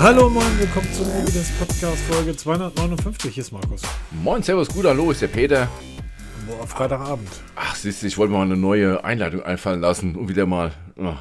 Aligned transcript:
Hallo 0.00 0.30
moin, 0.30 0.46
willkommen 0.60 0.86
zum 0.92 1.08
Mobiles 1.08 1.50
Podcast 1.58 1.98
Folge 2.04 2.36
259. 2.36 3.34
Hier 3.34 3.40
ist 3.40 3.50
Markus. 3.50 3.82
Moin, 4.22 4.44
Servus, 4.44 4.68
gut, 4.68 4.84
hallo, 4.84 5.10
ist 5.10 5.22
der 5.22 5.26
Peter. 5.26 5.68
Boah, 6.46 6.64
Freitagabend. 6.68 7.28
Ach, 7.56 7.74
siehst 7.74 8.02
du, 8.02 8.06
ich 8.06 8.16
wollte 8.16 8.32
mal 8.32 8.42
eine 8.42 8.56
neue 8.56 9.02
Einleitung 9.02 9.42
einfallen 9.42 9.80
lassen 9.80 10.14
und 10.14 10.28
wieder 10.28 10.46
mal. 10.46 10.70
Oh. 10.96 11.14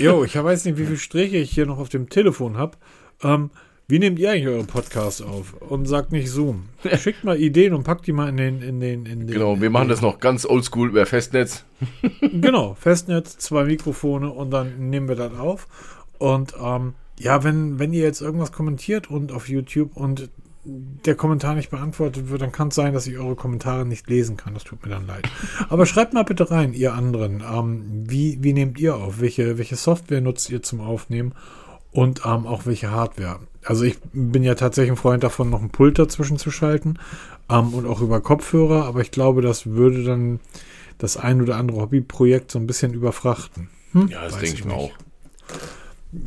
Jo, 0.00 0.24
ich 0.24 0.34
weiß 0.34 0.64
nicht, 0.64 0.76
wie 0.76 0.86
viele 0.86 0.98
Striche 0.98 1.36
ich 1.36 1.52
hier 1.52 1.66
noch 1.66 1.78
auf 1.78 1.88
dem 1.88 2.08
Telefon 2.08 2.56
habe. 2.56 2.78
Ähm, 3.22 3.50
wie 3.86 4.00
nehmt 4.00 4.18
ihr 4.18 4.32
eigentlich 4.32 4.48
eure 4.48 4.64
Podcasts 4.64 5.22
auf? 5.22 5.54
Und 5.60 5.86
sagt 5.86 6.10
nicht 6.10 6.30
Zoom. 6.30 6.64
Schickt 6.96 7.22
mal 7.22 7.40
Ideen 7.40 7.74
und 7.74 7.84
packt 7.84 8.08
die 8.08 8.12
mal 8.12 8.28
in 8.28 8.36
den. 8.36 8.60
In 8.60 8.80
den, 8.80 9.06
in 9.06 9.20
den 9.20 9.26
Genau, 9.28 9.60
wir 9.60 9.70
machen 9.70 9.88
das 9.88 10.00
noch 10.00 10.18
ganz 10.18 10.44
oldschool 10.44 10.88
über 10.88 11.06
Festnetz. 11.06 11.64
Genau, 12.20 12.74
Festnetz, 12.74 13.38
zwei 13.38 13.64
Mikrofone 13.64 14.30
und 14.30 14.50
dann 14.50 14.90
nehmen 14.90 15.08
wir 15.08 15.16
das 15.16 15.32
auf. 15.34 15.68
Und 16.18 16.54
ähm, 16.60 16.94
ja, 17.20 17.44
wenn, 17.44 17.78
wenn 17.78 17.92
ihr 17.92 18.02
jetzt 18.02 18.22
irgendwas 18.22 18.50
kommentiert 18.50 19.10
und 19.10 19.30
auf 19.30 19.48
YouTube 19.48 19.94
und 19.94 20.30
der 20.64 21.14
Kommentar 21.14 21.54
nicht 21.54 21.70
beantwortet 21.70 22.30
wird, 22.30 22.40
dann 22.40 22.52
kann 22.52 22.68
es 22.68 22.74
sein, 22.74 22.94
dass 22.94 23.06
ich 23.06 23.18
eure 23.18 23.36
Kommentare 23.36 23.84
nicht 23.84 24.08
lesen 24.08 24.38
kann. 24.38 24.54
Das 24.54 24.64
tut 24.64 24.82
mir 24.84 24.90
dann 24.90 25.06
leid. 25.06 25.28
Aber 25.68 25.84
schreibt 25.84 26.14
mal 26.14 26.24
bitte 26.24 26.50
rein, 26.50 26.72
ihr 26.72 26.94
anderen. 26.94 27.42
Ähm, 27.46 28.04
wie, 28.06 28.38
wie 28.42 28.54
nehmt 28.54 28.78
ihr 28.78 28.96
auf? 28.96 29.20
Welche, 29.20 29.58
welche 29.58 29.76
Software 29.76 30.22
nutzt 30.22 30.48
ihr 30.50 30.62
zum 30.62 30.80
Aufnehmen? 30.80 31.34
Und 31.92 32.22
ähm, 32.24 32.46
auch 32.46 32.64
welche 32.66 32.90
Hardware? 32.90 33.40
Also 33.64 33.84
ich 33.84 33.98
bin 34.12 34.42
ja 34.42 34.54
tatsächlich 34.54 34.92
ein 34.92 34.96
Freund 34.96 35.22
davon, 35.22 35.50
noch 35.50 35.60
einen 35.60 35.70
Pult 35.70 35.98
dazwischen 35.98 36.38
zu 36.38 36.50
schalten 36.50 36.98
ähm, 37.50 37.74
und 37.74 37.86
auch 37.86 38.00
über 38.00 38.20
Kopfhörer. 38.20 38.86
Aber 38.86 39.00
ich 39.00 39.10
glaube, 39.10 39.42
das 39.42 39.66
würde 39.66 40.04
dann 40.04 40.40
das 40.96 41.18
ein 41.18 41.42
oder 41.42 41.56
andere 41.56 41.82
Hobbyprojekt 41.82 42.50
so 42.50 42.58
ein 42.58 42.66
bisschen 42.66 42.94
überfrachten. 42.94 43.68
Hm? 43.92 44.08
Ja, 44.08 44.22
das 44.24 44.34
Weiß 44.34 44.40
denke 44.40 44.56
ich 44.56 44.64
mir 44.64 44.74
auch. 44.74 44.92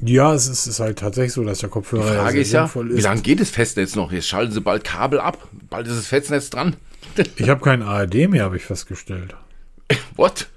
Ja, 0.01 0.33
es 0.33 0.47
ist, 0.47 0.65
ist 0.65 0.79
halt 0.79 0.99
tatsächlich 0.99 1.33
so, 1.33 1.43
dass 1.43 1.59
der 1.59 1.69
Die 1.69 1.73
Kopfhörer 1.73 2.03
Frage 2.03 2.31
sehr 2.31 2.41
ist 2.41 2.51
ja, 2.53 2.61
sinnvoll 2.61 2.95
wie 2.95 3.01
lange 3.01 3.21
geht 3.21 3.41
das 3.41 3.49
Festnetz 3.49 3.95
noch? 3.95 4.11
Jetzt 4.11 4.27
schalten 4.27 4.53
sie 4.53 4.61
bald 4.61 4.83
Kabel 4.83 5.19
ab. 5.19 5.49
Bald 5.69 5.87
ist 5.87 5.97
das 5.97 6.07
Festnetz 6.07 6.49
dran. 6.49 6.75
Ich 7.35 7.49
habe 7.49 7.61
kein 7.61 7.81
ARD 7.81 8.29
mehr, 8.29 8.45
habe 8.45 8.55
ich 8.55 8.63
festgestellt. 8.63 9.35
What? 10.15 10.47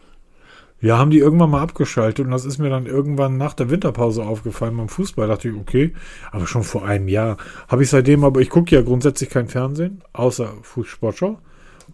Ja, 0.80 0.98
haben 0.98 1.10
die 1.10 1.18
irgendwann 1.18 1.50
mal 1.50 1.62
abgeschaltet 1.62 2.24
und 2.24 2.30
das 2.30 2.44
ist 2.44 2.58
mir 2.58 2.70
dann 2.70 2.86
irgendwann 2.86 3.36
nach 3.36 3.54
der 3.54 3.70
Winterpause 3.70 4.22
aufgefallen 4.22 4.76
beim 4.76 4.88
Fußball. 4.88 5.26
dachte 5.26 5.48
ich, 5.48 5.54
okay, 5.54 5.92
aber 6.30 6.46
schon 6.46 6.62
vor 6.62 6.84
einem 6.84 7.08
Jahr. 7.08 7.38
Habe 7.68 7.82
ich 7.82 7.90
seitdem, 7.90 8.24
aber 8.24 8.40
ich 8.40 8.50
gucke 8.50 8.74
ja 8.74 8.82
grundsätzlich 8.82 9.30
kein 9.30 9.48
Fernsehen, 9.48 10.02
außer 10.12 10.52
Fußsportschau. 10.62 11.38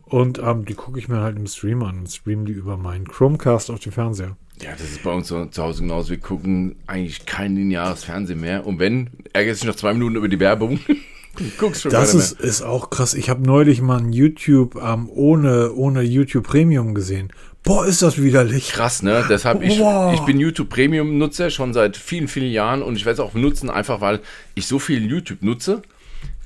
Und 0.05 0.39
ähm, 0.41 0.65
die 0.65 0.75
gucke 0.75 0.99
ich 0.99 1.09
mir 1.09 1.21
halt 1.21 1.37
im 1.37 1.47
Stream 1.47 1.83
an 1.83 2.01
und 2.01 2.11
stream 2.11 2.45
die 2.45 2.53
über 2.53 2.77
meinen 2.77 3.09
Chromecast 3.09 3.71
auf 3.71 3.81
dem 3.81 3.93
Fernseher. 3.93 4.37
Ja, 4.61 4.70
das 4.72 4.83
ist 4.83 5.03
bei 5.03 5.11
uns 5.11 5.28
zu 5.28 5.48
Hause 5.56 5.83
genauso. 5.83 6.11
Wir 6.11 6.19
gucken 6.19 6.77
eigentlich 6.86 7.27
kein 7.27 7.56
lineares 7.56 8.05
Fernsehen 8.05 8.41
mehr. 8.41 8.67
Und 8.67 8.78
wenn, 8.78 9.11
ärgert 9.33 9.56
sich 9.56 9.67
nach 9.67 9.75
zwei 9.77 9.92
Minuten 9.92 10.17
über 10.17 10.28
die 10.28 10.39
Werbung. 10.41 10.78
Guckst 11.59 11.83
schon 11.83 11.91
Das 11.91 12.14
ist, 12.14 12.39
ist 12.41 12.62
auch 12.62 12.91
krass. 12.91 13.14
Ich 13.14 13.31
habe 13.31 13.42
neulich 13.42 13.81
mal 13.81 13.98
ein 13.98 14.12
YouTube 14.12 14.77
ähm, 14.77 15.09
ohne, 15.09 15.72
ohne 15.72 16.03
YouTube 16.03 16.47
Premium 16.47 16.94
gesehen. 16.94 17.33
Boah, 17.62 17.86
ist 17.86 18.03
das 18.03 18.20
widerlich. 18.22 18.70
krass, 18.72 19.03
ne? 19.03 19.25
Deshalb, 19.28 19.62
ich, 19.62 19.78
Wow. 19.78 20.12
ich 20.14 20.20
bin 20.20 20.39
YouTube 20.39 20.69
Premium 20.69 21.16
Nutzer 21.16 21.48
schon 21.50 21.72
seit 21.72 21.97
vielen, 21.97 22.28
vielen 22.28 22.50
Jahren 22.50 22.83
und 22.83 22.97
ich 22.97 23.06
werde 23.06 23.14
es 23.14 23.20
auch 23.20 23.31
benutzen, 23.33 23.70
einfach 23.70 24.00
weil 24.00 24.20
ich 24.55 24.66
so 24.66 24.78
viel 24.78 25.05
YouTube 25.06 25.42
nutze. 25.42 25.83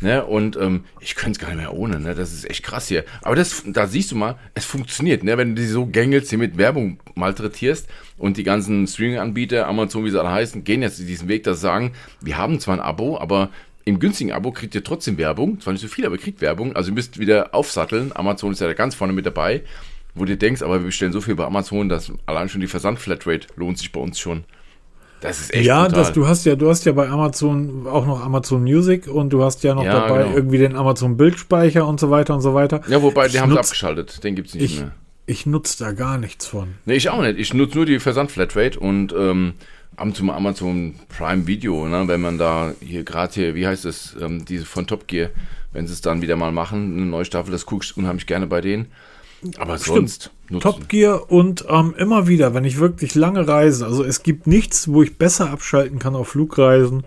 Ne? 0.01 0.25
Und 0.25 0.57
ähm, 0.57 0.85
ich 1.01 1.15
könnte 1.15 1.33
es 1.33 1.39
gar 1.39 1.49
nicht 1.49 1.59
mehr 1.59 1.73
ohne, 1.73 1.99
ne? 1.99 2.15
Das 2.15 2.33
ist 2.33 2.49
echt 2.49 2.63
krass 2.63 2.89
hier. 2.89 3.05
Aber 3.23 3.35
das, 3.35 3.63
da 3.67 3.87
siehst 3.87 4.13
du 4.13 4.17
mal, 4.17 4.37
es 4.55 4.65
funktioniert, 4.65 5.25
ne? 5.25 5.39
Wenn 5.39 5.55
du 5.55 5.63
die 5.63 5.69
so 5.69 5.87
gängelst, 5.87 6.31
hier 6.31 6.39
mit 6.39 6.59
Werbung 6.59 6.99
malträtierst 7.15 7.89
und 8.19 8.37
die 8.37 8.45
ganzen 8.45 8.87
Streaming-Anbieter, 8.87 9.67
Amazon, 9.67 10.05
wie 10.05 10.11
sie 10.11 10.21
alle 10.21 10.31
heißen, 10.31 10.65
gehen 10.65 10.83
jetzt 10.83 10.99
diesen 10.99 11.29
Weg, 11.29 11.45
dass 11.45 11.59
sie 11.59 11.63
sagen, 11.63 11.93
wir 12.21 12.37
haben 12.37 12.61
zwar 12.61 12.75
ein 12.75 12.81
Abo, 12.81 13.19
aber 13.19 13.51
im 13.85 13.99
günstigen 13.99 14.33
Abo 14.33 14.53
kriegt 14.53 14.75
ihr 14.75 14.85
trotzdem 14.85 15.17
Werbung. 15.17 15.61
Zwar 15.61 15.73
nicht 15.73 15.83
so 15.83 15.89
viel, 15.89 16.05
aber 16.05 16.19
kriegt 16.19 16.41
Werbung. 16.41 16.77
Also 16.77 16.91
ihr 16.91 16.95
müsst 16.95 17.19
wieder 17.19 17.55
aufsatteln. 17.55 18.13
Amazon 18.15 18.53
ist 18.53 18.61
ja 18.61 18.67
da 18.67 18.75
ganz 18.75 18.95
vorne 18.95 19.13
mit 19.13 19.25
dabei 19.25 19.63
wo 20.17 20.25
du 20.25 20.37
denkst, 20.37 20.63
aber 20.63 20.81
wir 20.81 20.87
bestellen 20.87 21.13
so 21.13 21.21
viel 21.21 21.37
bei 21.37 21.45
Amazon, 21.45 21.89
dass 21.89 22.11
allein 22.25 22.49
schon 22.49 22.63
die 22.63 22.67
Versandflatrate 22.67 23.49
lohnt 23.55 23.79
sich 23.79 23.93
bei 23.93 24.01
uns 24.01 24.19
schon. 24.19 24.45
Das 25.27 25.41
ist 25.41 25.55
echt 25.55 25.67
ja, 25.67 25.83
brutal. 25.85 25.99
das, 25.99 26.13
du 26.13 26.27
hast 26.27 26.45
ja, 26.47 26.57
du 26.57 26.69
hast 26.69 26.85
ja 26.85 26.93
bei 26.93 27.09
Amazon 27.09 27.87
auch 27.87 28.07
noch 28.07 28.25
Amazon 28.25 28.63
Music 28.63 29.07
und 29.09 29.31
du 29.31 29.43
hast 29.43 29.63
ja 29.65 29.75
noch 29.75 29.85
Ja, 29.85 30.01
dabei 30.07 30.23
genau. 30.25 30.37
irgendwie 30.37 30.59
den 30.59 30.77
Amazon 30.77 31.17
Bildspeicher 31.17 31.87
und 31.87 31.99
so 32.01 32.11
weiter 32.11 32.35
und 32.35 32.41
so 32.41 32.55
weiter. 32.55 32.81
ja, 32.89 33.03
wobei, 33.03 33.29
die 33.29 33.41
haben 33.41 33.51
sie 33.51 33.57
nutz- 33.57 33.67
abgeschaltet. 33.67 34.23
Den 34.25 34.35
gibt's 34.37 34.55
nicht 34.55 34.65
Ich, 34.65 34.81
mehr. 34.81 34.93
ich 35.27 35.47
nutze 35.47 35.83
da 35.85 35.93
gar 35.93 36.19
nichts 36.19 36.47
von. 36.47 36.75
Nee, 36.85 36.95
ich 36.95 37.11
auch 37.11 37.23
nicht. 37.23 37.39
Ich 37.39 37.53
nutze 37.55 37.77
nur 37.77 37.87
die 37.87 37.99
Versandflatrate 37.99 38.79
und 38.79 39.13
ähm, 39.19 39.55
ab 39.97 40.07
und 40.07 40.17
zu 40.17 40.25
mal 40.25 40.35
Amazon 40.37 40.95
Prime 41.17 41.47
Video, 41.47 41.87
ne? 41.89 42.05
wenn 42.07 42.21
man 42.21 42.39
da 42.39 42.73
hier 42.81 43.03
gerade 43.05 43.33
hier, 43.35 43.55
wie 43.55 43.67
heißt 43.67 43.85
es, 43.85 44.15
ähm, 44.21 44.45
diese 44.45 44.65
von 44.67 44.87
Top 44.87 45.07
Gear, 45.09 45.31
wenn 45.73 45.87
sie 45.87 45.93
es 45.93 46.01
dann 46.01 46.23
wieder 46.23 46.37
mal 46.37 46.53
machen, 46.53 46.97
eine 46.97 47.07
neue 47.07 47.25
Staffel, 47.25 47.51
das 47.53 47.67
gucke 47.67 47.85
ich 47.85 47.97
unheimlich 47.97 48.27
gerne 48.27 48.47
bei 48.47 48.61
denen. 48.61 48.87
Aber 49.59 49.79
sonst 49.79 50.31
nutzen. 50.49 50.61
Top 50.61 50.89
Gear 50.89 51.31
und 51.31 51.65
ähm, 51.69 51.95
immer 51.99 52.27
wieder, 52.27 52.55
wenn 52.55 52.65
ich 52.65 52.79
wirklich 52.79 53.15
lange 53.15 53.47
reise, 53.47 53.87
also 53.87 54.05
es 54.05 54.23
gibt 54.23 54.47
nichts, 54.47 54.89
wo 54.89 55.03
ich 55.03 55.19
besser 55.19 55.51
abschalten 55.51 55.99
kann 55.99 56.15
auf 56.15 56.29
Flugreisen 56.29 57.05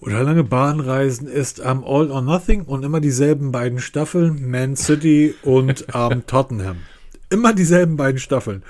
oder 0.00 0.22
lange 0.22 0.44
Bahnreisen, 0.44 1.28
ist 1.28 1.60
ähm, 1.64 1.84
All 1.84 2.10
or 2.10 2.22
Nothing 2.22 2.62
und 2.62 2.84
immer 2.84 3.00
dieselben 3.00 3.52
beiden 3.52 3.78
Staffeln, 3.78 4.50
Man 4.50 4.76
City 4.76 5.34
und 5.42 5.86
ähm, 5.94 6.22
Tottenham. 6.26 6.78
Immer 7.28 7.52
dieselben 7.52 7.96
beiden 7.96 8.18
Staffeln. 8.18 8.62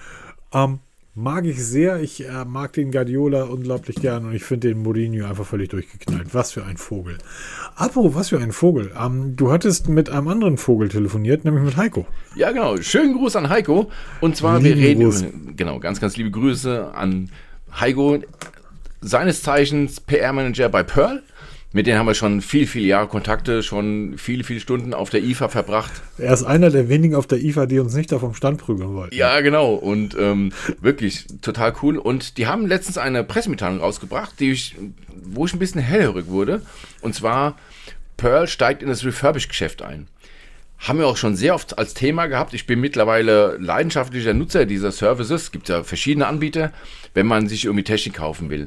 Ähm, 0.52 0.80
mag 1.14 1.44
ich 1.44 1.64
sehr. 1.64 2.00
Ich 2.00 2.26
äh, 2.26 2.44
mag 2.44 2.72
den 2.72 2.90
Guardiola 2.92 3.44
unglaublich 3.44 3.96
gern 3.96 4.24
und 4.26 4.32
ich 4.34 4.44
finde 4.44 4.68
den 4.68 4.82
Mourinho 4.82 5.26
einfach 5.26 5.46
völlig 5.46 5.68
durchgeknallt. 5.70 6.32
Was 6.34 6.52
für 6.52 6.64
ein 6.64 6.76
Vogel. 6.76 7.18
Apropos, 7.76 8.14
was 8.14 8.28
für 8.30 8.38
ein 8.38 8.52
Vogel. 8.52 8.92
Ähm, 8.98 9.36
du 9.36 9.50
hattest 9.50 9.88
mit 9.88 10.10
einem 10.10 10.28
anderen 10.28 10.56
Vogel 10.56 10.88
telefoniert, 10.88 11.44
nämlich 11.44 11.64
mit 11.64 11.76
Heiko. 11.76 12.06
Ja, 12.34 12.52
genau. 12.52 12.76
Schönen 12.80 13.14
Gruß 13.14 13.36
an 13.36 13.48
Heiko. 13.48 13.90
Und 14.20 14.36
zwar, 14.36 14.60
Lieben 14.60 14.78
wir 14.80 14.86
reden 14.88 15.04
Gruß. 15.04 15.22
über, 15.22 15.52
genau, 15.56 15.78
ganz, 15.80 16.00
ganz 16.00 16.16
liebe 16.16 16.30
Grüße 16.30 16.92
an 16.94 17.30
Heiko, 17.78 18.18
seines 19.00 19.42
Zeichens 19.42 20.00
PR-Manager 20.00 20.68
bei 20.68 20.82
Pearl. 20.82 21.22
Mit 21.72 21.86
denen 21.86 22.00
haben 22.00 22.06
wir 22.06 22.14
schon 22.14 22.40
viel, 22.40 22.66
viele 22.66 22.86
Jahre 22.86 23.06
Kontakte, 23.06 23.62
schon 23.62 24.14
viele, 24.16 24.42
viele 24.42 24.58
Stunden 24.58 24.92
auf 24.92 25.08
der 25.08 25.22
IFA 25.22 25.48
verbracht. 25.48 25.92
Er 26.18 26.32
ist 26.32 26.42
einer 26.42 26.68
der 26.68 26.88
wenigen 26.88 27.14
auf 27.14 27.28
der 27.28 27.38
IFA, 27.38 27.66
die 27.66 27.78
uns 27.78 27.94
nicht 27.94 28.10
da 28.10 28.18
vom 28.18 28.34
Stand 28.34 28.58
prügeln 28.58 28.94
wollten. 28.94 29.14
Ja, 29.14 29.40
genau. 29.40 29.74
Und 29.74 30.16
ähm, 30.18 30.52
wirklich 30.80 31.26
total 31.42 31.72
cool. 31.82 31.96
Und 31.96 32.38
die 32.38 32.48
haben 32.48 32.66
letztens 32.66 32.98
eine 32.98 33.22
Pressemitteilung 33.22 33.78
rausgebracht, 33.78 34.40
die 34.40 34.50
ich, 34.50 34.74
wo 35.22 35.46
ich 35.46 35.52
ein 35.52 35.60
bisschen 35.60 35.80
hellhörig 35.80 36.26
wurde. 36.26 36.62
Und 37.02 37.14
zwar, 37.14 37.56
Pearl 38.16 38.48
steigt 38.48 38.82
in 38.82 38.88
das 38.88 39.04
Refurbish-Geschäft 39.04 39.82
ein. 39.82 40.08
Haben 40.80 40.98
wir 40.98 41.06
auch 41.06 41.18
schon 41.18 41.36
sehr 41.36 41.54
oft 41.54 41.78
als 41.78 41.94
Thema 41.94 42.26
gehabt. 42.26 42.52
Ich 42.52 42.66
bin 42.66 42.80
mittlerweile 42.80 43.58
leidenschaftlicher 43.60 44.34
Nutzer 44.34 44.66
dieser 44.66 44.90
Services. 44.90 45.42
Es 45.42 45.52
gibt 45.52 45.68
ja 45.68 45.84
verschiedene 45.84 46.26
Anbieter, 46.26 46.72
wenn 47.14 47.26
man 47.26 47.48
sich 47.48 47.66
irgendwie 47.66 47.84
Technik 47.84 48.14
kaufen 48.14 48.50
will. 48.50 48.66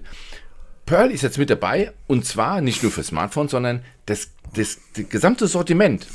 Pearl 0.86 1.12
ist 1.12 1.22
jetzt 1.22 1.38
mit 1.38 1.50
dabei 1.50 1.94
und 2.08 2.26
zwar 2.26 2.62
nicht 2.62 2.84
nur 2.84 2.92
für 2.92 3.04
Smartphones, 3.04 3.52
sondern 3.52 3.84
das, 4.06 4.30
das, 4.54 4.80
das 4.96 5.10
gesamte 5.10 5.48
Sortiment. 5.48 6.08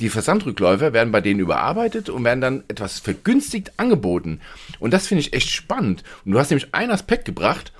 Die 0.00 0.08
Versandrückläufer 0.08 0.92
werden 0.92 1.12
bei 1.12 1.20
denen 1.20 1.40
überarbeitet 1.40 2.08
und 2.08 2.24
werden 2.24 2.40
dann 2.40 2.64
etwas 2.68 2.98
vergünstigt 2.98 3.72
angeboten. 3.76 4.40
Und 4.80 4.92
das 4.92 5.06
finde 5.06 5.20
ich 5.20 5.32
echt 5.32 5.50
spannend. 5.50 6.02
Und 6.24 6.32
du 6.32 6.38
hast 6.38 6.50
nämlich 6.50 6.74
einen 6.74 6.90
Aspekt 6.90 7.24
gebracht, 7.24 7.72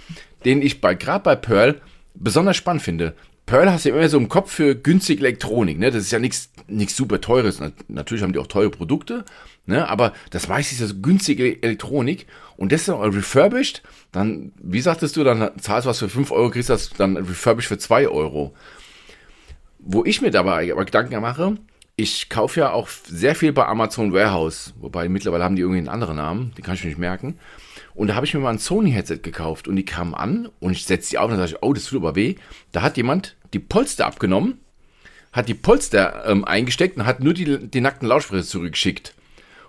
den 0.45 0.63
ich 0.63 0.81
bei 0.81 0.95
gerade 0.95 1.25
bei 1.25 1.37
Pearl 1.37 1.81
besonders 2.15 2.57
spannend 2.57 2.83
finde. 2.83 3.15
Pearl 3.47 3.71
hast 3.71 3.85
du 3.85 3.89
ja 3.91 3.97
immer 3.97 4.09
so 4.09 4.19
im 4.19 4.29
Kopf 4.29 4.53
für 4.53 4.75
günstige 4.75 5.21
Elektronik, 5.21 5.79
ne? 5.79 5.91
Das 5.91 6.05
ist 6.05 6.13
ja 6.13 6.19
nichts 6.19 6.51
nichts 6.69 6.97
super 6.97 7.21
teures. 7.21 7.61
Na- 7.61 7.73
Natürlich 7.89 8.23
haben 8.23 8.33
die 8.33 8.39
auch 8.39 8.47
teure 8.47 8.71
Produkte, 8.71 9.25
ne? 9.67 9.89
Aber 9.89 10.13
das 10.31 10.49
meiste 10.49 10.75
ist 10.75 10.81
ja 10.81 10.87
so 10.87 10.97
günstige 11.01 11.63
Elektronik 11.63 12.27
und 12.57 12.73
das 12.73 12.83
ist 12.83 12.89
dann 12.89 13.01
refurbished. 13.01 13.83
Dann, 14.13 14.53
wie 14.63 14.81
sagtest 14.81 15.17
du, 15.17 15.25
dann 15.25 15.51
zahlst 15.61 15.87
du 15.87 15.91
was 15.91 15.99
für 15.99 16.09
5 16.09 16.31
Euro, 16.31 16.51
kriegst 16.51 16.71
das 16.71 16.91
dann 16.91 17.17
refurbished 17.17 17.69
für 17.69 17.79
2 17.79 18.09
Euro. 18.09 18.55
Wo 19.79 20.05
ich 20.05 20.23
mir 20.23 20.31
dabei 20.31 20.71
aber 20.73 20.85
Gedanken 20.85 21.21
mache, 21.21 21.57
ich 21.97 22.29
kaufe 22.29 22.61
ja 22.61 22.71
auch 22.73 22.89
sehr 22.89 23.35
viel 23.35 23.53
bei 23.53 23.67
Amazon 23.67 24.13
Warehouse, 24.13 24.75
wobei 24.81 25.09
mittlerweile 25.09 25.45
haben 25.45 25.57
die 25.57 25.63
irgendwie 25.63 25.79
einen 25.79 25.89
anderen 25.89 26.17
Namen, 26.17 26.53
den 26.57 26.65
kann 26.65 26.75
ich 26.75 26.83
mir 26.85 26.89
nicht 26.91 26.99
merken. 26.99 27.39
Und 27.95 28.09
da 28.09 28.15
habe 28.15 28.25
ich 28.25 28.33
mir 28.33 28.41
mal 28.41 28.51
ein 28.51 28.59
Sony-Headset 28.59 29.19
gekauft 29.23 29.69
und 29.69 29.77
die 29.77 29.85
kamen 29.85 30.15
an 30.15 30.49
und 30.61 30.73
ich 30.73 30.87
setze 30.87 31.11
die 31.11 31.19
auf 31.19 31.31
und 31.31 31.37
sage 31.37 31.51
ich, 31.51 31.63
oh, 31.63 31.73
das 31.75 31.85
tut 31.85 31.99
aber 31.99 32.15
weh. 32.15 32.37
Da 32.73 32.81
hat 32.83 32.97
jemand 32.97 33.37
die 33.53 33.59
Polster 33.59 34.07
abgenommen, 34.07 34.59
hat 35.33 35.49
die 35.49 35.55
Polster 35.55 36.25
ähm, 36.27 36.45
eingesteckt 36.45 36.97
und 36.97 37.07
hat 37.07 37.21
nur 37.21 37.35
die, 37.35 37.59
die 37.69 37.81
nackten 37.81 38.07
Lautsprecher 38.09 38.45
zurückgeschickt. 38.45 39.15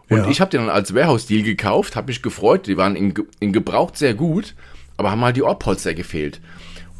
Und 0.10 0.18
Ja. 0.20 0.28
ich 0.30 0.42
habe 0.42 0.52
den 0.52 0.62
dann 0.62 0.70
als 0.70 0.94
Warehouse-Deal 0.94 1.44
gekauft, 1.44 1.96
habe 1.96 2.08
mich 2.08 2.22
gefreut, 2.22 2.68
die 2.68 2.78
waren 2.78 2.96
in, 2.96 3.14
in 3.40 3.54
Gebraucht 3.54 3.98
sehr 3.98 4.14
gut, 4.14 4.56
aber 4.98 5.12
haben 5.12 5.22
halt 5.22 5.38
die 5.38 5.44
Ohrpolster 5.44 5.94
gefehlt. 5.94 6.42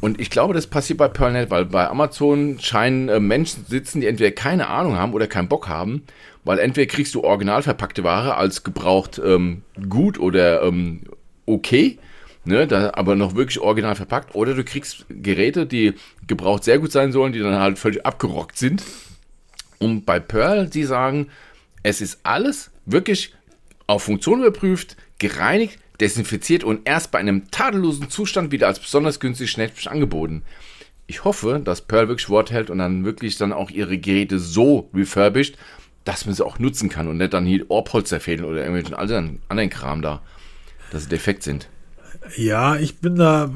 Und 0.00 0.20
ich 0.20 0.30
glaube, 0.30 0.54
das 0.54 0.66
passiert 0.66 0.98
bei 0.98 1.08
Pearlnet, 1.08 1.50
weil 1.50 1.66
bei 1.66 1.88
Amazon 1.88 2.58
scheinen 2.60 3.08
äh, 3.08 3.20
Menschen 3.20 3.64
sitzen, 3.68 4.00
die 4.00 4.06
entweder 4.06 4.32
keine 4.32 4.68
Ahnung 4.68 4.96
haben 4.96 5.12
oder 5.14 5.26
keinen 5.26 5.48
Bock 5.48 5.68
haben, 5.68 6.02
weil 6.44 6.58
entweder 6.58 6.86
kriegst 6.90 7.14
du 7.14 7.22
original 7.22 7.62
verpackte 7.62 8.04
Ware 8.04 8.34
als 8.36 8.64
gebraucht 8.64 9.20
ähm, 9.24 9.62
gut 9.88 10.18
oder 10.18 10.62
ähm, 10.62 11.02
okay 11.46 11.98
ne, 12.44 12.66
da, 12.66 12.92
aber 12.94 13.16
noch 13.16 13.34
wirklich 13.34 13.60
original 13.60 13.94
verpackt. 13.94 14.34
Oder 14.34 14.54
du 14.54 14.64
kriegst 14.64 15.06
Geräte, 15.08 15.66
die 15.66 15.94
gebraucht 16.26 16.64
sehr 16.64 16.78
gut 16.78 16.92
sein 16.92 17.12
sollen, 17.12 17.32
die 17.32 17.40
dann 17.40 17.58
halt 17.58 17.78
völlig 17.78 18.04
abgerockt 18.04 18.58
sind. 18.58 18.82
Und 19.78 20.06
bei 20.06 20.20
Pearl, 20.20 20.68
die 20.68 20.84
sagen, 20.84 21.28
es 21.82 22.00
ist 22.00 22.20
alles 22.22 22.70
wirklich 22.86 23.34
auf 23.86 24.04
Funktion 24.04 24.40
überprüft, 24.40 24.96
gereinigt, 25.18 25.78
desinfiziert 26.00 26.64
und 26.64 26.88
erst 26.88 27.10
bei 27.10 27.18
einem 27.18 27.50
tadellosen 27.50 28.10
Zustand 28.10 28.50
wieder 28.50 28.66
als 28.66 28.80
besonders 28.80 29.20
günstig 29.20 29.50
schnäppchen 29.50 29.92
angeboten. 29.92 30.42
Ich 31.06 31.24
hoffe, 31.24 31.60
dass 31.62 31.82
Pearl 31.82 32.08
wirklich 32.08 32.30
Wort 32.30 32.50
hält 32.50 32.70
und 32.70 32.78
dann 32.78 33.04
wirklich 33.04 33.36
dann 33.36 33.52
auch 33.52 33.70
ihre 33.70 33.98
Geräte 33.98 34.38
so 34.38 34.88
refurbished, 34.94 35.56
dass 36.04 36.24
man 36.26 36.34
sie 36.34 36.44
auch 36.44 36.58
nutzen 36.58 36.88
kann 36.88 37.08
und 37.08 37.18
nicht 37.18 37.34
dann 37.34 37.46
hier 37.46 37.70
Ohrpolster 37.70 38.20
fehlen 38.20 38.44
oder 38.44 38.64
irgendwelchen 38.64 38.94
anderen 38.94 39.70
Kram 39.70 40.02
da, 40.02 40.22
dass 40.90 41.04
sie 41.04 41.08
defekt 41.08 41.42
sind. 41.42 41.68
Ja, 42.36 42.76
ich 42.76 42.98
bin 43.00 43.16
da, 43.16 43.50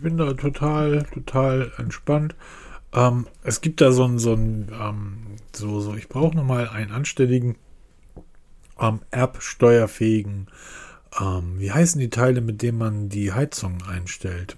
bin 0.00 0.16
da 0.16 0.32
total, 0.34 1.04
total 1.12 1.72
entspannt. 1.78 2.34
Ähm, 2.92 3.26
es 3.42 3.60
gibt 3.60 3.80
da 3.80 3.92
so 3.92 4.04
ein, 4.04 4.18
so 4.18 4.34
ein, 4.34 4.70
ähm, 4.72 5.18
so, 5.52 5.80
so, 5.80 5.94
ich 5.94 6.08
brauche 6.08 6.36
nochmal 6.36 6.68
einen 6.68 6.92
anständigen 6.92 7.56
ähm, 8.80 9.00
App-steuerfähigen, 9.10 10.48
ähm, 11.20 11.54
wie 11.58 11.70
heißen 11.72 12.00
die 12.00 12.10
Teile, 12.10 12.40
mit 12.40 12.62
denen 12.62 12.78
man 12.78 13.08
die 13.08 13.32
Heizung 13.32 13.82
einstellt? 13.88 14.56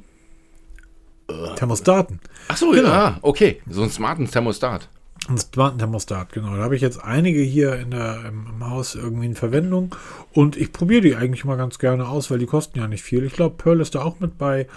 Thermostaten. 1.57 2.21
Ach 2.49 2.57
so, 2.57 2.71
Genau. 2.71 2.89
ja, 2.89 3.19
okay. 3.23 3.61
So 3.69 3.83
ein 3.83 3.91
smarten 3.91 4.31
Thermostat. 4.31 4.89
Ein 5.29 5.39
smarten 5.39 5.79
Thermostat, 5.79 6.33
genau. 6.33 6.55
Da 6.57 6.63
habe 6.63 6.77
ich 6.77 6.83
jetzt 6.83 7.03
einige 7.03 7.41
hier 7.41 7.75
in 7.77 7.91
der, 7.91 8.25
im, 8.29 8.47
im 8.47 8.71
Haus 8.71 8.95
irgendwie 8.95 9.27
in 9.27 9.35
Verwendung 9.35 9.95
und 10.33 10.57
ich 10.57 10.73
probiere 10.73 11.01
die 11.01 11.17
eigentlich 11.17 11.45
mal 11.45 11.57
ganz 11.57 11.81
gerne 11.81 12.09
aus, 12.09 12.31
weil 12.31 12.39
die 12.39 12.47
kosten 12.47 12.79
ja 12.79 12.87
nicht 12.87 13.03
viel. 13.03 13.25
Ich 13.25 13.33
glaube, 13.33 13.57
Pearl 13.57 13.81
ist 13.81 13.97
da 13.97 14.03
auch 14.03 14.21
mit 14.21 14.39
bei. 14.39 14.69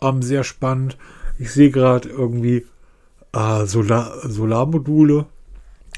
Ähm, 0.00 0.22
sehr 0.22 0.44
spannend. 0.44 0.96
Ich 1.38 1.52
sehe 1.52 1.70
gerade 1.70 2.08
irgendwie 2.08 2.66
äh, 3.32 3.66
Solar, 3.66 4.28
Solarmodule. 4.28 5.26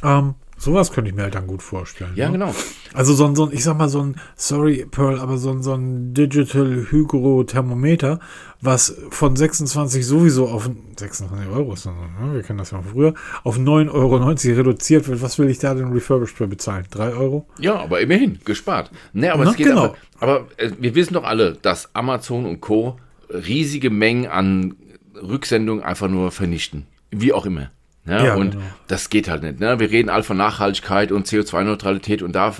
Ähm, 0.02 0.34
sowas 0.58 0.92
könnte 0.92 1.10
ich 1.10 1.16
mir 1.16 1.22
halt 1.22 1.34
dann 1.34 1.46
gut 1.46 1.62
vorstellen. 1.62 2.12
Ja, 2.14 2.26
ne? 2.26 2.32
genau. 2.32 2.54
Also 2.94 3.14
so 3.14 3.26
ein, 3.26 3.34
so 3.34 3.46
ein, 3.46 3.52
ich 3.52 3.62
sag 3.64 3.78
mal 3.78 3.88
so 3.88 4.00
ein, 4.02 4.16
sorry 4.36 4.86
Pearl, 4.90 5.18
aber 5.20 5.38
so 5.38 5.50
ein, 5.50 5.62
so 5.62 5.74
ein 5.74 6.14
Digital 6.14 6.86
Hygro 6.90 7.44
Thermometer, 7.44 8.18
was 8.60 8.96
von 9.10 9.36
26 9.36 10.04
sowieso 10.04 10.48
auf 10.48 10.68
26 10.98 11.48
Euro 11.48 11.72
ist, 11.72 11.86
das, 11.86 11.92
ne? 11.94 12.34
wir 12.34 12.42
kennen 12.42 12.58
das 12.58 12.72
ja 12.72 12.82
von 12.82 12.90
früher, 12.90 13.14
auf 13.44 13.58
9,90 13.58 13.92
Euro 13.92 14.16
reduziert 14.16 15.08
wird. 15.08 15.22
Was 15.22 15.38
will 15.38 15.48
ich 15.48 15.58
da 15.58 15.74
denn 15.74 15.92
refurbished 15.92 16.36
für 16.36 16.48
bezahlen? 16.48 16.86
3 16.90 17.10
Euro? 17.10 17.46
Ja, 17.58 17.76
aber 17.76 18.00
immerhin, 18.00 18.38
gespart. 18.44 18.90
Ne, 19.12 19.32
aber 19.32 19.44
Na, 19.44 19.50
es 19.50 19.56
geht 19.56 19.68
genau. 19.68 19.84
aber, 19.84 19.96
aber 20.20 20.46
äh, 20.56 20.70
wir 20.78 20.94
wissen 20.94 21.14
doch 21.14 21.24
alle, 21.24 21.52
dass 21.54 21.94
Amazon 21.94 22.46
und 22.46 22.60
Co. 22.60 22.98
riesige 23.30 23.90
Mengen 23.90 24.26
an 24.26 24.74
Rücksendungen 25.14 25.82
einfach 25.82 26.08
nur 26.08 26.30
vernichten. 26.30 26.86
Wie 27.10 27.32
auch 27.32 27.46
immer. 27.46 27.70
Ja, 28.08 28.24
Ja, 28.24 28.34
und 28.34 28.52
genau. 28.52 28.64
das 28.86 29.10
geht 29.10 29.28
halt 29.28 29.42
nicht. 29.42 29.60
Ne? 29.60 29.78
Wir 29.78 29.90
reden 29.90 30.08
all 30.08 30.22
von 30.22 30.36
Nachhaltigkeit 30.36 31.12
und 31.12 31.26
CO2-Neutralität 31.26 32.22
und 32.22 32.32
da 32.32 32.54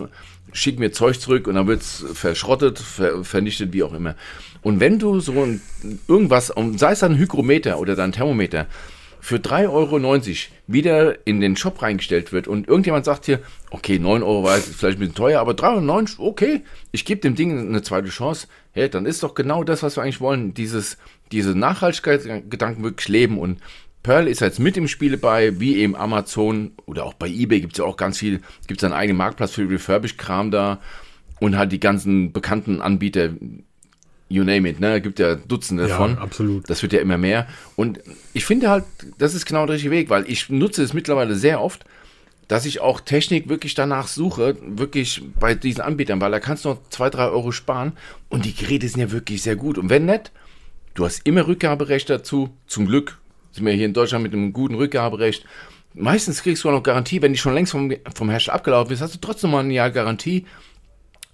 schicken 0.52 0.80
wir 0.80 0.92
Zeug 0.92 1.20
zurück 1.20 1.46
und 1.46 1.54
dann 1.54 1.66
wird 1.66 1.82
es 1.82 2.04
verschrottet, 2.12 2.78
ver 2.78 3.24
vernichtet, 3.24 3.72
wie 3.72 3.82
auch 3.82 3.92
immer. 3.92 4.14
Und 4.62 4.80
wenn 4.80 4.98
du 4.98 5.20
so 5.20 5.32
ein, 5.32 5.60
irgendwas, 6.08 6.52
sei 6.76 6.92
es 6.92 7.02
ein 7.02 7.16
Hygrometer 7.16 7.78
oder 7.78 7.96
dein 7.96 8.12
Thermometer, 8.12 8.66
für 9.20 9.36
3,90 9.36 9.68
Euro 9.68 9.98
wieder 10.66 11.26
in 11.26 11.40
den 11.40 11.56
Shop 11.56 11.82
reingestellt 11.82 12.32
wird 12.32 12.46
und 12.48 12.68
irgendjemand 12.68 13.04
sagt 13.04 13.26
hier, 13.26 13.40
okay, 13.70 13.98
9 13.98 14.22
Euro 14.22 14.44
war 14.44 14.56
jetzt 14.56 14.74
vielleicht 14.74 14.98
ein 14.98 15.00
bisschen 15.00 15.14
teuer, 15.14 15.40
aber 15.40 15.52
3,90 15.52 16.18
okay, 16.18 16.62
ich 16.92 17.04
gebe 17.04 17.20
dem 17.20 17.34
Ding 17.34 17.58
eine 17.58 17.82
zweite 17.82 18.08
Chance, 18.08 18.46
hey, 18.72 18.88
dann 18.88 19.06
ist 19.06 19.22
doch 19.22 19.34
genau 19.34 19.64
das, 19.64 19.82
was 19.82 19.96
wir 19.96 20.02
eigentlich 20.02 20.20
wollen, 20.20 20.54
dieses, 20.54 20.98
diese 21.32 21.58
Nachhaltigkeitsgedanken 21.58 22.84
wirklich 22.84 23.08
leben 23.08 23.38
und 23.38 23.60
Pearl 24.08 24.26
ist 24.26 24.40
jetzt 24.40 24.58
mit 24.58 24.74
im 24.78 24.88
Spiel 24.88 25.18
bei, 25.18 25.60
wie 25.60 25.76
eben 25.76 25.94
Amazon 25.94 26.72
oder 26.86 27.04
auch 27.04 27.12
bei 27.12 27.28
Ebay 27.28 27.60
gibt 27.60 27.74
es 27.74 27.78
ja 27.78 27.84
auch 27.84 27.98
ganz 27.98 28.16
viel, 28.16 28.40
gibt 28.66 28.80
es 28.80 28.84
einen 28.84 28.94
eigenen 28.94 29.18
Marktplatz 29.18 29.50
für 29.50 29.68
Refurbished-Kram 29.68 30.50
da 30.50 30.80
und 31.40 31.58
halt 31.58 31.72
die 31.72 31.78
ganzen 31.78 32.32
bekannten 32.32 32.80
Anbieter, 32.80 33.34
you 34.30 34.44
name 34.44 34.66
it, 34.66 34.80
ne, 34.80 35.02
gibt 35.02 35.18
ja 35.18 35.34
Dutzende 35.34 35.88
davon. 35.88 36.14
Ja, 36.14 36.22
absolut. 36.22 36.70
Das 36.70 36.80
wird 36.80 36.94
ja 36.94 37.00
immer 37.00 37.18
mehr. 37.18 37.48
Und 37.76 38.00
ich 38.32 38.46
finde 38.46 38.70
halt, 38.70 38.84
das 39.18 39.34
ist 39.34 39.44
genau 39.44 39.66
der 39.66 39.74
richtige 39.74 39.90
Weg, 39.90 40.08
weil 40.08 40.24
ich 40.26 40.48
nutze 40.48 40.82
es 40.82 40.94
mittlerweile 40.94 41.34
sehr 41.34 41.60
oft, 41.60 41.84
dass 42.48 42.64
ich 42.64 42.80
auch 42.80 43.02
Technik 43.02 43.50
wirklich 43.50 43.74
danach 43.74 44.08
suche, 44.08 44.56
wirklich 44.62 45.22
bei 45.38 45.54
diesen 45.54 45.82
Anbietern, 45.82 46.22
weil 46.22 46.30
da 46.30 46.40
kannst 46.40 46.64
du 46.64 46.70
noch 46.70 46.78
zwei, 46.88 47.10
drei 47.10 47.26
Euro 47.26 47.52
sparen 47.52 47.92
und 48.30 48.46
die 48.46 48.54
Geräte 48.54 48.88
sind 48.88 49.00
ja 49.02 49.12
wirklich 49.12 49.42
sehr 49.42 49.56
gut. 49.56 49.76
Und 49.76 49.90
wenn 49.90 50.06
nicht, 50.06 50.32
du 50.94 51.04
hast 51.04 51.26
immer 51.26 51.46
Rückgaberecht 51.46 52.08
dazu. 52.08 52.48
Zum 52.66 52.86
Glück 52.86 53.18
sind 53.58 53.66
wir 53.66 53.72
hier 53.72 53.86
in 53.86 53.92
Deutschland 53.92 54.22
mit 54.22 54.32
einem 54.32 54.52
guten 54.52 54.74
Rückgaberecht. 54.74 55.44
Meistens 55.94 56.42
kriegst 56.42 56.64
du 56.64 56.68
auch 56.68 56.72
noch 56.72 56.82
Garantie, 56.82 57.22
wenn 57.22 57.32
die 57.32 57.38
schon 57.38 57.54
längst 57.54 57.72
vom, 57.72 57.92
vom 58.14 58.30
Hersteller 58.30 58.56
abgelaufen 58.56 58.92
ist, 58.92 59.00
hast 59.00 59.14
du 59.14 59.18
trotzdem 59.20 59.50
mal 59.50 59.60
ein 59.60 59.70
Jahr 59.70 59.90
Garantie. 59.90 60.46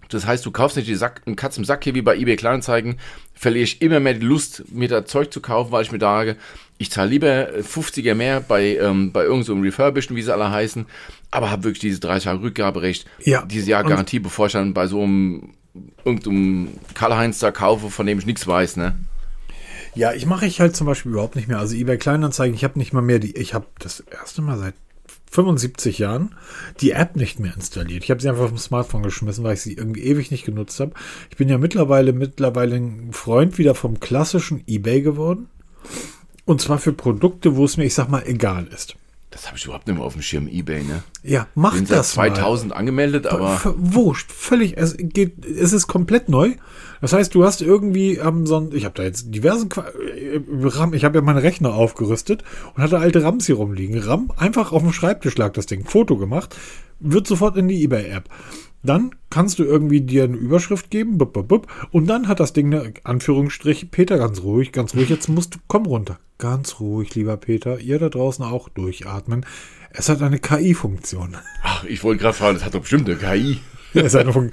Das 0.08 0.26
heißt, 0.26 0.44
du 0.44 0.50
kaufst 0.50 0.76
nicht 0.76 0.88
die 0.88 0.94
Sack, 0.94 1.22
einen 1.26 1.36
Katz 1.36 1.56
im 1.56 1.64
Sack 1.64 1.84
hier 1.84 1.94
wie 1.94 2.02
bei 2.02 2.16
eBay 2.16 2.36
Kleinanzeigen, 2.36 2.96
verliere 3.34 3.64
ich 3.64 3.82
immer 3.82 4.00
mehr 4.00 4.14
die 4.14 4.26
Lust, 4.26 4.64
mir 4.70 4.88
da 4.88 5.04
Zeug 5.04 5.32
zu 5.32 5.40
kaufen, 5.40 5.72
weil 5.72 5.82
ich 5.82 5.92
mir 5.92 5.98
sage, 5.98 6.36
ich 6.78 6.90
zahle 6.90 7.10
lieber 7.10 7.48
50er 7.60 8.14
mehr 8.14 8.40
bei, 8.40 8.76
ähm, 8.76 9.12
bei 9.12 9.22
irgendeinem 9.22 9.44
so 9.44 9.52
einem 9.54 9.62
Refurbished, 9.62 10.14
wie 10.14 10.22
sie 10.22 10.32
alle 10.32 10.50
heißen, 10.50 10.86
aber 11.30 11.50
habe 11.50 11.64
wirklich 11.64 11.80
dieses 11.80 12.00
30 12.00 12.26
Jahre 12.26 12.42
Rückgaberecht, 12.42 13.06
Ja, 13.24 13.44
dieses 13.44 13.68
Jahr 13.68 13.82
Garantie, 13.82 14.18
bevor 14.18 14.46
ich 14.46 14.52
dann 14.52 14.74
bei 14.74 14.86
so 14.86 15.02
einem 15.02 15.54
irgendeinem 16.04 16.68
Karl-Heinz 16.94 17.38
da 17.38 17.50
kaufe, 17.50 17.90
von 17.90 18.06
dem 18.06 18.18
ich 18.18 18.26
nichts 18.26 18.46
weiß, 18.46 18.76
ne? 18.76 18.94
Ja, 19.94 20.12
ich 20.12 20.26
mache 20.26 20.46
ich 20.46 20.60
halt 20.60 20.74
zum 20.74 20.86
Beispiel 20.86 21.12
überhaupt 21.12 21.36
nicht 21.36 21.48
mehr. 21.48 21.58
Also 21.58 21.76
eBay 21.76 21.98
Kleinanzeigen, 21.98 22.54
ich 22.54 22.64
habe 22.64 22.78
nicht 22.78 22.92
mal 22.92 23.02
mehr 23.02 23.20
die, 23.20 23.36
ich 23.36 23.54
habe 23.54 23.66
das 23.78 24.00
erste 24.00 24.42
Mal 24.42 24.58
seit 24.58 24.74
75 25.30 25.98
Jahren 25.98 26.34
die 26.80 26.92
App 26.92 27.16
nicht 27.16 27.40
mehr 27.40 27.54
installiert. 27.54 28.04
Ich 28.04 28.10
habe 28.10 28.20
sie 28.20 28.28
einfach 28.28 28.48
dem 28.48 28.58
Smartphone 28.58 29.02
geschmissen, 29.02 29.44
weil 29.44 29.54
ich 29.54 29.62
sie 29.62 29.74
irgendwie 29.74 30.04
ewig 30.04 30.30
nicht 30.30 30.44
genutzt 30.44 30.78
habe. 30.80 30.92
Ich 31.30 31.36
bin 31.36 31.48
ja 31.48 31.58
mittlerweile 31.58 32.12
mittlerweile 32.12 32.76
ein 32.76 33.12
Freund 33.12 33.58
wieder 33.58 33.74
vom 33.74 34.00
klassischen 34.00 34.62
eBay 34.66 35.02
geworden. 35.02 35.48
Und 36.44 36.60
zwar 36.60 36.78
für 36.78 36.92
Produkte, 36.92 37.56
wo 37.56 37.64
es 37.64 37.76
mir, 37.76 37.84
ich 37.84 37.94
sag 37.94 38.08
mal, 38.08 38.22
egal 38.26 38.66
ist. 38.66 38.96
Das 39.34 39.48
habe 39.48 39.56
ich 39.58 39.64
überhaupt 39.64 39.88
nicht 39.88 39.96
mehr 39.96 40.04
auf 40.06 40.12
dem 40.12 40.22
Schirm, 40.22 40.46
Ebay, 40.46 40.84
ne? 40.84 41.02
Ja, 41.24 41.48
mach 41.56 41.74
Bin 41.74 41.86
seit 41.86 41.98
das 41.98 42.14
mal. 42.14 42.32
2000 42.32 42.72
angemeldet, 42.72 43.26
aber 43.26 43.56
V- 43.56 43.74
Wurscht, 43.76 44.30
völlig. 44.30 44.76
Es 44.78 44.94
geht, 44.96 45.44
es 45.44 45.72
ist 45.72 45.88
komplett 45.88 46.28
neu. 46.28 46.52
Das 47.00 47.12
heißt, 47.12 47.34
du 47.34 47.44
hast 47.44 47.60
irgendwie 47.60 48.14
ähm, 48.16 48.46
so 48.46 48.58
ein, 48.60 48.70
ich 48.72 48.84
habe 48.84 48.94
da 48.94 49.02
jetzt 49.02 49.34
diversen 49.34 49.68
Qua 49.68 49.86
äh, 49.88 50.40
RAM, 50.62 50.94
ich 50.94 51.04
habe 51.04 51.18
ja 51.18 51.22
meinen 51.22 51.38
Rechner 51.38 51.74
aufgerüstet 51.74 52.44
und 52.76 52.82
hatte 52.84 53.00
alte 53.00 53.24
RAMs 53.24 53.46
hier 53.46 53.56
rumliegen. 53.56 53.98
RAM, 53.98 54.30
einfach 54.36 54.70
auf 54.70 54.82
dem 54.82 54.92
Schreibtisch 54.92 55.36
lag 55.36 55.52
das 55.52 55.66
Ding, 55.66 55.84
Foto 55.84 56.16
gemacht, 56.16 56.54
wird 57.00 57.26
sofort 57.26 57.56
in 57.56 57.66
die 57.66 57.82
eBay-App. 57.82 58.28
Dann 58.84 59.14
kannst 59.30 59.58
du 59.58 59.64
irgendwie 59.64 60.02
dir 60.02 60.24
eine 60.24 60.36
Überschrift 60.36 60.90
geben, 60.90 61.16
bup, 61.18 61.32
bup, 61.32 61.48
bup, 61.48 61.88
und 61.90 62.06
dann 62.06 62.28
hat 62.28 62.38
das 62.38 62.52
Ding 62.52 62.72
eine 62.72 62.92
Anführungsstrich, 63.02 63.90
Peter, 63.90 64.18
ganz 64.18 64.42
ruhig, 64.42 64.72
ganz 64.72 64.94
ruhig, 64.94 65.08
jetzt 65.08 65.28
musst 65.28 65.54
du, 65.54 65.58
komm 65.66 65.86
runter. 65.86 66.18
Ganz 66.38 66.80
ruhig, 66.80 67.14
lieber 67.14 67.36
Peter, 67.36 67.80
ihr 67.80 67.98
da 67.98 68.08
draußen 68.10 68.44
auch 68.44 68.68
durchatmen. 68.68 69.46
Es 69.90 70.08
hat 70.08 70.20
eine 70.22 70.38
KI-Funktion. 70.38 71.36
ach, 71.62 71.84
ich 71.84 72.04
wollte 72.04 72.22
gerade 72.22 72.36
fragen, 72.36 72.56
das 72.56 72.64
hat 72.64 72.74
doch 72.74 72.80
bestimmt 72.80 73.08
eine 73.08 73.18
KI. 73.18 73.58
Ja, 73.94 74.02
ist 74.02 74.16
eine 74.16 74.32
Fun- 74.32 74.50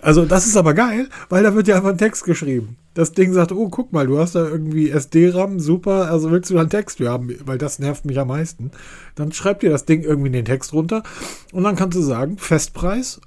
Also 0.00 0.24
das 0.24 0.46
ist 0.46 0.56
aber 0.56 0.74
geil, 0.74 1.08
weil 1.28 1.42
da 1.42 1.54
wird 1.54 1.68
ja 1.68 1.76
einfach 1.76 1.90
ein 1.90 1.98
Text 1.98 2.24
geschrieben. 2.24 2.76
Das 2.94 3.12
Ding 3.12 3.32
sagt, 3.32 3.52
oh, 3.52 3.68
guck 3.68 3.92
mal, 3.92 4.06
du 4.06 4.18
hast 4.18 4.34
da 4.34 4.48
irgendwie 4.48 4.90
SD-RAM, 4.90 5.60
super, 5.60 6.10
also 6.10 6.30
willst 6.30 6.50
du 6.50 6.54
da 6.54 6.60
einen 6.60 6.70
Text 6.70 6.98
für 6.98 7.10
haben, 7.10 7.32
weil 7.44 7.58
das 7.58 7.78
nervt 7.78 8.06
mich 8.06 8.18
am 8.18 8.28
meisten. 8.28 8.70
Dann 9.14 9.30
schreibt 9.32 9.62
dir 9.62 9.70
das 9.70 9.84
Ding 9.84 10.02
irgendwie 10.02 10.28
in 10.28 10.32
den 10.32 10.44
Text 10.46 10.72
runter 10.72 11.02
und 11.52 11.64
dann 11.64 11.76
kannst 11.76 11.96
du 11.96 12.02
sagen, 12.02 12.38
Festpreis, 12.38 13.20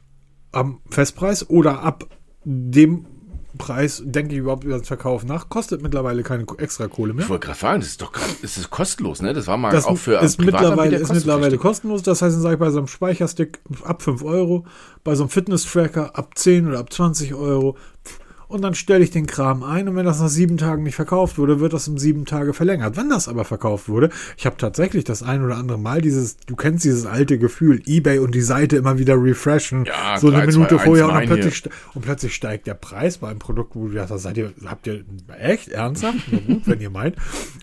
am 0.51 0.79
Festpreis 0.89 1.49
oder 1.49 1.81
ab 1.81 2.05
dem 2.43 3.05
Preis, 3.57 4.01
denke 4.05 4.33
ich 4.33 4.39
überhaupt 4.39 4.63
über 4.63 4.79
das 4.79 4.87
Verkauf 4.87 5.23
nach, 5.23 5.49
kostet 5.49 5.81
mittlerweile 5.81 6.23
keine 6.23 6.45
extra 6.57 6.87
Kohle 6.87 7.13
mehr. 7.13 7.25
Ich 7.25 7.29
wollte 7.29 7.47
gerade 7.47 7.59
fragen, 7.59 7.81
das 7.81 7.89
ist 7.89 8.01
doch 8.01 8.11
das 8.41 8.57
ist 8.57 8.69
kostenlos, 8.69 9.21
ne? 9.21 9.33
Das 9.33 9.47
war 9.47 9.57
mal 9.57 9.71
Das 9.71 9.85
auch 9.85 9.97
für 9.97 10.19
ist 10.19 10.39
mittlerweile, 10.39 10.97
ist 10.97 11.13
mittlerweile 11.13 11.57
kostenlos. 11.57 12.01
Das 12.01 12.21
heißt, 12.21 12.35
dann 12.35 12.41
sage 12.41 12.55
ich 12.55 12.59
bei 12.59 12.69
so 12.69 12.79
einem 12.79 12.87
Speicherstick 12.87 13.59
ab 13.83 14.01
5 14.01 14.23
Euro, 14.23 14.65
bei 15.03 15.15
so 15.15 15.23
einem 15.23 15.29
Fitness-Tracker 15.29 16.17
ab 16.17 16.37
10 16.37 16.69
oder 16.69 16.79
ab 16.79 16.91
20 16.91 17.33
Euro. 17.33 17.77
Und 18.51 18.61
dann 18.63 18.75
stelle 18.75 19.01
ich 19.01 19.11
den 19.11 19.27
Kram 19.27 19.63
ein 19.63 19.87
und 19.87 19.95
wenn 19.95 20.05
das 20.05 20.19
nach 20.19 20.27
sieben 20.27 20.57
Tagen 20.57 20.83
nicht 20.83 20.95
verkauft 20.95 21.37
wurde, 21.37 21.61
wird 21.61 21.71
das 21.71 21.87
um 21.87 21.97
sieben 21.97 22.25
Tage 22.25 22.53
verlängert. 22.53 22.97
Wenn 22.97 23.09
das 23.09 23.29
aber 23.29 23.45
verkauft 23.45 23.87
wurde, 23.87 24.09
ich 24.37 24.45
habe 24.45 24.57
tatsächlich 24.57 25.05
das 25.05 25.23
ein 25.23 25.41
oder 25.41 25.55
andere 25.55 25.77
Mal 25.79 26.01
dieses, 26.01 26.35
du 26.35 26.57
kennst 26.57 26.83
dieses 26.83 27.05
alte 27.05 27.39
Gefühl, 27.39 27.81
Ebay 27.85 28.19
und 28.19 28.35
die 28.35 28.41
Seite 28.41 28.75
immer 28.75 28.99
wieder 28.99 29.15
refreshen, 29.15 29.85
Ja, 29.85 30.19
so 30.19 30.27
eine 30.27 30.39
3, 30.39 30.47
2, 30.47 30.51
Minute 30.51 30.75
1, 30.75 30.83
vorher 30.83 31.05
und 31.05 31.11
dann, 31.11 31.19
nein, 31.19 31.27
plötzlich, 31.27 31.69
und 31.93 32.01
plötzlich 32.01 32.35
steigt 32.35 32.67
der 32.67 32.73
Preis 32.73 33.19
bei 33.19 33.29
einem 33.29 33.39
Produkt, 33.39 33.73
wo 33.73 33.87
du 33.87 33.93
dachtest, 33.93 34.23
seid 34.23 34.37
ihr, 34.37 34.51
habt 34.65 34.85
ihr 34.85 35.05
echt 35.39 35.69
ernsthaft? 35.69 36.19
Na 36.29 36.39
gut, 36.39 36.63
wenn 36.65 36.81
ihr 36.81 36.89
meint. 36.89 37.15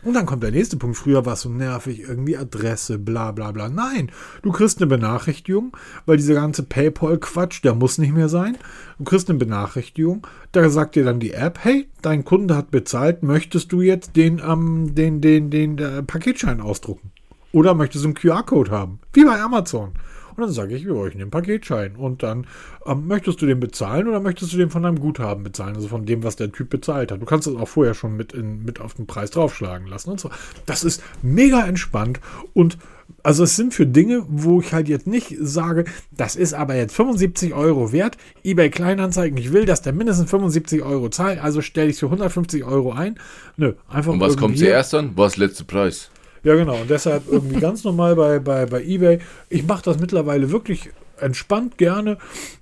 Und 0.04 0.14
dann 0.14 0.24
kommt 0.24 0.42
der 0.42 0.52
nächste 0.52 0.78
Punkt. 0.78 0.96
Früher 0.96 1.26
war 1.26 1.34
es 1.34 1.42
so 1.42 1.50
nervig, 1.50 2.00
irgendwie 2.00 2.38
Adresse, 2.38 2.98
bla 2.98 3.32
bla 3.32 3.52
bla. 3.52 3.68
Nein, 3.68 4.10
du 4.40 4.52
kriegst 4.52 4.78
eine 4.78 4.86
Benachrichtigung, 4.86 5.76
weil 6.06 6.16
dieser 6.16 6.34
ganze 6.34 6.62
PayPal-Quatsch, 6.62 7.62
der 7.62 7.74
muss 7.74 7.98
nicht 7.98 8.14
mehr 8.14 8.30
sein. 8.30 8.56
Du 8.98 9.04
kriegst 9.04 9.30
eine 9.30 9.38
Benachrichtigung, 9.38 10.26
Da 10.50 10.68
sagt 10.70 10.96
dir 10.96 11.04
dann 11.04 11.20
die 11.20 11.32
App, 11.32 11.60
hey, 11.62 11.88
dein 12.02 12.24
Kunde 12.24 12.56
hat 12.56 12.72
bezahlt, 12.72 13.22
möchtest 13.22 13.70
du 13.70 13.80
jetzt 13.80 14.16
den, 14.16 14.42
ähm, 14.44 14.94
den, 14.94 15.20
den, 15.20 15.50
den, 15.50 15.76
den 15.76 16.06
Paketschein 16.06 16.60
ausdrucken? 16.60 17.12
Oder 17.52 17.74
möchtest 17.74 18.04
du 18.04 18.08
einen 18.08 18.14
QR-Code 18.14 18.72
haben? 18.72 18.98
Wie 19.12 19.24
bei 19.24 19.40
Amazon. 19.40 19.92
Und 20.38 20.44
dann 20.44 20.52
sage 20.52 20.74
ich, 20.74 20.84
wir 20.84 20.94
bräuchten 20.94 21.18
den 21.18 21.30
Paketschein. 21.30 21.96
Und 21.96 22.22
dann 22.22 22.46
ähm, 22.86 23.06
möchtest 23.06 23.40
du 23.40 23.46
den 23.46 23.60
bezahlen 23.60 24.08
oder 24.08 24.20
möchtest 24.20 24.52
du 24.52 24.56
den 24.56 24.70
von 24.70 24.82
deinem 24.82 25.00
Guthaben 25.00 25.44
bezahlen? 25.44 25.76
Also 25.76 25.88
von 25.88 26.04
dem, 26.04 26.24
was 26.24 26.36
der 26.36 26.50
Typ 26.50 26.70
bezahlt 26.70 27.12
hat. 27.12 27.20
Du 27.20 27.24
kannst 27.24 27.46
es 27.46 27.56
auch 27.56 27.68
vorher 27.68 27.94
schon 27.94 28.16
mit, 28.16 28.32
in, 28.32 28.64
mit 28.64 28.80
auf 28.80 28.94
den 28.94 29.06
Preis 29.06 29.30
draufschlagen 29.30 29.86
lassen 29.86 30.10
und 30.10 30.20
so. 30.20 30.30
Das 30.66 30.82
ist 30.82 31.02
mega 31.22 31.66
entspannt 31.66 32.20
und 32.52 32.78
also 33.22 33.44
es 33.44 33.56
sind 33.56 33.74
für 33.74 33.86
Dinge, 33.86 34.24
wo 34.28 34.60
ich 34.60 34.72
halt 34.72 34.88
jetzt 34.88 35.06
nicht 35.06 35.34
sage, 35.40 35.84
das 36.10 36.36
ist 36.36 36.54
aber 36.54 36.76
jetzt 36.76 36.94
75 36.94 37.54
Euro 37.54 37.92
wert. 37.92 38.16
eBay 38.44 38.70
Kleinanzeigen, 38.70 39.36
ich 39.38 39.52
will, 39.52 39.64
dass 39.64 39.82
der 39.82 39.92
mindestens 39.92 40.30
75 40.30 40.82
Euro 40.82 41.08
zahlt, 41.08 41.42
also 41.42 41.60
stelle 41.60 41.88
ich 41.88 41.94
es 41.94 42.00
für 42.00 42.06
150 42.06 42.64
Euro 42.64 42.92
ein. 42.92 43.18
Nö, 43.56 43.74
einfach 43.88 44.12
Und 44.12 44.20
was 44.20 44.36
kommt 44.36 44.58
zuerst 44.58 44.92
dann? 44.92 45.12
Was 45.16 45.36
letzte 45.36 45.64
Preis? 45.64 46.10
Ja, 46.44 46.54
genau. 46.54 46.76
Und 46.80 46.90
deshalb 46.90 47.24
irgendwie 47.30 47.60
ganz 47.60 47.84
normal 47.84 48.14
bei, 48.16 48.38
bei, 48.38 48.66
bei 48.66 48.82
eBay. 48.82 49.18
Ich 49.48 49.66
mache 49.66 49.82
das 49.82 49.98
mittlerweile 49.98 50.50
wirklich 50.50 50.90
entspannt 51.20 51.78
gerne 51.78 52.16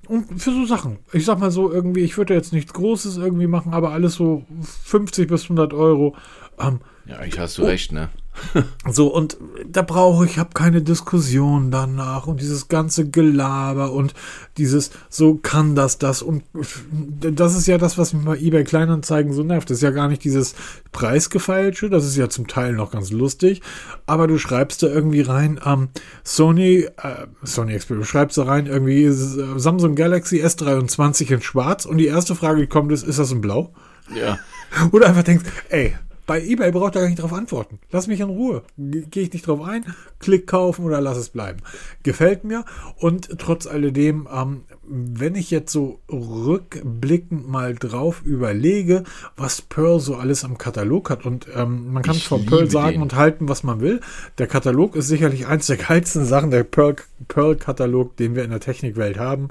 und 0.08 0.40
für 0.40 0.50
so 0.50 0.64
Sachen. 0.64 0.98
Ich 1.12 1.26
sag 1.26 1.38
mal 1.38 1.50
so 1.50 1.70
irgendwie, 1.70 2.00
ich 2.00 2.16
würde 2.16 2.32
jetzt 2.32 2.54
nichts 2.54 2.72
Großes 2.72 3.18
irgendwie 3.18 3.46
machen, 3.46 3.74
aber 3.74 3.90
alles 3.90 4.14
so 4.14 4.44
50 4.84 5.28
bis 5.28 5.44
100 5.44 5.74
Euro. 5.74 6.16
Ähm, 6.58 6.80
ja, 7.06 7.22
ich 7.22 7.38
hast 7.38 7.58
du 7.58 7.64
oh, 7.64 7.66
recht, 7.66 7.92
ne? 7.92 8.08
So, 8.90 9.12
und 9.12 9.36
da 9.68 9.82
brauche 9.82 10.24
ich, 10.24 10.38
habe 10.38 10.50
keine 10.54 10.82
Diskussion 10.82 11.70
danach 11.70 12.26
und 12.26 12.40
dieses 12.40 12.68
ganze 12.68 13.08
Gelaber 13.08 13.92
und 13.92 14.14
dieses, 14.58 14.90
so 15.08 15.34
kann 15.34 15.74
das, 15.74 15.98
das 15.98 16.22
und 16.22 16.44
das 17.20 17.56
ist 17.56 17.66
ja 17.66 17.78
das, 17.78 17.98
was 17.98 18.12
mich 18.12 18.24
bei 18.24 18.36
eBay 18.36 18.64
Kleinanzeigen 18.64 19.32
so 19.32 19.42
nervt. 19.42 19.68
Das 19.68 19.78
ist 19.78 19.82
ja 19.82 19.90
gar 19.90 20.08
nicht 20.08 20.24
dieses 20.24 20.54
Preisgefeilsche, 20.92 21.90
das 21.90 22.04
ist 22.04 22.16
ja 22.16 22.28
zum 22.28 22.46
Teil 22.46 22.72
noch 22.72 22.92
ganz 22.92 23.10
lustig, 23.10 23.62
aber 24.06 24.26
du 24.26 24.38
schreibst 24.38 24.82
da 24.82 24.86
irgendwie 24.86 25.22
rein, 25.22 25.60
ähm, 25.64 25.88
Sony, 26.22 26.88
äh, 27.02 27.26
Sony 27.42 27.76
Xperia, 27.76 28.00
du 28.00 28.06
schreibst 28.06 28.38
da 28.38 28.44
rein 28.44 28.66
irgendwie 28.66 29.04
äh, 29.04 29.58
Samsung 29.58 29.94
Galaxy 29.94 30.44
S23 30.44 31.32
in 31.32 31.42
schwarz 31.42 31.84
und 31.86 31.98
die 31.98 32.06
erste 32.06 32.34
Frage, 32.34 32.60
die 32.60 32.66
kommt, 32.66 32.92
ist, 32.92 33.06
ist 33.06 33.18
das 33.18 33.32
in 33.32 33.40
blau? 33.40 33.72
Ja. 34.14 34.38
Oder 34.92 35.08
einfach 35.08 35.24
denkst, 35.24 35.44
ey, 35.70 35.96
bei 36.26 36.42
eBay 36.42 36.72
braucht 36.72 36.96
er 36.96 37.02
gar 37.02 37.08
nicht 37.08 37.20
darauf 37.20 37.32
antworten. 37.32 37.78
Lass 37.90 38.08
mich 38.08 38.20
in 38.20 38.28
Ruhe. 38.28 38.62
Gehe 38.76 39.22
ich 39.22 39.32
nicht 39.32 39.46
drauf 39.46 39.62
ein, 39.62 39.84
klick 40.18 40.46
kaufen 40.46 40.84
oder 40.84 41.00
lass 41.00 41.16
es 41.16 41.28
bleiben. 41.28 41.60
Gefällt 42.02 42.42
mir. 42.44 42.64
Und 42.96 43.38
trotz 43.38 43.66
alledem, 43.66 44.28
ähm, 44.32 44.64
wenn 44.82 45.36
ich 45.36 45.50
jetzt 45.50 45.72
so 45.72 46.00
rückblickend 46.10 47.48
mal 47.48 47.74
drauf 47.76 48.22
überlege, 48.24 49.04
was 49.36 49.62
Pearl 49.62 50.00
so 50.00 50.16
alles 50.16 50.44
am 50.44 50.58
Katalog 50.58 51.10
hat, 51.10 51.24
und 51.24 51.46
ähm, 51.54 51.92
man 51.92 52.02
kann 52.02 52.16
von 52.16 52.44
Pearl 52.44 52.70
sagen 52.70 52.94
den. 52.94 53.02
und 53.02 53.14
halten, 53.14 53.48
was 53.48 53.62
man 53.62 53.80
will. 53.80 54.00
Der 54.38 54.48
Katalog 54.48 54.96
ist 54.96 55.08
sicherlich 55.08 55.46
eins 55.46 55.66
der 55.66 55.76
geilsten 55.76 56.24
Sachen, 56.24 56.50
der 56.50 56.64
Pearl-Katalog, 56.64 58.16
den 58.16 58.34
wir 58.34 58.44
in 58.44 58.50
der 58.50 58.60
Technikwelt 58.60 59.18
haben. 59.18 59.48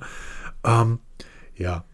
Ähm, 0.65 0.99
ja, 1.55 1.85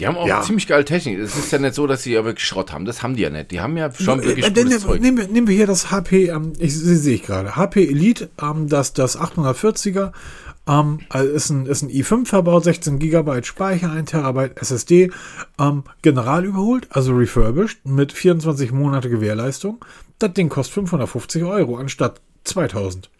die 0.00 0.06
haben 0.06 0.16
auch 0.16 0.26
ja. 0.26 0.40
ziemlich 0.40 0.66
geile 0.66 0.84
Technik. 0.84 1.18
Es 1.18 1.36
ist 1.36 1.52
ja 1.52 1.58
nicht 1.58 1.74
so, 1.74 1.86
dass 1.86 2.02
sie 2.02 2.12
ja 2.12 2.24
wirklich 2.24 2.46
Schrott 2.46 2.72
haben. 2.72 2.86
Das 2.86 3.02
haben 3.02 3.16
die 3.16 3.22
ja 3.22 3.30
nicht. 3.30 3.50
Die 3.50 3.60
haben 3.60 3.76
ja 3.76 3.92
schon 3.92 4.24
wirklich 4.24 4.46
äh, 4.46 4.50
gutes 4.50 4.80
Zeug. 4.82 5.00
Nehmen 5.00 5.18
wir, 5.18 5.28
nehmen 5.28 5.46
wir 5.46 5.54
hier 5.54 5.66
das 5.66 5.90
HP, 5.90 6.28
ähm, 6.28 6.54
ich 6.58 6.74
sehe 6.74 7.16
ich 7.16 7.22
gerade, 7.22 7.54
HP 7.54 7.86
Elite, 7.86 8.30
ähm, 8.42 8.68
das, 8.68 8.94
das 8.94 9.18
840er, 9.18 10.12
ähm, 10.66 11.00
also 11.10 11.30
ist, 11.30 11.50
ein, 11.50 11.66
ist 11.66 11.82
ein 11.82 11.90
i5 11.90 12.26
verbaut, 12.26 12.64
16 12.64 12.98
GB 12.98 13.42
Speicher, 13.42 13.92
1 13.92 14.10
TB 14.10 14.58
SSD, 14.60 15.10
ähm, 15.58 15.84
general 16.00 16.46
überholt, 16.46 16.88
also 16.90 17.14
refurbished, 17.14 17.84
mit 17.84 18.12
24 18.12 18.72
Monate 18.72 19.10
Gewährleistung. 19.10 19.84
Das 20.18 20.32
Ding 20.32 20.48
kostet 20.48 20.74
550 20.74 21.44
Euro 21.44 21.76
anstatt 21.76 22.22
2000. 22.44 23.10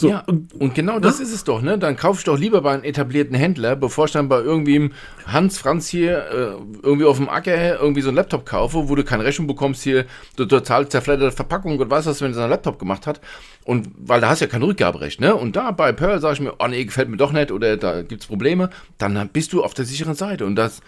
So, 0.00 0.08
ja, 0.08 0.20
und, 0.26 0.54
und 0.54 0.74
genau 0.74 0.98
das 0.98 1.18
na? 1.18 1.24
ist 1.24 1.32
es 1.34 1.44
doch, 1.44 1.60
ne? 1.60 1.78
Dann 1.78 1.94
kaufst 1.94 2.26
du 2.26 2.30
doch 2.30 2.38
lieber 2.38 2.62
bei 2.62 2.72
einem 2.72 2.84
etablierten 2.84 3.36
Händler, 3.36 3.76
bevor 3.76 4.06
ich 4.06 4.12
dann 4.12 4.30
bei 4.30 4.40
irgendwem 4.40 4.92
Hans 5.26 5.58
Franz 5.58 5.88
hier 5.88 6.24
äh, 6.30 6.82
irgendwie 6.82 7.04
auf 7.04 7.18
dem 7.18 7.28
Acker 7.28 7.78
irgendwie 7.78 8.00
so 8.00 8.08
einen 8.08 8.16
Laptop 8.16 8.46
kaufe, 8.46 8.88
wo 8.88 8.94
du 8.94 9.04
keine 9.04 9.24
Rechnung 9.24 9.46
bekommst 9.46 9.82
hier, 9.82 10.06
du 10.36 10.46
total 10.46 10.88
zerfledderte 10.88 11.36
Verpackung 11.36 11.78
und 11.78 11.90
weißt 11.90 12.06
was, 12.06 12.22
wenn 12.22 12.30
er 12.30 12.34
seinen 12.34 12.48
Laptop 12.48 12.78
gemacht 12.78 13.06
hat. 13.06 13.20
Und 13.64 13.90
weil 13.98 14.22
da 14.22 14.30
hast 14.30 14.40
du 14.40 14.46
ja 14.46 14.50
kein 14.50 14.62
Rückgaberecht, 14.62 15.20
ne? 15.20 15.36
Und 15.36 15.54
da 15.54 15.70
bei 15.70 15.92
Pearl 15.92 16.18
sage 16.20 16.34
ich 16.34 16.40
mir, 16.40 16.54
oh 16.58 16.66
nee, 16.66 16.82
gefällt 16.82 17.10
mir 17.10 17.18
doch 17.18 17.32
nicht 17.32 17.52
oder 17.52 17.76
da 17.76 18.00
gibt's 18.00 18.26
Probleme, 18.26 18.70
dann 18.96 19.28
bist 19.28 19.52
du 19.52 19.62
auf 19.62 19.74
der 19.74 19.84
sicheren 19.84 20.14
Seite 20.14 20.46
und 20.46 20.56
das 20.56 20.80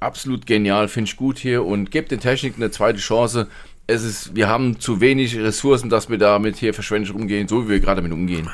absolut 0.00 0.46
genial, 0.46 0.88
finde 0.88 1.10
ich 1.10 1.16
gut 1.16 1.38
hier 1.38 1.64
und 1.64 1.90
gebt 1.90 2.10
den 2.10 2.20
Technik 2.20 2.54
eine 2.56 2.70
zweite 2.70 2.98
Chance 2.98 3.48
es 3.88 4.04
ist, 4.04 4.36
wir 4.36 4.48
haben 4.48 4.78
zu 4.78 5.00
wenig 5.00 5.36
Ressourcen, 5.36 5.88
dass 5.88 6.10
wir 6.10 6.18
damit 6.18 6.56
hier 6.56 6.74
verschwendet 6.74 7.10
umgehen, 7.10 7.48
so 7.48 7.64
wie 7.64 7.70
wir 7.70 7.80
gerade 7.80 8.02
mit 8.02 8.12
umgehen. 8.12 8.50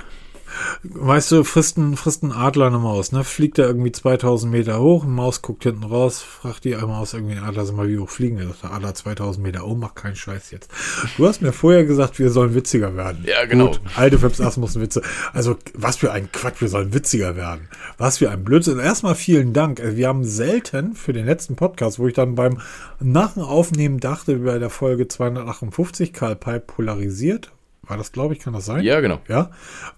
Weißt 0.82 1.32
du, 1.32 1.44
frisst 1.44 1.78
ein, 1.78 1.96
frisst 1.96 2.22
ein 2.22 2.32
Adler 2.32 2.66
eine 2.66 2.78
Maus, 2.78 3.12
ne? 3.12 3.24
Fliegt 3.24 3.58
er 3.58 3.66
irgendwie 3.66 3.92
2000 3.92 4.52
Meter 4.52 4.80
hoch, 4.80 5.04
Maus 5.04 5.42
guckt 5.42 5.64
hinten 5.64 5.84
raus, 5.84 6.20
fragt 6.22 6.64
die 6.64 6.76
einmal 6.76 7.00
aus, 7.00 7.14
irgendwie 7.14 7.36
ein 7.36 7.44
Adler, 7.44 7.64
sag 7.64 7.76
mal, 7.76 7.88
wie 7.88 7.98
hoch 7.98 8.08
fliegen 8.08 8.38
wir? 8.38 8.54
Der 8.62 8.72
Adler 8.72 8.94
2000 8.94 9.44
Meter, 9.44 9.66
oh, 9.66 9.74
mach 9.74 9.94
keinen 9.94 10.16
Scheiß 10.16 10.50
jetzt. 10.50 10.70
Du 11.16 11.26
hast 11.26 11.42
mir 11.42 11.52
vorher 11.52 11.84
gesagt, 11.84 12.18
wir 12.18 12.30
sollen 12.30 12.54
witziger 12.54 12.96
werden. 12.96 13.24
Ja, 13.26 13.44
genau. 13.46 13.68
Gut, 13.68 13.80
alte 13.96 14.18
Fips 14.18 14.40
Asmus 14.40 14.78
Witze. 14.78 15.02
Also, 15.32 15.56
was 15.74 15.96
für 15.96 16.12
ein 16.12 16.30
Quatsch, 16.32 16.60
wir 16.60 16.68
sollen 16.68 16.92
witziger 16.94 17.36
werden. 17.36 17.68
Was 17.98 18.18
für 18.18 18.30
ein 18.30 18.44
Blödsinn. 18.44 18.78
Erstmal 18.78 19.14
vielen 19.14 19.52
Dank. 19.52 19.80
Also, 19.80 19.96
wir 19.96 20.08
haben 20.08 20.24
selten 20.24 20.94
für 20.94 21.12
den 21.12 21.26
letzten 21.26 21.56
Podcast, 21.56 21.98
wo 21.98 22.06
ich 22.06 22.14
dann 22.14 22.34
beim 22.34 22.60
Nachenaufnehmen 23.00 24.00
dachte, 24.00 24.36
bei 24.36 24.58
der 24.58 24.70
Folge 24.70 25.08
258 25.08 26.12
Karl 26.12 26.36
Pipe 26.36 26.60
polarisiert, 26.60 27.52
war 27.88 27.96
das, 27.96 28.12
glaube 28.12 28.34
ich, 28.34 28.40
kann 28.40 28.52
das 28.52 28.66
sein? 28.66 28.84
Ja, 28.84 29.00
genau. 29.00 29.20
Ja. 29.28 29.50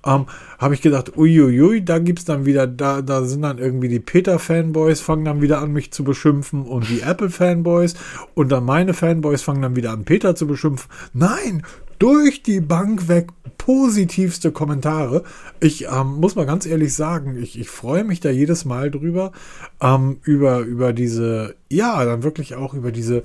Ähm, 0.05 0.27
Habe 0.59 0.75
ich 0.75 0.83
gedacht, 0.83 1.17
uiuiui, 1.17 1.85
da 1.85 1.99
gibt 1.99 2.21
es 2.21 2.25
dann 2.25 2.47
wieder, 2.47 2.67
da, 2.67 3.03
da 3.03 3.25
sind 3.25 3.43
dann 3.43 3.59
irgendwie 3.59 3.89
die 3.89 4.01
Peter-Fanboys, 4.01 5.01
fangen 5.01 5.25
dann 5.25 5.43
wieder 5.43 5.61
an, 5.61 5.73
mich 5.73 5.93
zu 5.93 6.05
beschimpfen 6.05 6.63
und 6.63 6.89
die 6.89 7.01
Apple-Fanboys 7.01 7.95
und 8.35 8.51
dann 8.51 8.65
meine 8.65 8.95
Fanboys 8.95 9.43
fangen 9.43 9.63
dann 9.63 9.77
wieder 9.77 9.93
an, 9.93 10.05
Peter 10.05 10.35
zu 10.35 10.47
beschimpfen. 10.47 10.91
Nein, 11.13 11.63
durch 11.99 12.43
die 12.43 12.61
Bank 12.61 13.09
weg 13.09 13.29
positivste 13.59 14.53
Kommentare. 14.53 15.25
Ich 15.61 15.87
ähm, 15.87 16.21
muss 16.21 16.37
mal 16.37 16.47
ganz 16.47 16.67
ehrlich 16.67 16.95
sagen, 16.95 17.37
ich, 17.43 17.59
ich 17.59 17.69
freue 17.69 18.05
mich 18.05 18.21
da 18.21 18.31
jedes 18.31 18.65
Mal 18.65 18.91
drüber, 18.91 19.33
ähm, 19.81 20.19
über, 20.23 20.61
über 20.61 20.93
diese, 20.93 21.57
ja, 21.69 22.05
dann 22.05 22.23
wirklich 22.23 22.55
auch 22.55 22.75
über 22.75 22.93
diese 22.93 23.25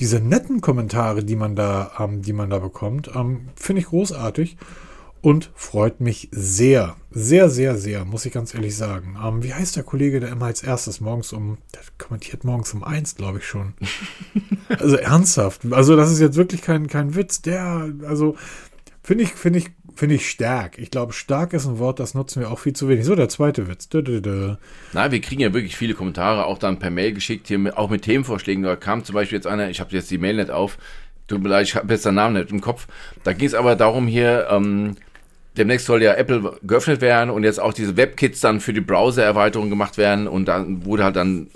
diese 0.00 0.20
netten 0.20 0.60
Kommentare, 0.60 1.24
die 1.24 1.36
man 1.36 1.56
da, 1.56 1.92
ähm, 1.98 2.22
die 2.22 2.32
man 2.32 2.50
da 2.50 2.58
bekommt, 2.58 3.10
ähm, 3.14 3.48
finde 3.56 3.80
ich 3.80 3.88
großartig 3.88 4.56
und 5.24 5.50
freut 5.54 6.00
mich 6.00 6.28
sehr, 6.32 6.96
sehr, 7.10 7.48
sehr, 7.48 7.76
sehr, 7.76 8.04
muss 8.04 8.26
ich 8.26 8.32
ganz 8.32 8.54
ehrlich 8.54 8.76
sagen. 8.76 9.16
Ähm, 9.24 9.42
wie 9.42 9.54
heißt 9.54 9.74
der 9.74 9.82
Kollege, 9.82 10.20
der 10.20 10.30
immer 10.30 10.46
als 10.46 10.62
erstes 10.62 11.00
morgens 11.00 11.32
um, 11.32 11.58
der 11.72 11.80
kommentiert 11.96 12.44
morgens 12.44 12.74
um 12.74 12.84
eins, 12.84 13.14
glaube 13.14 13.38
ich 13.38 13.46
schon. 13.46 13.72
also 14.68 14.96
ernsthaft. 14.96 15.62
Also 15.70 15.96
das 15.96 16.12
ist 16.12 16.20
jetzt 16.20 16.36
wirklich 16.36 16.60
kein, 16.60 16.88
kein 16.88 17.14
Witz. 17.14 17.40
Der, 17.40 17.90
also 18.06 18.36
finde 19.02 19.24
ich, 19.24 19.30
finde 19.30 19.60
ich 19.60 19.70
Finde 19.96 20.16
ich 20.16 20.28
stark. 20.28 20.78
Ich 20.78 20.90
glaube, 20.90 21.12
stark 21.12 21.52
ist 21.52 21.66
ein 21.66 21.78
Wort, 21.78 22.00
das 22.00 22.14
nutzen 22.14 22.40
wir 22.40 22.50
auch 22.50 22.58
viel 22.58 22.72
zu 22.72 22.88
wenig. 22.88 23.04
So, 23.04 23.14
der 23.14 23.28
zweite 23.28 23.68
Witz. 23.68 23.88
Dö, 23.88 24.02
dö, 24.02 24.20
dö. 24.20 24.56
Na, 24.92 25.12
wir 25.12 25.20
kriegen 25.20 25.40
ja 25.40 25.54
wirklich 25.54 25.76
viele 25.76 25.94
Kommentare, 25.94 26.46
auch 26.46 26.58
dann 26.58 26.80
per 26.80 26.90
Mail 26.90 27.12
geschickt, 27.12 27.46
hier 27.46 27.58
mit, 27.58 27.76
auch 27.76 27.90
mit 27.90 28.02
Themenvorschlägen. 28.02 28.64
Da 28.64 28.74
kam 28.74 29.04
zum 29.04 29.14
Beispiel 29.14 29.36
jetzt 29.36 29.46
einer, 29.46 29.70
ich 29.70 29.78
habe 29.78 29.92
jetzt 29.92 30.10
die 30.10 30.18
Mail 30.18 30.36
nicht 30.36 30.50
auf, 30.50 30.78
tut 31.28 31.42
mir 31.42 31.48
leid, 31.48 31.66
ich 31.66 31.76
habe 31.76 31.92
jetzt 31.92 32.04
den 32.04 32.16
Namen 32.16 32.34
nicht 32.34 32.50
im 32.50 32.60
Kopf. 32.60 32.88
Da 33.22 33.32
ging 33.32 33.46
es 33.46 33.54
aber 33.54 33.76
darum 33.76 34.08
hier, 34.08 34.48
ähm, 34.50 34.96
demnächst 35.56 35.86
soll 35.86 36.02
ja 36.02 36.14
Apple 36.14 36.58
geöffnet 36.62 37.00
werden 37.00 37.30
und 37.30 37.44
jetzt 37.44 37.60
auch 37.60 37.72
diese 37.72 37.96
WebKits 37.96 38.40
dann 38.40 38.60
für 38.60 38.72
die 38.72 38.80
Browser-Erweiterung 38.80 39.70
gemacht 39.70 39.96
werden 39.96 40.26
und 40.26 40.46
dann 40.46 40.84
wurde 40.84 41.04
halt 41.04 41.14
dann 41.14 41.48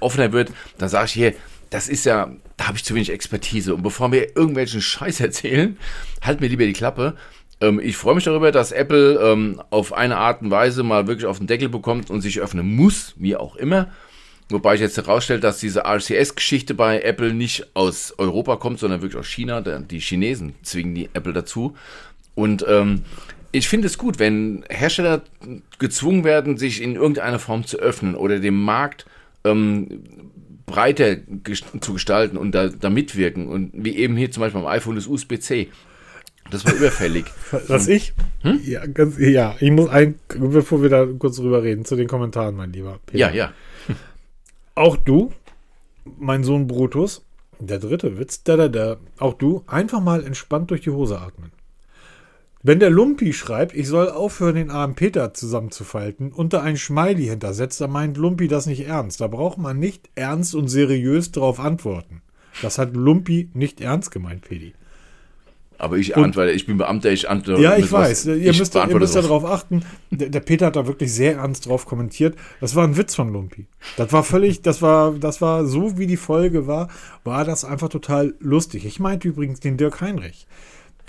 offener 0.00 0.32
wird. 0.32 0.52
Da 0.76 0.90
sage 0.90 1.06
ich 1.06 1.12
hier, 1.12 1.34
das 1.70 1.88
ist 1.88 2.04
ja, 2.04 2.30
da 2.58 2.68
habe 2.68 2.76
ich 2.76 2.84
zu 2.84 2.94
wenig 2.94 3.10
Expertise. 3.10 3.74
Und 3.74 3.82
bevor 3.82 4.12
wir 4.12 4.36
irgendwelchen 4.36 4.82
Scheiß 4.82 5.20
erzählen, 5.20 5.78
halt 6.22 6.40
mir 6.40 6.48
lieber 6.48 6.66
die 6.66 6.74
Klappe 6.74 7.16
ähm, 7.60 7.80
ich 7.82 7.96
freue 7.96 8.14
mich 8.14 8.24
darüber, 8.24 8.52
dass 8.52 8.72
Apple 8.72 9.18
ähm, 9.20 9.62
auf 9.70 9.92
eine 9.92 10.16
Art 10.16 10.42
und 10.42 10.50
Weise 10.50 10.82
mal 10.82 11.06
wirklich 11.06 11.26
auf 11.26 11.38
den 11.38 11.46
Deckel 11.46 11.68
bekommt 11.68 12.10
und 12.10 12.20
sich 12.20 12.40
öffnen 12.40 12.76
muss, 12.76 13.14
wie 13.16 13.36
auch 13.36 13.56
immer. 13.56 13.88
Wobei 14.48 14.76
ich 14.76 14.80
jetzt 14.80 14.96
herausstelle, 14.96 15.40
dass 15.40 15.58
diese 15.58 15.84
RCS-Geschichte 15.84 16.74
bei 16.74 17.00
Apple 17.00 17.34
nicht 17.34 17.66
aus 17.74 18.14
Europa 18.16 18.56
kommt, 18.56 18.78
sondern 18.78 19.02
wirklich 19.02 19.18
aus 19.18 19.26
China. 19.26 19.60
Die 19.60 19.98
Chinesen 19.98 20.54
zwingen 20.62 20.94
die 20.94 21.08
Apple 21.14 21.32
dazu. 21.32 21.74
Und 22.36 22.64
ähm, 22.68 23.02
ich 23.50 23.68
finde 23.68 23.86
es 23.86 23.98
gut, 23.98 24.20
wenn 24.20 24.64
Hersteller 24.68 25.22
gezwungen 25.78 26.22
werden, 26.22 26.58
sich 26.58 26.80
in 26.80 26.94
irgendeiner 26.94 27.40
Form 27.40 27.66
zu 27.66 27.78
öffnen 27.78 28.14
oder 28.14 28.38
dem 28.38 28.62
Markt 28.62 29.06
ähm, 29.44 30.04
breiter 30.66 31.16
zu 31.80 31.94
gestalten 31.94 32.36
und 32.36 32.52
da, 32.52 32.68
da 32.68 32.88
mitwirken. 32.88 33.48
Und 33.48 33.72
wie 33.72 33.96
eben 33.96 34.16
hier 34.16 34.30
zum 34.30 34.42
Beispiel 34.42 34.60
beim 34.60 34.70
iPhone 34.70 34.94
das 34.94 35.08
USB-C. 35.08 35.68
Das 36.50 36.64
war 36.64 36.74
überfällig. 36.74 37.26
Was 37.68 37.88
ich? 37.88 38.14
Hm? 38.42 38.60
Ja, 38.64 38.86
ganz, 38.86 39.18
ja, 39.18 39.56
ich 39.60 39.70
muss 39.70 39.88
ein, 39.88 40.16
bevor 40.28 40.82
wir 40.82 40.88
da 40.88 41.06
kurz 41.18 41.36
drüber 41.36 41.62
reden, 41.62 41.84
zu 41.84 41.96
den 41.96 42.08
Kommentaren, 42.08 42.54
mein 42.54 42.72
Lieber. 42.72 42.98
Peter. 43.06 43.18
Ja, 43.18 43.30
ja. 43.30 43.52
Auch 44.74 44.96
du 44.96 45.32
mein 46.18 46.44
Sohn 46.44 46.66
Brutus, 46.66 47.24
der 47.58 47.78
dritte 47.78 48.18
Witz, 48.18 48.42
da, 48.42 48.56
da, 48.56 48.68
da, 48.68 48.96
auch 49.18 49.34
du, 49.34 49.64
einfach 49.66 50.00
mal 50.00 50.24
entspannt 50.24 50.70
durch 50.70 50.82
die 50.82 50.90
Hose 50.90 51.18
atmen. 51.18 51.50
Wenn 52.62 52.80
der 52.80 52.90
Lumpi 52.90 53.32
schreibt, 53.32 53.74
ich 53.74 53.86
soll 53.86 54.10
aufhören, 54.10 54.56
den 54.56 54.70
armen 54.70 54.96
Peter 54.96 55.32
zusammenzufalten, 55.32 56.32
unter 56.32 56.62
ein 56.62 56.76
Smiley 56.76 57.26
hintersetzt, 57.26 57.80
dann 57.80 57.92
meint 57.92 58.16
Lumpi 58.16 58.48
das 58.48 58.66
nicht 58.66 58.86
ernst. 58.86 59.20
Da 59.20 59.28
braucht 59.28 59.58
man 59.58 59.78
nicht 59.78 60.10
ernst 60.16 60.54
und 60.54 60.68
seriös 60.68 61.30
darauf 61.30 61.60
antworten. 61.60 62.22
Das 62.62 62.78
hat 62.78 62.94
Lumpi 62.96 63.50
nicht 63.54 63.80
ernst 63.80 64.10
gemeint, 64.10 64.42
Pedi. 64.42 64.74
Aber 65.78 65.96
ich 65.96 66.16
antworte, 66.16 66.52
ich 66.52 66.66
bin 66.66 66.78
Beamter, 66.78 67.10
ich 67.10 67.28
antworte. 67.28 67.60
Ja, 67.60 67.76
ich 67.76 67.90
weiß. 67.90 68.26
ihr 68.26 68.36
ich 68.36 68.58
müsst, 68.58 68.74
ihr 68.74 68.98
müsst 68.98 69.14
darauf 69.14 69.44
achten. 69.44 69.84
Der, 70.10 70.28
der, 70.28 70.40
Peter 70.40 70.66
hat 70.66 70.76
da 70.76 70.86
wirklich 70.86 71.12
sehr 71.12 71.36
ernst 71.36 71.66
drauf 71.66 71.86
kommentiert. 71.86 72.36
Das 72.60 72.74
war 72.74 72.84
ein 72.84 72.96
Witz 72.96 73.14
von 73.14 73.32
Lumpi. 73.32 73.66
Das 73.96 74.12
war 74.12 74.22
völlig, 74.22 74.62
das 74.62 74.80
war, 74.80 75.12
das 75.12 75.40
war 75.40 75.66
so, 75.66 75.98
wie 75.98 76.06
die 76.06 76.16
Folge 76.16 76.66
war, 76.66 76.88
war 77.24 77.44
das 77.44 77.64
einfach 77.64 77.88
total 77.88 78.34
lustig. 78.40 78.86
Ich 78.86 79.00
meinte 79.00 79.28
übrigens 79.28 79.60
den 79.60 79.76
Dirk 79.76 80.00
Heinrich 80.00 80.46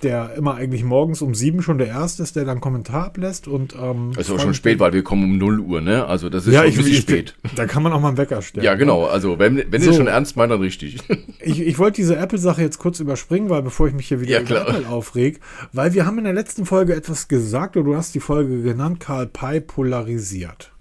der 0.03 0.35
immer 0.35 0.55
eigentlich 0.55 0.83
morgens 0.83 1.21
um 1.21 1.33
sieben 1.33 1.61
schon 1.61 1.77
der 1.77 1.87
Erste 1.87 2.23
ist, 2.23 2.35
der 2.35 2.45
dann 2.45 2.61
Kommentar 2.61 3.05
ablässt. 3.05 3.47
Und, 3.47 3.75
ähm, 3.75 4.11
es 4.11 4.27
ist 4.27 4.31
auch 4.31 4.39
schon 4.39 4.53
spät, 4.53 4.79
weil 4.79 4.93
wir 4.93 5.03
kommen 5.03 5.23
um 5.23 5.37
0 5.37 5.59
Uhr, 5.59 5.81
ne? 5.81 6.05
Also 6.05 6.29
das 6.29 6.45
ist 6.45 6.53
ja, 6.53 6.61
schon 6.61 6.69
ich, 6.69 6.77
ein 6.77 6.83
bisschen 6.85 7.01
spät. 7.01 7.35
Da 7.55 7.65
kann 7.65 7.83
man 7.83 7.93
auch 7.93 7.99
mal 7.99 8.09
einen 8.09 8.17
Wecker 8.17 8.41
stellen. 8.41 8.63
Ja, 8.63 8.75
genau. 8.75 9.05
Also 9.05 9.39
wenn, 9.39 9.71
wenn 9.71 9.81
so. 9.81 9.91
ihr 9.91 9.97
schon 9.97 10.07
ernst 10.07 10.35
meint, 10.35 10.51
dann 10.51 10.61
richtig. 10.61 10.97
Ich, 11.39 11.61
ich 11.61 11.79
wollte 11.79 11.97
diese 11.97 12.17
Apple-Sache 12.17 12.61
jetzt 12.61 12.77
kurz 12.77 12.99
überspringen, 12.99 13.49
weil 13.49 13.61
bevor 13.61 13.87
ich 13.87 13.93
mich 13.93 14.07
hier 14.07 14.19
wieder 14.19 14.41
ja, 14.41 14.41
über 14.41 14.67
Apple 14.67 14.89
aufreg, 14.89 15.39
weil 15.71 15.93
wir 15.93 16.05
haben 16.05 16.17
in 16.17 16.25
der 16.25 16.33
letzten 16.33 16.65
Folge 16.65 16.93
etwas 16.93 17.27
gesagt, 17.27 17.77
oder 17.77 17.85
du 17.85 17.95
hast 17.95 18.15
die 18.15 18.19
Folge 18.19 18.61
genannt, 18.63 18.99
Karl 18.99 19.27
Pei 19.27 19.59
polarisiert. 19.59 20.71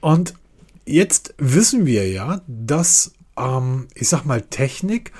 Und 0.00 0.34
jetzt 0.86 1.34
wissen 1.38 1.86
wir 1.86 2.08
ja, 2.08 2.40
dass, 2.46 3.12
ähm, 3.36 3.88
ich 3.94 4.08
sag 4.08 4.24
mal, 4.24 4.42
Technik 4.42 5.12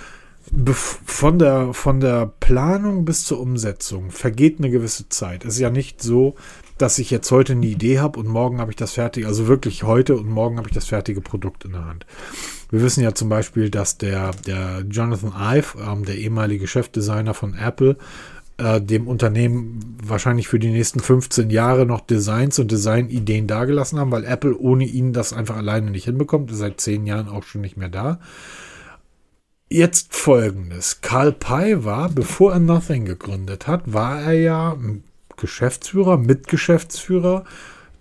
von 0.75 1.39
der, 1.39 1.73
von 1.73 2.01
der 2.01 2.27
Planung 2.41 3.05
bis 3.05 3.25
zur 3.25 3.41
Umsetzung 3.41 4.11
vergeht 4.11 4.59
eine 4.59 4.71
gewisse 4.71 5.09
Zeit. 5.09 5.45
Es 5.45 5.55
ist 5.55 5.61
ja 5.61 5.71
nicht 5.71 6.03
so, 6.03 6.35
dass 6.79 6.99
ich 6.99 7.11
jetzt 7.11 7.31
heute 7.31 7.53
eine 7.53 7.67
Idee 7.67 8.01
habe 8.01 8.19
und 8.19 8.27
morgen 8.27 8.59
habe 8.59 8.73
ich 8.73 8.77
das 8.77 8.93
fertige, 8.93 9.27
also 9.27 9.47
wirklich 9.47 9.85
heute 9.85 10.17
und 10.17 10.29
morgen 10.29 10.59
habe 10.59 10.69
ich 10.69 10.75
das 10.75 10.87
fertige 10.87 11.21
Produkt 11.21 11.65
in 11.65 11.73
der 11.73 11.85
Hand. 11.85 12.07
Wir 12.71 12.83
wissen 12.83 13.03
ja 13.03 13.15
zum 13.15 13.29
Beispiel, 13.29 13.71
dass 13.71 13.99
der, 13.99 14.33
der 14.47 14.85
Jonathan 14.91 15.33
Ive, 15.37 15.79
ähm, 15.79 16.05
der 16.05 16.17
ehemalige 16.17 16.67
Chefdesigner 16.67 17.35
von 17.35 17.55
Apple, 17.55 17.97
äh, 18.59 18.81
dem 18.81 19.07
Unternehmen 19.09 19.97
wahrscheinlich 20.03 20.49
für 20.49 20.59
die 20.59 20.71
nächsten 20.71 21.01
15 21.01 21.51
Jahre 21.51 21.87
noch 21.87 22.01
Designs 22.01 22.59
und 22.59 22.71
Designideen 22.71 23.47
dagelassen 23.47 23.99
haben, 23.99 24.11
weil 24.11 24.25
Apple 24.25 24.57
ohne 24.57 24.85
ihn 24.85 25.13
das 25.13 25.33
einfach 25.33 25.57
alleine 25.57 25.91
nicht 25.91 26.05
hinbekommt. 26.05 26.51
Ist 26.51 26.59
seit 26.59 26.81
zehn 26.81 27.07
Jahren 27.07 27.29
auch 27.29 27.45
schon 27.45 27.61
nicht 27.61 27.77
mehr 27.77 27.89
da. 27.89 28.19
Jetzt 29.73 30.15
folgendes. 30.15 31.01
Karl 31.01 31.33
Pei 31.33 31.83
war, 31.83 32.11
bevor 32.11 32.53
er 32.53 32.59
Nothing 32.59 33.07
gegründet 33.07 33.67
hat, 33.67 33.91
war 33.91 34.21
er 34.21 34.35
ja 34.35 34.77
Geschäftsführer, 35.39 36.19
Mitgeschäftsführer, 36.19 37.47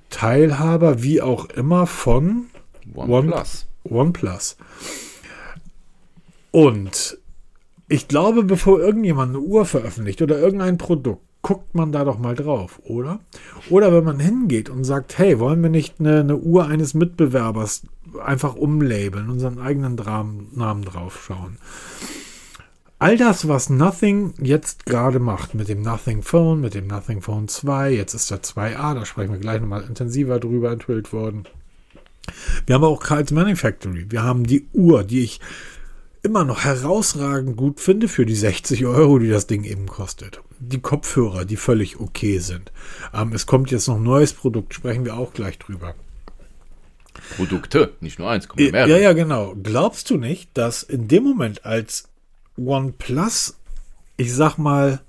Teilhaber, 0.10 1.02
wie 1.02 1.22
auch 1.22 1.46
immer, 1.46 1.88
von 1.88 2.48
OnePlus. 2.94 3.68
One, 3.86 4.02
OnePlus. 4.02 4.58
Und 6.52 7.18
ich 7.88 8.10
glaube, 8.10 8.44
bevor 8.44 8.82
irgendjemand 8.82 9.30
eine 9.30 9.40
Uhr 9.40 9.66
veröffentlicht 9.66 10.22
oder 10.22 10.40
irgendein 10.40 10.78
Produkt, 10.78 11.24
guckt 11.42 11.74
man 11.74 11.92
da 11.92 12.04
doch 12.04 12.20
mal 12.20 12.36
drauf, 12.36 12.80
oder? 12.84 13.20
Oder 13.70 13.92
wenn 13.94 14.04
man 14.04 14.20
hingeht 14.20 14.70
und 14.70 14.84
sagt, 14.84 15.18
hey, 15.18 15.40
wollen 15.40 15.62
wir 15.64 15.70
nicht 15.70 16.00
eine, 16.00 16.20
eine 16.20 16.38
Uhr 16.38 16.68
eines 16.68 16.94
Mitbewerbers 16.94 17.84
einfach 18.24 18.56
umlabeln, 18.56 19.30
unseren 19.30 19.60
eigenen 19.60 19.98
Dram 19.98 20.48
Namen 20.54 20.84
draufschauen. 20.84 21.58
All 23.00 23.18
das, 23.18 23.48
was 23.48 23.72
Nothing 23.72 24.36
jetzt 24.40 24.86
gerade 24.86 25.18
macht, 25.18 25.56
mit 25.56 25.70
dem 25.70 25.82
Nothing 25.82 26.22
Phone, 26.22 26.62
mit 26.62 26.76
dem 26.76 26.86
Nothing 26.86 27.22
Phone 27.22 27.48
2, 27.48 27.94
jetzt 27.94 28.14
ist 28.14 28.30
der 28.30 28.44
2a, 28.44 28.94
da 28.94 29.06
sprechen 29.06 29.32
wir 29.32 29.40
gleich 29.40 29.60
nochmal 29.60 29.84
intensiver 29.84 30.40
drüber 30.40 30.72
enthüllt 30.72 31.12
worden. 31.12 31.46
Wir 32.68 32.76
haben 32.76 32.84
auch 32.84 33.02
Carl's 33.02 33.32
Manufactory. 33.32 34.06
Wir 34.10 34.22
haben 34.22 34.46
die 34.46 34.68
Uhr, 34.74 35.04
die 35.04 35.24
ich 35.24 35.40
immer 36.24 36.44
noch 36.44 36.64
herausragend 36.64 37.58
gut 37.58 37.80
finde 37.80 38.08
für 38.08 38.26
die 38.26 38.36
60 38.36 38.86
Euro, 38.86 39.20
die 39.20 39.30
das 39.30 39.48
Ding 39.48 39.64
eben 39.64 39.88
kostet. 39.88 40.42
Die 40.60 40.80
Kopfhörer, 40.80 41.46
die 41.46 41.58
völlig 41.58 42.00
okay 42.00 42.40
sind. 42.40 42.72
Ähm, 43.14 43.34
es 43.34 43.46
kommt 43.46 43.72
jetzt 43.72 43.88
noch 43.88 43.96
ein 43.96 44.04
neues 44.04 44.34
Produkt, 44.34 44.74
sprechen 44.74 45.06
wir 45.06 45.18
auch 45.18 45.34
gleich 45.34 45.58
drüber. 45.58 45.96
Produkte, 47.36 47.94
nicht 48.00 48.20
nur 48.20 48.30
eins, 48.30 48.48
kommen 48.48 48.72
mehrere. 48.72 48.90
Ja, 48.90 48.98
ja, 48.98 49.14
genau. 49.14 49.56
Glaubst 49.62 50.10
du 50.10 50.18
nicht, 50.18 50.50
dass 50.54 50.84
in 50.84 51.08
dem 51.08 51.24
Moment, 51.24 51.66
als 51.66 52.10
OnePlus, 52.58 53.58
ich 54.18 54.34
sag 54.34 54.58
mal 54.58 55.02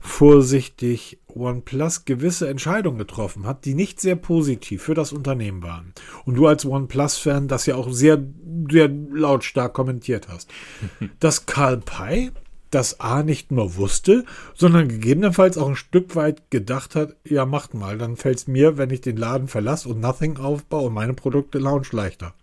vorsichtig, 0.00 1.18
OnePlus 1.34 2.04
gewisse 2.04 2.48
Entscheidungen 2.48 2.98
getroffen 2.98 3.46
hat, 3.46 3.64
die 3.64 3.74
nicht 3.74 4.00
sehr 4.00 4.16
positiv 4.16 4.82
für 4.82 4.94
das 4.94 5.12
Unternehmen 5.12 5.62
waren. 5.62 5.92
Und 6.24 6.36
du 6.36 6.46
als 6.46 6.64
OnePlus-Fan 6.64 7.48
das 7.48 7.66
ja 7.66 7.76
auch 7.76 7.92
sehr, 7.92 8.22
sehr 8.70 8.88
lautstark 8.88 9.72
kommentiert 9.72 10.28
hast, 10.28 10.50
dass 11.20 11.46
Karl 11.46 11.78
Pei 11.78 12.32
das 12.70 12.98
A 13.00 13.22
nicht 13.22 13.52
nur 13.52 13.76
wusste, 13.76 14.24
sondern 14.54 14.88
gegebenenfalls 14.88 15.56
auch 15.56 15.68
ein 15.68 15.76
Stück 15.76 16.16
weit 16.16 16.50
gedacht 16.50 16.96
hat, 16.96 17.16
ja, 17.24 17.46
macht 17.46 17.74
mal, 17.74 17.98
dann 17.98 18.16
fällt 18.16 18.38
es 18.38 18.46
mir, 18.48 18.76
wenn 18.76 18.90
ich 18.90 19.00
den 19.00 19.16
Laden 19.16 19.46
verlasse 19.46 19.88
und 19.88 20.00
Nothing 20.00 20.38
aufbaue 20.38 20.88
und 20.88 20.94
meine 20.94 21.14
Produkte 21.14 21.58
launch 21.58 21.92
leichter. 21.92 22.34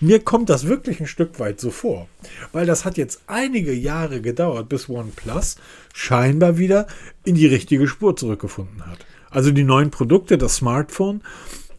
Mir 0.00 0.20
kommt 0.20 0.50
das 0.50 0.66
wirklich 0.66 1.00
ein 1.00 1.06
Stück 1.06 1.38
weit 1.40 1.60
so 1.60 1.70
vor, 1.70 2.08
weil 2.52 2.66
das 2.66 2.84
hat 2.84 2.98
jetzt 2.98 3.22
einige 3.26 3.72
Jahre 3.72 4.20
gedauert, 4.20 4.68
bis 4.68 4.88
OnePlus 4.88 5.56
scheinbar 5.94 6.58
wieder 6.58 6.86
in 7.24 7.34
die 7.34 7.46
richtige 7.46 7.88
Spur 7.88 8.16
zurückgefunden 8.16 8.84
hat. 8.86 9.06
Also 9.30 9.50
die 9.50 9.64
neuen 9.64 9.90
Produkte, 9.90 10.38
das 10.38 10.56
Smartphone, 10.56 11.22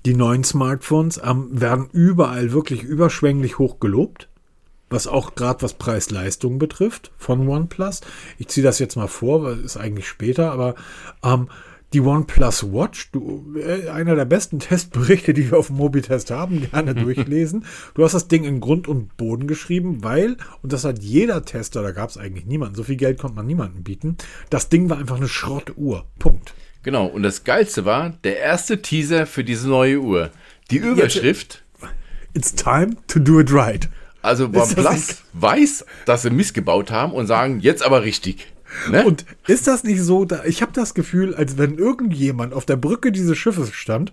die 0.06 0.16
neuen 0.16 0.44
Smartphones 0.44 1.20
ähm, 1.24 1.48
werden 1.52 1.90
überall 1.92 2.52
wirklich 2.52 2.84
überschwänglich 2.84 3.60
hoch 3.60 3.80
gelobt 3.80 4.30
was 4.90 5.08
auch 5.08 5.36
gerade 5.36 5.62
was 5.62 5.74
Preis-Leistung 5.74 6.60
betrifft 6.60 7.12
von 7.18 7.48
OnePlus. 7.48 8.02
Ich 8.38 8.48
ziehe 8.48 8.64
das 8.64 8.80
jetzt 8.80 8.96
mal 8.96 9.08
vor, 9.08 9.44
weil 9.44 9.54
es 9.60 9.66
ist 9.66 9.78
eigentlich 9.78 10.08
später, 10.08 10.52
aber 10.52 10.76
ähm, 11.24 11.50
die 11.94 12.02
OnePlus 12.02 12.72
Watch, 12.74 13.12
du, 13.12 13.56
äh, 13.58 13.90
einer 13.90 14.16
der 14.16 14.26
besten 14.26 14.60
Testberichte, 14.60 15.34
die 15.34 15.52
wir 15.52 15.58
auf 15.58 15.68
dem 15.68 15.78
Mobitest 15.78 16.32
haben, 16.32 16.70
gerne 16.70 16.94
durchlesen. 16.96 17.66
Du 17.94 18.04
hast 18.04 18.14
das 18.14 18.28
Ding 18.28 18.44
in 18.44 18.60
Grund 18.60 18.88
und 18.88 19.16
Boden 19.16 19.48
geschrieben, 19.48 20.04
weil, 20.04 20.38
und 20.62 20.74
das 20.74 20.84
hat 20.84 21.00
jeder 21.00 21.46
Tester, 21.46 21.82
da 21.82 21.92
gab 21.92 22.10
es 22.10 22.18
eigentlich 22.18 22.46
niemanden, 22.46 22.76
so 22.76 22.84
viel 22.84 22.98
Geld 22.98 23.20
konnte 23.20 23.36
man 23.36 23.46
niemandem 23.46 23.84
bieten, 23.84 24.18
das 24.50 24.70
Ding 24.70 24.90
war 24.90 24.98
einfach 24.98 25.18
eine 25.18 25.30
Schrottuhr. 25.30 26.06
Punkt. 26.20 26.54
Genau, 26.84 27.06
und 27.06 27.24
das 27.24 27.44
Geilste 27.44 27.86
war 27.86 28.12
der 28.24 28.40
erste 28.40 28.82
Teaser 28.82 29.26
für 29.26 29.44
diese 29.44 29.68
neue 29.68 30.00
Uhr. 30.00 30.32
Die 30.72 30.78
Überschrift. 30.78 31.64
It's 32.34 32.54
time 32.54 32.96
to 33.08 33.20
do 33.20 33.40
it 33.40 33.52
right. 33.52 33.90
Also 34.22 34.46
OnePlus 34.46 35.24
weiß, 35.34 35.86
dass 36.06 36.24
sie 36.24 36.30
missgebaut 36.30 36.92
haben 36.92 37.14
und 37.14 37.28
sagen, 37.28 37.60
jetzt 37.62 37.84
aber 37.84 38.04
richtig. 38.04 38.48
Ne? 38.90 39.06
Und 39.06 39.26
ist 39.48 39.68
das 39.68 39.84
nicht 39.84 40.02
so, 40.02 40.26
da, 40.26 40.44
ich 40.46 40.62
habe 40.62 40.72
das 40.74 40.94
Gefühl, 40.94 41.36
als 41.36 41.58
wenn 41.58 41.78
irgendjemand 41.78 42.54
auf 42.54 42.66
der 42.66 42.76
Brücke 42.76 43.12
dieses 43.12 43.38
Schiffes 43.38 43.74
stand 43.74 44.12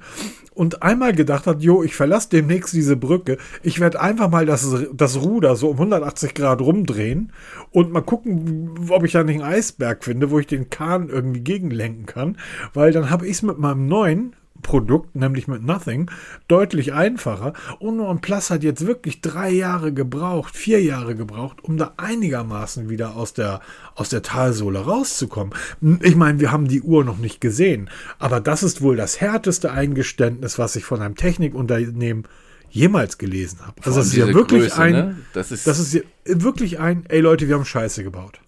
und 0.55 0.83
einmal 0.83 1.12
gedacht 1.12 1.47
hat, 1.47 1.62
jo, 1.62 1.83
ich 1.83 1.95
verlasse 1.95 2.29
demnächst 2.31 2.73
diese 2.73 2.97
Brücke, 2.97 3.38
ich 3.62 3.81
werde 3.81 4.01
einfach 4.01 4.31
mal 4.31 4.47
das, 4.47 4.67
das 4.93 5.21
Ruder 5.23 5.57
so 5.57 5.69
um 5.69 5.77
180 5.77 6.35
Grad 6.35 6.61
rumdrehen 6.61 7.33
und 7.71 7.93
mal 7.93 8.03
gucken, 8.03 8.88
ob 8.88 9.05
ich 9.05 9.12
da 9.12 9.25
nicht 9.25 9.43
einen 9.43 9.53
Eisberg 9.53 10.05
finde, 10.05 10.31
wo 10.31 10.38
ich 10.38 10.47
den 10.47 10.71
Kahn 10.71 11.09
irgendwie 11.09 11.40
gegenlenken 11.40 12.07
kann, 12.07 12.37
weil 12.73 12.93
dann 12.93 13.11
habe 13.11 13.27
ich 13.27 13.33
es 13.33 13.43
mit 13.43 13.59
meinem 13.59 13.87
neuen 13.87 14.37
Produkt, 14.64 15.14
nämlich 15.14 15.46
mit 15.46 15.62
Nothing, 15.62 16.11
deutlich 16.48 16.92
einfacher. 16.92 17.53
Und 17.79 18.00
OnePlus 18.00 18.50
hat 18.50 18.64
jetzt 18.64 18.85
wirklich 18.85 19.20
drei 19.20 19.50
Jahre 19.50 19.92
gebraucht, 19.92 20.57
vier 20.57 20.83
Jahre 20.83 21.14
gebraucht, 21.14 21.62
um 21.62 21.77
da 21.77 21.92
einigermaßen 21.96 22.88
wieder 22.88 23.14
aus 23.14 23.33
der, 23.33 23.61
aus 23.94 24.09
der 24.09 24.22
Talsohle 24.22 24.81
rauszukommen. 24.81 25.55
Ich 26.03 26.16
meine, 26.16 26.40
wir 26.40 26.50
haben 26.50 26.66
die 26.66 26.83
Uhr 26.83 27.05
noch 27.05 27.18
nicht 27.18 27.40
gesehen, 27.40 27.88
aber 28.18 28.40
das 28.40 28.64
ist 28.64 28.83
wohl 28.83 28.96
das 28.96 29.20
härteste 29.20 29.70
Eingeständnis, 29.70 30.59
was 30.59 30.74
ich 30.74 30.85
von 30.85 31.00
einem 31.00 31.14
Technikunternehmen 31.14 32.27
jemals 32.70 33.18
gelesen 33.18 33.61
habe. 33.64 33.77
Also 33.85 34.00
das 34.00 34.09
ist 34.09 34.16
ja 34.16 34.27
wirklich 34.35 34.62
Größe, 34.62 34.83
ein, 34.83 34.92
ne? 34.92 35.16
das 35.33 35.53
ist, 35.53 35.66
das 35.66 35.79
ist 35.79 36.03
wirklich 36.24 36.81
ein, 36.81 37.05
ey 37.07 37.20
Leute, 37.20 37.46
wir 37.46 37.55
haben 37.55 37.64
Scheiße 37.64 38.03
gebaut. 38.03 38.40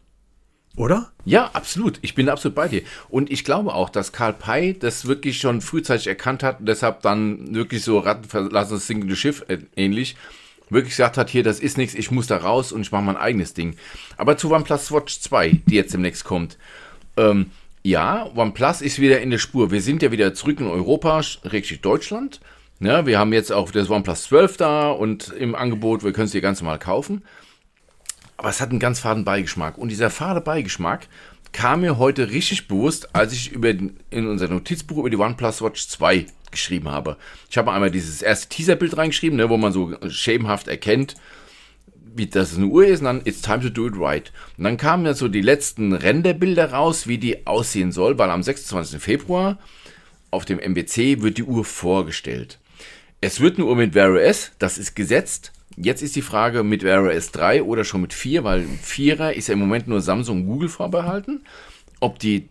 Oder? 0.76 1.10
Ja, 1.24 1.50
absolut. 1.54 1.98
Ich 2.02 2.14
bin 2.14 2.28
absolut 2.28 2.54
bei 2.54 2.68
dir. 2.68 2.82
Und 3.08 3.30
ich 3.30 3.44
glaube 3.44 3.74
auch, 3.74 3.88
dass 3.88 4.12
Karl 4.12 4.34
Pei 4.34 4.76
das 4.78 5.06
wirklich 5.06 5.38
schon 5.38 5.62
frühzeitig 5.62 6.06
erkannt 6.06 6.42
hat 6.42 6.60
und 6.60 6.66
deshalb 6.66 7.02
dann 7.02 7.54
wirklich 7.54 7.82
so 7.82 7.98
rattenverlassenes 7.98 8.86
sinkende 8.86 9.16
Schiff 9.16 9.44
äh, 9.48 9.58
ähnlich 9.74 10.16
wirklich 10.70 10.90
gesagt 10.90 11.16
hat, 11.16 11.30
hier, 11.30 11.42
das 11.42 11.60
ist 11.60 11.78
nichts, 11.78 11.94
ich 11.94 12.10
muss 12.10 12.26
da 12.26 12.38
raus 12.38 12.72
und 12.72 12.80
ich 12.80 12.92
mache 12.92 13.02
mein 13.02 13.16
eigenes 13.16 13.54
Ding. 13.54 13.76
Aber 14.16 14.36
zu 14.36 14.52
OnePlus 14.52 14.90
Watch 14.92 15.20
2, 15.20 15.60
die 15.66 15.76
jetzt 15.76 15.94
demnächst 15.94 16.24
kommt. 16.24 16.58
Ähm, 17.16 17.50
ja, 17.82 18.28
OnePlus 18.34 18.80
ist 18.82 18.98
wieder 18.98 19.20
in 19.20 19.30
der 19.30 19.38
Spur. 19.38 19.70
Wir 19.70 19.80
sind 19.80 20.02
ja 20.02 20.10
wieder 20.10 20.34
zurück 20.34 20.60
in 20.60 20.66
Europa, 20.66 21.20
richtig 21.44 21.82
Deutschland. 21.82 22.40
Ja, 22.80 23.06
wir 23.06 23.18
haben 23.18 23.32
jetzt 23.32 23.52
auch 23.52 23.70
das 23.70 23.88
OnePlus 23.88 24.24
12 24.24 24.56
da 24.56 24.90
und 24.90 25.28
im 25.28 25.54
Angebot, 25.54 26.04
wir 26.04 26.12
können 26.12 26.26
es 26.26 26.32
hier 26.32 26.40
ganz 26.40 26.60
normal 26.60 26.78
kaufen. 26.78 27.22
Aber 28.36 28.48
es 28.48 28.60
hat 28.60 28.70
einen 28.70 28.78
ganz 28.78 29.00
faden 29.00 29.24
Beigeschmack. 29.24 29.78
Und 29.78 29.88
dieser 29.88 30.10
fade 30.10 30.40
Beigeschmack 30.40 31.08
kam 31.52 31.80
mir 31.80 31.98
heute 31.98 32.30
richtig 32.30 32.68
bewusst, 32.68 33.14
als 33.14 33.32
ich 33.32 33.50
über 33.50 33.72
den, 33.72 33.98
in 34.10 34.26
unser 34.26 34.48
Notizbuch 34.48 34.98
über 34.98 35.10
die 35.10 35.16
OnePlus 35.16 35.62
Watch 35.62 35.88
2 35.88 36.26
geschrieben 36.50 36.90
habe. 36.90 37.16
Ich 37.50 37.58
habe 37.58 37.72
einmal 37.72 37.90
dieses 37.90 38.22
erste 38.22 38.48
Teaserbild 38.48 38.96
reingeschrieben, 38.96 39.36
ne, 39.36 39.48
wo 39.48 39.56
man 39.56 39.72
so 39.72 39.94
schemenhaft 40.08 40.68
erkennt, 40.68 41.14
wie 42.14 42.26
das 42.26 42.56
eine 42.56 42.66
Uhr 42.66 42.86
ist, 42.86 43.00
und 43.00 43.06
dann 43.06 43.20
it's 43.24 43.42
time 43.42 43.60
to 43.60 43.68
do 43.68 43.86
it 43.86 43.94
right. 43.96 44.32
Und 44.56 44.64
dann 44.64 44.76
kamen 44.76 45.06
ja 45.06 45.14
so 45.14 45.28
die 45.28 45.42
letzten 45.42 45.92
Renderbilder 45.92 46.72
raus, 46.72 47.06
wie 47.06 47.18
die 47.18 47.46
aussehen 47.46 47.92
soll, 47.92 48.18
weil 48.18 48.30
am 48.30 48.42
26. 48.42 49.00
Februar 49.00 49.58
auf 50.30 50.44
dem 50.44 50.58
MBC 50.58 51.22
wird 51.22 51.38
die 51.38 51.44
Uhr 51.44 51.64
vorgestellt. 51.64 52.58
Es 53.20 53.40
wird 53.40 53.56
eine 53.56 53.66
Uhr 53.66 53.76
mit 53.76 53.94
Wear 53.94 54.12
OS, 54.12 54.52
das 54.58 54.78
ist 54.78 54.94
gesetzt. 54.94 55.52
Jetzt 55.74 56.02
ist 56.02 56.16
die 56.16 56.22
Frage 56.22 56.62
mit 56.62 56.82
Wear 56.84 57.02
OS 57.02 57.32
3 57.32 57.62
oder 57.62 57.84
schon 57.84 58.00
mit 58.00 58.14
4, 58.14 58.44
weil 58.44 58.66
4er 58.84 59.32
ist 59.32 59.48
ja 59.48 59.54
im 59.54 59.60
Moment 59.60 59.88
nur 59.88 60.00
Samsung 60.00 60.42
und 60.42 60.46
Google 60.46 60.68
vorbehalten. 60.68 61.44
Ob 62.00 62.18
die 62.18 62.48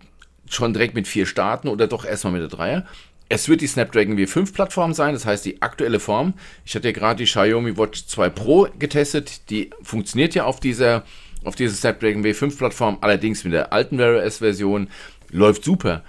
schon 0.47 0.73
direkt 0.73 0.93
mit 0.93 1.07
4 1.07 1.25
starten 1.25 1.67
oder 1.67 1.87
doch 1.87 2.05
erstmal 2.05 2.33
mit 2.33 2.41
der 2.41 2.59
3er. 2.59 2.83
Es 3.27 3.49
wird 3.49 3.61
die 3.61 3.67
Snapdragon 3.67 4.17
W5-Plattform 4.17 4.93
sein, 4.93 5.13
das 5.13 5.25
heißt 5.25 5.45
die 5.45 5.61
aktuelle 5.61 5.99
Form. 5.99 6.35
Ich 6.63 6.75
hatte 6.75 6.89
ja 6.89 6.91
gerade 6.91 7.17
die 7.17 7.25
Xiaomi 7.25 7.75
Watch 7.77 8.05
2 8.05 8.29
Pro 8.29 8.67
getestet, 8.77 9.49
die 9.49 9.71
funktioniert 9.81 10.35
ja 10.35 10.43
auf 10.43 10.59
dieser, 10.59 11.03
auf 11.43 11.55
dieser 11.55 11.73
Snapdragon 11.73 12.23
W5-Plattform, 12.23 12.99
allerdings 13.01 13.43
mit 13.43 13.53
der 13.53 13.73
alten 13.73 13.97
Wear 13.97 14.23
OS-Version, 14.23 14.89
läuft 15.31 15.63
super. 15.63 16.03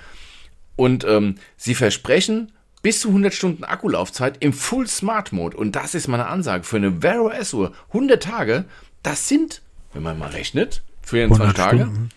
Und 0.77 1.05
ähm, 1.05 1.37
sie 1.57 1.75
versprechen 1.75 2.53
bis 2.87 3.01
zu 3.01 3.09
100 3.09 3.35
Stunden 3.35 3.65
Akkulaufzeit 3.65 4.37
im 4.39 4.53
Full 4.53 4.87
Smart 4.87 5.33
Mode. 5.33 5.57
Und 5.57 5.75
das 5.75 5.97
ist 5.97 6.07
meine 6.07 6.29
Ansage 6.29 6.63
für 6.63 6.77
eine 6.77 7.03
Wear 7.03 7.21
OS 7.25 7.53
Uhr. 7.53 7.73
100 7.89 8.23
Tage, 8.23 8.65
das 9.03 9.27
sind, 9.27 9.61
wenn 9.93 10.05
man 10.05 10.17
mal 10.17 10.31
rechnet, 10.31 10.85
24 11.03 11.57
Tage, 11.57 11.79
Stunden. 11.79 12.11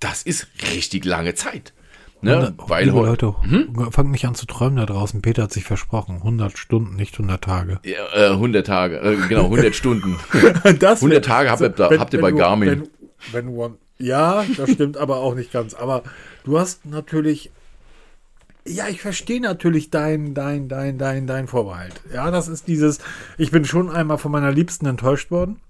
das 0.00 0.22
ist 0.22 0.46
richtig 0.72 1.04
lange 1.04 1.34
Zeit. 1.34 1.74
Ne? 2.22 2.36
100, 2.36 2.70
Weil 2.70 2.86
liebe 2.86 3.00
Leute, 3.00 3.34
hm? 3.42 3.92
fangt 3.92 4.10
nicht 4.10 4.24
an 4.24 4.34
zu 4.34 4.46
träumen 4.46 4.78
da 4.78 4.86
draußen. 4.86 5.20
Peter 5.20 5.42
hat 5.42 5.52
sich 5.52 5.64
versprochen. 5.64 6.16
100 6.16 6.56
Stunden, 6.56 6.96
nicht 6.96 7.12
100 7.12 7.44
Tage. 7.44 7.80
Ja, 7.84 8.06
äh, 8.14 8.30
100 8.30 8.66
Tage, 8.66 8.96
äh, 8.96 9.16
genau, 9.28 9.44
100 9.44 9.74
Stunden. 9.74 10.18
das 10.78 11.02
100 11.02 11.22
Tage 11.22 11.50
habt 11.50 11.60
ihr, 11.60 11.78
wenn, 11.78 12.00
habt 12.00 12.14
ihr 12.14 12.20
bei 12.22 12.32
Garmin. 12.32 12.88
Wenn, 13.30 13.46
wenn 13.46 13.54
one, 13.54 13.74
ja, 13.98 14.42
das 14.56 14.70
stimmt 14.70 14.96
aber 14.96 15.18
auch 15.18 15.34
nicht 15.34 15.52
ganz. 15.52 15.74
Aber 15.74 16.02
du 16.44 16.58
hast 16.58 16.86
natürlich 16.86 17.50
ja, 18.66 18.88
ich 18.88 19.00
verstehe 19.00 19.40
natürlich 19.40 19.90
dein, 19.90 20.34
dein, 20.34 20.68
dein, 20.68 20.98
dein, 20.98 21.26
dein 21.26 21.46
Vorbehalt. 21.46 22.00
Ja, 22.12 22.30
das 22.30 22.48
ist 22.48 22.68
dieses, 22.68 22.98
ich 23.38 23.50
bin 23.50 23.64
schon 23.64 23.90
einmal 23.90 24.18
von 24.18 24.32
meiner 24.32 24.52
Liebsten 24.52 24.86
enttäuscht 24.86 25.30
worden. 25.30 25.60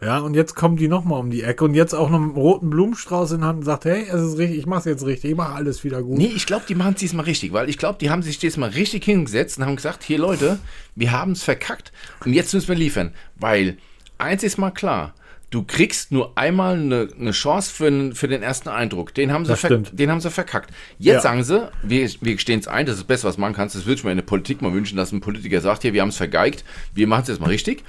Ja, 0.00 0.18
und 0.18 0.34
jetzt 0.34 0.54
kommen 0.54 0.76
die 0.76 0.86
nochmal 0.86 1.18
um 1.18 1.30
die 1.30 1.42
Ecke 1.42 1.64
und 1.64 1.74
jetzt 1.74 1.92
auch 1.92 2.08
noch 2.08 2.20
mit 2.20 2.28
einem 2.28 2.36
roten 2.36 2.70
Blumenstrauß 2.70 3.32
in 3.32 3.44
Hand 3.44 3.58
und 3.58 3.64
sagt, 3.64 3.84
hey, 3.84 4.06
es 4.08 4.22
ist 4.22 4.38
richtig, 4.38 4.58
ich 4.58 4.66
mach's 4.66 4.84
jetzt 4.84 5.04
richtig, 5.04 5.32
ich 5.32 5.36
mache 5.36 5.54
alles 5.54 5.82
wieder 5.82 6.02
gut. 6.02 6.16
Nee, 6.16 6.32
ich 6.36 6.46
glaube, 6.46 6.64
die 6.68 6.76
machen 6.76 6.94
es 6.94 7.00
diesmal 7.00 7.24
richtig, 7.24 7.52
weil 7.52 7.68
ich 7.68 7.78
glaube, 7.78 7.98
die 8.00 8.08
haben 8.08 8.22
sich 8.22 8.38
diesmal 8.38 8.70
richtig 8.70 9.04
hingesetzt 9.04 9.58
und 9.58 9.66
haben 9.66 9.74
gesagt, 9.74 10.04
hier 10.04 10.18
Leute, 10.18 10.60
wir 10.94 11.10
haben 11.10 11.32
es 11.32 11.42
verkackt 11.42 11.92
und 12.24 12.32
jetzt 12.32 12.54
müssen 12.54 12.68
wir 12.68 12.76
liefern. 12.76 13.12
Weil 13.34 13.76
eins 14.18 14.44
ist 14.44 14.56
mal 14.56 14.70
klar, 14.70 15.14
du 15.50 15.62
kriegst 15.62 16.12
nur 16.12 16.36
einmal 16.36 16.74
eine, 16.74 17.08
eine 17.18 17.30
Chance 17.30 17.72
für, 17.72 18.14
für 18.14 18.28
den 18.28 18.42
ersten 18.42 18.68
Eindruck. 18.68 19.14
Den 19.14 19.32
haben 19.32 19.44
sie, 19.44 19.54
den 19.92 20.10
haben 20.10 20.20
sie 20.20 20.30
verkackt. 20.30 20.70
Jetzt 20.98 21.14
ja. 21.14 21.20
sagen 21.20 21.44
sie, 21.44 21.70
wir, 21.82 22.10
wir 22.20 22.38
stehen 22.38 22.60
es 22.60 22.68
ein, 22.68 22.86
das 22.86 22.96
ist 22.96 23.02
das 23.02 23.06
Beste, 23.06 23.28
was 23.28 23.38
man 23.38 23.54
kann. 23.54 23.68
Das 23.68 23.86
würde 23.86 23.94
ich 23.94 24.04
mir 24.04 24.10
in 24.10 24.18
der 24.18 24.24
Politik 24.24 24.62
mal 24.62 24.72
wünschen, 24.72 24.96
dass 24.96 25.12
ein 25.12 25.20
Politiker 25.20 25.60
sagt, 25.60 25.82
hier, 25.82 25.92
wir 25.92 26.02
haben 26.02 26.08
es 26.08 26.16
vergeigt, 26.16 26.64
wir 26.94 27.06
machen 27.06 27.22
es 27.22 27.28
jetzt 27.28 27.40
mal 27.40 27.48
richtig. 27.48 27.84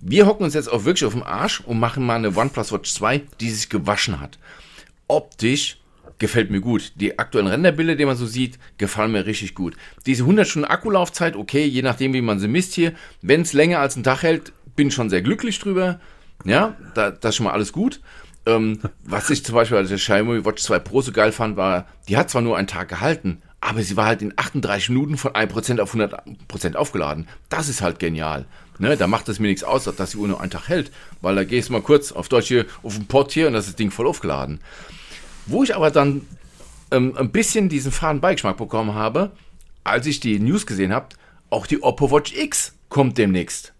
Wir 0.00 0.26
hocken 0.26 0.44
uns 0.44 0.54
jetzt 0.54 0.70
auch 0.70 0.84
wirklich 0.84 1.04
auf 1.04 1.12
den 1.12 1.22
Arsch 1.22 1.60
und 1.60 1.78
machen 1.78 2.04
mal 2.04 2.16
eine 2.16 2.36
OnePlus 2.36 2.72
Watch 2.72 2.92
2, 2.92 3.22
die 3.40 3.50
sich 3.50 3.68
gewaschen 3.68 4.20
hat. 4.20 4.38
Optisch 5.06 5.78
gefällt 6.18 6.50
mir 6.50 6.60
gut. 6.60 6.92
Die 6.96 7.18
aktuellen 7.18 7.46
Renderbilder, 7.48 7.94
die 7.94 8.04
man 8.04 8.16
so 8.16 8.26
sieht, 8.26 8.58
gefallen 8.78 9.12
mir 9.12 9.26
richtig 9.26 9.54
gut. 9.54 9.76
Diese 10.06 10.22
100 10.22 10.46
Stunden 10.46 10.68
Akkulaufzeit, 10.68 11.36
okay, 11.36 11.64
je 11.64 11.82
nachdem, 11.82 12.14
wie 12.14 12.20
man 12.20 12.40
sie 12.40 12.48
misst 12.48 12.74
hier. 12.74 12.92
Wenn 13.20 13.42
es 13.42 13.52
länger 13.52 13.80
als 13.80 13.96
ein 13.96 14.04
Tag 14.04 14.22
hält, 14.22 14.52
bin 14.74 14.88
ich 14.88 14.94
schon 14.94 15.10
sehr 15.10 15.22
glücklich 15.22 15.58
drüber. 15.58 16.00
Ja, 16.44 16.76
da, 16.94 17.10
das 17.10 17.30
ist 17.30 17.36
schon 17.36 17.44
mal 17.44 17.52
alles 17.52 17.72
gut. 17.72 18.00
Ähm, 18.44 18.80
was 19.04 19.30
ich 19.30 19.44
zum 19.44 19.54
Beispiel 19.54 19.78
bei 19.80 19.84
der 19.84 19.96
Xiaomi 19.96 20.44
Watch 20.44 20.62
2 20.62 20.78
Pro 20.80 21.00
so 21.00 21.12
geil 21.12 21.32
fand, 21.32 21.56
war, 21.56 21.86
die 22.08 22.16
hat 22.16 22.30
zwar 22.30 22.42
nur 22.42 22.56
einen 22.56 22.66
Tag 22.66 22.88
gehalten, 22.88 23.40
aber 23.60 23.82
sie 23.82 23.96
war 23.96 24.06
halt 24.06 24.22
in 24.22 24.32
38 24.36 24.88
Minuten 24.88 25.16
von 25.16 25.32
1% 25.32 25.78
auf 25.78 25.94
100% 25.94 26.74
aufgeladen. 26.74 27.28
Das 27.48 27.68
ist 27.68 27.82
halt 27.82 28.00
genial. 28.00 28.46
Ne, 28.78 28.96
da 28.96 29.06
macht 29.06 29.28
es 29.28 29.38
mir 29.38 29.46
nichts 29.46 29.62
aus, 29.62 29.84
dass 29.84 30.10
die 30.10 30.16
Uhr 30.16 30.26
nur 30.26 30.40
einen 30.40 30.50
Tag 30.50 30.68
hält, 30.68 30.90
weil 31.20 31.36
da 31.36 31.44
gehst 31.44 31.68
du 31.68 31.74
mal 31.74 31.82
kurz 31.82 32.10
auf 32.10 32.28
Deutsch 32.28 32.48
hier 32.48 32.66
auf 32.82 32.96
den 32.96 33.06
Port 33.06 33.30
hier 33.30 33.46
und 33.46 33.52
das 33.52 33.66
ist 33.66 33.72
das 33.72 33.76
Ding 33.76 33.92
voll 33.92 34.08
aufgeladen. 34.08 34.60
Wo 35.46 35.62
ich 35.62 35.76
aber 35.76 35.92
dann 35.92 36.26
ähm, 36.90 37.16
ein 37.16 37.30
bisschen 37.30 37.68
diesen 37.68 37.92
faden 37.92 38.20
Beigeschmack 38.20 38.56
bekommen 38.56 38.94
habe, 38.94 39.30
als 39.84 40.06
ich 40.06 40.18
die 40.18 40.40
News 40.40 40.66
gesehen 40.66 40.92
habe, 40.92 41.08
auch 41.50 41.66
die 41.66 41.82
Oppo 41.82 42.10
Watch 42.10 42.34
X 42.34 42.74
kommt 42.88 43.18
demnächst. 43.18 43.72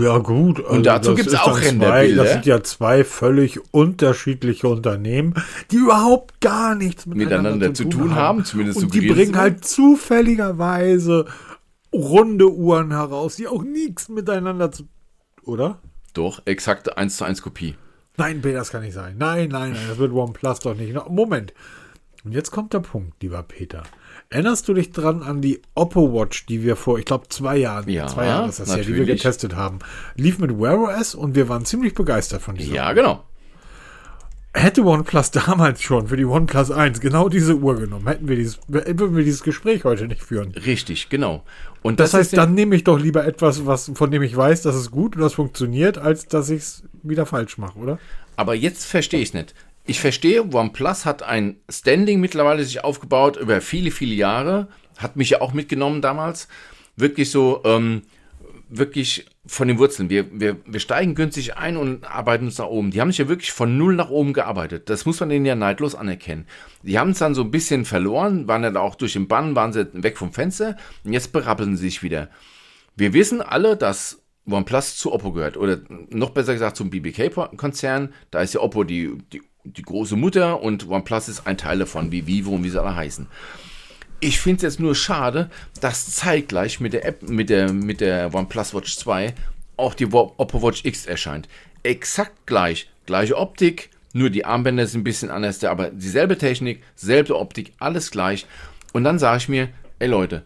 Ja, 0.00 0.18
gut. 0.18 0.58
Also 0.58 0.70
und 0.70 0.86
dazu 0.86 1.14
gibt 1.14 1.28
es 1.28 1.34
auch 1.34 1.60
Renderbilder. 1.60 2.22
Das 2.22 2.32
sind 2.32 2.46
ja 2.46 2.62
zwei 2.62 3.04
völlig 3.04 3.60
unterschiedliche 3.72 4.68
Unternehmen, 4.68 5.34
die 5.70 5.76
überhaupt 5.76 6.40
gar 6.40 6.74
nichts 6.74 7.06
miteinander, 7.06 7.52
miteinander 7.52 7.74
zu, 7.74 7.84
tun 7.84 8.14
haben. 8.14 8.38
haben 8.38 8.44
zumindest 8.44 8.82
und 8.82 8.94
die 8.94 9.08
bringen 9.08 9.36
halt 9.36 9.64
zufälligerweise 9.64 11.26
runde 11.92 12.50
Uhren 12.50 12.90
heraus, 12.92 13.36
die 13.36 13.46
auch 13.46 13.62
nichts 13.62 14.08
miteinander 14.08 14.72
zu. 14.72 14.84
Oder? 15.44 15.78
Doch, 16.14 16.42
exakte 16.44 16.96
1 16.96 17.16
zu 17.16 17.24
1 17.24 17.42
Kopie. 17.42 17.74
Nein, 18.16 18.42
das 18.42 18.70
kann 18.70 18.82
nicht 18.82 18.94
sein. 18.94 19.16
Nein, 19.18 19.48
nein, 19.48 19.72
nein, 19.72 19.82
das 19.88 19.98
wird 19.98 20.12
OnePlus 20.12 20.60
doch 20.60 20.74
nicht. 20.74 20.94
Moment. 21.08 21.54
Und 22.24 22.32
jetzt 22.32 22.50
kommt 22.50 22.72
der 22.72 22.80
Punkt, 22.80 23.22
lieber 23.22 23.42
Peter. 23.42 23.82
Erinnerst 24.32 24.66
du 24.66 24.72
dich 24.72 24.92
dran 24.92 25.22
an 25.22 25.42
die 25.42 25.60
Oppo 25.74 26.14
Watch, 26.14 26.46
die 26.46 26.62
wir 26.62 26.74
vor, 26.74 26.98
ich 26.98 27.04
glaube, 27.04 27.28
zwei 27.28 27.58
Jahren, 27.58 27.86
ja, 27.86 28.06
zwei 28.06 28.24
Jahre 28.26 28.48
ist 28.48 28.60
das 28.60 28.68
natürlich. 28.68 28.88
ja, 28.88 28.94
die 28.94 28.98
wir 29.00 29.14
getestet 29.14 29.54
haben. 29.54 29.80
Lief 30.16 30.38
mit 30.38 30.58
Wear 30.58 30.80
OS 30.80 31.14
und 31.14 31.34
wir 31.34 31.50
waren 31.50 31.66
ziemlich 31.66 31.92
begeistert 31.92 32.40
von 32.40 32.54
dieser. 32.54 32.74
Ja, 32.74 32.94
genau. 32.94 33.24
Hätte 34.54 34.84
OnePlus 34.84 35.30
damals 35.32 35.82
schon 35.82 36.08
für 36.08 36.16
die 36.16 36.24
OnePlus 36.24 36.70
1 36.70 37.00
genau 37.00 37.28
diese 37.28 37.56
Uhr 37.56 37.76
genommen, 37.76 38.06
hätten 38.06 38.26
wir 38.26 38.36
dieses, 38.36 38.58
würden 38.68 39.14
wir 39.14 39.22
dieses 39.22 39.42
Gespräch 39.42 39.84
heute 39.84 40.06
nicht 40.06 40.22
führen. 40.22 40.52
Richtig, 40.52 41.10
genau. 41.10 41.44
Und 41.82 42.00
das, 42.00 42.12
das 42.12 42.20
heißt, 42.20 42.36
dann 42.38 42.54
nehme 42.54 42.74
ich 42.74 42.84
doch 42.84 42.98
lieber 42.98 43.26
etwas, 43.26 43.66
was, 43.66 43.92
von 43.94 44.10
dem 44.10 44.22
ich 44.22 44.34
weiß, 44.34 44.62
dass 44.62 44.76
es 44.76 44.90
gut 44.90 45.14
und 45.14 45.20
das 45.20 45.34
funktioniert, 45.34 45.98
als 45.98 46.26
dass 46.26 46.48
ich 46.48 46.62
es 46.62 46.84
wieder 47.02 47.26
falsch 47.26 47.58
mache, 47.58 47.78
oder? 47.78 47.98
Aber 48.36 48.54
jetzt 48.54 48.86
verstehe 48.86 49.20
ich 49.20 49.28
es 49.28 49.34
nicht 49.34 49.54
ich 49.84 50.00
verstehe, 50.00 50.44
OnePlus 50.52 51.04
hat 51.04 51.22
ein 51.22 51.56
Standing 51.68 52.20
mittlerweile 52.20 52.64
sich 52.64 52.84
aufgebaut 52.84 53.36
über 53.36 53.60
viele, 53.60 53.90
viele 53.90 54.14
Jahre. 54.14 54.68
Hat 54.98 55.16
mich 55.16 55.30
ja 55.30 55.40
auch 55.40 55.52
mitgenommen 55.52 56.00
damals. 56.02 56.48
Wirklich 56.96 57.30
so, 57.30 57.62
ähm, 57.64 58.02
wirklich 58.68 59.26
von 59.44 59.68
den 59.68 59.78
Wurzeln. 59.78 60.08
Wir, 60.08 60.26
wir, 60.32 60.56
wir 60.64 60.80
steigen 60.80 61.14
günstig 61.14 61.56
ein 61.56 61.76
und 61.76 62.04
arbeiten 62.04 62.46
uns 62.46 62.58
nach 62.58 62.66
oben. 62.66 62.90
Die 62.90 63.00
haben 63.00 63.10
sich 63.10 63.18
ja 63.18 63.28
wirklich 63.28 63.52
von 63.52 63.76
null 63.76 63.96
nach 63.96 64.08
oben 64.08 64.32
gearbeitet. 64.32 64.88
Das 64.88 65.04
muss 65.04 65.20
man 65.20 65.28
denen 65.28 65.44
ja 65.44 65.54
neidlos 65.54 65.94
anerkennen. 65.94 66.46
Die 66.82 66.98
haben 66.98 67.10
es 67.10 67.18
dann 67.18 67.34
so 67.34 67.42
ein 67.42 67.50
bisschen 67.50 67.84
verloren, 67.84 68.48
waren 68.48 68.62
dann 68.62 68.76
auch 68.76 68.94
durch 68.94 69.12
den 69.14 69.28
Bann, 69.28 69.56
waren 69.56 69.72
sie 69.72 69.88
weg 69.92 70.16
vom 70.16 70.32
Fenster 70.32 70.76
und 71.04 71.12
jetzt 71.12 71.32
berappeln 71.32 71.76
sie 71.76 71.84
sich 71.84 72.02
wieder. 72.02 72.30
Wir 72.96 73.12
wissen 73.12 73.42
alle, 73.42 73.76
dass 73.76 74.22
OnePlus 74.48 74.96
zu 74.96 75.12
Oppo 75.12 75.32
gehört 75.32 75.56
oder 75.56 75.80
noch 76.10 76.30
besser 76.30 76.52
gesagt 76.52 76.76
zum 76.76 76.90
BBK-Konzern. 76.90 78.14
Da 78.30 78.40
ist 78.40 78.54
ja 78.54 78.60
Oppo 78.60 78.84
die, 78.84 79.18
die 79.32 79.42
die 79.64 79.82
große 79.82 80.16
Mutter 80.16 80.60
und 80.62 80.88
OnePlus 80.88 81.28
ist 81.28 81.46
ein 81.46 81.58
Teil 81.58 81.78
davon, 81.78 82.10
wie 82.12 82.26
Vivo 82.26 82.50
und 82.52 82.64
wie 82.64 82.70
sie 82.70 82.80
alle 82.80 82.96
heißen. 82.96 83.26
Ich 84.20 84.40
finde 84.40 84.56
es 84.58 84.62
jetzt 84.62 84.80
nur 84.80 84.94
schade, 84.94 85.50
dass 85.80 86.14
zeitgleich 86.14 86.80
mit 86.80 86.92
der 86.92 87.04
App, 87.04 87.22
mit 87.28 87.50
der, 87.50 87.72
mit 87.72 88.00
der 88.00 88.32
OnePlus 88.34 88.74
Watch 88.74 88.96
2 88.96 89.34
auch 89.76 89.94
die 89.94 90.06
Oppo 90.12 90.62
Watch 90.62 90.84
X 90.84 91.06
erscheint. 91.06 91.48
Exakt 91.82 92.46
gleich. 92.46 92.88
Gleiche 93.06 93.36
Optik, 93.36 93.90
nur 94.12 94.30
die 94.30 94.44
Armbänder 94.44 94.86
sind 94.86 95.00
ein 95.00 95.04
bisschen 95.04 95.30
anders, 95.30 95.62
aber 95.64 95.90
dieselbe 95.90 96.38
Technik, 96.38 96.82
selbe 96.94 97.36
Optik, 97.36 97.72
alles 97.78 98.10
gleich. 98.10 98.46
Und 98.92 99.04
dann 99.04 99.18
sage 99.18 99.38
ich 99.38 99.48
mir, 99.48 99.70
ey 99.98 100.08
Leute, 100.08 100.44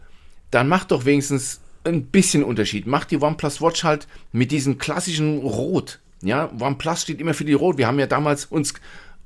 dann 0.49 0.67
macht 0.67 0.91
doch 0.91 1.05
wenigstens 1.05 1.61
ein 1.83 2.05
bisschen 2.05 2.43
Unterschied. 2.43 2.87
Macht 2.87 3.11
die 3.11 3.21
OnePlus 3.21 3.61
Watch 3.61 3.83
halt 3.83 4.07
mit 4.31 4.51
diesem 4.51 4.77
klassischen 4.77 5.39
Rot. 5.39 5.99
Ja, 6.21 6.51
OnePlus 6.59 7.03
steht 7.03 7.21
immer 7.21 7.33
für 7.33 7.45
die 7.45 7.53
Rot. 7.53 7.77
Wir 7.77 7.87
haben 7.87 7.99
ja 7.99 8.07
damals 8.07 8.45
uns 8.45 8.73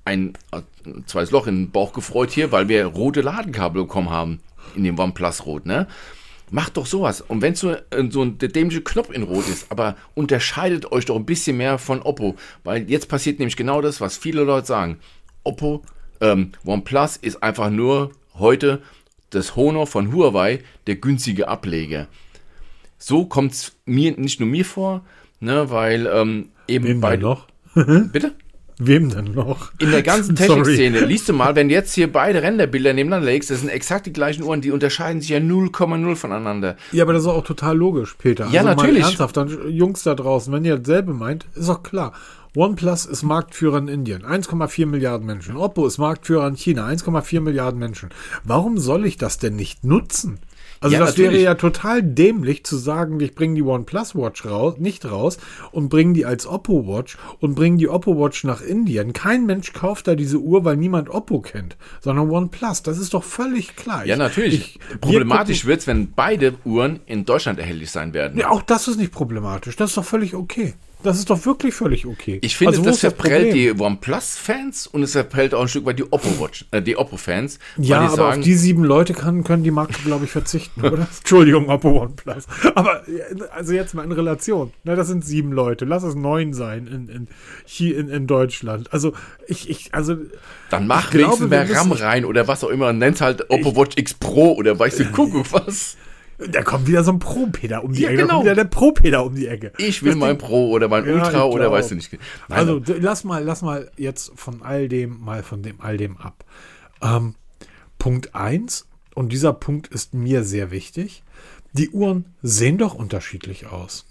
ein, 0.05 0.33
äh, 0.51 0.61
zweites 1.05 1.31
Loch 1.31 1.47
in 1.47 1.65
den 1.65 1.71
Bauch 1.71 1.93
gefreut 1.93 2.31
hier, 2.31 2.51
weil 2.51 2.67
wir 2.67 2.85
rote 2.85 3.21
Ladenkabel 3.21 3.83
bekommen 3.83 4.09
haben 4.09 4.39
in 4.75 4.83
dem 4.83 4.97
OnePlus 4.97 5.45
Rot, 5.45 5.65
ne? 5.65 5.87
Macht 6.49 6.75
doch 6.75 6.85
sowas. 6.85 7.21
Und 7.21 7.41
wenn 7.41 7.55
so, 7.55 7.71
äh, 7.71 7.79
so 8.09 8.23
ein 8.23 8.37
der 8.37 8.49
dämliche 8.49 8.81
Knopf 8.81 9.09
in 9.11 9.23
Rot 9.23 9.47
ist, 9.47 9.71
aber 9.71 9.95
unterscheidet 10.15 10.91
euch 10.91 11.05
doch 11.05 11.15
ein 11.15 11.25
bisschen 11.25 11.57
mehr 11.57 11.77
von 11.77 12.01
Oppo. 12.01 12.35
Weil 12.63 12.89
jetzt 12.89 13.07
passiert 13.07 13.39
nämlich 13.39 13.55
genau 13.55 13.81
das, 13.81 14.01
was 14.01 14.17
viele 14.17 14.43
Leute 14.43 14.67
sagen. 14.67 14.99
Oppo, 15.43 15.83
ähm, 16.19 16.51
OnePlus 16.65 17.17
ist 17.17 17.41
einfach 17.41 17.69
nur 17.69 18.11
heute 18.33 18.81
das 19.29 19.55
Honor 19.55 19.87
von 19.87 20.13
Huawei 20.13 20.59
der 20.87 20.95
günstige 20.95 21.47
Ableger. 21.47 22.07
So 22.97 23.25
kommt 23.25 23.53
es 23.53 23.75
mir, 23.85 24.11
nicht 24.17 24.39
nur 24.39 24.49
mir 24.49 24.65
vor, 24.65 25.05
ne, 25.39 25.69
weil 25.71 26.05
ähm, 26.05 26.49
eben 26.67 26.85
Wem 26.85 27.01
bei. 27.01 27.15
noch? 27.17 27.47
Bitte? 27.73 28.35
Wem 28.83 29.09
denn 29.09 29.33
noch? 29.35 29.71
In 29.77 29.91
der 29.91 30.01
ganzen. 30.01 30.35
Technikszene, 30.41 31.01
liest 31.01 31.29
du 31.29 31.33
mal, 31.33 31.55
wenn 31.55 31.69
du 31.69 31.75
jetzt 31.75 31.93
hier 31.93 32.11
beide 32.11 32.41
Renderbilder 32.41 32.93
nebeneinander 32.93 33.27
legst, 33.27 33.51
das 33.51 33.59
sind 33.59 33.69
exakt 33.69 34.07
die 34.07 34.13
gleichen 34.13 34.41
Uhren, 34.41 34.61
die 34.61 34.71
unterscheiden 34.71 35.21
sich 35.21 35.29
ja 35.29 35.37
0,0 35.37 36.15
voneinander. 36.15 36.77
Ja, 36.91 37.03
aber 37.03 37.13
das 37.13 37.21
ist 37.21 37.27
auch 37.27 37.43
total 37.43 37.77
logisch, 37.77 38.15
Peter. 38.17 38.47
Ja, 38.51 38.63
mal 38.63 38.75
natürlich. 38.75 39.03
ernsthaft, 39.03 39.37
dann, 39.37 39.69
Jungs 39.69 40.01
da 40.01 40.15
draußen, 40.15 40.51
wenn 40.51 40.65
ihr 40.65 40.77
dasselbe 40.77 41.13
meint, 41.13 41.45
ist 41.53 41.69
doch 41.69 41.83
klar. 41.83 42.13
OnePlus 42.55 43.05
ist 43.05 43.21
Marktführer 43.21 43.77
in 43.77 43.87
Indien, 43.87 44.23
1,4 44.23 44.87
Milliarden 44.87 45.27
Menschen. 45.27 45.57
Oppo 45.57 45.85
ist 45.85 45.99
Marktführer 45.99 46.47
in 46.47 46.55
China, 46.55 46.87
1,4 46.87 47.39
Milliarden 47.39 47.79
Menschen. 47.79 48.09
Warum 48.43 48.79
soll 48.79 49.05
ich 49.05 49.17
das 49.17 49.37
denn 49.37 49.55
nicht 49.55 49.83
nutzen? 49.83 50.39
Also 50.83 50.95
Ja, 50.95 50.99
das 51.05 51.15
wäre 51.17 51.27
natürlich. 51.27 51.45
ja 51.45 51.53
total 51.55 52.01
dämlich 52.01 52.63
zu 52.65 52.75
sagen, 52.75 53.19
ich 53.19 53.35
bringe 53.35 53.53
die 53.53 53.61
OnePlus 53.61 54.15
Watch 54.15 54.45
raus, 54.45 54.75
nicht 54.79 55.05
raus 55.05 55.37
und 55.71 55.89
bringe 55.89 56.13
die 56.13 56.25
als 56.25 56.47
Oppo 56.47 56.87
Watch 56.87 57.17
und 57.39 57.53
bringe 57.53 57.77
die 57.77 57.87
Oppo 57.87 58.19
Watch 58.19 58.43
nach 58.43 58.61
Indien. 58.61 59.13
Kein 59.13 59.45
Mensch 59.45 59.73
kauft 59.73 60.07
da 60.07 60.15
diese 60.15 60.39
Uhr, 60.39 60.65
weil 60.65 60.77
niemand 60.77 61.09
Oppo 61.09 61.39
kennt, 61.39 61.77
sondern 62.01 62.31
OnePlus. 62.31 62.81
Das 62.81 62.97
ist 62.97 63.13
doch 63.13 63.23
völlig 63.23 63.75
klar. 63.75 64.05
Ja, 64.07 64.15
Ich- 64.15 64.19
natürlich. 64.19 64.79
ich- 64.91 64.99
Problematisch 64.99 65.65
wird 65.65 65.81
es, 65.81 65.87
wenn 65.87 66.11
beide 66.13 66.55
Uhren 66.65 66.99
in 67.05 67.25
Deutschland 67.25 67.59
erhältlich 67.59 67.91
sein 67.91 68.13
werden. 68.13 68.39
Ja, 68.39 68.49
auch 68.49 68.63
das 68.63 68.87
ist 68.87 68.97
nicht 68.97 69.11
problematisch. 69.11 69.75
Das 69.75 69.91
ist 69.91 69.97
doch 69.97 70.05
völlig 70.05 70.33
okay. 70.33 70.73
Das 71.03 71.17
ist 71.17 71.29
doch 71.29 71.45
wirklich 71.45 71.73
völlig 71.73 72.05
okay. 72.05 72.39
Ich 72.41 72.55
finde, 72.57 72.71
Also, 72.71 72.83
das 72.83 72.99
das 72.99 73.13
verprellt 73.13 73.49
Problem? 73.49 73.77
die 73.77 73.81
OnePlus-Fans 73.83 74.87
und 74.87 75.03
es 75.03 75.13
verprellt 75.13 75.53
auch 75.53 75.61
ein 75.61 75.67
Stück 75.67 75.85
weit 75.85 75.99
die 75.99 76.11
Oppo-Watch, 76.11 76.65
äh, 76.71 76.81
die 76.81 76.97
Oppo-Fans. 76.97 77.59
Ja, 77.77 77.99
weil 78.01 78.07
die 78.07 78.13
aber 78.13 78.29
auf 78.29 78.39
die 78.39 78.53
sieben 78.53 78.83
Leute 78.83 79.13
kann, 79.13 79.43
können 79.43 79.63
die 79.63 79.71
Marke, 79.71 79.95
glaube 80.03 80.25
ich, 80.25 80.31
verzichten, 80.31 80.81
oder? 80.85 81.07
Entschuldigung, 81.17 81.69
Oppo 81.69 82.01
OnePlus. 82.01 82.45
Aber 82.75 83.03
ja, 83.09 83.23
also 83.53 83.73
jetzt 83.73 83.93
mal 83.93 84.03
in 84.03 84.11
Relation. 84.11 84.71
Ne, 84.83 84.95
das 84.95 85.07
sind 85.07 85.25
sieben 85.25 85.51
Leute. 85.51 85.85
Lass 85.85 86.03
es 86.03 86.15
neun 86.15 86.53
sein 86.53 86.87
in, 86.87 87.09
in, 87.09 87.27
hier 87.65 87.97
in, 87.97 88.09
in 88.09 88.27
Deutschland. 88.27 88.93
Also 88.93 89.13
ich, 89.47 89.69
ich, 89.69 89.93
also 89.93 90.15
dann 90.69 90.87
mach 90.87 91.09
ich 91.13 91.19
wenigstens 91.19 91.49
mehr 91.49 91.69
RAM 91.69 91.91
rein 91.91 92.25
oder 92.25 92.47
was 92.47 92.63
auch 92.63 92.69
immer. 92.69 92.93
Nennt 92.93 93.21
halt 93.21 93.49
Oppo 93.49 93.75
Watch 93.75 93.97
X 93.97 94.13
Pro 94.13 94.53
oder 94.53 94.77
weißt 94.77 94.99
du, 94.99 95.05
Kuckuck 95.11 95.51
was. 95.51 95.97
Da 96.49 96.61
kommt 96.63 96.87
wieder 96.87 97.03
so 97.03 97.11
ein 97.11 97.19
Pro-Peter 97.19 97.83
um 97.83 97.93
die 97.93 98.01
Ja, 98.01 98.09
Ecke. 98.09 98.17
Da 98.17 98.21
genau. 98.23 98.33
kommt 98.35 98.45
wieder 98.45 98.55
der 98.55 98.63
Pro-Peter 98.65 99.23
um 99.25 99.35
die 99.35 99.47
Ecke. 99.47 99.71
Ich 99.77 100.01
will 100.03 100.11
Das 100.13 100.19
mein 100.19 100.37
Ding- 100.37 100.47
Pro 100.47 100.69
oder 100.71 100.87
mein 100.87 101.05
Ja, 101.05 101.13
Ultra 101.13 101.43
oder 101.45 101.65
glaub. 101.65 101.73
weißt 101.73 101.91
du 101.91 101.95
nicht. 101.95 102.11
Nein, 102.13 102.19
Also 102.59 102.79
d- 102.79 102.97
lass 102.99 103.23
mal, 103.23 103.43
lass 103.43 103.61
mal 103.61 103.91
jetzt 103.97 104.31
von 104.35 104.61
all 104.63 104.87
dem 104.87 105.19
mal 105.23 105.43
von 105.43 105.61
dem 105.63 105.79
all 105.81 105.97
dem 105.97 106.17
ab. 106.17 106.43
Ähm, 107.01 107.35
Punkt 107.99 108.33
1, 108.35 108.87
und 109.13 109.31
dieser 109.31 109.53
Punkt 109.53 109.87
ist 109.87 110.13
mir 110.13 110.43
sehr 110.43 110.71
wichtig. 110.71 111.23
Die 111.73 111.89
Uhren 111.89 112.25
sehen 112.41 112.77
doch 112.77 112.93
unterschiedlich 112.95 113.67
aus. 113.67 114.05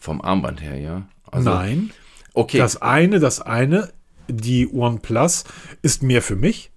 vom 0.00 0.20
Armband 0.20 0.60
her, 0.60 0.78
ja. 0.78 1.08
Also, 1.30 1.50
Nein. 1.50 1.90
Okay. 2.34 2.58
Das 2.58 2.80
eine, 2.82 3.20
das 3.20 3.40
eine, 3.40 3.90
die 4.28 4.68
OnePlus 4.70 5.44
ist 5.82 6.02
mehr 6.02 6.20
für 6.22 6.36
mich, 6.36 6.70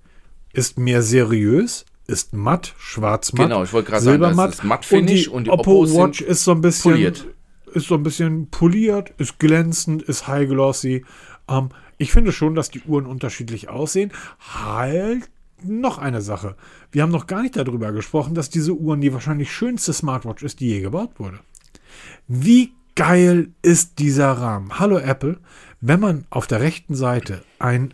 ist 0.54 0.80
mehr 0.80 1.02
seriös, 1.02 1.86
ist 2.08 2.34
matt, 2.34 2.74
schwarz-matt, 2.78 3.48
Genau, 3.50 3.64
ich 3.64 3.74
wollte 3.74 3.90
gerade 3.92 4.04
sagen, 4.04 4.20
das 4.22 4.30
silbermatt. 4.30 4.54
ist 4.54 4.64
Matt-Finish 4.64 5.28
und 5.28 5.34
und 5.36 5.44
die, 5.46 5.50
die 5.50 5.52
Oppo 5.52 5.86
sind 5.86 5.98
Watch 6.00 6.22
ist 6.22 6.44
so 6.44 6.52
ein 6.52 6.62
bisschen 6.62 6.92
poliert. 6.92 7.28
ist 7.74 7.88
so 7.88 7.96
ein 7.96 8.04
bisschen 8.04 8.50
poliert, 8.50 9.14
ist 9.18 9.40
glänzend, 9.40 10.02
ist 10.04 10.28
high 10.28 10.48
glossy. 10.50 11.06
Ähm, 11.48 11.70
ich 11.98 12.12
finde 12.12 12.32
schon, 12.32 12.56
dass 12.56 12.70
die 12.72 12.82
Uhren 12.82 13.06
unterschiedlich 13.06 13.70
aussehen. 13.70 14.12
Halt 14.40 15.30
noch 15.64 16.00
eine 16.00 16.22
Sache. 16.22 16.56
Wir 16.92 17.04
haben 17.04 17.12
noch 17.12 17.28
gar 17.28 17.44
nicht 17.44 17.56
darüber 17.56 17.92
gesprochen, 17.92 18.34
dass 18.34 18.50
diese 18.50 18.74
Uhren 18.74 19.00
die 19.02 19.14
wahrscheinlich 19.14 19.52
schönste 19.52 19.94
Smartwatch 19.94 20.42
ist, 20.44 20.60
die 20.60 20.70
je 20.70 20.82
gebaut 20.82 21.12
wurde. 21.20 21.40
Wie 22.28 22.74
geil 22.96 23.50
ist 23.62 24.00
dieser 24.00 24.32
Rahmen? 24.32 24.80
Hallo 24.80 24.98
Apple, 24.98 25.38
wenn 25.80 26.00
man 26.00 26.26
auf 26.32 26.48
der 26.48 26.62
rechten 26.62 26.96
Seite 26.96 27.44
ein, 27.60 27.94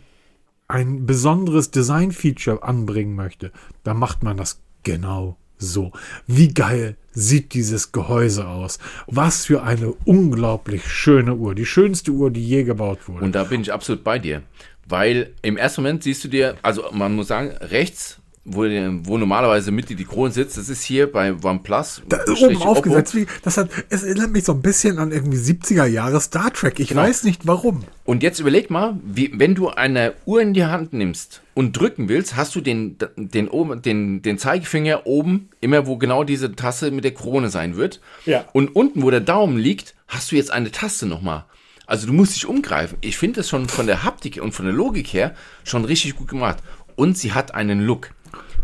ein 0.68 1.06
besonderes 1.06 1.70
Design-Feature 1.70 2.62
anbringen 2.62 3.14
möchte, 3.14 3.52
dann 3.82 3.98
macht 3.98 4.22
man 4.22 4.36
das 4.36 4.60
genau 4.82 5.36
so. 5.56 5.92
Wie 6.26 6.52
geil 6.54 6.96
sieht 7.10 7.54
dieses 7.54 7.90
Gehäuse 7.90 8.46
aus? 8.46 8.78
Was 9.06 9.46
für 9.46 9.62
eine 9.62 9.92
unglaublich 10.04 10.86
schöne 10.86 11.34
Uhr. 11.34 11.54
Die 11.54 11.66
schönste 11.66 12.12
Uhr, 12.12 12.30
die 12.30 12.46
je 12.46 12.62
gebaut 12.62 13.08
wurde. 13.08 13.24
Und 13.24 13.34
da 13.34 13.44
bin 13.44 13.62
ich 13.62 13.72
absolut 13.72 14.04
bei 14.04 14.18
dir. 14.18 14.42
Weil 14.86 15.34
im 15.42 15.56
ersten 15.56 15.82
Moment 15.82 16.02
siehst 16.02 16.24
du 16.24 16.28
dir, 16.28 16.56
also 16.62 16.84
man 16.92 17.14
muss 17.14 17.28
sagen, 17.28 17.50
rechts, 17.60 18.20
wo, 18.50 18.62
wo 19.04 19.18
normalerweise 19.18 19.70
Mitte 19.70 19.94
die 19.94 20.04
Krone 20.04 20.30
sitzt, 20.32 20.56
das 20.56 20.68
ist 20.68 20.82
hier 20.82 21.10
bei 21.10 21.32
OnePlus. 21.32 22.02
da, 22.08 22.18
oben 22.40 22.56
aufgesetzt, 22.62 23.14
wie, 23.14 23.26
das 23.42 23.56
hat, 23.56 23.70
es 23.90 24.02
erinnert 24.02 24.30
mich 24.30 24.44
so 24.44 24.52
ein 24.52 24.62
bisschen 24.62 24.98
an 24.98 25.12
irgendwie 25.12 25.38
70er 25.38 25.86
Jahre 25.86 26.20
Star 26.20 26.52
Trek. 26.52 26.80
Ich 26.80 26.88
Genau. 26.88 27.02
weiß 27.02 27.24
nicht 27.24 27.46
warum. 27.46 27.84
Und 28.04 28.22
jetzt 28.22 28.40
überleg 28.40 28.70
mal, 28.70 28.98
wie, 29.04 29.30
wenn 29.34 29.54
du 29.54 29.68
eine 29.68 30.14
Uhr 30.24 30.40
in 30.40 30.54
die 30.54 30.64
Hand 30.64 30.92
nimmst 30.92 31.42
und 31.54 31.78
drücken 31.78 32.08
willst, 32.08 32.36
hast 32.36 32.54
du 32.54 32.60
den, 32.60 32.96
den, 33.16 33.48
oben, 33.48 33.82
den, 33.82 34.22
den 34.22 34.38
Zeigefinger 34.38 35.06
oben, 35.06 35.50
immer 35.60 35.86
wo 35.86 35.96
genau 35.96 36.24
diese 36.24 36.54
Taste 36.56 36.90
mit 36.90 37.04
der 37.04 37.14
Krone 37.14 37.50
sein 37.50 37.76
wird. 37.76 38.00
Ja. 38.26 38.44
Und 38.52 38.74
unten, 38.74 39.02
wo 39.02 39.10
der 39.10 39.20
Daumen 39.20 39.58
liegt, 39.58 39.94
hast 40.06 40.32
du 40.32 40.36
jetzt 40.36 40.50
eine 40.50 40.70
Taste 40.72 41.06
nochmal. 41.06 41.44
Also 41.86 42.06
du 42.06 42.12
musst 42.12 42.34
dich 42.36 42.44
umgreifen. 42.46 42.98
Ich 43.00 43.16
finde 43.16 43.36
das 43.40 43.48
schon 43.48 43.66
von 43.68 43.86
der 43.86 44.04
Haptik 44.04 44.40
und 44.42 44.52
von 44.52 44.66
der 44.66 44.74
Logik 44.74 45.06
her 45.14 45.34
schon 45.64 45.84
richtig 45.86 46.16
gut 46.16 46.28
gemacht. 46.28 46.58
Und 46.96 47.16
sie 47.16 47.32
hat 47.32 47.54
einen 47.54 47.80
Look. 47.80 48.10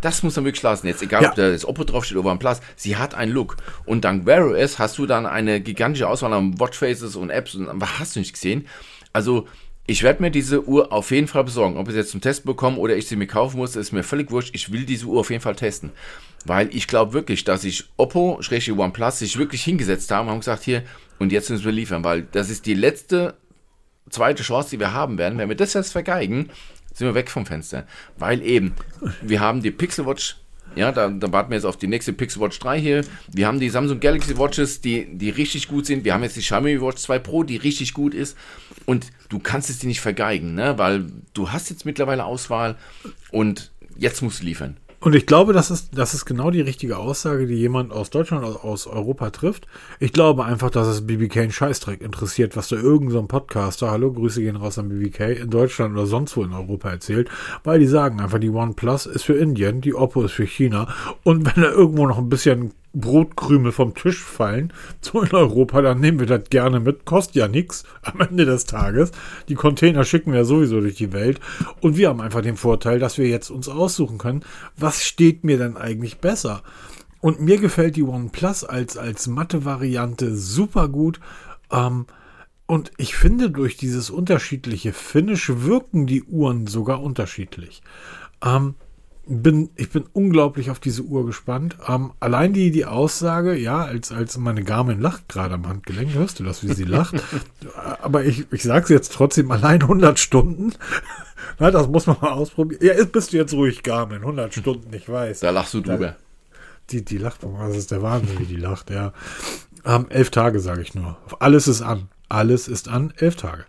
Das 0.04 0.22
muss 0.22 0.36
man 0.36 0.44
wirklich 0.44 0.62
lassen. 0.62 0.86
Jetzt 0.86 1.02
egal, 1.02 1.22
Ja. 1.22 1.30
ob 1.30 1.34
da 1.34 1.50
das 1.50 1.64
Oppo 1.64 1.84
draufsteht 1.84 2.18
oder 2.18 2.30
OnePlus, 2.30 2.60
sie 2.76 2.96
hat 2.96 3.14
einen 3.14 3.32
Look. 3.32 3.56
Und 3.86 4.04
dank 4.04 4.26
Wear 4.26 4.46
OS 4.46 4.78
hast 4.78 4.98
du 4.98 5.06
dann 5.06 5.24
eine 5.24 5.60
gigantische 5.60 6.08
Auswahl 6.08 6.32
an 6.32 6.60
Watchfaces 6.60 7.16
und 7.16 7.30
Apps 7.30 7.54
und 7.54 7.68
was 7.72 7.98
hast 7.98 8.14
du 8.16 8.20
nicht 8.20 8.34
gesehen. 8.34 8.66
Also 9.12 9.48
ich 9.86 10.02
werde 10.02 10.22
mir 10.22 10.30
diese 10.30 10.66
Uhr 10.66 10.92
auf 10.92 11.10
jeden 11.10 11.26
Fall 11.26 11.44
besorgen. 11.44 11.76
Ob 11.76 11.88
ich 11.88 11.92
sie 11.94 12.00
jetzt 12.00 12.10
zum 12.10 12.20
Test 12.20 12.44
bekomme 12.44 12.78
oder 12.78 12.96
ich 12.96 13.06
sie 13.06 13.16
mir 13.16 13.26
kaufen 13.26 13.56
muss, 13.58 13.76
ist 13.76 13.92
mir 13.92 14.02
völlig 14.02 14.30
wurscht. 14.30 14.54
Ich 14.54 14.72
will 14.72 14.84
diese 14.84 15.06
Uhr 15.06 15.20
auf 15.20 15.30
jeden 15.30 15.42
Fall 15.42 15.56
testen. 15.56 15.90
Weil 16.46 16.68
ich 16.74 16.86
glaube 16.86 17.12
wirklich, 17.14 17.44
dass 17.44 17.62
sich 17.62 17.84
Oppo, 17.96 18.38
Schrägstrich 18.40 18.76
OnePlus, 18.76 19.18
sich 19.20 19.38
wirklich 19.38 19.62
hingesetzt 19.64 20.10
haben 20.10 20.26
und 20.26 20.32
haben 20.32 20.40
gesagt, 20.40 20.64
hier, 20.64 20.82
und 21.18 21.32
jetzt 21.32 21.48
müssen 21.48 21.64
wir 21.64 21.72
liefern, 21.72 22.04
weil 22.04 22.22
das 22.32 22.50
ist 22.50 22.66
die 22.66 22.74
letzte 22.74 23.34
zweite 24.10 24.42
Chance, 24.42 24.70
die 24.70 24.80
wir 24.80 24.92
haben 24.92 25.16
werden. 25.16 25.38
Wenn 25.38 25.48
wir 25.48 25.56
das 25.56 25.72
jetzt 25.72 25.92
vergeigen, 25.92 26.50
sind 26.94 27.06
wir 27.06 27.14
weg 27.14 27.30
vom 27.30 27.44
Fenster. 27.44 27.86
Weil 28.16 28.40
eben, 28.42 28.74
wir 29.20 29.40
haben 29.40 29.62
die 29.62 29.70
Pixel 29.70 30.06
Watch, 30.06 30.36
ja, 30.76 30.90
da, 30.90 31.08
da 31.08 31.30
warten 31.32 31.50
wir 31.50 31.56
jetzt 31.56 31.66
auf 31.66 31.76
die 31.76 31.86
nächste 31.86 32.12
Pixel 32.12 32.40
Watch 32.40 32.58
3 32.58 32.80
hier. 32.80 33.04
Wir 33.32 33.46
haben 33.46 33.60
die 33.60 33.68
Samsung 33.68 34.00
Galaxy 34.00 34.36
Watches, 34.38 34.80
die, 34.80 35.06
die 35.16 35.30
richtig 35.30 35.68
gut 35.68 35.86
sind. 35.86 36.04
Wir 36.04 36.14
haben 36.14 36.22
jetzt 36.22 36.36
die 36.36 36.40
Xiaomi 36.40 36.80
Watch 36.80 37.02
2 37.02 37.18
Pro, 37.18 37.42
die 37.44 37.56
richtig 37.56 37.94
gut 37.94 38.14
ist. 38.14 38.36
Und 38.86 39.06
du 39.28 39.38
kannst 39.38 39.70
es 39.70 39.78
dir 39.78 39.86
nicht 39.86 40.00
vergeigen, 40.00 40.54
ne? 40.54 40.78
weil 40.78 41.06
du 41.34 41.52
hast 41.52 41.70
jetzt 41.70 41.84
mittlerweile 41.84 42.24
Auswahl 42.24 42.76
und 43.30 43.70
jetzt 43.96 44.22
musst 44.22 44.42
du 44.42 44.46
liefern. 44.46 44.76
Und 45.04 45.14
ich 45.14 45.26
glaube, 45.26 45.52
das 45.52 45.70
ist, 45.70 45.98
das 45.98 46.14
ist 46.14 46.24
genau 46.24 46.50
die 46.50 46.62
richtige 46.62 46.96
Aussage, 46.96 47.46
die 47.46 47.56
jemand 47.56 47.92
aus 47.92 48.08
Deutschland, 48.08 48.42
aus, 48.42 48.56
aus 48.56 48.86
Europa 48.86 49.28
trifft. 49.28 49.66
Ich 50.00 50.14
glaube 50.14 50.46
einfach, 50.46 50.70
dass 50.70 50.86
es 50.86 51.06
BBK 51.06 51.42
einen 51.42 51.52
Scheißdreck 51.52 52.00
interessiert, 52.00 52.56
was 52.56 52.68
da 52.68 52.76
irgendein 52.76 53.10
so 53.10 53.22
Podcaster, 53.24 53.90
hallo, 53.90 54.10
Grüße 54.10 54.40
gehen 54.40 54.56
raus 54.56 54.78
an 54.78 54.88
BBK, 54.88 55.42
in 55.42 55.50
Deutschland 55.50 55.92
oder 55.92 56.06
sonst 56.06 56.38
wo 56.38 56.42
in 56.42 56.54
Europa 56.54 56.88
erzählt, 56.88 57.28
weil 57.64 57.80
die 57.80 57.86
sagen 57.86 58.18
einfach, 58.18 58.38
die 58.38 58.48
OnePlus 58.48 59.04
ist 59.04 59.24
für 59.24 59.34
Indien, 59.34 59.82
die 59.82 59.94
Oppo 59.94 60.22
ist 60.22 60.32
für 60.32 60.46
China 60.46 60.88
und 61.22 61.44
wenn 61.44 61.62
da 61.62 61.70
irgendwo 61.70 62.06
noch 62.06 62.16
ein 62.16 62.30
bisschen 62.30 62.72
Brotkrümel 62.94 63.72
vom 63.72 63.94
Tisch 63.94 64.22
fallen, 64.22 64.72
so 65.00 65.22
in 65.22 65.32
Europa, 65.32 65.82
dann 65.82 66.00
nehmen 66.00 66.20
wir 66.20 66.26
das 66.26 66.48
gerne 66.48 66.80
mit. 66.80 67.04
Kostet 67.04 67.36
ja 67.36 67.48
nichts 67.48 67.84
am 68.02 68.20
Ende 68.20 68.44
des 68.44 68.64
Tages. 68.64 69.12
Die 69.48 69.54
Container 69.54 70.04
schicken 70.04 70.32
wir 70.32 70.44
sowieso 70.44 70.80
durch 70.80 70.94
die 70.94 71.12
Welt. 71.12 71.40
Und 71.80 71.96
wir 71.96 72.08
haben 72.08 72.20
einfach 72.20 72.42
den 72.42 72.56
Vorteil, 72.56 72.98
dass 72.98 73.18
wir 73.18 73.28
jetzt 73.28 73.50
uns 73.50 73.68
aussuchen 73.68 74.18
können, 74.18 74.44
was 74.76 75.04
steht 75.04 75.44
mir 75.44 75.58
denn 75.58 75.76
eigentlich 75.76 76.18
besser. 76.18 76.62
Und 77.20 77.40
mir 77.40 77.58
gefällt 77.58 77.96
die 77.96 78.02
OnePlus 78.02 78.64
als, 78.64 78.96
als 78.96 79.26
Matte-Variante 79.26 80.36
super 80.36 80.88
gut. 80.88 81.20
Ähm, 81.72 82.06
und 82.66 82.92
ich 82.96 83.16
finde, 83.16 83.50
durch 83.50 83.76
dieses 83.76 84.10
unterschiedliche 84.10 84.92
Finish 84.92 85.50
wirken 85.54 86.06
die 86.06 86.22
Uhren 86.22 86.66
sogar 86.66 87.02
unterschiedlich. 87.02 87.82
Ähm, 88.44 88.74
bin, 89.26 89.70
ich 89.76 89.90
bin 89.90 90.04
unglaublich 90.12 90.70
auf 90.70 90.78
diese 90.80 91.02
Uhr 91.02 91.24
gespannt. 91.26 91.76
Ähm, 91.88 92.12
allein 92.20 92.52
die, 92.52 92.70
die 92.70 92.84
Aussage, 92.84 93.54
ja, 93.56 93.82
als, 93.84 94.12
als 94.12 94.36
meine 94.38 94.62
Garmin 94.64 95.00
lacht 95.00 95.28
gerade 95.28 95.54
am 95.54 95.66
Handgelenk, 95.66 96.12
hörst 96.14 96.40
du 96.40 96.44
das, 96.44 96.62
wie 96.62 96.72
sie 96.74 96.84
lacht? 96.84 97.14
Aber 98.02 98.24
ich, 98.24 98.46
ich 98.52 98.62
sage 98.62 98.84
es 98.84 98.88
jetzt 98.90 99.12
trotzdem, 99.12 99.50
allein 99.50 99.82
100 99.82 100.18
Stunden. 100.18 100.72
Na, 101.58 101.70
das 101.70 101.88
muss 101.88 102.06
man 102.06 102.16
mal 102.20 102.32
ausprobieren. 102.32 102.80
Ja, 102.84 102.92
ist- 102.94 103.12
bist 103.12 103.32
du 103.32 103.36
jetzt 103.36 103.52
ruhig, 103.54 103.82
Garmin, 103.82 104.18
100 104.20 104.52
Stunden, 104.54 104.92
ich 104.92 105.08
weiß. 105.08 105.40
Da 105.40 105.50
lachst 105.50 105.74
du 105.74 105.80
drüber. 105.80 106.16
Die, 106.90 107.04
die 107.04 107.18
lacht, 107.18 107.40
das 107.42 107.76
ist 107.76 107.90
der 107.90 108.02
Wahnsinn, 108.02 108.38
wie 108.38 108.44
die 108.46 108.56
lacht, 108.56 108.90
ja. 108.90 109.12
Ähm, 109.86 110.06
elf 110.10 110.30
Tage, 110.30 110.60
sage 110.60 110.82
ich 110.82 110.94
nur. 110.94 111.16
Alles 111.40 111.66
ist 111.68 111.82
an. 111.82 112.08
Alles 112.28 112.68
ist 112.68 112.88
an, 112.88 113.12
elf 113.16 113.36
Tage. 113.36 113.64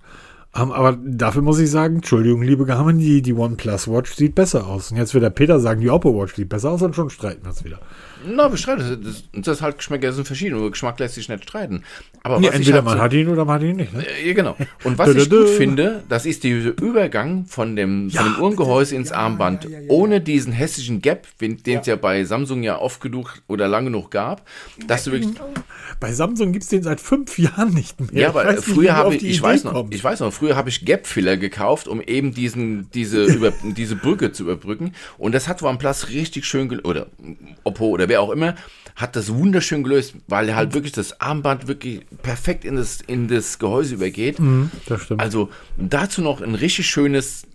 Ähm, 0.56 0.72
aber 0.72 0.98
dafür 1.04 1.42
muss 1.42 1.60
ich 1.60 1.70
sagen, 1.70 1.98
Entschuldigung, 1.98 2.42
liebe 2.42 2.66
Garmin, 2.66 2.98
die, 2.98 3.22
die 3.22 3.34
OnePlus 3.34 3.88
Watch 3.90 4.14
sieht 4.14 4.36
besser 4.36 4.68
aus. 4.68 4.92
Und 4.92 4.98
jetzt 4.98 5.14
wird 5.14 5.24
der 5.24 5.30
Peter 5.30 5.60
sagen, 5.60 5.82
die 5.82 5.90
Oppo 5.90 6.18
Watch 6.18 6.36
sieht 6.36 6.50
besser 6.50 6.72
aus 6.72 6.82
und 6.82 6.96
schon 6.96 7.10
streiten 7.10 7.44
wir 7.44 7.50
uns 7.50 7.66
wieder. 7.66 7.80
Na, 8.28 8.50
wir 8.52 8.58
streiten. 8.58 9.02
Das, 9.04 9.24
das, 9.34 9.62
halt 9.62 9.78
Geschmäcker 9.78 10.12
sind 10.14 10.26
verschieden. 10.26 10.56
Und 10.56 10.72
Geschmack 10.72 11.00
lässt 11.00 11.16
sich 11.16 11.30
nicht 11.30 11.44
streiten. 11.44 11.84
Aber 12.24 12.40
Nee, 12.40 12.48
entweder 12.48 12.76
halt 12.78 12.86
man 12.86 12.98
so- 12.98 13.04
hat 13.04 13.14
ihn 13.14 13.28
oder 13.30 13.46
man 13.46 13.56
hat 13.56 13.64
ihn 13.64 13.76
nicht. 13.76 13.94
Ne? 13.94 14.06
Ja, 14.26 14.34
genau. 14.34 14.56
Und 14.84 14.98
was 14.98 15.14
ich 15.16 15.30
gut 15.30 15.50
finde, 15.50 16.04
das 16.10 16.26
ist 16.26 16.44
dieser 16.44 16.70
Übergang 16.82 17.46
von 17.46 17.76
dem, 17.76 18.10
von 18.10 18.26
dem 18.26 18.42
Uhrengehäuse 18.42 18.96
ins 18.96 19.12
Armband, 19.12 19.68
ohne 19.88 20.22
diesen 20.22 20.52
hässlichen 20.54 21.02
Gap, 21.02 21.28
den 21.40 21.60
es 21.66 21.86
ja 21.88 21.96
bei 21.96 22.24
Samsung 22.24 22.64
ja 22.64 22.80
oft 22.80 23.02
genug 23.02 23.42
oder 23.48 23.68
lange 23.68 23.86
genug 23.92 24.10
gab, 24.12 24.48
dass 24.88 25.04
du 25.04 25.12
wirklich, 25.12 25.34
Bei 26.00 26.12
Samsung 26.12 26.52
gibt 26.52 26.64
es 26.64 26.70
den 26.70 26.82
seit 26.84 27.00
fünf 27.00 27.38
Jahren 27.38 27.74
nicht 27.74 28.00
mehr. 28.00 28.22
ja, 28.24 28.30
aber 28.30 28.56
früher 28.58 28.96
habe 28.96 29.16
ich, 29.16 29.24
ich 29.24 29.38
Idee 29.38 29.44
weiß 29.44 29.64
noch, 29.66 29.74
kommst. 29.74 29.94
ich 29.94 30.04
weiß 30.04 30.20
noch, 30.22 30.34
früher 30.34 30.56
habe 30.56 30.70
ich 30.70 30.86
Gap-Filler 30.86 31.38
gekauft, 31.38 31.88
um 31.88 32.02
eben 32.02 32.34
diesen, 32.34 32.90
diese, 32.92 33.24
über, 33.26 33.54
diese 33.64 33.96
Brücke 33.96 34.32
zu 34.32 34.44
überbrücken. 34.44 34.94
Und 35.18 35.34
das 35.36 35.48
hat 35.48 35.62
OnePlus 35.62 36.10
richtig 36.10 36.46
schön, 36.46 36.66
oder 36.82 37.08
Oppo 37.64 37.86
oder 37.88 38.10
wer 38.10 38.15
auch 38.20 38.32
immer, 38.32 38.56
hat 38.96 39.16
das 39.16 39.34
wunderschön 39.34 39.84
gelöst, 39.84 40.16
weil 40.28 40.56
halt 40.56 40.74
wirklich 40.74 40.94
das 40.94 41.20
Armband 41.20 41.68
wirklich 41.68 42.06
perfekt 42.24 42.64
in 42.64 42.78
das, 42.78 43.00
in 43.02 43.28
das 43.28 43.60
Gehäuse 43.60 43.96
übergeht. 43.96 44.40
Mhm, 44.40 44.72
das 44.86 45.02
stimmt. 45.04 45.22
Also 45.22 45.50
dazu 45.78 46.22
noch 46.22 46.42
ein 46.42 46.56
richtig 46.56 46.88
schönes, 46.88 47.46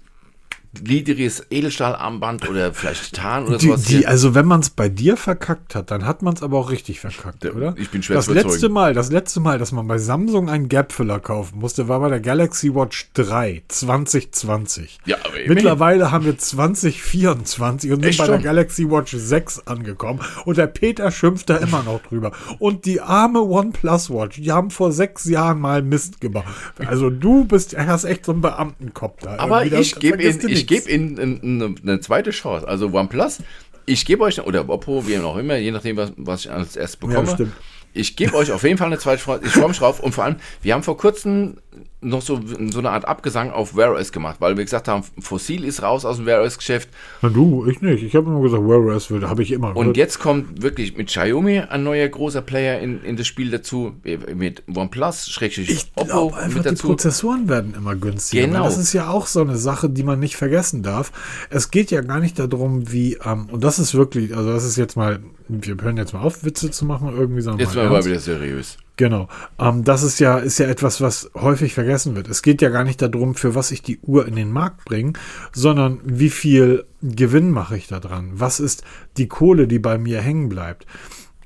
gliedriges 0.73 1.45
Edelstahlarmband 1.51 2.49
oder 2.49 2.73
vielleicht 2.73 3.13
Titan 3.13 3.47
oder 3.47 3.59
Die, 3.59 3.67
sowas. 3.67 3.83
die, 3.83 4.07
also 4.07 4.35
wenn 4.37 4.47
man 4.47 4.61
es 4.61 4.71
bei 4.71 4.89
dir 4.89 5.17
verkackt 5.17 5.75
hat, 5.75 5.91
dann 5.91 6.07
hat 6.07 6.23
man 6.23 6.35
es 6.35 6.43
aber 6.43 6.59
auch 6.59 6.71
richtig 6.71 7.01
verkackt, 7.01 7.45
oder? 7.45 7.75
ich 7.77 7.91
bin 7.91 8.03
schwer 8.03 8.17
das 8.17 8.29
letzte 8.29 8.69
Mal, 8.69 8.95
das 8.95 9.11
letzte 9.11 9.41
Mal, 9.41 9.59
dass 9.59 9.73
man 9.73 9.89
bei 9.89 9.99
Samsung 9.99 10.49
einen 10.49 10.69
Gapfiller 10.69 11.19
kaufen 11.19 11.59
musste, 11.59 11.89
war 11.89 11.99
bei 12.01 12.09
der 12.09 12.21
Galaxy 12.21 12.73
Watch 12.75 13.11
3 13.15 13.63
2020. 13.67 15.01
Ja, 15.07 15.17
aber 15.25 15.29
immerhin. 15.41 15.55
Mittlerweile 15.55 16.13
haben 16.13 16.25
wir 16.25 16.39
2024 16.39 17.91
und 17.91 17.97
sind 18.03 18.09
Echt 18.11 18.19
bei 18.19 18.27
der 18.27 18.35
schon? 18.35 18.43
Galaxy 18.43 18.91
Watch 18.91 19.13
6 19.17 19.67
angekommen 19.67 20.21
und 20.45 20.57
der 20.57 20.67
Peter 20.69 21.11
schimpft 21.11 21.51
da 21.51 21.57
immer 21.57 21.83
noch 21.83 22.01
drüber. 22.03 22.33
Und 22.59 22.85
die 22.85 23.01
arme 23.01 23.43
OnePlus 23.43 24.11
Watch, 24.11 24.41
die 24.41 24.53
haben 24.53 24.71
vor 24.71 24.93
sechs 24.93 25.25
Jahren 25.25 25.61
mal 25.61 25.83
Mist 25.83 26.21
gemacht. 26.21 26.47
Also 26.87 27.11
du 27.11 27.45
bist, 27.45 27.77
hast 27.77 28.05
echt 28.05 28.25
so 28.27 28.33
einen 28.33 28.41
Beamtenkopf 28.41 29.21
da. 29.23 29.37
Aber 29.39 29.65
ich 29.65 29.97
gebe 29.97 30.23
Ihnen, 30.23 30.60
ich 30.61 30.67
gebe 30.67 30.91
Ihnen 30.91 31.77
eine, 31.83 32.01
zweite 32.01 32.31
Chance. 32.31 32.67
Also 32.67 32.93
OnePlus, 32.93 33.39
ich 33.87 34.05
gebe 34.05 34.23
euch, 34.25 34.41
oder 34.41 34.69
Oppo, 34.69 35.07
wie 35.07 35.19
auch 35.19 35.37
immer, 35.37 35.57
je 35.57 35.71
nachdem, 35.71 35.97
was, 35.97 36.13
was 36.17 36.45
ich 36.45 36.51
als 36.51 36.77
erstes 36.77 36.97
bekomme. 36.97 37.29
stimmt. 37.29 37.53
ich 37.93 38.17
gebe 38.17 38.35
euch 38.35 38.53
auf 38.53 38.63
jeden 38.63 38.79
Fall 38.79 38.87
eine 38.87 38.99
zweite 38.99 39.23
Chance. 39.23 39.43
Ich 39.45 39.53
freue 39.53 39.69
mich 39.69 39.79
drauf. 39.79 40.01
Und 40.01 40.13
vor 40.13 40.25
allem, 40.25 40.37
wir 40.63 40.75
haben 40.75 40.83
vor 40.83 40.97
kurzem 40.97 41.57
noch 42.03 42.23
so, 42.23 42.41
so 42.71 42.79
eine 42.79 42.91
Art 42.91 43.05
Abgesang 43.05 43.51
auf 43.51 43.77
OS 43.77 44.13
gemacht, 44.13 44.37
weil 44.41 44.57
wir 44.57 44.65
gesagt 44.65 44.89
haben, 44.89 45.05
Fossil 45.19 45.65
ist 45.65 45.83
raus 45.83 46.05
aus 46.05 46.17
dem 46.17 46.27
Wear 46.27 46.43
OS 46.43 46.57
Geschäft. 46.57 46.89
Na 47.21 47.29
du, 47.29 47.67
ich 47.67 47.83
nicht. 47.83 48.03
Ich 48.03 48.17
habe 48.17 48.31
immer 48.31 48.41
gesagt, 48.41 48.63
OS 48.63 49.11
würde, 49.11 49.29
habe 49.29 49.43
ich 49.43 49.53
immer 49.53 49.77
Und 49.77 49.97
jetzt 49.97 50.19
kommt 50.19 50.63
wirklich 50.63 50.97
mit 50.97 51.09
Xiaomi 51.09 51.61
ein 51.61 51.83
neuer 51.83 52.09
großer 52.09 52.43
Player 52.43 52.81
in, 52.81 53.03
in 53.05 53.17
das 53.17 53.27
Spiel 53.27 53.51
dazu, 53.51 53.95
mit 54.35 54.63
OnePlus, 54.75 55.31
Schrägstrich 55.31 55.71
Ich 55.71 55.95
glaube 55.95 56.37
einfach, 56.37 56.63
die. 56.63 56.75
Prozessoren 56.75 57.49
werden 57.49 57.75
immer 57.77 57.95
günstiger. 57.95 58.47
Genau. 58.47 58.61
Weil 58.61 58.71
Das 58.71 58.79
ist 58.79 58.93
ja 58.93 59.11
auch 59.11 59.27
so 59.27 59.41
eine 59.43 59.57
Sache, 59.57 59.91
die 59.91 60.03
man 60.03 60.19
nicht 60.19 60.37
vergessen 60.37 60.83
darf. 60.83 61.13
Es 61.51 61.71
geht 61.71 61.91
ja 61.91 62.01
gar 62.01 62.21
nicht 62.21 62.39
darum, 62.39 62.91
wie, 62.91 63.19
ähm, 63.25 63.49
und 63.51 63.63
das 63.63 63.79
ist 63.79 63.95
wirklich, 63.95 64.35
also 64.35 64.53
das 64.53 64.65
ist 64.65 64.77
jetzt 64.77 64.97
mal, 64.97 65.21
wir 65.49 65.77
hören 65.81 65.97
jetzt 65.97 66.15
mal 66.15 66.21
auf, 66.21 66.45
Witze 66.45 66.71
zu 66.71 66.85
machen 66.85 67.13
irgendwie, 67.15 67.43
sondern 67.43 67.61
Jetzt 67.61 67.77
mal 67.77 67.91
mal 67.91 68.05
wieder 68.05 68.21
seriös. 68.21 68.79
Genau. 68.97 69.29
Ähm, 69.59 69.85
das 69.85 70.03
ist 70.03 70.21
ja, 70.21 70.39
ist 70.39 70.59
ja 70.59 70.67
etwas, 70.67 71.01
was 71.01 71.31
häufig 71.35 71.75
vergessen 71.75 72.17
wird. 72.17 72.29
Es 72.29 72.43
geht 72.43 72.61
ja 72.61 72.69
gar 72.69 72.85
nicht 72.85 73.01
darum, 73.01 73.35
für 73.35 73.55
was 73.55 73.71
ich 73.71 73.83
die 73.83 73.99
Uhr 74.01 74.27
in 74.27 74.37
den 74.37 74.53
Markt 74.53 74.85
bringe, 74.85 75.15
sondern 75.53 76.01
wie 76.05 76.31
viel 76.31 76.85
Gewinn 77.01 77.51
mache 77.51 77.77
ich 77.77 77.87
da 77.87 77.99
dran? 77.99 78.33
Was 78.35 78.61
ist 78.61 78.85
die 79.17 79.29
Kohle, 79.29 79.67
die 79.67 79.79
bei 79.79 79.97
mir 79.97 80.21
hängen 80.21 80.49
bleibt? 80.49 80.87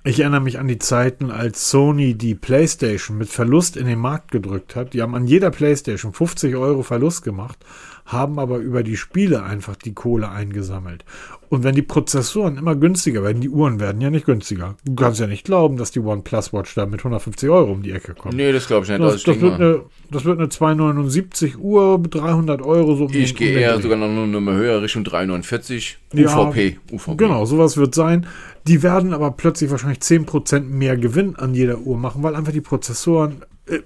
Ich 0.07 0.21
erinnere 0.21 0.43
mich 0.43 0.59
an 0.59 0.69
die 0.69 0.79
Zeiten, 0.79 1.31
als 1.31 1.71
Sony 1.71 2.13
die 2.13 2.35
PlayStation 2.35 3.17
mit 3.17 3.31
Verlust 3.31 3.75
in 3.75 3.87
den 3.87 3.99
Markt 3.99 4.33
gedrückt 4.33 4.77
hat. 4.77 4.93
Die 4.93 5.01
haben 5.01 5.15
an 5.15 5.27
jeder 5.27 5.51
PlayStation 5.51 6.13
50 6.13 6.57
Euro 6.57 6.83
Verlust 6.83 7.25
gemacht, 7.25 7.57
haben 8.05 8.39
aber 8.39 8.59
über 8.59 8.83
die 8.83 8.99
Spiele 8.99 9.45
einfach 9.45 9.77
die 9.77 9.95
Kohle 9.95 10.29
eingesammelt. 10.29 11.07
Und 11.49 11.65
wenn 11.65 11.75
die 11.75 11.81
Prozessoren 11.81 12.59
immer 12.59 12.77
günstiger 12.77 13.23
werden, 13.23 13.41
die 13.41 13.49
Uhren 13.49 13.81
werden 13.81 14.03
ja 14.03 14.11
nicht 14.11 14.27
günstiger. 14.27 14.77
Du 14.85 14.95
kannst 14.95 15.21
ja 15.21 15.27
nicht 15.27 15.47
glauben, 15.47 15.79
dass 15.79 15.91
die 15.91 16.01
OnePlus 16.01 16.53
Watch 16.53 16.75
da 16.75 16.85
mit 16.85 17.01
150 17.01 17.49
Euro 17.49 17.73
um 17.73 17.83
die 17.83 17.93
Ecke 17.93 18.13
kommt. 18.13 18.35
Nee, 18.35 18.53
das 18.53 18.67
glaube 18.67 18.85
ich 18.85 18.91
nicht. 18.91 19.01
Das, 19.01 19.15
Das, 19.15 19.23
das, 19.23 19.41
wird 19.41 19.55
eine, 19.55 19.83
das 20.11 20.25
wird 20.27 20.39
eine 20.39 20.51
279 20.51 21.59
Uhr, 21.59 21.99
300 21.99 22.61
Euro. 22.61 22.97
So 22.97 23.05
um 23.07 23.11
ich 23.11 23.35
gehe 23.37 23.59
eher 23.59 23.81
sogar 23.81 23.97
noch 23.97 24.09
eine 24.09 24.27
Nummer 24.27 24.53
höher, 24.53 24.83
Richtung 24.83 25.05
349. 25.05 25.97
Ja, 26.13 26.37
UVP. 26.37 26.79
UVP. 26.93 27.17
Genau, 27.17 27.47
sowas 27.47 27.79
wird 27.79 27.95
sein. 27.95 28.27
Die 28.67 28.83
werden 28.83 29.13
aber 29.13 29.31
plötzlich 29.33 29.71
wahrscheinlich 29.71 29.99
10% 29.99 30.61
mehr 30.61 30.97
Gewinn 30.97 31.37
an 31.37 31.55
jeder 31.55 31.81
Uhr 31.81 31.99
machen, 31.99 32.23
weil 32.23 32.35
einfach 32.35 32.53
die 32.53 32.63
Prozessoren 32.63 33.43
äh, 33.67 33.81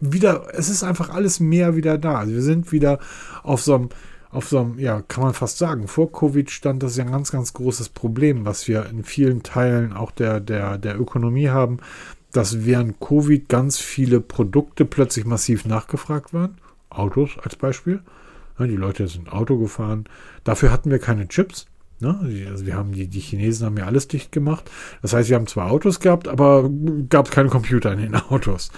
wieder, 0.00 0.48
es 0.54 0.68
ist 0.68 0.82
einfach 0.82 1.10
alles 1.10 1.40
mehr 1.40 1.76
wieder 1.76 1.98
da. 1.98 2.18
Also 2.18 2.32
wir 2.32 2.42
sind 2.42 2.72
wieder 2.72 2.98
auf 3.42 3.62
so 3.62 3.74
einem, 3.74 3.88
auf 4.30 4.48
so 4.48 4.60
einem, 4.60 4.78
ja, 4.78 5.02
kann 5.02 5.22
man 5.22 5.34
fast 5.34 5.58
sagen, 5.58 5.86
vor 5.86 6.10
Covid 6.10 6.50
stand 6.50 6.82
das 6.82 6.96
ja 6.96 7.04
ein 7.04 7.12
ganz, 7.12 7.30
ganz 7.30 7.52
großes 7.52 7.90
Problem, 7.90 8.46
was 8.46 8.68
wir 8.68 8.86
in 8.86 9.04
vielen 9.04 9.42
Teilen 9.42 9.92
auch 9.92 10.10
der, 10.10 10.40
der, 10.40 10.78
der 10.78 10.98
Ökonomie 10.98 11.50
haben, 11.50 11.78
dass 12.32 12.64
während 12.64 13.00
Covid 13.00 13.48
ganz 13.50 13.78
viele 13.78 14.20
Produkte 14.20 14.86
plötzlich 14.86 15.26
massiv 15.26 15.66
nachgefragt 15.66 16.32
waren. 16.32 16.56
Autos 16.88 17.32
als 17.42 17.56
Beispiel. 17.56 18.00
Die 18.58 18.76
Leute 18.76 19.08
sind 19.08 19.32
Auto 19.32 19.58
gefahren. 19.58 20.04
Dafür 20.44 20.70
hatten 20.70 20.90
wir 20.90 20.98
keine 20.98 21.26
Chips. 21.26 21.66
Ne? 22.02 22.48
Also 22.50 22.66
wir 22.66 22.76
haben 22.76 22.92
die, 22.92 23.06
die 23.06 23.20
Chinesen 23.20 23.66
haben 23.66 23.78
ja 23.78 23.86
alles 23.86 24.08
dicht 24.08 24.32
gemacht. 24.32 24.70
Das 25.00 25.14
heißt, 25.14 25.30
wir 25.30 25.36
haben 25.36 25.46
zwar 25.46 25.70
Autos 25.70 26.00
gehabt, 26.00 26.28
aber 26.28 26.68
gab 27.08 27.26
es 27.26 27.32
keine 27.32 27.48
Computer 27.48 27.92
in 27.92 28.00
den 28.00 28.14
Autos. 28.28 28.70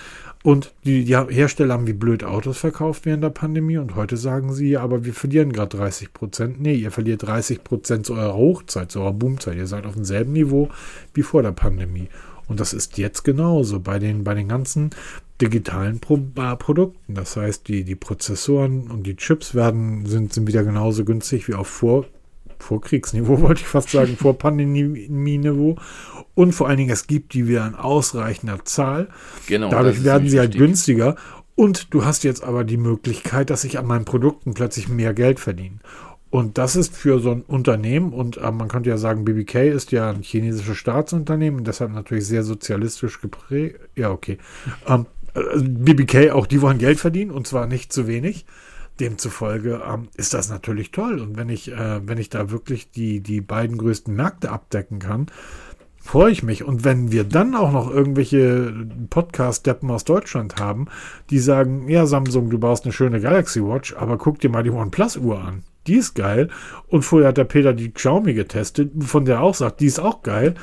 Und 0.44 0.74
die, 0.84 1.06
die 1.06 1.16
Hersteller 1.16 1.72
haben 1.72 1.86
wie 1.86 1.94
blöd 1.94 2.22
Autos 2.22 2.58
verkauft 2.58 3.06
während 3.06 3.24
der 3.24 3.30
Pandemie 3.30 3.78
und 3.78 3.96
heute 3.96 4.18
sagen 4.18 4.52
sie, 4.52 4.76
aber 4.76 5.06
wir 5.06 5.14
verlieren 5.14 5.54
gerade 5.54 5.78
30 5.78 6.12
Prozent. 6.12 6.60
Nee, 6.60 6.74
ihr 6.74 6.90
verliert 6.90 7.22
30 7.22 7.64
Prozent 7.64 8.04
zu 8.04 8.12
eurer 8.12 8.34
Hochzeit, 8.34 8.92
zu 8.92 9.00
eurer 9.00 9.14
Boomzeit. 9.14 9.56
Ihr 9.56 9.66
seid 9.66 9.86
auf 9.86 9.94
demselben 9.94 10.34
Niveau 10.34 10.68
wie 11.14 11.22
vor 11.22 11.42
der 11.42 11.52
Pandemie. 11.52 12.08
Und 12.46 12.60
das 12.60 12.74
ist 12.74 12.98
jetzt 12.98 13.24
genauso 13.24 13.80
bei 13.80 13.98
den, 13.98 14.22
bei 14.22 14.34
den 14.34 14.48
ganzen 14.48 14.90
digitalen 15.40 16.00
Pro 16.00 16.20
äh, 16.36 16.56
Produkten. 16.56 17.14
Das 17.14 17.36
heißt, 17.36 17.66
die, 17.68 17.84
die 17.84 17.96
Prozessoren 17.96 18.90
und 18.90 19.04
die 19.04 19.16
Chips 19.16 19.54
werden, 19.54 20.06
sind, 20.06 20.32
sind 20.32 20.46
wieder 20.46 20.62
genauso 20.62 21.06
günstig 21.06 21.48
wie 21.48 21.54
auf 21.54 21.68
vor, 21.68 22.04
Vorkriegsniveau, 22.64 23.40
wollte 23.42 23.60
ich 23.60 23.66
fast 23.66 23.90
sagen, 23.90 24.16
vor 24.16 24.38
Pandemieniveau. 24.38 25.76
Und 26.34 26.52
vor 26.52 26.68
allen 26.68 26.78
Dingen, 26.78 26.90
es 26.90 27.06
gibt 27.06 27.34
die 27.34 27.46
wieder 27.46 27.66
in 27.66 27.74
ausreichender 27.74 28.64
Zahl. 28.64 29.08
Genau. 29.46 29.70
Dadurch 29.70 30.02
werden 30.02 30.28
sie 30.28 30.38
halt 30.38 30.54
wichtig. 30.54 30.66
günstiger. 30.66 31.16
Und 31.54 31.94
du 31.94 32.04
hast 32.04 32.24
jetzt 32.24 32.42
aber 32.42 32.64
die 32.64 32.76
Möglichkeit, 32.76 33.50
dass 33.50 33.62
ich 33.62 33.78
an 33.78 33.86
meinen 33.86 34.04
Produkten 34.04 34.54
plötzlich 34.54 34.88
mehr 34.88 35.14
Geld 35.14 35.38
verdiene. 35.38 35.78
Und 36.30 36.58
das 36.58 36.74
ist 36.74 36.96
für 36.96 37.20
so 37.20 37.30
ein 37.30 37.42
Unternehmen, 37.42 38.12
und 38.12 38.38
äh, 38.38 38.50
man 38.50 38.66
könnte 38.66 38.90
ja 38.90 38.96
sagen, 38.96 39.24
BBK 39.24 39.70
ist 39.72 39.92
ja 39.92 40.10
ein 40.10 40.22
chinesisches 40.22 40.76
Staatsunternehmen 40.76 41.62
deshalb 41.62 41.92
natürlich 41.92 42.26
sehr 42.26 42.42
sozialistisch 42.42 43.20
geprägt. 43.20 43.78
Ja, 43.94 44.10
okay. 44.10 44.38
Ähm, 44.88 45.06
äh, 45.34 45.60
BBK, 45.60 46.32
auch 46.32 46.48
die 46.48 46.60
wollen 46.60 46.78
Geld 46.78 46.98
verdienen 46.98 47.30
und 47.30 47.46
zwar 47.46 47.68
nicht 47.68 47.92
zu 47.92 48.08
wenig. 48.08 48.46
Demzufolge 49.00 49.82
ähm, 49.88 50.08
ist 50.16 50.34
das 50.34 50.48
natürlich 50.50 50.90
toll. 50.92 51.18
Und 51.20 51.36
wenn 51.36 51.48
ich, 51.48 51.72
äh, 51.72 52.06
wenn 52.06 52.18
ich 52.18 52.30
da 52.30 52.50
wirklich 52.50 52.90
die, 52.90 53.20
die 53.20 53.40
beiden 53.40 53.78
größten 53.78 54.14
Märkte 54.14 54.50
abdecken 54.50 54.98
kann, 54.98 55.26
freue 56.04 56.30
ich 56.30 56.42
mich. 56.42 56.64
Und 56.64 56.84
wenn 56.84 57.10
wir 57.10 57.24
dann 57.24 57.54
auch 57.54 57.72
noch 57.72 57.90
irgendwelche 57.90 58.72
Podcast-Deppen 59.10 59.90
aus 59.90 60.04
Deutschland 60.04 60.56
haben, 60.56 60.86
die 61.30 61.38
sagen, 61.38 61.88
ja, 61.88 62.06
Samsung, 62.06 62.50
du 62.50 62.58
baust 62.58 62.84
eine 62.84 62.92
schöne 62.92 63.20
Galaxy 63.20 63.64
Watch, 63.64 63.94
aber 63.96 64.18
guck 64.18 64.38
dir 64.38 64.50
mal 64.50 64.62
die 64.62 64.70
OnePlus-Uhr 64.70 65.42
an. 65.42 65.64
Die 65.86 65.96
ist 65.96 66.14
geil. 66.14 66.48
Und 66.88 67.02
vorher 67.02 67.28
hat 67.28 67.38
der 67.38 67.44
Peter 67.44 67.72
die 67.72 67.90
Xiaomi 67.90 68.34
getestet, 68.34 68.92
von 69.02 69.24
der 69.24 69.36
er 69.36 69.42
auch 69.42 69.54
sagt, 69.54 69.80
die 69.80 69.86
ist 69.86 69.98
auch 69.98 70.22
geil. 70.22 70.54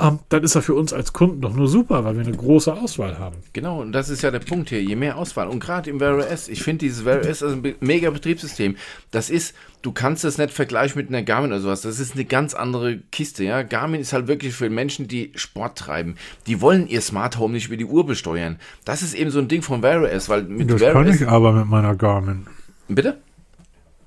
Ähm, 0.00 0.20
dann 0.28 0.44
ist 0.44 0.54
er 0.54 0.62
für 0.62 0.74
uns 0.74 0.92
als 0.92 1.12
Kunden 1.12 1.40
doch 1.40 1.52
nur 1.52 1.66
super, 1.66 2.04
weil 2.04 2.16
wir 2.16 2.24
eine 2.24 2.36
große 2.36 2.72
Auswahl 2.72 3.18
haben. 3.18 3.36
Genau, 3.52 3.80
und 3.80 3.90
das 3.92 4.08
ist 4.08 4.22
ja 4.22 4.30
der 4.30 4.38
Punkt 4.38 4.68
hier. 4.68 4.80
Je 4.82 4.94
mehr 4.94 5.16
Auswahl. 5.18 5.48
Und 5.48 5.58
gerade 5.58 5.90
im 5.90 5.98
Wear 5.98 6.16
OS, 6.18 6.48
ich 6.48 6.62
finde 6.62 6.78
dieses 6.86 7.04
Wear 7.04 7.18
OS 7.18 7.42
ist 7.42 7.42
ein 7.42 7.74
mega 7.80 8.10
Betriebssystem. 8.10 8.76
Das 9.10 9.28
ist, 9.28 9.56
du 9.82 9.90
kannst 9.90 10.22
das 10.22 10.38
nicht 10.38 10.52
vergleichen 10.52 11.00
mit 11.00 11.08
einer 11.08 11.22
Garmin 11.22 11.50
oder 11.50 11.60
sowas. 11.60 11.80
Das 11.80 11.98
ist 11.98 12.14
eine 12.14 12.24
ganz 12.24 12.54
andere 12.54 12.98
Kiste, 13.10 13.42
ja. 13.42 13.62
Garmin 13.62 14.00
ist 14.00 14.12
halt 14.12 14.28
wirklich 14.28 14.54
für 14.54 14.70
Menschen, 14.70 15.08
die 15.08 15.32
Sport 15.34 15.76
treiben. 15.78 16.14
Die 16.46 16.60
wollen 16.60 16.86
ihr 16.86 17.00
Smart 17.00 17.38
Home 17.38 17.54
nicht 17.54 17.66
über 17.66 17.76
die 17.76 17.84
Uhr 17.84 18.06
besteuern. 18.06 18.58
Das 18.84 19.02
ist 19.02 19.14
eben 19.14 19.30
so 19.32 19.40
ein 19.40 19.48
Ding 19.48 19.62
von 19.62 19.82
Wear 19.82 20.02
OS, 20.02 20.28
weil 20.28 20.44
mit 20.44 20.70
Das 20.70 20.80
Wear 20.80 20.92
kann 20.92 21.08
OS. 21.08 21.20
ich 21.20 21.26
aber 21.26 21.52
mit 21.52 21.66
meiner 21.66 21.96
Garmin. 21.96 22.46
Bitte? 22.86 23.18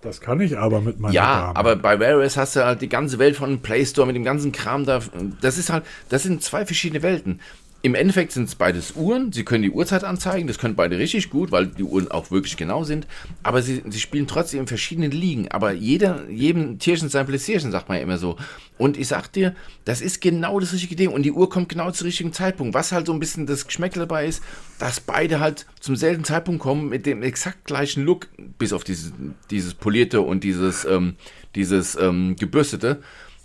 Das 0.02 0.20
kann 0.20 0.42
ich 0.42 0.58
aber 0.58 0.82
mit 0.82 1.00
meiner 1.00 1.14
Ja, 1.14 1.54
Garmin. 1.54 1.58
aber 1.58 1.76
bei 1.76 2.16
OS 2.18 2.36
hast 2.36 2.56
du 2.56 2.66
halt 2.66 2.82
die 2.82 2.90
ganze 2.90 3.20
Welt 3.20 3.36
von 3.36 3.60
Play 3.62 3.86
Store 3.86 4.08
mit 4.08 4.16
dem 4.16 4.24
ganzen 4.24 4.52
Kram 4.52 4.86
da. 4.86 5.00
Das 5.42 5.58
ist 5.60 5.70
halt, 5.70 5.84
das 6.10 6.24
sind 6.24 6.44
zwei 6.44 6.66
verschiedene 6.66 7.04
Welten. 7.04 7.40
Im 7.84 7.96
Endeffekt 7.96 8.32
sind 8.32 8.48
es 8.48 8.54
beides 8.54 8.94
Uhren. 8.96 9.32
Sie 9.32 9.44
können 9.44 9.64
die 9.64 9.72
Uhrzeit 9.72 10.04
anzeigen. 10.04 10.48
Das 10.48 10.60
können 10.60 10.76
beide 10.76 11.00
richtig 11.00 11.32
gut, 11.32 11.52
weil 11.52 11.66
die 11.66 11.84
Uhren 11.84 12.12
auch 12.12 12.30
wirklich 12.30 12.56
genau 12.56 12.84
sind. 12.84 13.08
Aber 13.42 13.64
sie, 13.64 13.82
sie 13.90 14.00
spielen 14.00 14.28
trotzdem 14.28 14.62
in 14.62 14.68
verschiedenen 14.68 15.10
Ligen. 15.12 15.50
Aber 15.50 15.72
jeder, 15.72 16.30
jedem 16.30 16.78
Tierchen 16.78 17.10
sein 17.10 17.26
Playstation, 17.26 17.72
sagt 17.72 17.90
man 17.90 17.98
ja 17.98 18.04
immer 18.04 18.20
so. 18.20 18.38
Und 18.78 18.98
ich 18.98 19.08
sag 19.08 19.32
dir, 19.34 19.56
das 19.84 20.02
ist 20.02 20.22
genau 20.22 20.60
das 20.60 20.74
richtige 20.74 20.96
Ding. 20.96 21.10
Und 21.10 21.24
die 21.24 21.32
Uhr 21.32 21.50
kommt 21.50 21.70
genau 21.70 21.90
zum 21.90 22.06
richtigen 22.06 22.34
Zeitpunkt. 22.34 22.76
Was 22.76 22.92
halt 22.92 23.08
so 23.08 23.14
ein 23.14 23.20
bisschen 23.20 23.48
das 23.48 23.66
Geschmäck 23.66 23.94
dabei 23.94 24.28
ist, 24.28 24.44
dass 24.78 25.00
beide 25.00 25.40
halt 25.40 25.66
zum 25.80 25.96
selben 25.96 26.24
Zeitpunkt 26.24 26.62
kommen 26.62 26.88
mit 26.88 27.08
dem 27.08 27.24
exakt 27.24 27.66
gleichen 27.66 28.04
Look. 28.04 28.28
Bis 28.60 28.74
auf 28.74 28.84
dieses, 28.84 29.12
dieses 29.50 29.74
polierte 29.74 30.22
und 30.22 30.44
dieses, 30.44 30.86
ähm, 30.86 31.16
dieses 31.56 31.96
ähm, 31.96 32.36
gebürstete. 32.36 33.02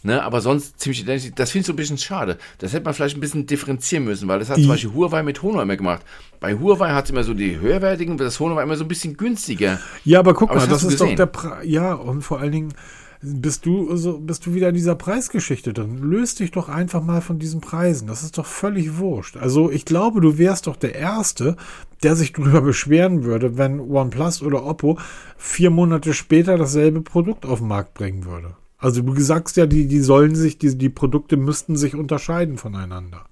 Ne, 0.06 0.22
aber 0.22 0.40
sonst 0.40 0.78
ziemlich 0.78 1.02
identisch. 1.02 1.32
Das 1.34 1.50
finde 1.50 1.62
ich 1.62 1.66
so 1.66 1.72
ein 1.72 1.76
bisschen 1.76 1.98
schade. 1.98 2.38
Das 2.58 2.72
hätte 2.72 2.84
man 2.84 2.94
vielleicht 2.94 3.16
ein 3.16 3.20
bisschen 3.20 3.44
differenzieren 3.44 4.04
müssen, 4.04 4.28
weil 4.28 4.38
das 4.38 4.50
hat 4.50 4.58
zum 4.58 4.68
Beispiel 4.68 4.94
Huawei 4.94 5.24
mit 5.24 5.42
Honor 5.42 5.62
immer 5.62 5.76
gemacht. 5.76 6.02
Bei 6.38 6.54
Huawei 6.54 6.90
hat 6.90 7.06
es 7.06 7.10
immer 7.10 7.24
so 7.24 7.34
die 7.34 7.58
höherwertigen, 7.58 8.16
das 8.16 8.38
Honor 8.38 8.54
war 8.54 8.62
immer 8.62 8.76
so 8.76 8.84
ein 8.84 8.88
bisschen 8.88 9.16
günstiger. 9.16 9.80
Ja, 10.04 10.20
aber 10.20 10.34
guck 10.34 10.50
Aber 10.50 10.60
mal, 10.60 10.68
das 10.68 10.82
das 10.82 10.92
ist 10.92 11.00
doch 11.00 11.12
der 11.12 11.26
Pre 11.26 11.58
Ja, 11.64 11.94
und 11.94 12.22
vor 12.22 12.38
allen 12.38 12.52
Dingen 12.52 12.74
bist 13.20 13.66
du, 13.66 13.96
so, 13.96 14.20
bist 14.20 14.46
du 14.46 14.54
wieder 14.54 14.68
in 14.68 14.76
dieser 14.76 14.94
Preisgeschichte 14.94 15.72
drin. 15.72 15.98
Löst 15.98 16.38
dich 16.38 16.52
doch 16.52 16.68
einfach 16.68 17.02
mal 17.02 17.20
von 17.20 17.40
diesen 17.40 17.60
Preisen. 17.60 18.06
Das 18.06 18.22
ist 18.22 18.38
doch 18.38 18.46
völlig 18.46 18.98
wurscht. 18.98 19.36
Also 19.36 19.72
ich 19.72 19.84
glaube, 19.86 20.20
du 20.20 20.38
wärst 20.38 20.68
doch 20.68 20.76
der 20.76 20.94
Erste, 20.94 21.56
der 22.04 22.14
sich 22.14 22.32
darüber 22.32 22.60
beschweren 22.62 23.24
würde, 23.24 23.58
wenn 23.58 23.80
OnePlus 23.80 24.40
oder 24.42 24.64
Oppo 24.64 25.00
vier 25.36 25.70
Monate 25.70 26.14
später 26.14 26.56
dasselbe 26.58 27.00
Produkt 27.00 27.44
auf 27.44 27.58
den 27.58 27.66
Markt 27.66 27.94
bringen 27.94 28.24
würde. 28.24 28.54
Also 28.78 29.02
du 29.02 29.18
sagst 29.20 29.56
ja, 29.56 29.66
die, 29.66 29.86
die 29.86 30.00
sollen 30.00 30.34
sich, 30.34 30.58
die, 30.58 30.76
die 30.76 30.88
Produkte 30.90 31.36
müssten 31.36 31.76
sich 31.76 31.94
unterscheiden 31.94 32.58
voneinander. 32.58 33.24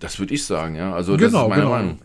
Das 0.00 0.18
würde 0.18 0.34
ich 0.34 0.44
sagen, 0.44 0.74
ja. 0.74 0.92
Also 0.94 1.16
das 1.16 1.28
Genau, 1.28 1.44
ist 1.44 1.48
meine 1.48 1.62
genau. 1.62 1.74
Meinung. 1.74 1.98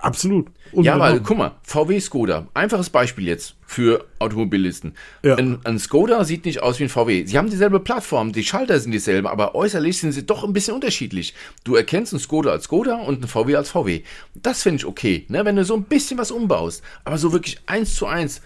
Absolut. 0.00 0.48
Ja, 0.72 0.98
weil, 0.98 1.20
guck 1.20 1.38
mal, 1.38 1.52
VW 1.62 2.00
Skoda, 2.00 2.48
einfaches 2.54 2.90
Beispiel 2.90 3.26
jetzt 3.26 3.54
für 3.66 4.04
Automobilisten. 4.18 4.94
Ja. 5.22 5.36
Ein, 5.36 5.58
ein 5.64 5.78
Skoda 5.78 6.24
sieht 6.24 6.44
nicht 6.44 6.62
aus 6.62 6.78
wie 6.80 6.84
ein 6.84 6.88
VW. 6.88 7.24
Sie 7.24 7.38
haben 7.38 7.48
dieselbe 7.48 7.78
Plattform, 7.80 8.32
die 8.32 8.42
Schalter 8.42 8.78
sind 8.80 8.90
dieselben, 8.92 9.26
aber 9.26 9.54
äußerlich 9.54 9.98
sind 9.98 10.12
sie 10.12 10.26
doch 10.26 10.44
ein 10.44 10.52
bisschen 10.52 10.74
unterschiedlich. 10.74 11.34
Du 11.64 11.76
erkennst 11.76 12.12
einen 12.12 12.20
Skoda 12.20 12.50
als 12.50 12.64
Skoda 12.64 12.96
und 12.96 13.16
einen 13.16 13.28
VW 13.28 13.56
als 13.56 13.70
VW. 13.70 14.02
Das 14.34 14.62
finde 14.62 14.78
ich 14.78 14.86
okay, 14.86 15.24
ne? 15.28 15.44
wenn 15.44 15.56
du 15.56 15.64
so 15.64 15.74
ein 15.74 15.84
bisschen 15.84 16.18
was 16.18 16.30
umbaust. 16.30 16.82
Aber 17.04 17.18
so 17.18 17.32
wirklich 17.32 17.60
eins 17.66 17.94
zu 17.94 18.06
eins, 18.06 18.40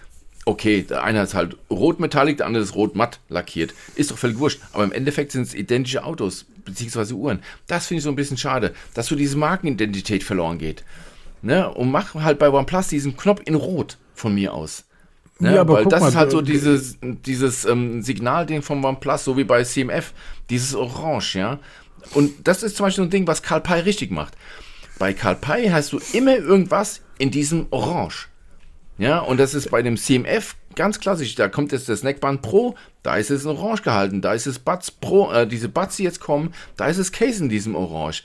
okay, 0.51 0.83
der 0.83 1.03
eine 1.03 1.23
ist 1.23 1.33
halt 1.33 1.55
rot 1.69 1.99
metallic, 1.99 2.37
der 2.37 2.45
andere 2.45 2.63
ist 2.63 2.75
rot 2.75 2.95
matt 2.95 3.19
lackiert. 3.29 3.73
Ist 3.95 4.11
doch 4.11 4.17
völlig 4.17 4.37
wurscht. 4.37 4.59
Aber 4.73 4.83
im 4.83 4.91
Endeffekt 4.91 5.31
sind 5.31 5.43
es 5.43 5.53
identische 5.53 6.03
Autos, 6.03 6.45
beziehungsweise 6.65 7.15
Uhren. 7.15 7.39
Das 7.67 7.87
finde 7.87 7.99
ich 7.99 8.03
so 8.03 8.09
ein 8.09 8.15
bisschen 8.15 8.37
schade, 8.37 8.73
dass 8.93 9.07
so 9.07 9.15
diese 9.15 9.37
Markenidentität 9.37 10.23
verloren 10.23 10.57
geht. 10.57 10.83
Ne? 11.41 11.69
Und 11.73 11.89
mach 11.89 12.13
halt 12.15 12.37
bei 12.37 12.49
OnePlus 12.49 12.89
diesen 12.89 13.15
Knopf 13.17 13.41
in 13.45 13.55
Rot 13.55 13.97
von 14.13 14.35
mir 14.35 14.53
aus. 14.53 14.83
Ne? 15.39 15.55
Ja, 15.55 15.61
aber 15.61 15.75
Weil 15.75 15.85
das 15.85 16.01
mal, 16.01 16.09
ist 16.09 16.15
halt 16.15 16.31
so 16.31 16.41
dieses, 16.41 16.97
dieses 17.01 17.65
ähm, 17.65 18.01
Signalding 18.03 18.61
vom 18.61 18.83
OnePlus, 18.83 19.23
so 19.23 19.37
wie 19.37 19.43
bei 19.45 19.63
CMF, 19.63 20.13
dieses 20.49 20.75
Orange, 20.75 21.35
ja. 21.35 21.59
Und 22.13 22.47
das 22.47 22.61
ist 22.61 22.75
zum 22.75 22.85
Beispiel 22.85 23.03
so 23.03 23.07
ein 23.07 23.09
Ding, 23.09 23.25
was 23.25 23.41
Karl 23.41 23.61
Pei 23.61 23.79
richtig 23.81 24.11
macht. 24.11 24.35
Bei 24.99 25.13
Karl 25.13 25.35
Pei 25.35 25.69
hast 25.69 25.93
du 25.93 25.99
immer 26.13 26.35
irgendwas 26.35 27.01
in 27.17 27.31
diesem 27.31 27.67
Orange. 27.71 28.27
Ja, 29.01 29.17
und 29.17 29.39
das 29.39 29.55
ist 29.55 29.71
bei 29.71 29.81
dem 29.81 29.97
CMF 29.97 30.55
ganz 30.75 30.99
klassisch. 30.99 31.33
Da 31.33 31.47
kommt 31.47 31.71
jetzt 31.71 31.89
das 31.89 32.03
Neckband 32.03 32.43
Pro, 32.43 32.75
da 33.01 33.15
ist 33.15 33.31
es 33.31 33.45
in 33.45 33.49
Orange 33.49 33.81
gehalten, 33.81 34.21
da 34.21 34.31
ist 34.33 34.45
es 34.45 34.59
Buds 34.59 34.91
Pro, 34.91 35.31
äh, 35.31 35.47
diese 35.47 35.69
Buds, 35.69 35.95
die 35.95 36.03
jetzt 36.03 36.19
kommen, 36.19 36.53
da 36.77 36.85
ist 36.85 36.99
es 36.99 37.11
Case 37.11 37.41
in 37.41 37.49
diesem 37.49 37.73
Orange. 37.73 38.21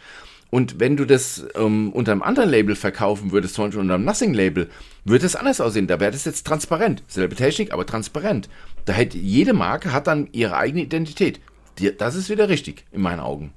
Und 0.50 0.78
wenn 0.78 0.98
du 0.98 1.06
das 1.06 1.46
ähm, 1.54 1.92
unter 1.92 2.12
einem 2.12 2.22
anderen 2.22 2.50
Label 2.50 2.76
verkaufen 2.76 3.32
würdest, 3.32 3.54
zum 3.54 3.64
Beispiel 3.64 3.80
unter 3.80 3.94
einem 3.94 4.04
Nothing-Label, 4.04 4.68
würde 5.06 5.24
es 5.24 5.34
anders 5.34 5.62
aussehen. 5.62 5.86
Da 5.86 5.98
wäre 5.98 6.12
das 6.12 6.26
jetzt 6.26 6.46
transparent. 6.46 7.02
Selbe 7.08 7.36
Technik, 7.36 7.72
aber 7.72 7.86
transparent. 7.86 8.50
Da 8.84 8.92
hätte 8.92 9.16
jede 9.16 9.54
Marke 9.54 9.94
hat 9.94 10.06
dann 10.06 10.28
ihre 10.32 10.58
eigene 10.58 10.82
Identität. 10.82 11.40
Die, 11.78 11.96
das 11.96 12.14
ist 12.14 12.28
wieder 12.28 12.50
richtig, 12.50 12.84
in 12.92 13.00
meinen 13.00 13.20
Augen. 13.20 13.54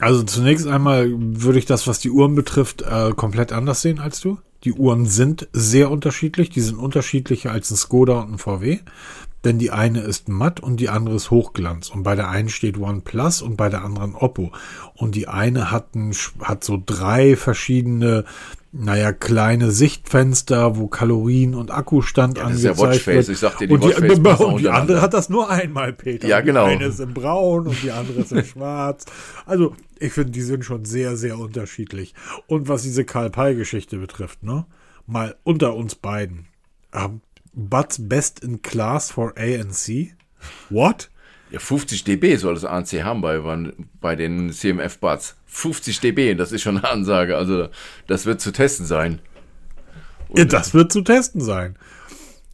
Also 0.00 0.22
zunächst 0.22 0.66
einmal 0.66 1.10
würde 1.14 1.58
ich 1.58 1.66
das, 1.66 1.86
was 1.86 2.00
die 2.00 2.10
Uhren 2.10 2.34
betrifft, 2.34 2.80
äh, 2.80 3.10
komplett 3.14 3.52
anders 3.52 3.82
sehen 3.82 3.98
als 3.98 4.22
du. 4.22 4.38
Die 4.64 4.72
Uhren 4.72 5.06
sind 5.06 5.48
sehr 5.52 5.90
unterschiedlich. 5.90 6.50
Die 6.50 6.60
sind 6.60 6.76
unterschiedlicher 6.76 7.50
als 7.50 7.70
ein 7.70 7.76
Skoda 7.76 8.20
und 8.20 8.32
ein 8.32 8.38
VW. 8.38 8.78
Denn 9.44 9.58
die 9.58 9.72
eine 9.72 10.00
ist 10.02 10.28
matt 10.28 10.60
und 10.60 10.76
die 10.78 10.88
andere 10.88 11.16
ist 11.16 11.30
Hochglanz. 11.32 11.90
Und 11.90 12.04
bei 12.04 12.14
der 12.14 12.28
einen 12.28 12.48
steht 12.48 12.78
OnePlus 12.78 13.42
und 13.42 13.56
bei 13.56 13.68
der 13.68 13.82
anderen 13.82 14.14
Oppo. 14.14 14.52
Und 14.94 15.16
die 15.16 15.26
eine 15.26 15.72
hat, 15.72 15.96
ein, 15.96 16.14
hat 16.42 16.62
so 16.62 16.80
drei 16.84 17.34
verschiedene, 17.34 18.24
naja, 18.70 19.12
kleine 19.12 19.72
Sichtfenster, 19.72 20.76
wo 20.76 20.86
Kalorien 20.86 21.56
und 21.56 21.72
Akkustand 21.72 22.38
Ja, 22.38 22.44
das 22.44 22.54
ist 22.54 22.62
ja 22.62 22.70
angezeigt 22.70 22.92
Watchface. 22.92 23.14
wird. 23.14 23.28
Ich 23.30 23.38
sag 23.38 23.58
dir, 23.58 23.66
die 23.66 23.74
und 23.74 23.84
die, 23.84 24.44
und 24.44 24.60
die 24.60 24.68
andere 24.68 25.00
hat 25.00 25.12
das 25.12 25.28
nur 25.28 25.50
einmal, 25.50 25.92
Peter. 25.92 26.28
Ja, 26.28 26.40
genau. 26.40 26.68
Die 26.68 26.74
eine 26.74 26.86
ist 26.86 27.00
in 27.00 27.12
braun 27.12 27.66
und 27.66 27.82
die 27.82 27.90
andere 27.90 28.20
ist 28.20 28.30
in 28.30 28.44
schwarz. 28.44 29.06
Also, 29.44 29.74
ich 30.02 30.12
finde, 30.12 30.32
die 30.32 30.42
sind 30.42 30.64
schon 30.64 30.84
sehr, 30.84 31.16
sehr 31.16 31.38
unterschiedlich. 31.38 32.14
Und 32.46 32.68
was 32.68 32.82
diese 32.82 33.04
Karl-Pei-Geschichte 33.04 33.98
betrifft, 33.98 34.42
ne? 34.42 34.66
Mal 35.06 35.36
unter 35.44 35.74
uns 35.74 35.94
beiden. 35.94 36.46
Ähm, 36.92 37.20
Buds 37.52 38.08
Best 38.08 38.40
in 38.40 38.62
Class 38.62 39.12
for 39.12 39.34
ANC? 39.36 40.14
What? 40.70 41.10
Ja, 41.50 41.58
50 41.58 42.04
dB 42.04 42.36
soll 42.36 42.54
das 42.54 42.64
ANC 42.64 43.02
haben 43.02 43.20
bei, 43.20 43.38
bei 44.00 44.16
den 44.16 44.52
CMF-Buds. 44.52 45.36
50 45.46 46.00
dB, 46.00 46.34
das 46.34 46.50
ist 46.50 46.62
schon 46.62 46.78
eine 46.78 46.88
Ansage. 46.88 47.36
Also, 47.36 47.68
das 48.06 48.26
wird 48.26 48.40
zu 48.40 48.52
testen 48.52 48.86
sein. 48.86 49.20
Ja, 50.34 50.46
das 50.46 50.72
wird 50.72 50.92
zu 50.92 51.02
testen 51.02 51.42
sein. 51.42 51.76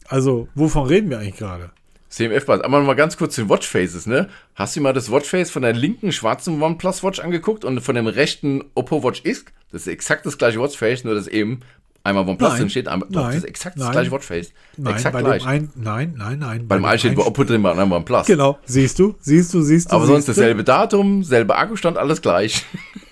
Also, 0.07 0.49
wovon 0.53 0.85
reden 0.87 1.09
wir 1.09 1.19
eigentlich 1.19 1.37
gerade? 1.37 1.71
CMF-Buds. 2.09 2.63
Aber 2.63 2.81
mal 2.81 2.95
ganz 2.95 3.17
kurz 3.17 3.35
zu 3.35 3.41
den 3.41 3.49
Watchfaces, 3.49 4.05
ne? 4.07 4.29
Hast 4.55 4.75
du 4.75 4.81
mal 4.81 4.93
das 4.93 5.11
Watchface 5.11 5.51
von 5.51 5.61
der 5.61 5.73
linken 5.73 6.11
schwarzen 6.11 6.61
OnePlus 6.61 7.03
Watch 7.03 7.19
angeguckt 7.19 7.63
und 7.65 7.81
von 7.81 7.95
dem 7.95 8.07
rechten 8.07 8.63
Oppo 8.75 9.03
Watch 9.03 9.21
X? 9.23 9.45
Das 9.71 9.81
ist 9.81 9.87
exakt 9.87 10.25
das 10.25 10.37
gleiche 10.37 10.59
Watchface, 10.59 11.03
nur 11.03 11.13
dass 11.13 11.27
eben 11.27 11.61
einmal 12.03 12.27
OnePlus 12.27 12.55
drin 12.55 12.69
steht, 12.69 12.87
einmal, 12.87 13.07
doch, 13.11 13.21
Nein. 13.21 13.31
das 13.31 13.43
ist 13.43 13.49
exakt 13.49 13.77
das 13.77 13.83
Nein. 13.85 13.91
gleiche 13.91 14.11
Watchface. 14.11 14.53
Nein, 14.77 14.93
exakt 14.93 15.13
bei 15.13 15.21
gleich. 15.21 15.43
dem 15.43 15.47
einen, 15.47 15.71
nein, 15.75 16.15
nein, 16.17 16.39
nein. 16.39 16.67
Beim 16.67 16.81
bei 16.81 16.89
einen 16.89 16.99
steht 16.99 17.17
Oppo 17.17 17.43
drin, 17.43 17.61
beim 17.61 17.73
anderen 17.73 17.91
OnePlus. 17.91 18.25
Genau, 18.25 18.57
siehst 18.65 18.97
du, 18.99 19.15
siehst 19.19 19.53
du, 19.53 19.61
siehst 19.61 19.91
du. 19.91 19.95
Aber 19.95 20.05
sonst 20.05 20.25
siehst 20.25 20.37
du? 20.37 20.41
dasselbe 20.41 20.63
Datum, 20.63 21.23
selbe 21.23 21.55
Akkustand, 21.55 21.97
alles 21.97 22.21
gleich. 22.21 22.65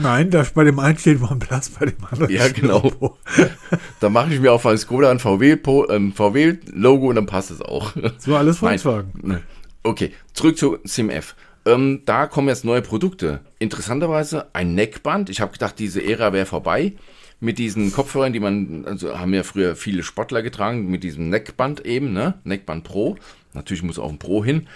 Nein, 0.00 0.30
da, 0.30 0.44
bei 0.54 0.64
dem 0.64 0.78
einen 0.78 0.98
steht 0.98 1.20
OnePlus, 1.22 1.70
bei 1.70 1.86
dem 1.86 2.04
anderen 2.10 2.32
Ja, 2.32 2.48
genau. 2.48 3.18
Da 4.00 4.08
mache 4.08 4.34
ich 4.34 4.40
mir 4.40 4.52
auf 4.52 4.66
ein 4.66 4.78
Skoda 4.78 5.10
ein 5.10 5.18
VW-Logo 5.18 5.92
ähm, 5.92 6.12
VW 6.12 6.56
und 6.74 7.14
dann 7.14 7.26
passt 7.26 7.50
es 7.50 7.60
auch. 7.60 7.92
So 8.18 8.36
alles. 8.36 8.58
Volkswagen. 8.58 9.40
Okay, 9.82 10.12
zurück 10.32 10.58
zu 10.58 10.78
CMF. 10.84 11.34
Ähm, 11.66 12.02
da 12.06 12.26
kommen 12.26 12.48
jetzt 12.48 12.64
neue 12.64 12.82
Produkte. 12.82 13.40
Interessanterweise 13.58 14.54
ein 14.54 14.74
Neckband. 14.74 15.30
Ich 15.30 15.40
habe 15.40 15.52
gedacht, 15.52 15.78
diese 15.78 16.02
Ära 16.02 16.32
wäre 16.32 16.46
vorbei. 16.46 16.94
Mit 17.40 17.58
diesen 17.58 17.92
Kopfhörern, 17.92 18.32
die 18.32 18.40
man, 18.40 18.84
also 18.86 19.18
haben 19.18 19.32
ja 19.32 19.42
früher 19.42 19.74
viele 19.74 20.02
Sportler 20.02 20.42
getragen, 20.42 20.90
mit 20.90 21.02
diesem 21.02 21.30
Neckband 21.30 21.86
eben, 21.86 22.12
ne? 22.12 22.34
Neckband 22.44 22.84
Pro. 22.84 23.16
Natürlich 23.54 23.82
muss 23.82 23.98
auch 23.98 24.10
ein 24.10 24.18
Pro 24.18 24.44
hin. 24.44 24.66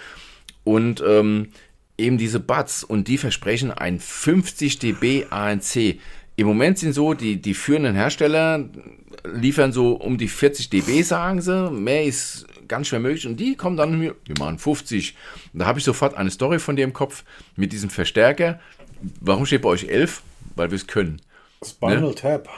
Und 0.63 1.03
ähm, 1.07 1.49
eben 1.97 2.17
diese 2.17 2.39
Buds 2.39 2.83
und 2.83 3.07
die 3.07 3.17
versprechen 3.17 3.71
ein 3.71 3.99
50 3.99 4.79
dB 4.79 5.25
ANC. 5.29 5.99
Im 6.37 6.47
Moment 6.47 6.79
sind 6.79 6.93
so, 6.93 7.13
die, 7.13 7.41
die 7.41 7.53
führenden 7.53 7.95
Hersteller 7.95 8.65
liefern 9.23 9.71
so 9.71 9.93
um 9.93 10.17
die 10.17 10.27
40 10.27 10.69
dB, 10.69 11.01
sagen 11.01 11.41
sie. 11.41 11.71
Mehr 11.71 12.03
ist 12.03 12.45
ganz 12.67 12.87
schwer 12.87 12.99
möglich. 12.99 13.25
Und 13.25 13.39
die 13.39 13.55
kommen 13.55 13.77
dann, 13.77 14.01
wir 14.01 14.15
machen 14.37 14.59
50. 14.59 15.15
Und 15.53 15.59
da 15.59 15.65
habe 15.65 15.79
ich 15.79 15.85
sofort 15.85 16.15
eine 16.15 16.31
Story 16.31 16.59
von 16.59 16.75
dir 16.75 16.83
im 16.83 16.93
Kopf 16.93 17.23
mit 17.55 17.71
diesem 17.71 17.89
Verstärker. 17.89 18.59
Warum 19.21 19.45
steht 19.45 19.61
bei 19.61 19.69
euch 19.69 19.85
11? 19.85 20.21
Weil 20.55 20.71
wir 20.71 20.75
es 20.75 20.87
können. 20.87 21.21
Spinal 21.63 22.13
Tap. 22.13 22.49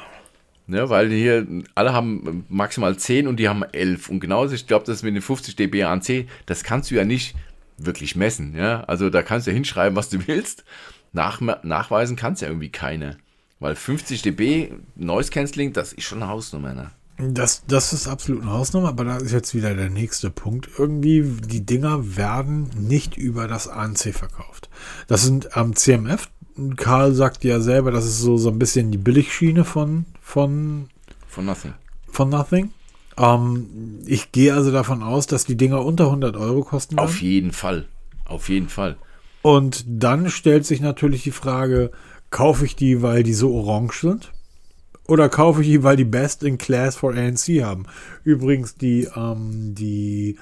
Ne, 0.70 0.90
weil 0.90 1.10
hier 1.10 1.48
alle 1.76 1.94
haben 1.94 2.46
maximal 2.50 2.98
10 2.98 3.28
und 3.28 3.38
die 3.38 3.48
haben 3.48 3.64
11. 3.64 4.10
Und 4.10 4.20
genauso, 4.20 4.54
ich 4.54 4.68
glaube, 4.68 4.86
das 4.86 5.02
mit 5.02 5.16
den 5.16 5.22
50 5.22 5.56
dB 5.56 5.84
ANC, 5.84 6.28
das 6.46 6.64
kannst 6.64 6.92
du 6.92 6.96
ja 6.96 7.06
nicht 7.06 7.36
wirklich 7.78 8.16
messen. 8.16 8.56
Ja? 8.56 8.84
Also 8.86 9.10
da 9.10 9.24
kannst 9.24 9.48
du 9.48 9.52
hinschreiben, 9.52 9.96
was 9.96 10.10
du 10.10 10.20
willst. 10.28 10.64
Nach, 11.14 11.42
nachweisen 11.64 12.16
kannst 12.16 12.42
ja 12.42 12.48
irgendwie 12.48 12.70
keine. 12.70 13.18
Weil 13.60 13.76
50 13.76 14.22
dB 14.22 14.72
Noise 14.96 15.32
Cancelling, 15.32 15.74
das 15.74 15.94
ist 15.94 16.04
schon 16.04 16.22
eine 16.22 16.32
Hausnummer. 16.32 16.74
Ne? 16.74 16.92
Das, 17.18 17.64
das 17.66 17.94
ist 17.94 18.08
absolut 18.08 18.44
eine 18.44 18.52
Hausnummer, 18.52 18.90
aber 18.90 19.04
da 19.04 19.18
ist 19.18 19.32
jetzt 19.32 19.56
wieder 19.56 19.74
der 19.74 19.90
nächste 19.90 20.30
Punkt. 20.30 20.70
Irgendwie, 20.78 21.24
die 21.24 21.66
Dinger 21.66 22.16
werden 22.16 22.70
nicht 22.78 23.18
über 23.18 23.48
das 23.48 23.68
ANC 23.68 24.14
verkauft. 24.14 24.70
Das 25.08 25.24
sind 25.24 25.58
am 25.58 25.76
CMF. 25.76 26.30
Karl 26.76 27.14
sagt 27.14 27.44
ja 27.44 27.60
selber, 27.60 27.92
das 27.92 28.06
ist 28.06 28.20
so, 28.20 28.38
so 28.38 28.50
ein 28.50 28.60
bisschen 28.60 28.92
die 28.92 28.98
Billigschiene 28.98 29.64
von, 29.64 30.06
von, 30.22 30.90
Von 31.28 31.46
Nothing. 31.46 31.74
von 32.08 32.30
Nothing. 32.30 32.72
Ähm, 33.18 34.00
ich 34.06 34.32
gehe 34.32 34.54
also 34.54 34.72
davon 34.72 35.04
aus, 35.04 35.28
dass 35.28 35.46
die 35.46 35.58
Dinger 35.58 35.84
unter 35.84 36.06
100 36.06 36.38
Euro 36.38 36.64
kosten 36.64 36.98
werden. 36.98 37.06
Auf 37.06 37.22
jeden 37.22 37.52
Fall. 37.52 37.88
Auf 38.26 38.50
jeden 38.50 38.70
Fall. 38.70 38.98
Und 39.42 39.86
dann 39.88 40.30
stellt 40.30 40.66
sich 40.66 40.82
natürlich 40.82 41.24
die 41.24 41.32
Frage, 41.32 41.92
kaufe 42.30 42.66
ich 42.66 42.76
die, 42.76 43.02
weil 43.02 43.24
die 43.24 43.34
so 43.34 43.54
orange 43.54 44.02
sind? 44.02 44.32
Oder 45.08 45.30
kaufe 45.30 45.62
ich 45.62 45.68
die, 45.68 45.84
weil 45.84 45.96
die 45.96 46.04
Best 46.04 46.44
in 46.44 46.58
Class 46.58 46.98
for 46.98 47.14
ANC 47.14 47.64
haben? 47.64 47.86
Übrigens, 48.24 48.76
die, 48.76 49.08
ähm, 49.16 49.74
die 49.74 50.38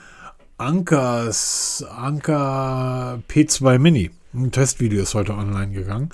Ankers, 0.57 1.85
Anker 1.95 3.21
P2 3.29 3.77
Mini, 3.77 4.11
ein 4.33 4.51
Testvideo 4.51 5.03
ist 5.03 5.13
heute 5.13 5.35
online 5.35 5.71
gegangen. 5.71 6.09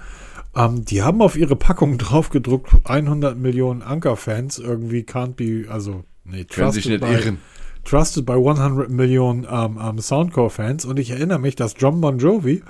Ähm, 0.55 0.83
die 0.83 1.01
haben 1.01 1.21
auf 1.21 1.37
ihre 1.37 1.55
Packung 1.55 1.97
draufgedruckt, 1.99 2.71
100 2.83 3.37
Millionen 3.37 3.81
Anker-Fans 3.81 4.59
irgendwie 4.59 5.03
can't 5.03 5.35
be, 5.35 5.71
also, 5.71 6.03
nee, 6.31 6.45
Können 6.45 6.71
sich 6.71 6.87
nicht 6.87 7.01
by, 7.01 7.07
irren. 7.07 7.37
Trusted 7.83 8.25
by 8.25 8.33
100 8.33 8.89
Millionen 8.89 9.47
ähm, 9.49 9.79
ähm, 9.81 9.99
Soundcore-Fans. 9.99 10.85
Und 10.85 10.99
ich 10.99 11.11
erinnere 11.11 11.39
mich, 11.39 11.55
dass 11.55 11.75
John 11.77 12.01
Bon 12.01 12.17
Jovi 12.17 12.63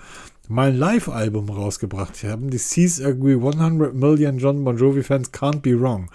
mal 0.48 0.70
ein 0.70 0.78
Live-Album 0.78 1.50
rausgebracht 1.50 2.24
haben. 2.24 2.50
Die 2.50 2.58
Seas 2.58 3.00
irgendwie 3.00 3.34
100 3.34 3.94
Million 3.94 4.38
John 4.38 4.64
Bon 4.64 4.78
Jovi-Fans 4.78 5.32
can't 5.32 5.62
be 5.62 5.80
wrong. 5.80 6.10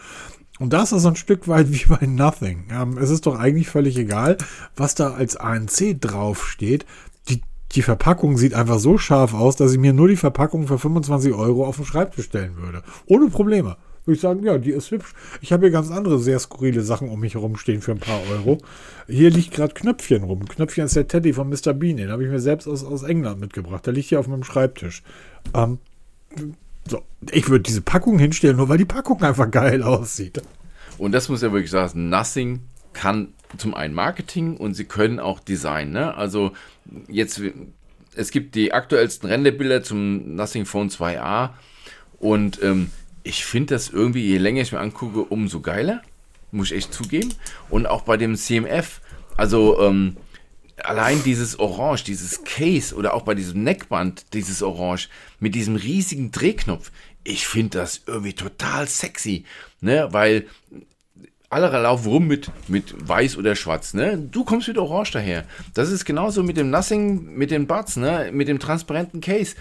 Und 0.59 0.73
das 0.73 0.93
ist 0.93 1.05
ein 1.05 1.17
Stück 1.17 1.49
weit 1.49 1.71
wie 1.71 1.85
bei 1.87 2.07
Nothing. 2.07 2.65
Ähm, 2.71 2.99
es 2.99 3.11
ist 3.11 3.27
doch 3.27 3.39
eigentlich 3.39 3.69
völlig 3.69 3.97
egal, 3.99 4.39
was 4.77 4.95
da 4.95 5.13
als 5.13 5.37
ANC 5.37 6.01
draufsteht. 6.01 6.87
Die, 7.29 7.43
die 7.73 7.83
Verpackung 7.83 8.39
sieht 8.39 8.55
einfach 8.55 8.79
so 8.79 8.97
scharf 8.97 9.35
aus, 9.35 9.57
dass 9.57 9.73
ich 9.73 9.79
mir 9.79 9.93
nur 9.93 10.09
die 10.09 10.17
Verpackung 10.17 10.67
für 10.67 10.79
25 10.79 11.35
Euro 11.35 11.67
auf 11.67 11.77
den 11.77 11.85
Schreibtisch 11.85 12.27
stellen 12.27 12.57
würde. 12.57 12.83
Ohne 13.07 13.29
Probleme. 13.29 13.77
Würde 14.07 14.15
ich 14.15 14.21
sagen, 14.21 14.45
ja, 14.45 14.57
die 14.57 14.71
ist 14.71 14.93
hübsch. 14.93 15.13
Ich 15.41 15.53
habe 15.53 15.67
hier 15.67 15.73
ganz 15.73 15.91
andere 15.91 16.21
sehr 16.21 16.39
skurrile 16.39 16.83
Sachen 16.83 17.09
um 17.09 17.19
mich 17.19 17.35
herum 17.35 17.57
stehen 17.57 17.83
für 17.83 17.91
ein 17.91 17.99
paar 17.99 18.21
Euro. 18.31 18.59
Hier 19.09 19.31
liegt 19.31 19.53
gerade 19.53 19.75
Knöpfchen 19.75 20.23
rum. 20.23 20.47
Knöpfchen 20.47 20.85
ist 20.85 20.95
der 20.95 21.09
Teddy 21.09 21.33
von 21.33 21.49
Mr. 21.49 21.75
Bean. 21.75 21.97
Den 21.97 22.11
habe 22.11 22.25
ich 22.25 22.31
mir 22.31 22.39
selbst 22.39 22.69
aus, 22.69 22.85
aus 22.85 23.03
England 23.03 23.41
mitgebracht. 23.41 23.85
Der 23.85 23.93
liegt 23.93 24.09
hier 24.09 24.21
auf 24.21 24.29
meinem 24.29 24.45
Schreibtisch. 24.45 25.03
Ähm, 25.55 25.79
so, 26.89 27.03
ich 27.33 27.49
würde 27.49 27.65
diese 27.65 27.83
Packung 27.83 28.21
hinstellen, 28.21 28.57
nur 28.57 28.69
weil 28.69 28.79
die 28.79 28.85
Packung 28.85 29.21
einfach 29.23 29.51
geil 29.51 29.83
aussieht. 29.83 30.41
Und 30.99 31.11
das 31.11 31.29
muss 31.29 31.43
ja 31.43 31.51
wirklich 31.51 31.73
sagen, 31.73 32.09
Nothing 32.09 32.61
kann 32.93 33.35
zum 33.59 33.75
einen 33.75 33.93
Marketing 33.93 34.57
und 34.57 34.75
sie 34.75 34.85
können 34.85 35.19
auch 35.19 35.41
Design. 35.41 35.91
Ne? 35.91 36.15
Also 36.15 36.53
jetzt, 37.09 37.41
es 38.15 38.31
gibt 38.31 38.55
die 38.55 38.73
aktuellsten 38.73 39.29
Renderbilder 39.29 39.83
zum 39.83 40.37
Nothing 40.37 40.65
Phone 40.65 40.91
2a 40.91 41.51
und 42.19 42.63
ähm, 42.63 42.91
ich 43.27 43.45
finde 43.45 43.75
das 43.75 43.89
irgendwie, 43.89 44.25
je 44.25 44.39
länger 44.39 44.63
ich 44.63 44.73
mir 44.73 44.81
angucke, 44.81 45.23
umso 45.23 45.61
geiler. 45.61 46.03
Muss 46.53 46.71
ich 46.71 46.77
echt 46.77 46.95
zugeben. 46.95 47.35
Und 47.69 47.87
auch 47.87 48.03
bei 48.03 48.17
dem 48.17 48.37
CMF, 48.37 49.01
also 49.37 49.81
ähm, 49.81 50.17
allein 50.83 51.23
dieses 51.25 51.59
Orange, 51.59 52.05
dieses 52.05 52.45
Case 52.45 52.95
oder 52.95 53.15
auch 53.15 53.23
bei 53.23 53.35
diesem 53.35 53.65
Neckband, 53.65 54.33
dieses 54.33 54.63
Orange 54.63 55.09
mit 55.41 55.55
diesem 55.55 55.77
riesigen 55.77 56.31
Drehknopf, 56.31 56.93
ich 57.25 57.49
finde 57.49 57.79
das 57.79 58.03
irgendwie 58.07 58.35
total 58.35 58.87
sexy, 58.87 59.45
ne, 59.81 60.09
weil 60.13 60.47
alle 61.49 61.69
laufen 61.69 62.09
rum 62.09 62.27
mit, 62.27 62.51
mit 62.69 62.95
weiß 63.09 63.37
oder 63.37 63.55
schwarz, 63.57 63.95
ne? 63.95 64.19
Du 64.19 64.45
kommst 64.45 64.69
mit 64.69 64.79
orange 64.79 65.13
daher. 65.13 65.45
Das 65.75 65.91
ist 65.91 66.05
genauso 66.05 66.43
mit 66.43 66.57
dem 66.57 66.71
Nothing, 66.71 67.37
mit 67.37 67.51
den 67.51 67.67
Buds, 67.67 67.97
ne? 67.97 68.31
Mit 68.33 68.49
dem 68.49 68.59
transparenten 68.59 69.21
Case. 69.21 69.55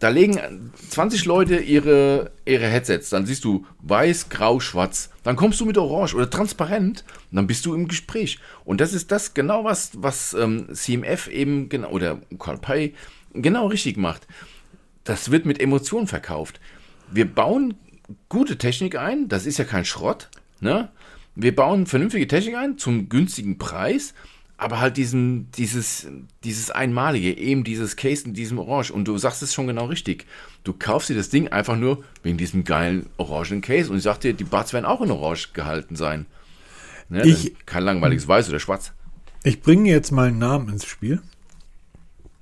Da 0.00 0.08
legen 0.08 0.72
20 0.88 1.26
Leute 1.26 1.58
ihre, 1.58 2.32
ihre 2.46 2.66
Headsets. 2.66 3.10
Dann 3.10 3.26
siehst 3.26 3.44
du 3.44 3.66
weiß, 3.82 4.30
grau, 4.30 4.58
schwarz. 4.58 5.10
Dann 5.22 5.36
kommst 5.36 5.60
du 5.60 5.66
mit 5.66 5.76
orange 5.76 6.14
oder 6.14 6.30
transparent 6.30 7.04
und 7.30 7.36
dann 7.36 7.46
bist 7.46 7.66
du 7.66 7.74
im 7.74 7.86
Gespräch. 7.86 8.38
Und 8.64 8.80
das 8.80 8.94
ist 8.94 9.12
das 9.12 9.34
genau, 9.34 9.62
was, 9.62 9.90
was 9.96 10.32
ähm, 10.32 10.74
CMF 10.74 11.28
eben 11.28 11.68
genau, 11.68 11.90
oder 11.90 12.18
Carl 12.38 12.92
genau 13.34 13.66
richtig 13.66 13.98
macht. 13.98 14.26
Das 15.04 15.30
wird 15.30 15.44
mit 15.44 15.60
Emotionen 15.60 16.06
verkauft. 16.06 16.60
Wir 17.12 17.26
bauen 17.26 17.74
gute 18.30 18.56
Technik 18.56 18.96
ein, 18.96 19.28
das 19.28 19.44
ist 19.44 19.58
ja 19.58 19.64
kein 19.64 19.84
Schrott. 19.84 20.30
Ne? 20.60 20.88
Wir 21.34 21.54
bauen 21.54 21.84
vernünftige 21.86 22.26
Technik 22.26 22.56
ein 22.56 22.78
zum 22.78 23.10
günstigen 23.10 23.58
Preis 23.58 24.14
aber 24.60 24.78
halt 24.78 24.98
diesen, 24.98 25.50
dieses, 25.52 26.06
dieses 26.44 26.70
Einmalige, 26.70 27.34
eben 27.34 27.64
dieses 27.64 27.96
Case 27.96 28.26
in 28.26 28.34
diesem 28.34 28.58
Orange. 28.58 28.92
Und 28.92 29.06
du 29.06 29.16
sagst 29.16 29.42
es 29.42 29.54
schon 29.54 29.66
genau 29.66 29.86
richtig. 29.86 30.26
Du 30.64 30.74
kaufst 30.74 31.08
dir 31.08 31.16
das 31.16 31.30
Ding 31.30 31.48
einfach 31.48 31.76
nur 31.76 32.04
wegen 32.22 32.36
diesem 32.36 32.64
geilen 32.64 33.06
orangen 33.16 33.62
Case. 33.62 33.90
Und 33.90 33.96
ich 33.96 34.02
sag 34.02 34.20
dir, 34.20 34.34
die 34.34 34.44
Buds 34.44 34.74
werden 34.74 34.84
auch 34.84 35.00
in 35.00 35.10
Orange 35.10 35.54
gehalten 35.54 35.96
sein. 35.96 36.26
Ne? 37.08 37.26
Ich, 37.26 37.54
kein 37.64 37.84
langweiliges 37.84 38.28
Weiß 38.28 38.50
oder 38.50 38.60
Schwarz. 38.60 38.92
Ich 39.44 39.62
bringe 39.62 39.88
jetzt 39.88 40.10
mal 40.10 40.28
einen 40.28 40.38
Namen 40.38 40.68
ins 40.68 40.84
Spiel. 40.84 41.22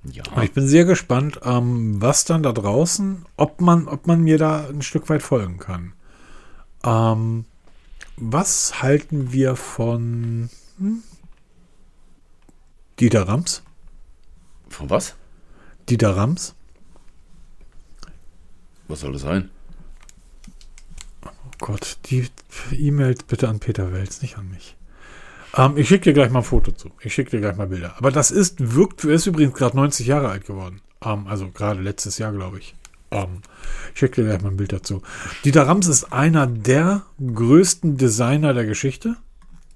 Ja. 0.03 0.23
Und 0.35 0.43
ich 0.43 0.51
bin 0.51 0.67
sehr 0.67 0.83
gespannt, 0.83 1.39
ähm, 1.45 2.01
was 2.01 2.25
dann 2.25 2.43
da 2.43 2.51
draußen, 2.51 3.25
ob 3.37 3.61
man, 3.61 3.87
ob 3.87 4.07
man 4.07 4.21
mir 4.21 4.37
da 4.37 4.67
ein 4.67 4.81
Stück 4.81 5.07
weit 5.07 5.23
folgen 5.23 5.57
kann. 5.57 5.93
Ähm, 6.83 7.45
was 8.17 8.81
halten 8.81 9.31
wir 9.31 9.55
von. 9.55 10.49
Hm? 10.79 11.01
Dieter 12.99 13.29
Rams. 13.29 13.63
Von 14.67 14.89
was? 14.89 15.15
Dieter 15.87 16.17
Rams. 16.17 16.53
Was 18.89 18.99
soll 18.99 19.13
das 19.13 19.21
sein? 19.21 19.49
Oh 21.23 21.29
Gott, 21.59 21.97
die 22.07 22.27
E-Mails 22.73 23.23
bitte 23.23 23.47
an 23.47 23.59
Peter 23.59 23.93
Welz, 23.93 24.21
nicht 24.21 24.37
an 24.37 24.49
mich. 24.49 24.75
Ähm, 25.55 25.77
ich 25.77 25.87
schicke 25.87 26.05
dir 26.05 26.13
gleich 26.13 26.29
mal 26.29 26.39
ein 26.39 26.45
Foto 26.45 26.73
zu. 26.73 26.91
Ich 27.01 27.13
schicke 27.13 27.31
dir 27.31 27.39
gleich 27.39 27.55
mal 27.55 27.67
Bilder. 27.67 27.95
Aber 27.97 28.11
das 28.11 28.31
ist, 28.31 28.75
wirkt, 28.75 29.05
er 29.05 29.11
ist 29.11 29.27
übrigens 29.27 29.53
gerade 29.53 29.77
90 29.77 30.05
Jahre 30.05 30.27
alt 30.27 30.45
geworden. 30.45 30.81
Ähm, 31.01 31.27
also 31.27 31.49
gerade 31.49 31.81
letztes 31.81 32.17
Jahr, 32.17 32.33
glaube 32.33 32.59
ich. 32.59 32.75
Ähm, 33.11 33.43
ich 33.93 33.99
schicke 33.99 34.21
dir 34.21 34.27
gleich 34.27 34.41
mal 34.41 34.49
ein 34.49 34.57
Bild 34.57 34.73
dazu. 34.73 35.01
Dieter 35.45 35.65
Rams 35.65 35.87
ist 35.87 36.11
einer 36.11 36.47
der 36.47 37.03
größten 37.19 37.95
Designer 37.95 38.53
der 38.53 38.65
Geschichte 38.65 39.15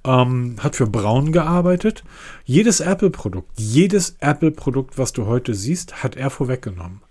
ähm, 0.06 0.56
hat 0.60 0.76
für 0.76 0.88
Braun 0.88 1.32
gearbeitet. 1.32 2.04
Jedes 2.46 2.80
Apple-Produkt, 2.80 3.52
jedes 3.58 4.18
Apple-Produkt, 4.20 4.98
was 4.98 5.14
du 5.14 5.26
heute 5.26 5.54
siehst, 5.54 6.04
hat 6.04 6.16
er 6.16 6.30
vorweggenommen. 6.30 7.02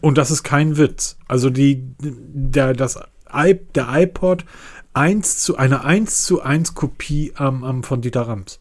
Und 0.00 0.18
das 0.18 0.30
ist 0.30 0.42
kein 0.42 0.76
Witz. 0.76 1.18
Also 1.28 1.50
die, 1.50 1.82
der, 1.98 2.74
das, 2.74 2.98
der 3.74 3.88
iPod 3.90 4.44
1 4.92 5.38
zu, 5.38 5.56
eine 5.56 5.84
1 5.84 6.24
zu 6.24 6.42
1 6.42 6.74
Kopie 6.74 7.32
ähm, 7.38 7.82
von 7.82 8.00
Dieter 8.00 8.22
Rams. 8.22 8.60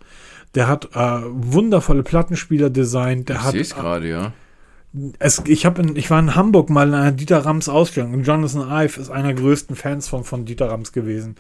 Der 0.54 0.68
hat 0.68 0.96
äh, 0.96 1.22
wundervolle 1.24 2.04
Plattenspieler 2.04 2.70
designt. 2.70 3.30
Der 3.30 3.38
ich 3.38 3.42
sehe 3.44 3.62
es 3.62 3.76
gerade, 3.76 4.08
ja. 4.10 4.34
Es, 5.20 5.44
ich, 5.46 5.66
in, 5.66 5.96
ich 5.96 6.10
war 6.10 6.20
in 6.20 6.36
Hamburg 6.36 6.70
mal 6.70 6.88
in 6.88 6.94
einer 6.94 7.12
Dieter 7.12 7.46
Rams 7.46 7.68
Ausstellung 7.68 8.14
und 8.14 8.24
Jonathan 8.24 8.62
Ive 8.62 9.02
ist 9.02 9.10
einer 9.10 9.34
der 9.34 9.42
größten 9.42 9.76
Fans 9.76 10.08
von, 10.08 10.24
von 10.24 10.46
Dieter 10.46 10.70
Rams 10.70 10.92
gewesen. 10.92 11.36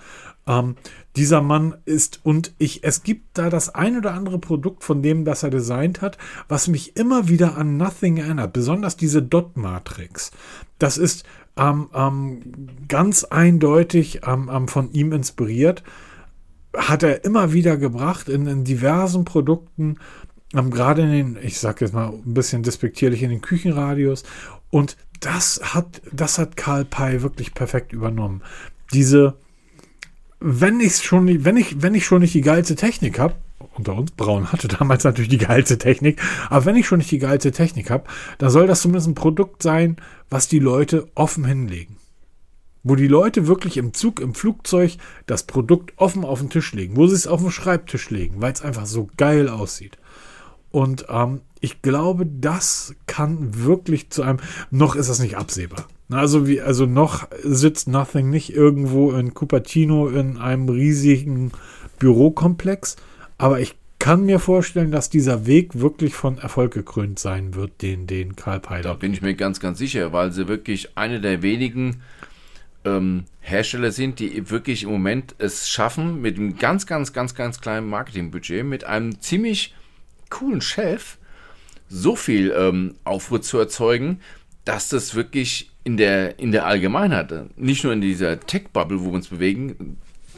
Ähm, 0.48 0.76
dieser 1.16 1.42
Mann 1.42 1.76
ist 1.86 2.20
und 2.24 2.54
ich, 2.58 2.84
es 2.84 3.04
gibt 3.04 3.38
da 3.38 3.50
das 3.50 3.74
ein 3.74 3.98
oder 3.98 4.14
andere 4.14 4.40
Produkt 4.40 4.84
von 4.84 5.02
dem, 5.02 5.26
das 5.26 5.44
er 5.44 5.50
designt 5.50 6.02
hat, 6.02 6.18
was 6.48 6.68
mich 6.68 6.98
immer 6.98 7.28
wieder 7.30 7.58
an 7.58 7.78
Nothing 7.78 8.18
erinnert, 8.18 8.54
besonders 8.54 8.98
diese 8.98 9.24
Dot-Matrix. 9.24 10.32
Das 10.78 10.98
ist 10.98 11.26
ähm, 11.58 11.90
ähm, 11.94 12.42
ganz 12.88 13.24
eindeutig 13.24 14.22
ähm, 14.28 14.50
ähm 14.52 14.68
von 14.68 14.92
ihm 14.92 15.14
inspiriert, 15.14 15.84
hat 16.76 17.04
er 17.04 17.24
immer 17.24 17.54
wieder 17.54 17.78
gebracht 17.78 18.30
in, 18.30 18.48
in 18.48 18.64
diversen 18.64 19.24
Produkten, 19.24 19.98
ähm, 20.54 20.72
gerade 20.72 21.02
in 21.02 21.12
den, 21.12 21.38
ich 21.42 21.60
sag 21.60 21.82
jetzt 21.82 21.94
mal 21.94 22.10
ein 22.10 22.34
bisschen 22.34 22.64
despektierlich, 22.64 23.24
in 23.24 23.30
den 23.30 23.42
Küchenradios 23.42 24.24
und 24.70 24.98
das 25.20 25.62
hat, 25.74 26.02
das 26.12 26.38
hat 26.38 26.58
Karl 26.58 26.86
Pei 26.86 27.22
wirklich 27.22 27.54
perfekt 27.54 27.94
übernommen. 27.94 28.42
Diese, 28.94 29.36
wenn 30.40 30.80
ich 30.80 30.98
schon, 30.98 31.46
wenn 31.46 31.58
ich, 31.58 31.82
wenn 31.82 31.96
ich 31.96 32.06
schon 32.06 32.22
nicht 32.22 32.34
die 32.34 32.42
geilste 32.42 32.76
Technik 32.76 33.20
habe, 33.20 33.36
unter 33.76 33.96
uns, 33.96 34.12
Braun 34.12 34.52
hatte 34.52 34.68
damals 34.80 35.04
natürlich 35.04 35.30
die 35.30 35.38
geilste 35.38 35.78
Technik, 35.78 36.22
aber 36.50 36.66
wenn 36.66 36.76
ich 36.76 36.88
schon 36.88 37.00
nicht 37.00 37.12
die 37.12 37.20
geilste 37.20 37.52
Technik 37.52 37.90
habe, 37.90 38.06
dann 38.38 38.50
soll 38.50 38.68
das 38.68 38.82
zumindest 38.82 39.08
ein 39.08 39.16
Produkt 39.16 39.64
sein, 39.64 39.98
was 40.30 40.48
die 40.48 40.60
Leute 40.60 41.08
offen 41.16 41.46
hinlegen. 41.46 41.98
Wo 42.84 42.96
die 42.96 43.08
Leute 43.08 43.48
wirklich 43.48 43.78
im 43.78 43.94
Zug, 43.94 44.20
im 44.20 44.36
Flugzeug 44.36 44.98
das 45.26 45.44
Produkt 45.44 45.94
offen 45.98 46.24
auf 46.24 46.40
den 46.40 46.52
Tisch 46.52 46.72
legen, 46.74 46.98
wo 46.98 47.08
sie 47.08 47.16
es 47.16 47.26
auf 47.26 47.42
den 47.42 47.50
Schreibtisch 47.50 48.12
legen, 48.12 48.42
weil 48.42 48.54
es 48.54 48.62
einfach 48.62 48.86
so 48.86 49.10
geil 49.18 49.50
aussieht. 49.50 49.98
Und 50.76 51.06
ähm, 51.08 51.40
ich 51.62 51.82
glaube, 51.82 52.26
das 52.26 52.96
kann 53.08 53.64
wirklich 53.64 54.10
zu 54.10 54.24
einem, 54.24 54.40
noch 54.72 54.98
ist 54.98 55.10
das 55.10 55.20
nicht 55.20 55.38
absehbar. 55.38 55.88
Also 56.10 56.50
wie, 56.50 56.60
also 56.60 56.86
noch 56.86 57.30
sitzt 57.42 57.88
Nothing 57.88 58.30
nicht 58.30 58.54
irgendwo 58.54 59.14
in 59.14 59.34
Cupertino 59.34 60.10
in 60.10 60.38
einem 60.38 60.68
riesigen 60.68 61.54
Bürokomplex, 61.98 62.98
aber 63.38 63.62
ich 63.62 63.76
kann 64.00 64.26
mir 64.26 64.40
vorstellen, 64.40 64.92
dass 64.92 65.10
dieser 65.10 65.46
Weg 65.46 65.80
wirklich 65.80 66.14
von 66.14 66.40
Erfolg 66.40 66.74
gekrönt 66.74 67.20
sein 67.20 67.56
wird, 67.56 67.82
den, 67.82 68.06
den 68.06 68.36
Karl 68.36 68.60
Peiler. 68.60 68.84
Da 68.84 68.94
bin 68.96 69.14
ich 69.14 69.22
mir 69.22 69.34
ganz, 69.34 69.62
ganz 69.62 69.78
sicher, 69.78 70.12
weil 70.12 70.34
sie 70.34 70.50
wirklich 70.50 70.98
eine 70.98 71.22
der 71.22 71.42
wenigen 71.42 72.02
ähm, 72.84 73.24
Hersteller 73.40 73.94
sind, 73.94 74.20
die 74.20 74.50
wirklich 74.50 74.84
im 74.84 74.90
Moment 74.90 75.36
es 75.38 75.70
schaffen, 75.70 76.22
mit 76.22 76.38
einem 76.38 76.58
ganz, 76.58 76.86
ganz, 76.86 77.14
ganz, 77.14 77.34
ganz 77.34 77.62
kleinen 77.62 77.88
Marketingbudget, 77.88 78.66
mit 78.66 78.84
einem 78.84 79.22
ziemlich 79.22 79.74
coolen 80.30 80.62
Chef, 80.62 81.18
so 81.90 82.16
viel 82.16 82.54
ähm, 82.58 82.96
Aufruhr 83.04 83.42
zu 83.42 83.58
erzeugen, 83.58 84.22
dass 84.64 84.90
das 84.90 85.16
wirklich 85.16 85.70
in 85.84 85.98
der, 85.98 86.40
in 86.40 86.52
der 86.52 86.66
Allgemeinheit, 86.66 87.32
nicht 87.58 87.84
nur 87.84 87.94
in 87.94 88.02
dieser 88.02 88.40
Tech-Bubble, 88.40 89.02
wo 89.02 89.06
wir 89.06 89.14
uns 89.14 89.28
bewegen, 89.28 89.98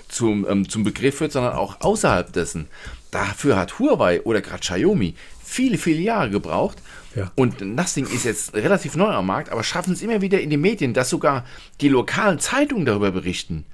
zum, 0.09 0.45
ähm, 0.49 0.69
zum 0.69 0.83
Begriff 0.83 1.19
wird, 1.21 1.31
sondern 1.31 1.53
auch 1.53 1.81
außerhalb 1.81 2.31
dessen. 2.31 2.67
Dafür 3.11 3.57
hat 3.57 3.79
Huawei 3.79 4.21
oder 4.21 4.41
gerade 4.41 4.59
Xiaomi 4.59 5.15
viele, 5.43 5.77
viele 5.77 6.01
Jahre 6.01 6.29
gebraucht. 6.29 6.77
Ja. 7.15 7.31
Und 7.35 7.61
Nothing 7.61 8.05
ist 8.05 8.25
jetzt 8.25 8.53
relativ 8.53 8.95
neu 8.95 9.09
am 9.09 9.25
Markt, 9.25 9.51
aber 9.51 9.63
schaffen 9.63 9.93
es 9.93 10.01
immer 10.01 10.21
wieder 10.21 10.39
in 10.39 10.49
den 10.49 10.61
Medien, 10.61 10.93
dass 10.93 11.09
sogar 11.09 11.45
die 11.81 11.89
lokalen 11.89 12.39
Zeitungen 12.39 12.85
darüber 12.85 13.11
berichten. 13.11 13.65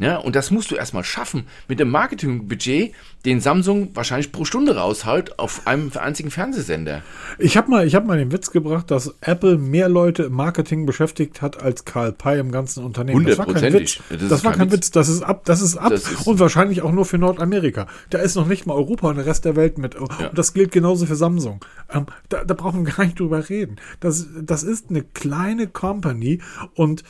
Ja, 0.00 0.18
und 0.18 0.36
das 0.36 0.50
musst 0.52 0.70
du 0.70 0.76
erstmal 0.76 1.02
schaffen 1.02 1.46
mit 1.66 1.80
dem 1.80 1.90
Marketingbudget, 1.90 2.92
den 3.24 3.40
Samsung 3.40 3.90
wahrscheinlich 3.94 4.30
pro 4.30 4.44
Stunde 4.44 4.76
raushaut 4.76 5.38
auf 5.40 5.66
einem 5.66 5.90
einzigen 5.98 6.30
Fernsehsender. 6.30 7.02
Ich 7.38 7.56
habe 7.56 7.68
mal, 7.68 7.84
ich 7.84 7.96
hab 7.96 8.06
mal 8.06 8.16
den 8.16 8.30
Witz 8.30 8.52
gebracht, 8.52 8.92
dass 8.92 9.14
Apple 9.20 9.58
mehr 9.58 9.88
Leute 9.88 10.24
im 10.24 10.34
Marketing 10.34 10.86
beschäftigt 10.86 11.42
hat 11.42 11.60
als 11.60 11.84
Karl 11.84 12.12
Pei 12.12 12.38
im 12.38 12.52
ganzen 12.52 12.84
Unternehmen. 12.84 13.26
Das 13.26 13.38
war 13.38 13.46
kein 13.46 13.56
Hundertprozentig. 13.56 14.00
Witz. 14.08 14.20
Das 14.20 14.28
Das, 14.28 14.38
ist 14.38 14.44
war 14.44 14.52
kein 14.52 14.70
Witz. 14.70 14.74
Witz. 14.86 14.90
Das 14.92 15.08
ist 15.08 15.22
ab. 15.22 15.44
Das 15.46 15.60
ist 15.60 15.76
ab. 15.76 15.90
Das 15.90 16.08
ist- 16.08 16.26
und 16.28 16.38
wahrscheinlich 16.38 16.82
auch 16.82 16.92
nur 16.92 17.04
für 17.04 17.18
Nordamerika. 17.18 17.88
Da 18.10 18.18
ist 18.18 18.36
noch 18.36 18.46
nicht 18.46 18.66
mal 18.66 18.74
Europa 18.74 19.08
und 19.10 19.16
der 19.16 19.26
Rest 19.26 19.44
der 19.46 19.56
Welt 19.56 19.78
mit. 19.78 19.96
Und 19.96 20.12
das 20.32 20.54
gilt 20.54 20.70
genauso 20.70 21.06
für 21.06 21.16
Samsung. 21.16 21.64
Ähm, 21.92 22.06
da, 22.28 22.44
da 22.44 22.54
brauchen 22.54 22.86
wir 22.86 22.92
gar 22.92 23.04
nicht 23.04 23.18
drüber 23.18 23.48
reden. 23.48 23.76
Das, 23.98 24.26
das 24.40 24.62
ist 24.62 24.90
eine 24.90 25.02
kleine 25.02 25.66
Company 25.66 26.40
und 26.74 27.02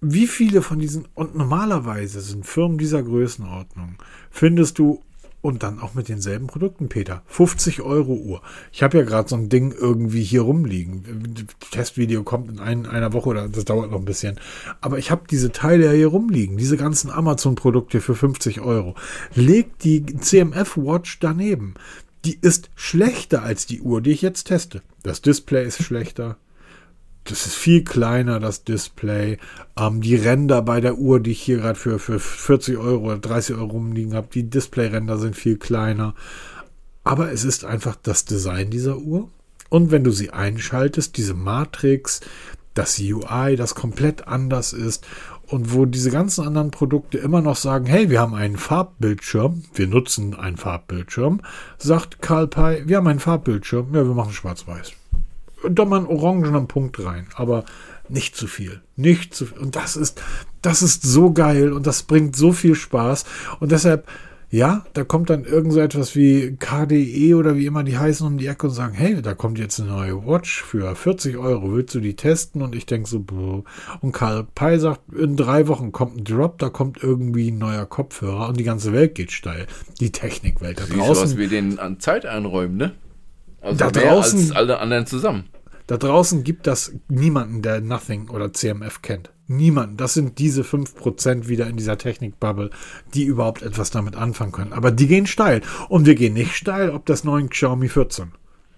wie 0.00 0.26
viele 0.26 0.62
von 0.62 0.78
diesen, 0.78 1.06
und 1.14 1.34
normalerweise 1.34 2.20
sind 2.20 2.46
Firmen 2.46 2.78
dieser 2.78 3.02
Größenordnung, 3.02 3.96
findest 4.30 4.78
du, 4.78 5.02
und 5.44 5.62
dann 5.62 5.78
auch 5.78 5.92
mit 5.92 6.08
denselben 6.08 6.46
Produkten, 6.46 6.88
Peter, 6.88 7.22
50 7.26 7.82
Euro 7.82 8.14
Uhr. 8.14 8.40
Ich 8.72 8.82
habe 8.82 8.96
ja 8.96 9.04
gerade 9.04 9.28
so 9.28 9.36
ein 9.36 9.50
Ding 9.50 9.72
irgendwie 9.78 10.22
hier 10.22 10.40
rumliegen. 10.40 11.46
Testvideo 11.70 12.22
kommt 12.22 12.48
in 12.48 12.60
ein, 12.60 12.86
einer 12.86 13.12
Woche 13.12 13.28
oder 13.28 13.48
das 13.50 13.66
dauert 13.66 13.90
noch 13.90 13.98
ein 13.98 14.06
bisschen. 14.06 14.40
Aber 14.80 14.96
ich 14.96 15.10
habe 15.10 15.24
diese 15.30 15.52
Teile 15.52 15.92
hier 15.92 16.06
rumliegen, 16.06 16.56
diese 16.56 16.78
ganzen 16.78 17.10
Amazon-Produkte 17.10 18.00
für 18.00 18.14
50 18.14 18.62
Euro. 18.62 18.94
Leg 19.34 19.78
die 19.80 20.06
CMF 20.06 20.78
Watch 20.78 21.18
daneben. 21.20 21.74
Die 22.24 22.38
ist 22.40 22.70
schlechter 22.74 23.42
als 23.42 23.66
die 23.66 23.82
Uhr, 23.82 24.00
die 24.00 24.12
ich 24.12 24.22
jetzt 24.22 24.44
teste. 24.44 24.80
Das 25.02 25.20
Display 25.20 25.66
ist 25.66 25.82
schlechter. 25.82 26.38
Das 27.24 27.46
ist 27.46 27.54
viel 27.54 27.84
kleiner, 27.84 28.38
das 28.38 28.64
Display. 28.64 29.38
Ähm, 29.78 30.02
die 30.02 30.16
Ränder 30.16 30.60
bei 30.60 30.80
der 30.80 30.98
Uhr, 30.98 31.20
die 31.20 31.30
ich 31.30 31.40
hier 31.40 31.56
gerade 31.56 31.78
für, 31.78 31.98
für 31.98 32.20
40 32.20 32.76
Euro 32.76 33.06
oder 33.06 33.18
30 33.18 33.56
Euro 33.56 33.72
rumliegen 33.72 34.14
habe, 34.14 34.28
die 34.32 34.48
Displayränder 34.48 35.18
sind 35.18 35.34
viel 35.34 35.56
kleiner. 35.56 36.14
Aber 37.02 37.32
es 37.32 37.44
ist 37.44 37.64
einfach 37.64 37.96
das 38.02 38.26
Design 38.26 38.70
dieser 38.70 38.98
Uhr. 38.98 39.30
Und 39.70 39.90
wenn 39.90 40.04
du 40.04 40.10
sie 40.10 40.30
einschaltest, 40.30 41.16
diese 41.16 41.34
Matrix, 41.34 42.20
das 42.74 42.98
UI, 42.98 43.56
das 43.56 43.74
komplett 43.74 44.28
anders 44.28 44.72
ist 44.72 45.06
und 45.46 45.72
wo 45.72 45.86
diese 45.86 46.10
ganzen 46.10 46.46
anderen 46.46 46.70
Produkte 46.70 47.18
immer 47.18 47.40
noch 47.40 47.56
sagen, 47.56 47.86
hey, 47.86 48.10
wir 48.10 48.20
haben 48.20 48.34
einen 48.34 48.56
Farbbildschirm, 48.56 49.64
wir 49.74 49.86
nutzen 49.86 50.34
einen 50.34 50.56
Farbbildschirm, 50.56 51.40
sagt 51.78 52.20
Karl 52.20 52.48
Pei, 52.48 52.82
wir 52.86 52.98
haben 52.98 53.06
einen 53.06 53.20
Farbbildschirm, 53.20 53.94
ja, 53.94 54.04
wir 54.04 54.14
machen 54.14 54.32
schwarz-weiß 54.32 54.92
da 55.70 55.84
mal 55.84 55.98
einen 55.98 56.06
orangenen 56.06 56.66
Punkt 56.68 57.04
rein, 57.04 57.26
aber 57.34 57.64
nicht 58.08 58.36
zu 58.36 58.46
viel, 58.46 58.82
nicht 58.96 59.34
zu 59.34 59.46
viel. 59.46 59.58
Und 59.58 59.76
das 59.76 59.96
ist, 59.96 60.20
das 60.62 60.82
ist 60.82 61.02
so 61.02 61.32
geil 61.32 61.72
und 61.72 61.86
das 61.86 62.02
bringt 62.02 62.36
so 62.36 62.52
viel 62.52 62.74
Spaß 62.74 63.24
und 63.60 63.72
deshalb, 63.72 64.06
ja, 64.50 64.84
da 64.92 65.02
kommt 65.02 65.30
dann 65.30 65.44
irgend 65.44 65.72
so 65.72 65.80
etwas 65.80 66.14
wie 66.14 66.54
KDE 66.60 67.34
oder 67.34 67.56
wie 67.56 67.66
immer 67.66 67.82
die 67.82 67.98
heißen 67.98 68.24
um 68.24 68.38
die 68.38 68.46
Ecke 68.46 68.68
und 68.68 68.72
sagen, 68.72 68.94
hey, 68.94 69.20
da 69.20 69.34
kommt 69.34 69.58
jetzt 69.58 69.80
eine 69.80 69.88
neue 69.90 70.24
Watch 70.26 70.62
für 70.62 70.94
40 70.94 71.36
Euro, 71.38 71.74
willst 71.74 71.92
du 71.94 71.98
die 72.00 72.14
testen? 72.14 72.62
Und 72.62 72.76
ich 72.76 72.86
denke 72.86 73.08
so, 73.08 73.18
bäh. 73.20 73.62
und 74.00 74.12
Karl 74.12 74.46
Pei 74.54 74.78
sagt, 74.78 75.00
in 75.12 75.36
drei 75.36 75.66
Wochen 75.66 75.90
kommt 75.90 76.18
ein 76.18 76.24
Drop, 76.24 76.58
da 76.58 76.68
kommt 76.68 77.02
irgendwie 77.02 77.50
ein 77.50 77.58
neuer 77.58 77.86
Kopfhörer 77.86 78.48
und 78.48 78.60
die 78.60 78.64
ganze 78.64 78.92
Welt 78.92 79.16
geht 79.16 79.32
steil. 79.32 79.66
Die 79.98 80.12
Technikwelt 80.12 80.78
da 80.78 80.84
draußen. 80.84 81.24
was 81.24 81.36
wir 81.36 81.48
denen 81.48 81.80
an 81.80 81.98
Zeit 81.98 82.24
einräumen, 82.24 82.76
ne? 82.76 82.92
Also 83.60 83.78
Da 83.78 83.90
mehr 83.90 84.12
draußen- 84.12 84.38
als 84.38 84.52
alle 84.52 84.78
anderen 84.78 85.06
zusammen. 85.06 85.44
Da 85.86 85.98
draußen 85.98 86.44
gibt 86.44 86.66
das 86.66 86.94
niemanden, 87.08 87.60
der 87.60 87.80
Nothing 87.80 88.30
oder 88.30 88.52
CMF 88.52 89.02
kennt. 89.02 89.30
Niemanden. 89.46 89.98
Das 89.98 90.14
sind 90.14 90.38
diese 90.38 90.62
5% 90.62 91.48
wieder 91.48 91.66
in 91.66 91.76
dieser 91.76 91.98
Technikbubble, 91.98 92.70
die 93.12 93.24
überhaupt 93.24 93.60
etwas 93.62 93.90
damit 93.90 94.16
anfangen 94.16 94.52
können. 94.52 94.72
Aber 94.72 94.90
die 94.90 95.06
gehen 95.06 95.26
steil. 95.26 95.60
Und 95.90 96.06
wir 96.06 96.14
gehen 96.14 96.32
nicht 96.32 96.54
steil, 96.54 96.90
ob 96.90 97.04
das 97.04 97.24
neuen 97.24 97.50
Xiaomi 97.50 97.88
14. 97.88 98.32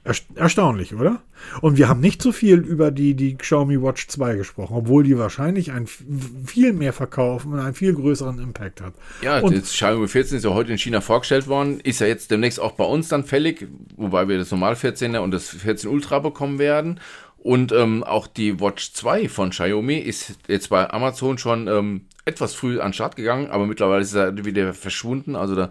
Erst- 0.07 0.27
Erstaunlich, 0.37 0.95
oder? 0.95 1.21
Und 1.61 1.77
wir 1.77 1.89
haben 1.89 2.01
nicht 2.01 2.23
so 2.23 2.33
viel 2.33 2.59
über 2.61 2.91
die, 2.91 3.15
die 3.15 3.37
Xiaomi 3.37 3.83
Watch 3.83 4.07
2 4.09 4.37
gesprochen, 4.37 4.75
obwohl 4.77 5.03
die 5.05 5.19
wahrscheinlich 5.19 5.73
ein 5.73 5.87
viel 5.87 6.73
mehr 6.73 6.93
verkaufen 6.93 7.53
und 7.53 7.59
einen 7.61 7.75
viel 7.75 7.93
größeren 7.93 8.39
Impact 8.39 8.81
hat. 8.81 8.95
Ja, 9.23 9.41
und 9.41 9.55
das 9.57 9.71
Xiaomi 9.73 10.09
14 10.09 10.39
ist 10.39 10.45
ja 10.45 10.51
heute 10.51 10.73
in 10.73 10.79
China 10.79 11.01
vorgestellt 11.01 11.49
worden, 11.49 11.81
ist 11.81 12.01
ja 12.01 12.07
jetzt 12.07 12.31
demnächst 12.31 12.61
auch 12.61 12.73
bei 12.73 12.85
uns 12.85 13.09
dann 13.09 13.25
fällig, 13.25 13.67
wobei 13.97 14.29
wir 14.29 14.39
das 14.39 14.51
normal 14.51 14.75
14er 14.75 15.19
und 15.19 15.33
das 15.33 15.49
14 15.49 15.91
Ultra 15.91 16.21
bekommen 16.21 16.59
werden. 16.59 17.01
Und 17.39 17.71
ähm, 17.73 18.03
auch 18.03 18.27
die 18.27 18.61
Watch 18.61 18.93
2 18.93 19.29
von 19.29 19.51
Xiaomi 19.51 19.99
ist 19.99 20.35
jetzt 20.49 20.69
bei 20.71 20.91
Amazon 20.91 21.39
schon 21.39 21.69
ähm, 21.69 22.01
etwas 22.25 22.55
früh 22.55 22.81
an 22.81 22.89
den 22.89 22.93
Start 22.95 23.15
gegangen, 23.15 23.49
aber 23.51 23.67
mittlerweile 23.67 24.03
ist 24.03 24.15
er 24.15 24.45
wieder 24.45 24.75
verschwunden. 24.75 25.37
Also 25.37 25.55
da, 25.55 25.71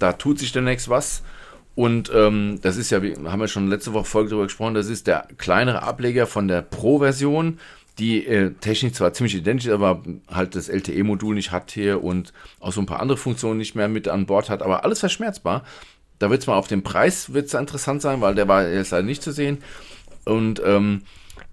da 0.00 0.12
tut 0.14 0.40
sich 0.40 0.50
demnächst 0.50 0.88
was. 0.88 1.22
Und 1.74 2.10
ähm, 2.14 2.58
das 2.60 2.76
ist 2.76 2.90
ja, 2.90 3.02
wir 3.02 3.16
haben 3.24 3.40
ja 3.40 3.48
schon 3.48 3.68
letzte 3.68 3.92
Woche 3.94 4.04
Folge 4.04 4.30
darüber 4.30 4.46
gesprochen, 4.46 4.74
das 4.74 4.88
ist 4.88 5.06
der 5.06 5.26
kleinere 5.38 5.82
Ableger 5.82 6.26
von 6.26 6.46
der 6.46 6.60
Pro-Version, 6.60 7.58
die 7.98 8.26
äh, 8.26 8.52
technisch 8.60 8.92
zwar 8.92 9.12
ziemlich 9.12 9.34
identisch 9.34 9.66
ist, 9.66 9.72
aber 9.72 10.02
halt 10.28 10.54
das 10.54 10.68
LTE-Modul 10.68 11.34
nicht 11.34 11.50
hat 11.50 11.70
hier 11.70 12.02
und 12.02 12.32
auch 12.60 12.72
so 12.72 12.80
ein 12.80 12.86
paar 12.86 13.00
andere 13.00 13.18
Funktionen 13.18 13.58
nicht 13.58 13.74
mehr 13.74 13.88
mit 13.88 14.08
an 14.08 14.26
Bord 14.26 14.50
hat, 14.50 14.62
aber 14.62 14.84
alles 14.84 15.00
verschmerzbar. 15.00 15.64
Da 16.18 16.30
wird 16.30 16.42
es 16.42 16.46
mal 16.46 16.56
auf 16.56 16.68
den 16.68 16.82
Preis 16.82 17.32
wird's 17.32 17.54
interessant 17.54 18.00
sein, 18.00 18.20
weil 18.20 18.34
der 18.34 18.48
war 18.48 18.68
jetzt 18.68 18.92
leider 18.92 19.02
nicht 19.02 19.22
zu 19.22 19.32
sehen. 19.32 19.58
Und 20.24 20.62
ähm, 20.64 21.02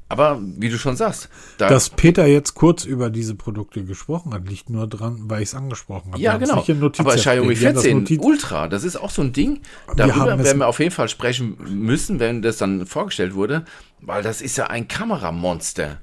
aber 0.09 0.39
wie 0.41 0.69
du 0.69 0.77
schon 0.77 0.95
sagst, 0.97 1.29
da, 1.57 1.69
Dass 1.69 1.89
Peter 1.91 2.25
jetzt 2.25 2.55
kurz 2.55 2.83
über 2.83 3.09
diese 3.09 3.35
Produkte 3.35 3.83
gesprochen 3.83 4.33
hat, 4.33 4.49
liegt 4.49 4.69
nur 4.69 4.87
dran, 4.87 5.21
weil 5.27 5.41
ich 5.43 5.49
es 5.49 5.55
angesprochen 5.55 6.11
habe. 6.11 6.21
Ja, 6.21 6.33
Wir 6.33 6.47
genau. 6.47 6.65
Aber 6.97 7.15
Xiaomi 7.15 7.55
stehen. 7.55 7.61
Wir 7.61 7.67
haben 7.69 7.75
das 7.75 7.83
14 7.83 7.99
Notiz- 7.99 8.19
Ultra, 8.21 8.67
das 8.67 8.83
ist 8.83 8.95
auch 8.97 9.11
so 9.11 9.21
ein 9.21 9.31
Ding. 9.31 9.61
Wir 9.87 9.95
Darüber 9.95 10.31
haben 10.31 10.39
es- 10.39 10.45
werden 10.47 10.57
wir 10.59 10.67
auf 10.67 10.79
jeden 10.79 10.91
Fall 10.91 11.07
sprechen 11.09 11.55
müssen, 11.69 12.19
wenn 12.19 12.41
das 12.41 12.57
dann 12.57 12.85
vorgestellt 12.85 13.33
wurde, 13.35 13.63
weil 14.01 14.21
das 14.23 14.41
ist 14.41 14.57
ja 14.57 14.67
ein 14.67 14.87
Kameramonster. 14.87 15.97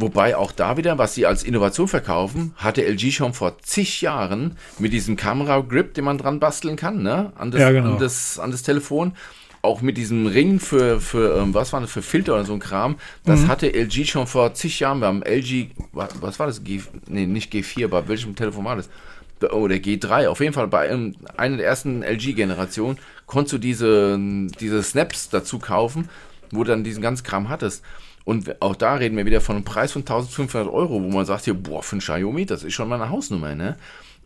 Wobei 0.00 0.36
auch 0.36 0.52
da 0.52 0.76
wieder, 0.76 0.96
was 0.96 1.14
sie 1.14 1.26
als 1.26 1.42
Innovation 1.42 1.88
verkaufen, 1.88 2.54
hatte 2.56 2.84
LG 2.84 3.10
schon 3.10 3.34
vor 3.34 3.58
zig 3.62 4.00
Jahren 4.00 4.56
mit 4.78 4.92
diesem 4.92 5.16
Kamera-Grip, 5.16 5.92
den 5.94 6.04
man 6.04 6.18
dran 6.18 6.38
basteln 6.38 6.76
kann, 6.76 7.02
ne? 7.02 7.32
An 7.36 7.50
das, 7.50 7.60
Ja, 7.60 7.72
genau. 7.72 7.94
an 7.94 7.98
das, 7.98 8.38
an 8.38 8.52
das 8.52 8.62
Telefon. 8.62 9.14
Auch 9.60 9.80
mit 9.82 9.96
diesem 9.96 10.26
Ring 10.26 10.60
für, 10.60 11.00
für 11.00 11.36
ähm, 11.40 11.52
was 11.52 11.72
war 11.72 11.80
das, 11.80 11.90
für 11.90 12.02
Filter 12.02 12.34
oder 12.34 12.44
so 12.44 12.52
ein 12.52 12.60
Kram. 12.60 12.96
Das 13.24 13.40
Mhm. 13.40 13.48
hatte 13.48 13.72
LG 13.74 14.04
schon 14.06 14.26
vor 14.26 14.54
zig 14.54 14.78
Jahren 14.80 15.00
beim 15.00 15.22
LG, 15.22 15.70
wa- 15.92 16.08
was 16.20 16.38
war 16.38 16.46
das? 16.46 16.62
G, 16.62 16.80
nee, 17.08 17.26
nicht 17.26 17.52
G4, 17.52 17.88
bei 17.88 18.06
welchem 18.08 18.34
Telefon 18.36 18.64
war 18.64 18.76
das? 18.76 18.88
Oder 19.52 19.76
G3, 19.76 20.28
auf 20.28 20.40
jeden 20.40 20.52
Fall 20.52 20.66
bei 20.68 20.88
einem, 20.90 21.14
einer 21.36 21.56
der 21.58 21.66
ersten 21.66 22.02
LG-Generationen 22.02 22.98
konntest 23.26 23.52
du 23.54 23.58
diese, 23.58 24.18
diese 24.60 24.82
Snaps 24.82 25.28
dazu 25.30 25.58
kaufen, 25.58 26.08
wo 26.50 26.64
du 26.64 26.70
dann 26.70 26.82
diesen 26.84 27.02
ganzen 27.02 27.24
Kram 27.24 27.48
hattest. 27.48 27.84
Und 28.24 28.60
auch 28.60 28.76
da 28.76 28.94
reden 28.94 29.16
wir 29.16 29.26
wieder 29.26 29.40
von 29.40 29.56
einem 29.56 29.64
Preis 29.64 29.92
von 29.92 30.02
1500 30.02 30.68
Euro, 30.72 31.02
wo 31.02 31.08
man 31.08 31.24
sagt 31.24 31.44
hier, 31.44 31.54
boah, 31.54 31.82
für 31.82 31.96
ein 31.96 32.00
Xiaomi, 32.00 32.46
das 32.46 32.62
ist 32.62 32.74
schon 32.74 32.88
mal 32.88 33.00
eine 33.00 33.10
Hausnummer, 33.10 33.54
ne? 33.54 33.76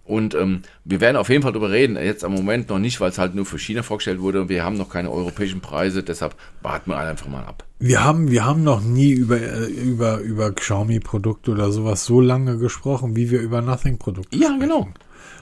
Und 0.05 0.35
ähm, 0.35 0.63
wir 0.85 1.01
werden 1.01 1.17
auf 1.17 1.29
jeden 1.29 1.43
Fall 1.43 1.53
drüber 1.53 1.71
reden. 1.71 1.97
Jetzt 1.97 2.25
am 2.25 2.33
Moment 2.35 2.69
noch 2.69 2.79
nicht, 2.81 3.01
weil 3.01 3.11
es 3.11 3.19
halt 3.19 3.35
nur 3.37 3.47
für 3.47 3.59
China 3.59 3.83
vorgestellt 3.83 4.21
wurde. 4.21 4.49
Wir 4.49 4.65
haben 4.65 4.77
noch 4.77 4.89
keine 4.89 5.11
europäischen 5.11 5.61
Preise, 5.61 6.03
deshalb 6.03 6.35
warten 6.61 6.91
wir 6.91 6.99
einfach 6.99 7.29
mal 7.29 7.45
ab. 7.45 7.65
Wir 7.79 8.03
haben, 8.05 8.31
wir 8.31 8.45
haben 8.45 8.65
noch 8.65 8.81
nie 8.83 9.11
über, 9.13 9.41
äh, 9.41 9.67
über, 9.67 10.19
über 10.19 10.53
Xiaomi-Produkte 10.53 11.53
oder 11.53 11.71
sowas 11.71 12.05
so 12.05 12.21
lange 12.21 12.59
gesprochen, 12.59 13.15
wie 13.15 13.31
wir 13.31 13.41
über 13.41 13.63
Nothing-Produkte 13.63 14.37
Ja, 14.37 14.57
genau. 14.59 14.89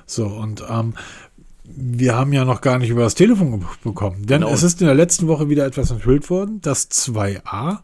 So, 0.07 0.27
und 0.27 0.63
ähm, 0.69 0.95
wir 1.65 2.17
haben 2.17 2.33
ja 2.33 2.45
noch 2.45 2.61
gar 2.61 2.79
nicht 2.79 2.91
über 2.91 3.03
das 3.03 3.15
Telefon 3.15 3.65
bekommen. 3.83 4.27
Denn 4.27 4.41
Genau. 4.43 4.53
es 4.53 4.63
ist 4.63 4.81
in 4.81 4.87
der 4.87 4.97
letzten 4.97 5.29
Woche 5.29 5.49
wieder 5.49 5.65
etwas 5.65 5.91
enthüllt 5.91 6.29
worden. 6.29 6.61
Das 6.61 6.91
2a 6.91 7.79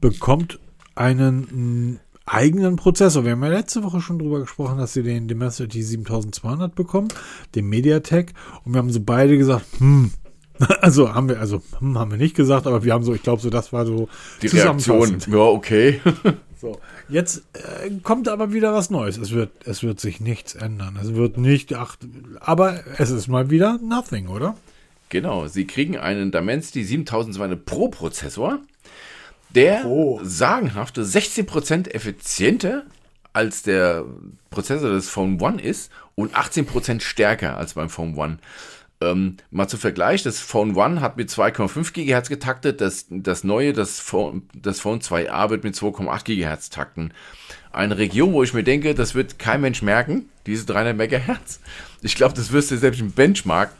bekommt 0.00 0.58
einen 0.94 1.98
eigenen 2.26 2.76
Prozessor. 2.76 3.24
Wir 3.24 3.32
haben 3.32 3.42
ja 3.42 3.50
letzte 3.50 3.82
Woche 3.82 4.00
schon 4.00 4.18
drüber 4.18 4.40
gesprochen, 4.40 4.78
dass 4.78 4.92
sie 4.92 5.02
den 5.02 5.28
Dimensity 5.28 5.82
7200 5.82 6.74
bekommen, 6.74 7.08
den 7.54 7.66
MediaTek. 7.68 8.32
Und 8.64 8.72
wir 8.74 8.78
haben 8.78 8.90
so 8.90 9.00
beide 9.00 9.36
gesagt, 9.36 9.66
hm, 9.78 10.10
also 10.80 11.14
haben 11.14 11.28
wir, 11.28 11.40
also 11.40 11.62
hm, 11.78 11.98
haben 11.98 12.10
wir 12.10 12.18
nicht 12.18 12.36
gesagt, 12.36 12.66
aber 12.66 12.84
wir 12.84 12.92
haben 12.92 13.04
so, 13.04 13.14
ich 13.14 13.22
glaube 13.22 13.42
so, 13.42 13.50
das 13.50 13.72
war 13.72 13.86
so 13.86 14.08
Die 14.42 14.46
Reaktion, 14.48 15.18
ja, 15.26 15.38
okay. 15.38 16.00
So, 16.64 16.80
jetzt 17.10 17.42
äh, 17.52 17.90
kommt 18.02 18.26
aber 18.26 18.54
wieder 18.54 18.72
was 18.72 18.88
Neues. 18.88 19.18
Es 19.18 19.32
wird, 19.32 19.50
es 19.66 19.82
wird 19.82 20.00
sich 20.00 20.20
nichts 20.20 20.54
ändern. 20.54 20.98
Es 20.98 21.14
wird 21.14 21.36
nicht, 21.36 21.74
ach, 21.74 21.96
aber 22.40 22.80
es 22.96 23.10
ist 23.10 23.28
mal 23.28 23.50
wieder 23.50 23.78
nothing, 23.82 24.28
oder? 24.28 24.56
Genau, 25.10 25.46
Sie 25.46 25.66
kriegen 25.66 25.98
einen 25.98 26.32
Dimensity 26.32 26.82
7200 26.82 27.66
Pro 27.66 27.88
Prozessor. 27.88 28.60
Der 29.54 29.84
Oh. 29.86 30.20
sagenhafte 30.22 31.02
16% 31.04 31.88
effizienter 31.88 32.84
als 33.32 33.62
der 33.62 34.04
Prozessor 34.50 34.90
des 34.90 35.08
Phone 35.08 35.40
One 35.40 35.60
ist 35.60 35.90
und 36.14 36.34
18% 36.34 37.00
stärker 37.00 37.56
als 37.56 37.74
beim 37.74 37.90
Phone 37.90 38.16
One. 38.16 38.38
Ähm, 39.00 39.36
mal 39.50 39.66
zum 39.66 39.80
Vergleich, 39.80 40.22
das 40.22 40.38
Phone 40.38 40.76
One 40.76 41.00
hat 41.00 41.16
mit 41.16 41.28
2,5 41.30 41.92
GHz 41.92 42.28
getaktet, 42.28 42.80
das, 42.80 43.06
das 43.10 43.42
neue, 43.42 43.72
das 43.72 43.98
Phone, 43.98 44.42
das 44.54 44.78
Phone 44.80 45.00
2a 45.00 45.50
wird 45.50 45.64
mit 45.64 45.74
2,8 45.74 46.24
GHz 46.24 46.70
takten. 46.70 47.12
Eine 47.72 47.98
Region, 47.98 48.32
wo 48.32 48.44
ich 48.44 48.54
mir 48.54 48.62
denke, 48.62 48.94
das 48.94 49.16
wird 49.16 49.40
kein 49.40 49.60
Mensch 49.60 49.82
merken, 49.82 50.28
diese 50.46 50.64
300 50.66 50.96
MHz. 50.96 51.60
Ich 52.02 52.14
glaube, 52.14 52.34
das 52.34 52.52
wirst 52.52 52.70
du 52.70 52.76
selbst 52.78 53.00
im 53.00 53.10
Benchmark, 53.10 53.72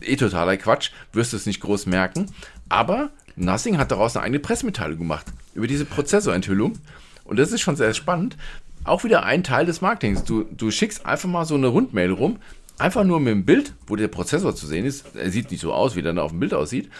eh 0.00 0.14
totaler 0.16 0.56
Quatsch, 0.56 0.90
wirst 1.12 1.32
du 1.32 1.36
es 1.36 1.46
nicht 1.46 1.60
groß 1.60 1.86
merken. 1.86 2.26
Aber 2.68 3.10
Nothing 3.36 3.78
hat 3.78 3.90
daraus 3.90 4.16
eine 4.16 4.24
eigene 4.24 4.40
Pressemitteilung 4.40 4.98
gemacht 4.98 5.26
über 5.54 5.66
diese 5.66 5.84
Prozessorenthüllung. 5.84 6.78
Und 7.24 7.38
das 7.38 7.52
ist 7.52 7.60
schon 7.60 7.76
sehr 7.76 7.94
spannend. 7.94 8.36
Auch 8.84 9.04
wieder 9.04 9.24
ein 9.24 9.44
Teil 9.44 9.66
des 9.66 9.80
Marketings. 9.80 10.24
Du, 10.24 10.44
du 10.44 10.70
schickst 10.70 11.06
einfach 11.06 11.28
mal 11.28 11.44
so 11.44 11.54
eine 11.54 11.68
Rundmail 11.68 12.10
rum, 12.10 12.38
einfach 12.78 13.04
nur 13.04 13.20
mit 13.20 13.32
dem 13.32 13.44
Bild, 13.44 13.74
wo 13.86 13.96
der 13.96 14.08
Prozessor 14.08 14.54
zu 14.56 14.66
sehen 14.66 14.84
ist. 14.84 15.14
Er 15.14 15.30
sieht 15.30 15.50
nicht 15.50 15.60
so 15.60 15.72
aus, 15.72 15.94
wie 15.94 16.02
der 16.02 16.16
auf 16.22 16.32
dem 16.32 16.40
Bild 16.40 16.52
aussieht. 16.52 16.90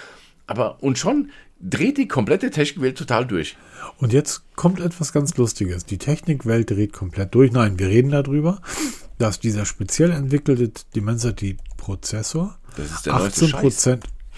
Aber 0.46 0.82
und 0.82 0.98
schon 0.98 1.30
dreht 1.60 1.98
die 1.98 2.08
komplette 2.08 2.50
Technikwelt 2.50 2.98
total 2.98 3.26
durch. 3.26 3.56
Und 3.98 4.12
jetzt 4.12 4.42
kommt 4.56 4.80
etwas 4.80 5.12
ganz 5.12 5.36
Lustiges. 5.36 5.84
Die 5.84 5.98
Technikwelt 5.98 6.70
dreht 6.70 6.92
komplett 6.92 7.34
durch. 7.34 7.52
Nein, 7.52 7.78
wir 7.78 7.88
reden 7.88 8.10
darüber, 8.10 8.60
dass 9.18 9.40
dieser 9.40 9.64
speziell 9.64 10.10
entwickelte 10.10 10.72
Dimensity-Prozessor 10.94 12.58
Das 12.76 12.90
ist 12.90 13.06
der 13.06 13.14
neueste 13.14 13.48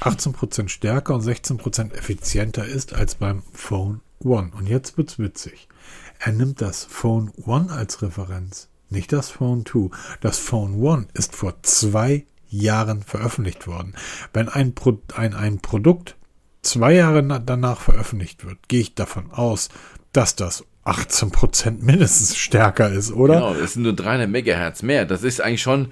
18%, 0.01 0.35
18% 0.35 0.69
stärker 0.69 1.15
und 1.15 1.23
16% 1.23 1.93
effizienter 1.93 2.65
ist 2.65 2.93
als 2.95 3.15
beim 3.15 3.43
Phone 3.53 4.01
One. 4.21 4.51
Und 4.57 4.69
jetzt 4.69 4.99
wird's 4.99 5.19
witzig. 5.19 5.69
Er 6.19 6.33
nimmt 6.33 6.61
das 6.61 6.85
Phone 6.85 7.31
One 7.45 7.71
als 7.71 8.03
Referenz, 8.03 8.69
nicht 8.91 9.13
das 9.13 9.31
Phone 9.31 9.65
2. 9.67 9.91
Das 10.21 10.39
Phone 10.39 10.75
One 10.81 11.07
ist 11.15 11.35
vor 11.35 11.63
zwei 11.63 12.27
Jahren 12.49 13.03
veröffentlicht 13.03 13.67
worden. 13.67 13.95
Wenn 14.33 14.49
ein, 14.49 14.75
Pro 14.75 14.99
ein, 15.15 15.35
ein 15.35 15.59
Produkt 15.59 16.17
zwei 16.63 16.95
Jahre 16.95 17.23
na- 17.23 17.39
danach 17.39 17.81
veröffentlicht 17.81 18.45
wird, 18.45 18.69
gehe 18.69 18.81
ich 18.81 18.95
davon 18.95 19.31
aus, 19.33 19.69
dass 20.13 20.37
das 20.37 20.65
18% 20.85 21.83
mindestens 21.83 22.37
stärker 22.37 22.91
ist, 22.91 23.13
oder? 23.13 23.35
Genau, 23.35 23.55
es 23.55 23.73
sind 23.75 23.85
nur 23.85 23.95
300 23.95 24.29
Megahertz 24.29 24.83
mehr. 24.83 25.07
Das 25.07 25.23
ist 25.23 25.41
eigentlich 25.41 25.63
schon, 25.63 25.89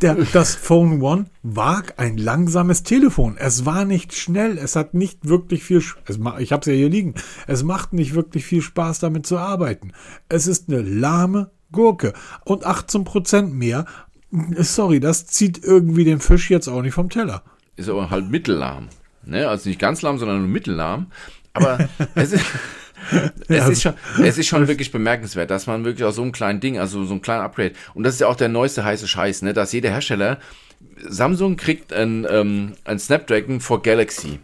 Der, 0.00 0.14
das 0.32 0.54
Phone 0.54 1.02
One 1.02 1.26
war 1.42 1.82
ein 1.98 2.16
langsames 2.16 2.82
Telefon. 2.82 3.36
Es 3.38 3.66
war 3.66 3.84
nicht 3.84 4.14
schnell. 4.14 4.56
Es 4.56 4.76
hat 4.76 4.94
nicht 4.94 5.28
wirklich 5.28 5.62
viel. 5.62 5.82
Es, 6.06 6.18
ich 6.38 6.52
habe 6.52 6.60
es 6.60 6.66
ja 6.66 6.72
hier 6.72 6.88
liegen. 6.88 7.14
Es 7.46 7.62
macht 7.64 7.92
nicht 7.92 8.14
wirklich 8.14 8.46
viel 8.46 8.62
Spaß, 8.62 8.98
damit 9.00 9.26
zu 9.26 9.36
arbeiten. 9.36 9.92
Es 10.30 10.46
ist 10.46 10.68
eine 10.70 10.80
lahme 10.80 11.50
Gurke. 11.70 12.14
Und 12.44 12.66
18% 12.66 13.48
mehr. 13.48 13.84
Sorry, 14.56 15.00
das 15.00 15.26
zieht 15.26 15.62
irgendwie 15.62 16.04
den 16.04 16.20
Fisch 16.20 16.50
jetzt 16.50 16.68
auch 16.68 16.82
nicht 16.82 16.94
vom 16.94 17.10
Teller. 17.10 17.42
ist 17.76 17.88
aber 17.88 18.08
halt 18.10 18.30
mittellahm. 18.30 18.88
Ne? 19.26 19.48
Also 19.48 19.68
nicht 19.68 19.80
ganz 19.80 20.00
lahm, 20.02 20.18
sondern 20.18 20.38
nur 20.38 20.48
mittellahm. 20.48 21.06
Aber 21.52 21.88
es 22.14 22.32
ist, 22.32 22.44
es, 23.48 23.68
ist 23.68 23.82
schon, 23.82 23.94
es 24.22 24.38
ist 24.38 24.46
schon 24.46 24.68
wirklich 24.68 24.92
bemerkenswert, 24.92 25.50
dass 25.50 25.66
man 25.66 25.84
wirklich 25.84 26.04
aus 26.04 26.16
so 26.16 26.22
einem 26.22 26.32
kleinen 26.32 26.60
Ding, 26.60 26.78
also 26.78 27.04
so 27.04 27.12
einem 27.12 27.22
kleinen 27.22 27.42
Upgrade, 27.42 27.72
und 27.94 28.04
das 28.04 28.14
ist 28.14 28.20
ja 28.20 28.28
auch 28.28 28.36
der 28.36 28.48
neueste 28.48 28.84
heiße 28.84 29.08
Scheiß, 29.08 29.42
ne? 29.42 29.52
dass 29.52 29.72
jeder 29.72 29.90
Hersteller, 29.90 30.38
Samsung 31.02 31.56
kriegt 31.56 31.92
ein, 31.92 32.26
ähm, 32.30 32.72
ein 32.84 32.98
Snapdragon 32.98 33.60
for 33.60 33.82
Galaxy. 33.82 34.38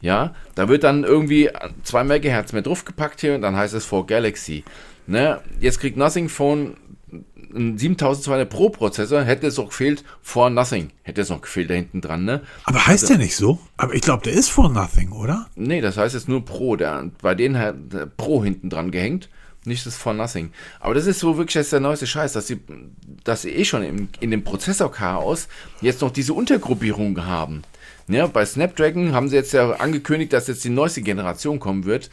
Ja, 0.00 0.34
da 0.54 0.68
wird 0.68 0.84
dann 0.84 1.04
irgendwie 1.04 1.50
2 1.82 2.04
MHz 2.04 2.52
mehr 2.52 2.62
draufgepackt 2.62 3.20
hier 3.20 3.34
und 3.34 3.42
dann 3.42 3.56
heißt 3.56 3.74
es 3.74 3.84
for 3.84 4.06
Galaxy. 4.06 4.64
Ne? 5.06 5.40
Jetzt 5.60 5.80
kriegt 5.80 5.96
Nothing 5.96 6.28
Phone 6.28 6.76
ein 7.54 7.78
7200 7.78 8.48
Pro 8.48 8.70
Prozessor, 8.70 9.22
hätte 9.22 9.46
es 9.46 9.56
noch 9.56 9.68
gefehlt 9.68 10.04
for 10.22 10.50
Nothing. 10.50 10.90
Hätte 11.02 11.20
es 11.20 11.28
noch 11.28 11.40
gefehlt 11.40 11.70
da 11.70 11.74
hinten 11.74 12.00
dran, 12.00 12.24
ne? 12.24 12.42
Aber 12.64 12.86
heißt 12.86 13.08
der 13.08 13.18
nicht 13.18 13.36
so? 13.36 13.58
Aber 13.76 13.94
ich 13.94 14.02
glaube, 14.02 14.22
der 14.22 14.32
ist 14.32 14.50
for 14.50 14.68
nothing, 14.68 15.12
oder? 15.12 15.48
Nee, 15.56 15.80
das 15.80 15.96
heißt 15.96 16.14
jetzt 16.14 16.28
nur 16.28 16.44
Pro. 16.44 16.76
Der, 16.76 17.10
bei 17.20 17.34
denen 17.34 17.58
hat 17.58 17.74
der 17.92 18.06
Pro 18.06 18.44
hinten 18.44 18.70
dran 18.70 18.90
gehängt. 18.90 19.28
Nicht 19.64 19.84
das 19.84 19.96
for 19.96 20.14
Nothing. 20.14 20.52
Aber 20.78 20.94
das 20.94 21.06
ist 21.06 21.20
so 21.20 21.36
wirklich 21.36 21.54
jetzt 21.54 21.72
der 21.72 21.80
neueste 21.80 22.06
Scheiß, 22.06 22.32
dass 22.32 22.46
sie, 22.46 22.60
dass 23.24 23.42
sie 23.42 23.50
eh 23.50 23.64
schon 23.64 23.82
im, 23.82 24.08
in 24.20 24.30
dem 24.30 24.42
Prozessor-Chaos 24.42 25.48
jetzt 25.80 26.00
noch 26.00 26.10
diese 26.10 26.32
Untergruppierung 26.32 27.26
haben. 27.26 27.62
Ja, 28.08 28.26
bei 28.26 28.44
Snapdragon 28.44 29.12
haben 29.12 29.28
sie 29.28 29.36
jetzt 29.36 29.52
ja 29.52 29.70
angekündigt, 29.72 30.32
dass 30.32 30.48
jetzt 30.48 30.64
die 30.64 30.70
neueste 30.70 31.02
Generation 31.02 31.60
kommen 31.60 31.84
wird, 31.84 32.10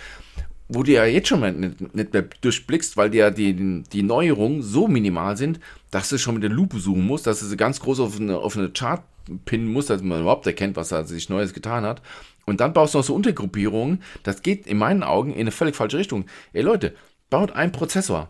wo 0.69 0.83
du 0.83 0.91
ja 0.91 1.05
jetzt 1.05 1.29
schon 1.29 1.39
mal 1.39 1.51
nicht, 1.51 1.95
nicht 1.95 2.13
mehr 2.13 2.25
durchblickst, 2.41 2.97
weil 2.97 3.09
die 3.09 3.19
ja 3.19 3.31
die, 3.31 3.83
die 3.83 4.03
Neuerungen 4.03 4.61
so 4.61 4.87
minimal 4.87 5.37
sind, 5.37 5.59
dass 5.91 6.09
du 6.09 6.17
schon 6.17 6.35
mit 6.35 6.43
der 6.43 6.49
Lupe 6.49 6.79
suchen 6.79 7.05
musst, 7.05 7.27
dass 7.27 7.39
du 7.39 7.45
sie 7.45 7.57
ganz 7.57 7.79
groß 7.79 7.99
auf 8.01 8.19
eine, 8.19 8.37
auf 8.37 8.57
eine 8.57 8.69
Chart 8.69 9.03
pinnen 9.45 9.71
musst, 9.71 9.89
dass 9.89 10.01
man 10.01 10.21
überhaupt 10.21 10.47
erkennt, 10.47 10.75
was 10.75 10.89
da 10.89 11.03
sich 11.03 11.29
Neues 11.29 11.53
getan 11.53 11.83
hat. 11.83 12.01
Und 12.45 12.61
dann 12.61 12.73
baust 12.73 12.93
du 12.93 12.99
noch 12.99 13.05
so 13.05 13.15
Untergruppierungen. 13.15 14.01
Das 14.23 14.41
geht 14.41 14.67
in 14.67 14.77
meinen 14.77 15.03
Augen 15.03 15.33
in 15.33 15.41
eine 15.41 15.51
völlig 15.51 15.75
falsche 15.75 15.97
Richtung. 15.97 16.25
Ey 16.53 16.61
Leute, 16.61 16.93
baut 17.29 17.51
einen 17.51 17.71
Prozessor 17.71 18.29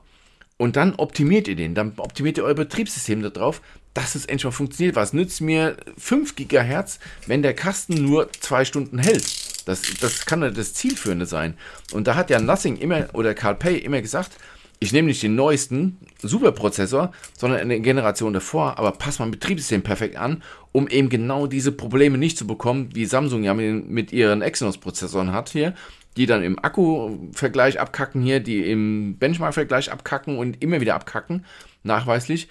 und 0.58 0.76
dann 0.76 0.96
optimiert 0.96 1.48
ihr 1.48 1.56
den. 1.56 1.76
Dann 1.76 1.94
optimiert 1.98 2.38
ihr 2.38 2.44
euer 2.44 2.56
Betriebssystem 2.56 3.22
darauf, 3.22 3.62
dass 3.94 4.16
es 4.16 4.26
endlich 4.26 4.46
mal 4.46 4.52
funktioniert. 4.52 4.96
Was 4.96 5.14
nützt 5.14 5.42
mir 5.42 5.78
5 5.98 6.36
Gigahertz, 6.36 7.00
wenn 7.28 7.44
der 7.44 7.54
Kasten 7.54 7.94
nur 7.94 8.32
zwei 8.32 8.66
Stunden 8.66 9.00
hält? 9.00 9.26
Das, 9.68 9.82
das 10.00 10.26
kann 10.26 10.42
ja 10.42 10.50
das 10.50 10.74
Zielführende 10.74 11.26
sein. 11.26 11.56
Und 11.92 12.08
da 12.08 12.16
hat 12.16 12.30
ja 12.30 12.40
Nothing 12.40 12.78
immer 12.78 13.08
oder 13.14 13.34
Carl 13.34 13.56
Pay 13.56 13.78
immer 13.78 14.02
gesagt, 14.02 14.32
ich 14.80 14.94
nehme 14.94 15.08
nicht 15.08 15.24
den 15.24 15.36
neuesten 15.36 15.98
Superprozessor, 16.22 17.12
sondern 17.38 17.60
eine 17.60 17.80
Generation 17.82 18.34
davor, 18.34 18.78
aber 18.78 18.92
passe 18.92 19.22
mein 19.22 19.32
Betriebssystem 19.32 19.82
perfekt 19.82 20.16
an, 20.16 20.44
um 20.72 20.88
eben 20.88 21.10
genau 21.10 21.48
diese 21.48 21.72
Probleme 21.72 22.18
nicht 22.18 22.38
zu 22.38 22.46
bekommen, 22.46 22.90
wie 22.94 23.06
Samsung 23.06 23.44
ja 23.44 23.54
mit, 23.54 23.90
mit 23.90 24.14
ihren 24.14 24.42
Exynos-Prozessoren 24.42 25.34
hat 25.34 25.50
hier, 25.50 25.74
die 26.16 26.28
dann 26.28 26.44
im 26.44 26.64
Akku-Vergleich 26.64 27.80
abkacken 27.80 28.22
hier, 28.22 28.40
die 28.40 28.70
im 28.70 29.18
Benchmark-Vergleich 29.18 29.92
abkacken 29.92 30.38
und 30.38 30.62
immer 30.62 30.80
wieder 30.80 30.96
abkacken, 30.96 31.44
nachweislich. 31.84 32.48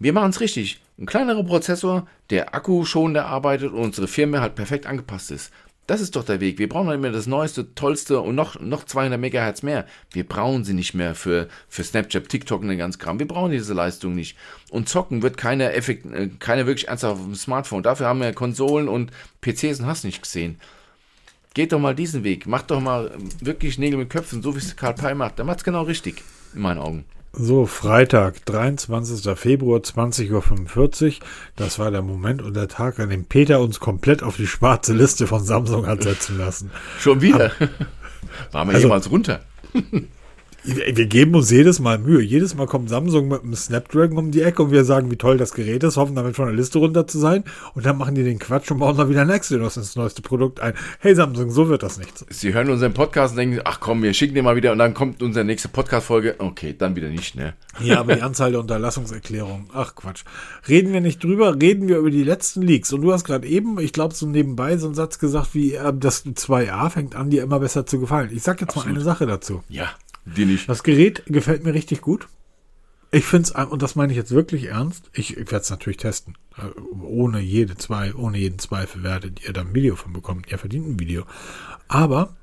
Wir 0.00 0.12
machen 0.12 0.30
es 0.30 0.40
richtig. 0.40 0.80
Ein 0.98 1.06
kleinerer 1.06 1.44
Prozessor, 1.44 2.08
der 2.30 2.54
akkuschonender 2.54 3.26
arbeitet 3.26 3.72
und 3.72 3.78
unsere 3.78 4.08
Firma 4.08 4.40
halt 4.40 4.56
perfekt 4.56 4.86
angepasst 4.86 5.30
ist. 5.30 5.52
Das 5.88 6.02
ist 6.02 6.16
doch 6.16 6.24
der 6.24 6.38
Weg. 6.40 6.58
Wir 6.58 6.68
brauchen 6.68 6.88
nicht 6.88 7.00
mehr 7.00 7.12
das 7.12 7.26
neueste, 7.26 7.74
tollste 7.74 8.20
und 8.20 8.34
noch, 8.34 8.60
noch 8.60 8.84
200 8.84 9.18
Megahertz 9.18 9.62
mehr. 9.62 9.86
Wir 10.12 10.28
brauchen 10.28 10.62
sie 10.62 10.74
nicht 10.74 10.92
mehr 10.92 11.14
für, 11.14 11.48
für 11.66 11.82
Snapchat, 11.82 12.28
TikTok 12.28 12.60
und 12.60 12.68
den 12.68 12.76
ganzen 12.76 12.98
Kram. 12.98 13.18
Wir 13.18 13.26
brauchen 13.26 13.52
diese 13.52 13.72
Leistung 13.72 14.14
nicht. 14.14 14.36
Und 14.68 14.90
zocken 14.90 15.22
wird 15.22 15.38
keine, 15.38 15.72
Effekt, 15.72 16.04
äh, 16.12 16.28
keine 16.38 16.66
wirklich 16.66 16.88
ernsthaft 16.88 17.14
auf 17.14 17.24
dem 17.24 17.34
Smartphone. 17.34 17.82
Dafür 17.82 18.06
haben 18.06 18.20
wir 18.20 18.34
Konsolen 18.34 18.86
und 18.86 19.12
PCs 19.40 19.80
und 19.80 19.86
hast 19.86 20.04
nicht 20.04 20.20
gesehen. 20.20 20.60
Geht 21.54 21.72
doch 21.72 21.80
mal 21.80 21.94
diesen 21.94 22.22
Weg. 22.22 22.46
Macht 22.46 22.70
doch 22.70 22.80
mal 22.80 23.10
wirklich 23.40 23.78
Nägel 23.78 23.98
mit 23.98 24.10
Köpfen, 24.10 24.42
so 24.42 24.54
wie 24.54 24.58
es 24.58 24.76
Karl 24.76 24.92
Pei 24.92 25.14
macht. 25.14 25.38
Der 25.38 25.46
macht 25.46 25.60
es 25.60 25.64
genau 25.64 25.84
richtig, 25.84 26.22
in 26.54 26.60
meinen 26.60 26.80
Augen. 26.80 27.06
So, 27.40 27.66
Freitag, 27.66 28.44
23. 28.46 29.38
Februar, 29.38 29.78
20.45 29.80 31.06
Uhr. 31.06 31.12
Das 31.54 31.78
war 31.78 31.90
der 31.92 32.02
Moment 32.02 32.42
und 32.42 32.54
der 32.54 32.66
Tag, 32.68 32.98
an 32.98 33.10
dem 33.10 33.24
Peter 33.26 33.60
uns 33.60 33.78
komplett 33.78 34.22
auf 34.24 34.36
die 34.36 34.46
schwarze 34.48 34.92
Liste 34.92 35.26
von 35.28 35.44
Samsung 35.44 35.86
hat 35.86 36.02
setzen 36.02 36.36
lassen. 36.36 36.70
Schon 36.98 37.20
wieder. 37.22 37.52
Waren 38.50 38.68
wir 38.68 38.74
Also- 38.74 38.86
jemals 38.88 39.10
runter? 39.10 39.40
Wir 40.64 41.06
geben 41.06 41.36
uns 41.36 41.50
jedes 41.50 41.78
Mal 41.78 41.98
Mühe. 41.98 42.20
Jedes 42.20 42.56
Mal 42.56 42.66
kommt 42.66 42.90
Samsung 42.90 43.28
mit 43.28 43.42
einem 43.42 43.54
Snapdragon 43.54 44.18
um 44.18 44.30
die 44.32 44.42
Ecke 44.42 44.64
und 44.64 44.72
wir 44.72 44.84
sagen, 44.84 45.10
wie 45.10 45.16
toll 45.16 45.38
das 45.38 45.52
Gerät 45.52 45.84
ist, 45.84 45.96
hoffen 45.96 46.16
damit 46.16 46.34
von 46.34 46.46
der 46.46 46.54
Liste 46.54 46.78
runter 46.78 47.06
zu 47.06 47.18
sein. 47.18 47.44
Und 47.74 47.86
dann 47.86 47.96
machen 47.96 48.16
die 48.16 48.24
den 48.24 48.40
Quatsch 48.40 48.70
und 48.72 48.78
bauen 48.78 48.96
noch 48.96 49.08
wieder 49.08 49.22
ein 49.22 49.30
Exynos 49.30 49.76
ins 49.76 49.94
neueste 49.94 50.20
Produkt 50.20 50.60
ein. 50.60 50.74
Hey 50.98 51.14
Samsung, 51.14 51.50
so 51.50 51.68
wird 51.68 51.84
das 51.84 51.98
nichts. 51.98 52.26
Sie 52.28 52.52
hören 52.54 52.70
unseren 52.70 52.92
Podcast 52.92 53.34
und 53.34 53.38
denken, 53.38 53.60
ach 53.64 53.78
komm, 53.78 54.02
wir 54.02 54.12
schicken 54.12 54.34
den 54.34 54.44
mal 54.44 54.56
wieder 54.56 54.72
und 54.72 54.78
dann 54.78 54.94
kommt 54.94 55.22
unsere 55.22 55.44
nächste 55.44 55.68
Podcast-Folge. 55.68 56.34
Okay, 56.38 56.74
dann 56.76 56.96
wieder 56.96 57.08
nicht, 57.08 57.36
ne? 57.36 57.54
Ja, 57.80 58.00
aber 58.00 58.16
die 58.16 58.22
Anzahl 58.22 58.50
der 58.50 58.60
Unterlassungserklärungen. 58.60 59.68
Ach 59.72 59.94
Quatsch. 59.94 60.24
Reden 60.68 60.92
wir 60.92 61.00
nicht 61.00 61.22
drüber, 61.22 61.54
reden 61.54 61.86
wir 61.86 61.98
über 61.98 62.10
die 62.10 62.24
letzten 62.24 62.62
Leaks. 62.62 62.92
Und 62.92 63.02
du 63.02 63.12
hast 63.12 63.22
gerade 63.24 63.46
eben, 63.46 63.78
ich 63.78 63.92
glaube, 63.92 64.14
so 64.14 64.26
nebenbei 64.26 64.76
so 64.76 64.86
einen 64.86 64.96
Satz 64.96 65.20
gesagt, 65.20 65.54
wie 65.54 65.74
äh, 65.74 65.92
das 65.94 66.26
2a 66.26 66.90
fängt 66.90 67.14
an, 67.14 67.30
dir 67.30 67.44
immer 67.44 67.60
besser 67.60 67.86
zu 67.86 68.00
gefallen. 68.00 68.30
Ich 68.32 68.42
sag 68.42 68.60
jetzt 68.60 68.74
mal 68.74 68.86
eine 68.86 69.00
Sache 69.00 69.26
dazu. 69.26 69.62
Ja, 69.68 69.88
die 70.36 70.44
nicht. 70.44 70.68
Das 70.68 70.82
Gerät 70.82 71.22
gefällt 71.26 71.64
mir 71.64 71.74
richtig 71.74 72.00
gut. 72.00 72.28
Ich 73.10 73.24
finde 73.24 73.50
es, 73.54 73.70
und 73.70 73.80
das 73.80 73.96
meine 73.96 74.12
ich 74.12 74.18
jetzt 74.18 74.32
wirklich 74.32 74.66
ernst, 74.66 75.10
ich, 75.14 75.30
ich 75.36 75.50
werde 75.50 75.62
es 75.62 75.70
natürlich 75.70 75.96
testen. 75.96 76.36
Äh, 76.58 76.78
Ohne 77.02 77.40
jede 77.40 77.76
zwei, 77.76 78.14
ohne 78.14 78.36
jeden 78.36 78.58
Zweifel 78.58 79.02
werdet 79.02 79.42
ihr 79.44 79.52
da 79.54 79.62
ein 79.62 79.74
Video 79.74 79.96
von 79.96 80.12
bekommen. 80.12 80.42
Ihr 80.48 80.58
verdient 80.58 80.86
ein 80.86 81.00
Video. 81.00 81.24
Aber, 81.88 82.36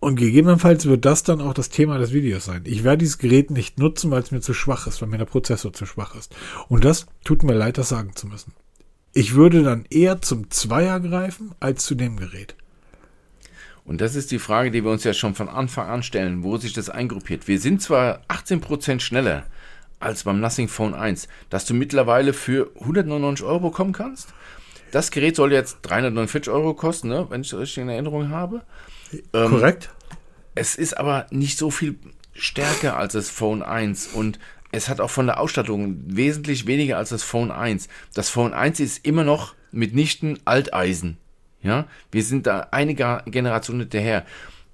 und 0.00 0.16
gegebenenfalls 0.16 0.86
wird 0.86 1.04
das 1.04 1.22
dann 1.22 1.42
auch 1.42 1.52
das 1.52 1.68
Thema 1.68 1.98
des 1.98 2.12
Videos 2.12 2.46
sein. 2.46 2.62
Ich 2.64 2.82
werde 2.82 2.98
dieses 2.98 3.18
Gerät 3.18 3.50
nicht 3.50 3.78
nutzen, 3.78 4.10
weil 4.10 4.22
es 4.22 4.30
mir 4.30 4.40
zu 4.40 4.54
schwach 4.54 4.86
ist, 4.86 5.02
weil 5.02 5.08
mir 5.08 5.18
der 5.18 5.26
Prozessor 5.26 5.72
zu 5.72 5.84
schwach 5.84 6.14
ist. 6.14 6.34
Und 6.68 6.84
das 6.84 7.06
tut 7.22 7.42
mir 7.42 7.54
leid, 7.54 7.76
das 7.76 7.90
sagen 7.90 8.12
zu 8.14 8.26
müssen. 8.26 8.52
Ich 9.12 9.34
würde 9.34 9.62
dann 9.62 9.84
eher 9.90 10.22
zum 10.22 10.50
Zweier 10.50 11.00
greifen 11.00 11.54
als 11.60 11.84
zu 11.84 11.94
dem 11.94 12.16
Gerät. 12.16 12.54
Und 13.86 14.00
das 14.00 14.16
ist 14.16 14.32
die 14.32 14.40
Frage, 14.40 14.72
die 14.72 14.84
wir 14.84 14.90
uns 14.90 15.04
ja 15.04 15.14
schon 15.14 15.34
von 15.34 15.48
Anfang 15.48 15.88
an 15.88 16.02
stellen, 16.02 16.42
wo 16.42 16.56
sich 16.56 16.72
das 16.72 16.90
eingruppiert. 16.90 17.46
Wir 17.46 17.60
sind 17.60 17.80
zwar 17.80 18.20
18% 18.28 19.00
schneller 19.00 19.44
als 20.00 20.24
beim 20.24 20.40
Nothing 20.40 20.68
Phone 20.68 20.94
1, 20.94 21.28
dass 21.50 21.64
du 21.64 21.72
mittlerweile 21.72 22.32
für 22.32 22.70
199 22.80 23.46
Euro 23.46 23.70
bekommen 23.70 23.92
kannst. 23.92 24.34
Das 24.90 25.10
Gerät 25.10 25.36
soll 25.36 25.52
jetzt 25.52 25.78
349 25.82 26.52
Euro 26.52 26.74
kosten, 26.74 27.08
ne, 27.08 27.26
wenn 27.30 27.42
ich 27.42 27.50
das 27.50 27.60
richtig 27.60 27.82
in 27.82 27.88
Erinnerung 27.88 28.30
habe. 28.30 28.62
Ähm, 29.32 29.50
Korrekt. 29.50 29.90
Es 30.54 30.74
ist 30.74 30.98
aber 30.98 31.26
nicht 31.30 31.56
so 31.56 31.70
viel 31.70 31.98
stärker 32.32 32.96
als 32.96 33.12
das 33.12 33.30
Phone 33.30 33.62
1 33.62 34.08
und 34.08 34.38
es 34.72 34.88
hat 34.88 35.00
auch 35.00 35.10
von 35.10 35.26
der 35.26 35.40
Ausstattung 35.40 36.02
wesentlich 36.06 36.66
weniger 36.66 36.98
als 36.98 37.10
das 37.10 37.22
Phone 37.22 37.50
1. 37.50 37.88
Das 38.14 38.28
Phone 38.28 38.52
1 38.52 38.80
ist 38.80 39.06
immer 39.06 39.24
noch 39.24 39.54
mitnichten 39.70 40.38
Alteisen. 40.44 41.18
Ja, 41.62 41.86
wir 42.12 42.22
sind 42.22 42.46
da 42.46 42.68
einige 42.70 43.22
Generationen 43.26 43.80
hinterher. 43.80 44.24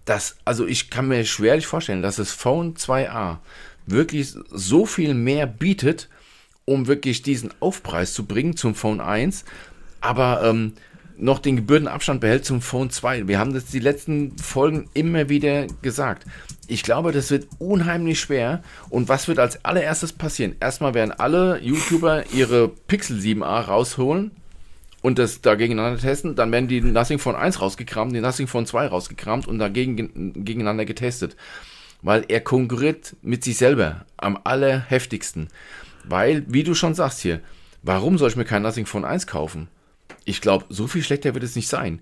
Das, 0.05 0.37
also 0.45 0.67
ich 0.67 0.91
kann 0.91 1.09
mir 1.09 1.25
schwerlich 1.25 1.67
vorstellen, 1.67 2.03
dass 2.03 2.17
das 2.17 2.33
Phone 2.33 2.75
2a 2.75 3.39
wirklich 3.87 4.35
so 4.51 4.85
viel 4.87 5.15
mehr 5.15 5.47
bietet, 5.47 6.09
um 6.65 6.87
wirklich 6.87 7.23
diesen 7.23 7.51
Aufpreis 7.61 8.13
zu 8.15 8.27
bringen 8.27 8.57
zum 8.57 8.75
Phone 8.75 9.01
1, 9.01 9.45
aber 10.01 10.43
ähm, 10.45 10.75
noch 11.17 11.39
den 11.39 11.57
Gebührenabstand 11.57 12.21
behält 12.21 12.45
zum 12.45 12.61
Phone 12.61 12.91
2. 12.91 13.29
Wir 13.29 13.39
haben 13.39 13.55
das 13.55 13.67
die 13.67 13.79
letzten 13.79 14.37
Folgen 14.39 14.89
immer 14.95 15.29
wieder 15.29 15.67
gesagt. 15.83 16.25
Ich 16.67 16.83
glaube, 16.83 17.13
das 17.13 17.31
wird 17.31 17.47
unheimlich 17.59 18.19
schwer. 18.21 18.63
Und 18.91 19.09
was 19.09 19.29
wird 19.29 19.39
als 19.39 19.65
allererstes 19.65 20.13
passieren? 20.13 20.57
Erstmal 20.59 20.95
werden 20.95 21.13
alle 21.13 21.61
YouTuber 21.61 22.33
ihre 22.33 22.69
Pixel 22.69 23.19
7a 23.19 23.61
rausholen 23.67 24.33
und 25.03 25.19
das 25.19 25.43
da 25.43 25.57
gegeneinander 25.57 26.01
testen. 26.01 26.35
Dann 26.35 26.51
werden 26.53 26.69
die 26.69 26.81
Nothing 26.81 27.19
Phone 27.19 27.37
1 27.37 27.61
rausgekramt, 27.61 28.15
die 28.15 28.21
Nothing 28.21 28.47
Phone 28.47 28.67
2 28.67 28.87
rausgekramt 28.87 29.47
und 29.47 29.59
dagegen 29.59 30.33
gegeneinander 30.45 30.85
getestet. 30.85 31.37
Weil 32.01 32.25
er 32.29 32.41
konkurriert 32.41 33.15
mit 33.23 33.45
sich 33.45 33.59
selber 33.59 34.07
am 34.17 34.39
allerheftigsten. 34.43 35.49
Weil, 36.05 36.45
wie 36.49 36.65
du 36.65 36.75
schon 36.75 36.95
sagst 36.95 37.21
hier, 37.21 37.41
warum 37.83 38.19
soll 38.19 38.31
ich 38.31 38.37
mir 38.37 38.45
kein 38.45 38.63
Nothing 38.63 38.87
Phone 38.87 39.05
1 39.05 39.27
kaufen? 39.27 39.69
Ich 40.25 40.41
glaube, 40.41 40.65
so 40.69 40.87
viel 40.87 41.03
schlechter 41.03 41.35
wird 41.35 41.45
es 41.45 41.57
nicht 41.57 41.69
sein. 41.69 42.01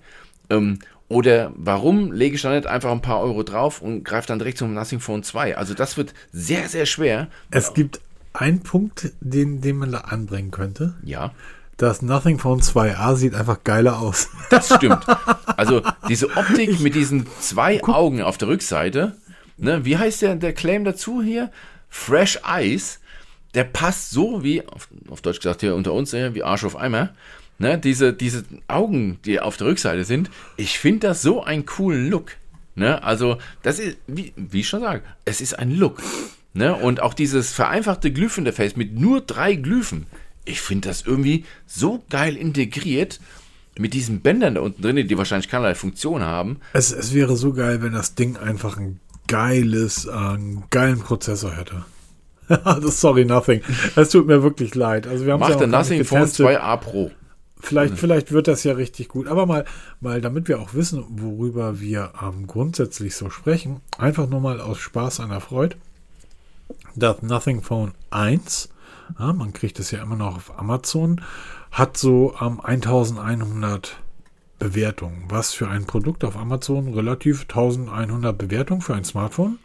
Ähm, 0.49 0.79
oder 1.09 1.53
warum 1.57 2.13
lege 2.13 2.37
ich 2.37 2.43
da 2.43 2.55
nicht 2.55 2.67
einfach 2.67 2.93
ein 2.93 3.03
paar 3.03 3.21
Euro 3.21 3.43
drauf 3.43 3.83
und 3.83 4.05
greife 4.05 4.29
dann 4.29 4.39
direkt 4.39 4.59
zum 4.59 4.75
Nothing 4.75 5.01
Phone 5.01 5.23
2? 5.23 5.57
Also 5.57 5.75
das 5.75 5.97
wird 5.97 6.15
sehr, 6.33 6.69
sehr 6.69 6.87
schwer. 6.87 7.29
Es 7.51 7.75
gibt 7.75 8.01
einen 8.33 8.61
Punkt, 8.61 9.13
den, 9.21 9.61
den 9.61 9.77
man 9.77 9.91
da 9.91 9.99
anbringen 9.99 10.51
könnte. 10.51 10.95
Ja. 11.03 11.33
Das 11.81 12.03
Nothing 12.03 12.39
Phone 12.39 12.61
2a 12.61 13.17
sieht 13.17 13.35
einfach 13.35 13.65
geiler 13.65 14.01
aus. 14.01 14.29
Das 14.51 14.67
stimmt. 14.75 15.03
Also 15.57 15.81
diese 16.11 16.37
Optik 16.37 16.79
mit 16.81 16.95
diesen 16.95 17.27
zwei 17.41 17.79
Guck. 17.79 17.95
Augen 17.95 18.21
auf 18.21 18.37
der 18.37 18.49
Rückseite, 18.49 19.17
ne, 19.57 19.83
wie 19.87 19.97
heißt 19.97 20.21
der, 20.21 20.37
der 20.37 20.53
Claim 20.53 20.85
dazu 20.85 21.23
hier? 21.23 21.51
Fresh 21.89 22.39
Eyes, 22.47 23.01
der 23.55 23.65
passt 23.65 24.11
so 24.11 24.45
wie, 24.45 24.61
auf, 24.67 24.89
auf 25.09 25.23
Deutsch 25.23 25.39
gesagt 25.39 25.63
hier 25.63 25.75
unter 25.75 25.95
uns, 25.95 26.13
wie 26.13 26.43
Arsch 26.43 26.65
auf 26.65 26.77
Eimer. 26.77 27.15
Ne, 27.59 27.79
diese, 27.79 28.13
diese 28.13 28.45
Augen, 28.69 29.19
die 29.25 29.41
auf 29.41 29.57
der 29.57 29.69
Rückseite 29.69 30.05
sind, 30.05 30.31
ich 30.59 30.79
finde 30.79 31.09
das 31.09 31.23
so 31.23 31.43
einen 31.43 31.65
coolen 31.65 32.11
Look. 32.11 32.33
Ne, 32.75 33.03
also, 33.03 33.39
das 33.63 33.79
ist, 33.79 33.97
wie, 34.07 34.35
wie 34.37 34.61
ich 34.61 34.69
schon 34.69 34.83
sage, 34.83 35.03
es 35.25 35.41
ist 35.41 35.59
ein 35.59 35.71
Look. 35.71 36.03
Ne, 36.53 36.75
und 36.75 37.01
auch 37.01 37.15
dieses 37.15 37.55
vereinfachte 37.55 38.13
Glyphinterface 38.13 38.77
mit 38.77 39.01
nur 39.01 39.23
drei 39.23 39.55
Glyphen, 39.55 40.07
ich 40.45 40.61
finde 40.61 40.89
das 40.89 41.03
irgendwie 41.03 41.45
so 41.67 42.03
geil 42.09 42.37
integriert 42.37 43.21
mit 43.79 43.95
diesen 43.95 44.21
Bändern 44.21 44.57
da 44.57 44.61
unten 44.61 44.83
drin, 44.83 44.97
die 45.09 45.19
wahrscheinlich 45.19 45.49
keinerlei 45.49 45.75
Funktion 45.75 46.23
haben. 46.23 46.59
Es, 46.73 46.93
es 46.93 47.15
wäre 47.15 47.37
so 47.37 47.53
geil, 47.53 47.83
wenn 47.83 47.93
das 47.93 48.15
Ding 48.15 48.37
einfach 48.37 48.77
ein 48.77 49.01
geiles, 49.27 50.07
äh, 50.07 50.11
einen 50.11 50.65
geilen 50.71 51.01
Prozessor 51.01 51.57
hätte. 51.57 51.85
Sorry, 52.91 53.25
nothing. 53.25 53.63
Es 53.97 54.11
tut 54.11 54.27
mir 54.27 54.43
wirklich 54.43 54.75
leid. 54.75 55.07
Also 55.07 55.25
wir 55.25 55.35
haben 55.35 55.41
Macht 55.41 55.53
ja 55.53 55.57
der 55.57 55.69
Nothing 55.69 56.05
Phone 56.05 56.25
2a 56.25 56.77
Pro. 56.79 57.11
Vielleicht, 57.63 57.99
vielleicht 57.99 58.33
wird 58.33 58.49
das 58.49 58.65
ja 58.65 58.73
richtig 58.73 59.09
gut. 59.09 59.29
Aber 59.29 59.47
mal, 59.47 59.65
mal, 60.01 60.21
damit 60.21 60.49
wir 60.49 60.61
auch 60.61 60.75
wissen, 60.75 61.05
worüber 61.11 61.79
wir 61.79 62.13
ähm, 62.23 62.47
grundsätzlich 62.47 63.15
so 63.15 63.31
sprechen, 63.31 63.81
einfach 63.99 64.29
nur 64.29 64.41
mal 64.41 64.61
aus 64.61 64.79
Spaß 64.79 65.21
einer 65.21 65.41
Freude. 65.41 65.77
Das 66.97 67.23
Nothing 67.23 67.63
Phone 67.63 67.93
1, 68.11 68.71
ja, 69.19 69.33
man 69.33 69.53
kriegt 69.53 69.79
es 69.79 69.91
ja 69.91 70.03
immer 70.03 70.17
noch 70.17 70.37
auf 70.37 70.59
Amazon, 70.59 71.21
hat 71.71 71.97
so 71.97 72.35
ähm, 72.41 72.61
1100 72.61 73.99
Bewertungen. 74.59 75.25
Was 75.29 75.53
für 75.55 75.69
ein 75.69 75.87
Produkt 75.87 76.25
auf 76.25 76.37
Amazon 76.37 76.93
relativ 76.95 77.43
1100 77.43 78.37
Bewertungen 78.37 78.83
für 78.83 78.95
ein 78.95 79.05
Smartphone 79.05 79.59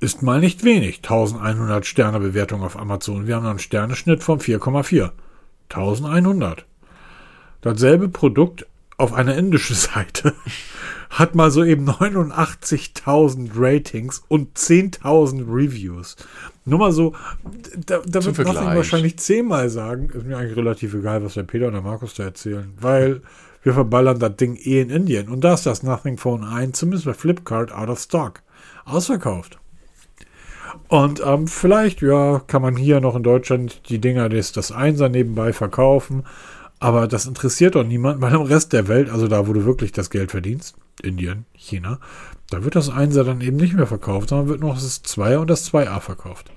ist 0.00 0.22
mal 0.22 0.40
nicht 0.40 0.64
wenig. 0.64 0.96
1100 0.98 1.86
Sterne 1.86 2.18
Bewertung 2.18 2.62
auf 2.62 2.76
Amazon. 2.76 3.28
Wir 3.28 3.36
haben 3.36 3.46
einen 3.46 3.58
Sterneschnitt 3.60 4.24
von 4.24 4.40
4,4. 4.40 5.10
1100. 5.68 6.64
Dasselbe 7.60 8.08
Produkt 8.08 8.66
auf 8.96 9.12
einer 9.12 9.36
indischen 9.36 9.76
Seite 9.76 10.34
hat 11.12 11.34
mal 11.34 11.50
so 11.50 11.62
eben 11.62 11.88
89.000 11.88 13.50
Ratings 13.54 14.22
und 14.28 14.56
10.000 14.56 15.46
Reviews. 15.46 16.16
Nur 16.64 16.78
mal 16.78 16.92
so, 16.92 17.14
da, 17.86 18.00
da 18.04 18.24
wird 18.24 18.38
Nothing 18.38 18.76
wahrscheinlich 18.76 19.18
zehnmal 19.18 19.68
sagen, 19.68 20.10
ist 20.10 20.26
mir 20.26 20.38
eigentlich 20.38 20.56
relativ 20.56 20.94
egal, 20.94 21.24
was 21.24 21.34
der 21.34 21.42
Peter 21.42 21.66
und 21.66 21.74
der 21.74 21.82
Markus 21.82 22.14
da 22.14 22.24
erzählen, 22.24 22.72
weil 22.80 23.22
wir 23.62 23.74
verballern 23.74 24.18
das 24.18 24.36
Ding 24.36 24.56
eh 24.56 24.80
in 24.80 24.90
Indien. 24.90 25.28
Und 25.28 25.42
da 25.42 25.54
ist 25.54 25.66
das 25.66 25.82
Nothing 25.82 26.18
Phone 26.18 26.44
1, 26.44 26.78
zumindest 26.78 27.06
bei 27.06 27.14
Flipkart, 27.14 27.72
out 27.72 27.88
of 27.88 28.00
stock. 28.00 28.42
Ausverkauft. 28.84 29.58
Und 30.88 31.22
ähm, 31.24 31.46
vielleicht, 31.46 32.02
ja, 32.02 32.40
kann 32.46 32.62
man 32.62 32.76
hier 32.76 33.00
noch 33.00 33.14
in 33.14 33.22
Deutschland 33.22 33.88
die 33.88 33.98
Dinger 33.98 34.28
des, 34.28 34.52
das 34.52 34.72
Einser 34.72 35.08
nebenbei 35.08 35.52
verkaufen. 35.52 36.24
Aber 36.80 37.06
das 37.06 37.26
interessiert 37.26 37.76
doch 37.76 37.84
niemanden, 37.84 38.20
weil 38.22 38.34
im 38.34 38.42
Rest 38.42 38.72
der 38.72 38.88
Welt, 38.88 39.08
also 39.08 39.28
da, 39.28 39.46
wo 39.46 39.52
du 39.52 39.64
wirklich 39.64 39.92
das 39.92 40.10
Geld 40.10 40.32
verdienst, 40.32 40.74
Indien, 41.02 41.46
China, 41.54 41.98
da 42.50 42.64
wird 42.64 42.74
das 42.74 42.90
Einser 42.90 43.24
dann 43.24 43.40
eben 43.40 43.56
nicht 43.56 43.74
mehr 43.74 43.86
verkauft, 43.86 44.28
sondern 44.28 44.48
wird 44.48 44.60
noch 44.60 44.74
das 44.74 45.04
2er 45.04 45.38
und 45.38 45.50
das 45.50 45.72
2a 45.72 46.00
verkauft. 46.00 46.50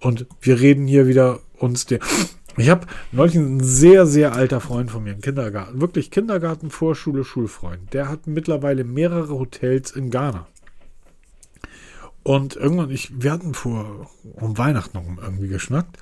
Und 0.00 0.26
wir 0.40 0.60
reden 0.60 0.86
hier 0.86 1.06
wieder 1.06 1.40
uns 1.58 1.86
der. 1.86 2.00
Ich 2.56 2.70
habe 2.70 2.86
neulich 3.10 3.36
einen 3.36 3.64
sehr, 3.64 4.06
sehr 4.06 4.32
alter 4.32 4.60
Freund 4.60 4.88
von 4.88 5.02
mir 5.02 5.14
im 5.14 5.20
Kindergarten, 5.20 5.80
wirklich 5.80 6.12
Kindergarten, 6.12 6.70
Vorschule, 6.70 7.24
Schulfreund. 7.24 7.92
Der 7.92 8.08
hat 8.08 8.28
mittlerweile 8.28 8.84
mehrere 8.84 9.30
Hotels 9.30 9.90
in 9.90 10.08
Ghana. 10.08 10.46
Und 12.22 12.54
irgendwann, 12.54 12.90
ich, 12.90 13.10
wir 13.20 13.32
hatten 13.32 13.54
vor 13.54 14.08
um 14.22 14.56
Weihnachten 14.56 14.96
noch 14.96 15.22
irgendwie 15.22 15.48
geschnackt. 15.48 15.98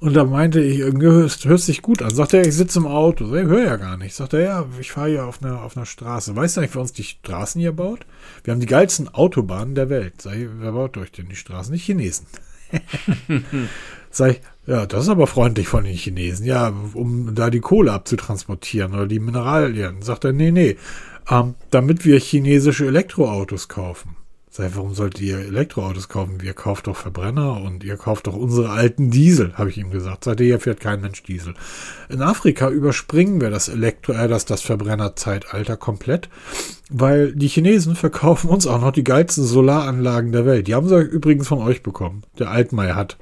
Und 0.00 0.14
da 0.14 0.24
meinte 0.24 0.60
ich, 0.62 0.78
irgendwie 0.78 1.06
hörst, 1.06 1.44
hörst 1.44 1.68
dich 1.68 1.82
gut 1.82 2.00
an. 2.00 2.14
Sagt 2.14 2.32
er, 2.32 2.46
ich 2.46 2.54
sitze 2.54 2.78
im 2.78 2.86
Auto. 2.86 3.26
Ich 3.34 3.44
höre 3.44 3.64
ja 3.64 3.76
gar 3.76 3.98
nicht. 3.98 4.14
Sagt 4.14 4.32
er, 4.32 4.40
ja, 4.40 4.66
ich 4.80 4.92
fahre 4.92 5.10
hier 5.10 5.26
auf 5.26 5.42
einer, 5.42 5.62
auf 5.62 5.76
einer 5.76 5.84
Straße. 5.84 6.34
Weißt 6.34 6.56
du 6.56 6.60
eigentlich, 6.60 6.74
wer 6.74 6.80
uns 6.80 6.94
die 6.94 7.04
Straßen 7.04 7.60
hier 7.60 7.72
baut? 7.72 8.06
Wir 8.42 8.52
haben 8.52 8.60
die 8.60 8.66
geilsten 8.66 9.08
Autobahnen 9.08 9.74
der 9.74 9.90
Welt. 9.90 10.22
Sag 10.22 10.36
ich, 10.36 10.48
wer 10.58 10.72
baut 10.72 10.96
euch 10.96 11.12
denn 11.12 11.28
die 11.28 11.36
Straßen? 11.36 11.74
Die 11.74 11.78
Chinesen. 11.78 12.26
Sag 14.10 14.30
ich, 14.30 14.40
ja, 14.66 14.86
das 14.86 15.04
ist 15.04 15.10
aber 15.10 15.26
freundlich 15.26 15.68
von 15.68 15.84
den 15.84 15.94
Chinesen. 15.94 16.46
Ja, 16.46 16.72
um 16.94 17.34
da 17.34 17.50
die 17.50 17.60
Kohle 17.60 17.92
abzutransportieren 17.92 18.94
oder 18.94 19.06
die 19.06 19.20
Mineralien. 19.20 20.00
Sagt 20.00 20.24
er, 20.24 20.32
nee, 20.32 20.50
nee. 20.50 20.78
Ähm, 21.28 21.56
damit 21.70 22.06
wir 22.06 22.18
chinesische 22.18 22.86
Elektroautos 22.86 23.68
kaufen. 23.68 24.16
Sei, 24.52 24.68
warum 24.74 24.94
solltet 24.94 25.20
ihr 25.20 25.38
Elektroautos 25.38 26.08
kaufen? 26.08 26.42
Wir 26.42 26.54
kauft 26.54 26.88
doch 26.88 26.96
Verbrenner 26.96 27.62
und 27.62 27.84
ihr 27.84 27.96
kauft 27.96 28.26
doch 28.26 28.34
unsere 28.34 28.70
alten 28.70 29.12
Diesel, 29.12 29.52
habe 29.54 29.70
ich 29.70 29.78
ihm 29.78 29.92
gesagt. 29.92 30.24
Seitdem 30.24 30.46
hier 30.46 30.58
fährt 30.58 30.80
kein 30.80 31.00
Mensch 31.00 31.22
Diesel. 31.22 31.54
In 32.08 32.20
Afrika 32.20 32.68
überspringen 32.68 33.40
wir 33.40 33.50
das 33.50 33.68
Elektro, 33.68 34.12
äh, 34.12 34.26
das, 34.26 34.46
das 34.46 34.62
Verbrennerzeitalter 34.62 35.76
komplett, 35.76 36.28
weil 36.90 37.32
die 37.32 37.46
Chinesen 37.46 37.94
verkaufen 37.94 38.50
uns 38.50 38.66
auch 38.66 38.80
noch 38.80 38.90
die 38.90 39.04
geilsten 39.04 39.44
Solaranlagen 39.44 40.32
der 40.32 40.46
Welt. 40.46 40.66
Die 40.66 40.74
haben 40.74 40.88
sie 40.88 41.00
übrigens 41.00 41.46
von 41.46 41.58
euch 41.58 41.84
bekommen. 41.84 42.24
Der 42.40 42.50
Altmaier 42.50 42.96
hat 42.96 43.18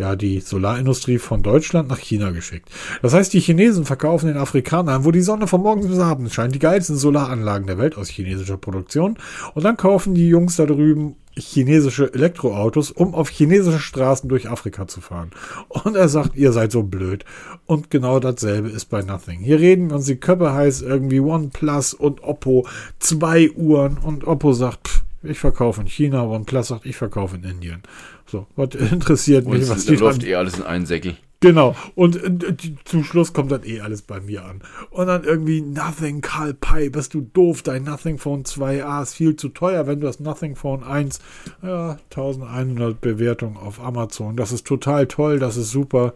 ja, 0.00 0.16
die 0.16 0.40
Solarindustrie 0.40 1.18
von 1.18 1.42
Deutschland 1.42 1.88
nach 1.88 1.98
China 1.98 2.30
geschickt. 2.30 2.70
Das 3.02 3.12
heißt, 3.12 3.32
die 3.34 3.40
Chinesen 3.40 3.84
verkaufen 3.84 4.28
den 4.28 4.38
Afrikanern, 4.38 5.04
wo 5.04 5.10
die 5.10 5.20
Sonne 5.20 5.46
von 5.46 5.62
morgens 5.62 5.86
bis 5.86 5.98
abends 5.98 6.32
scheint, 6.32 6.54
die 6.54 6.58
geilsten 6.58 6.96
Solaranlagen 6.96 7.66
der 7.66 7.78
Welt 7.78 7.98
aus 7.98 8.08
chinesischer 8.08 8.56
Produktion. 8.56 9.18
Und 9.54 9.64
dann 9.64 9.76
kaufen 9.76 10.14
die 10.14 10.28
Jungs 10.28 10.56
da 10.56 10.64
drüben 10.64 11.16
chinesische 11.36 12.12
Elektroautos, 12.12 12.90
um 12.90 13.14
auf 13.14 13.28
chinesische 13.28 13.78
Straßen 13.78 14.28
durch 14.28 14.48
Afrika 14.48 14.88
zu 14.88 15.00
fahren. 15.00 15.30
Und 15.68 15.96
er 15.96 16.08
sagt, 16.08 16.34
ihr 16.34 16.52
seid 16.52 16.72
so 16.72 16.82
blöd. 16.82 17.24
Und 17.66 17.90
genau 17.90 18.18
dasselbe 18.20 18.68
ist 18.68 18.86
bei 18.86 19.02
Nothing. 19.02 19.40
Hier 19.40 19.60
reden 19.60 19.92
uns 19.92 20.06
die 20.06 20.16
Köpfe 20.16 20.54
heiß 20.54 20.80
irgendwie 20.80 21.20
OnePlus 21.20 21.92
und 21.94 22.22
Oppo, 22.24 22.66
zwei 22.98 23.50
Uhren 23.50 23.98
und 23.98 24.26
Oppo 24.26 24.52
sagt, 24.54 24.88
pff, 24.88 25.02
ich 25.22 25.38
verkaufe 25.38 25.82
in 25.82 25.86
China, 25.86 26.24
OnePlus 26.24 26.68
sagt, 26.68 26.86
ich 26.86 26.96
verkaufe 26.96 27.36
in 27.36 27.44
Indien. 27.44 27.82
So, 28.30 28.46
was 28.56 28.74
interessiert 28.92 29.46
mich, 29.46 29.68
was 29.68 29.86
die 29.86 29.96
läuft 29.96 30.24
eh 30.24 30.36
alles 30.36 30.58
in 30.58 30.62
einen 30.62 30.86
Säckel. 30.86 31.16
Genau. 31.40 31.74
Und 31.94 32.22
äh, 32.22 32.54
zum 32.84 33.02
Schluss 33.02 33.32
kommt 33.32 33.50
dann 33.50 33.64
eh 33.64 33.80
alles 33.80 34.02
bei 34.02 34.20
mir 34.20 34.44
an. 34.44 34.60
Und 34.90 35.06
dann 35.06 35.24
irgendwie 35.24 35.62
Nothing, 35.62 36.20
Karl 36.20 36.52
Pei, 36.52 36.90
bist 36.90 37.14
du 37.14 37.22
doof, 37.22 37.62
dein 37.62 37.84
Nothing 37.84 38.18
Phone 38.18 38.44
2a 38.44 39.02
ist 39.02 39.14
viel 39.14 39.36
zu 39.36 39.48
teuer, 39.48 39.86
wenn 39.86 40.00
du 40.00 40.06
das 40.06 40.20
Nothing 40.20 40.54
Phone 40.54 40.84
1, 40.84 41.18
ja, 41.62 41.98
1100 42.10 43.00
Bewertungen 43.00 43.56
auf 43.56 43.80
Amazon. 43.82 44.36
Das 44.36 44.52
ist 44.52 44.66
total 44.66 45.06
toll, 45.06 45.38
das 45.38 45.56
ist 45.56 45.70
super. 45.70 46.14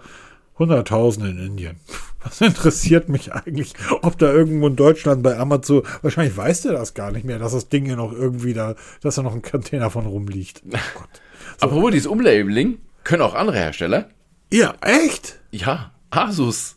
100.000 0.59 1.31
in 1.31 1.39
Indien. 1.39 1.77
Was 2.23 2.41
interessiert 2.41 3.09
mich 3.09 3.33
eigentlich, 3.33 3.75
ob 4.03 4.19
da 4.19 4.33
irgendwo 4.33 4.69
in 4.69 4.77
Deutschland 4.77 5.23
bei 5.23 5.37
Amazon, 5.37 5.83
wahrscheinlich 6.01 6.37
weiß 6.37 6.63
der 6.63 6.73
das 6.73 6.95
gar 6.95 7.11
nicht 7.11 7.25
mehr, 7.25 7.39
dass 7.39 7.53
das 7.53 7.69
Ding 7.69 7.85
hier 7.85 7.97
noch 7.97 8.13
irgendwie 8.13 8.55
da, 8.55 8.77
dass 9.01 9.17
da 9.17 9.23
noch 9.23 9.35
ein 9.35 9.43
Container 9.43 9.91
von 9.91 10.07
rumliegt. 10.07 10.63
Oh 10.67 10.79
Gott. 11.01 11.21
Apropos 11.61 11.91
dieses 11.91 12.07
Umlabeling, 12.07 12.79
können 13.05 13.23
auch 13.23 13.35
andere 13.35 13.57
Hersteller. 13.57 14.09
Ja, 14.53 14.75
echt? 14.81 15.41
Ja, 15.51 15.93
Asus. 16.11 16.77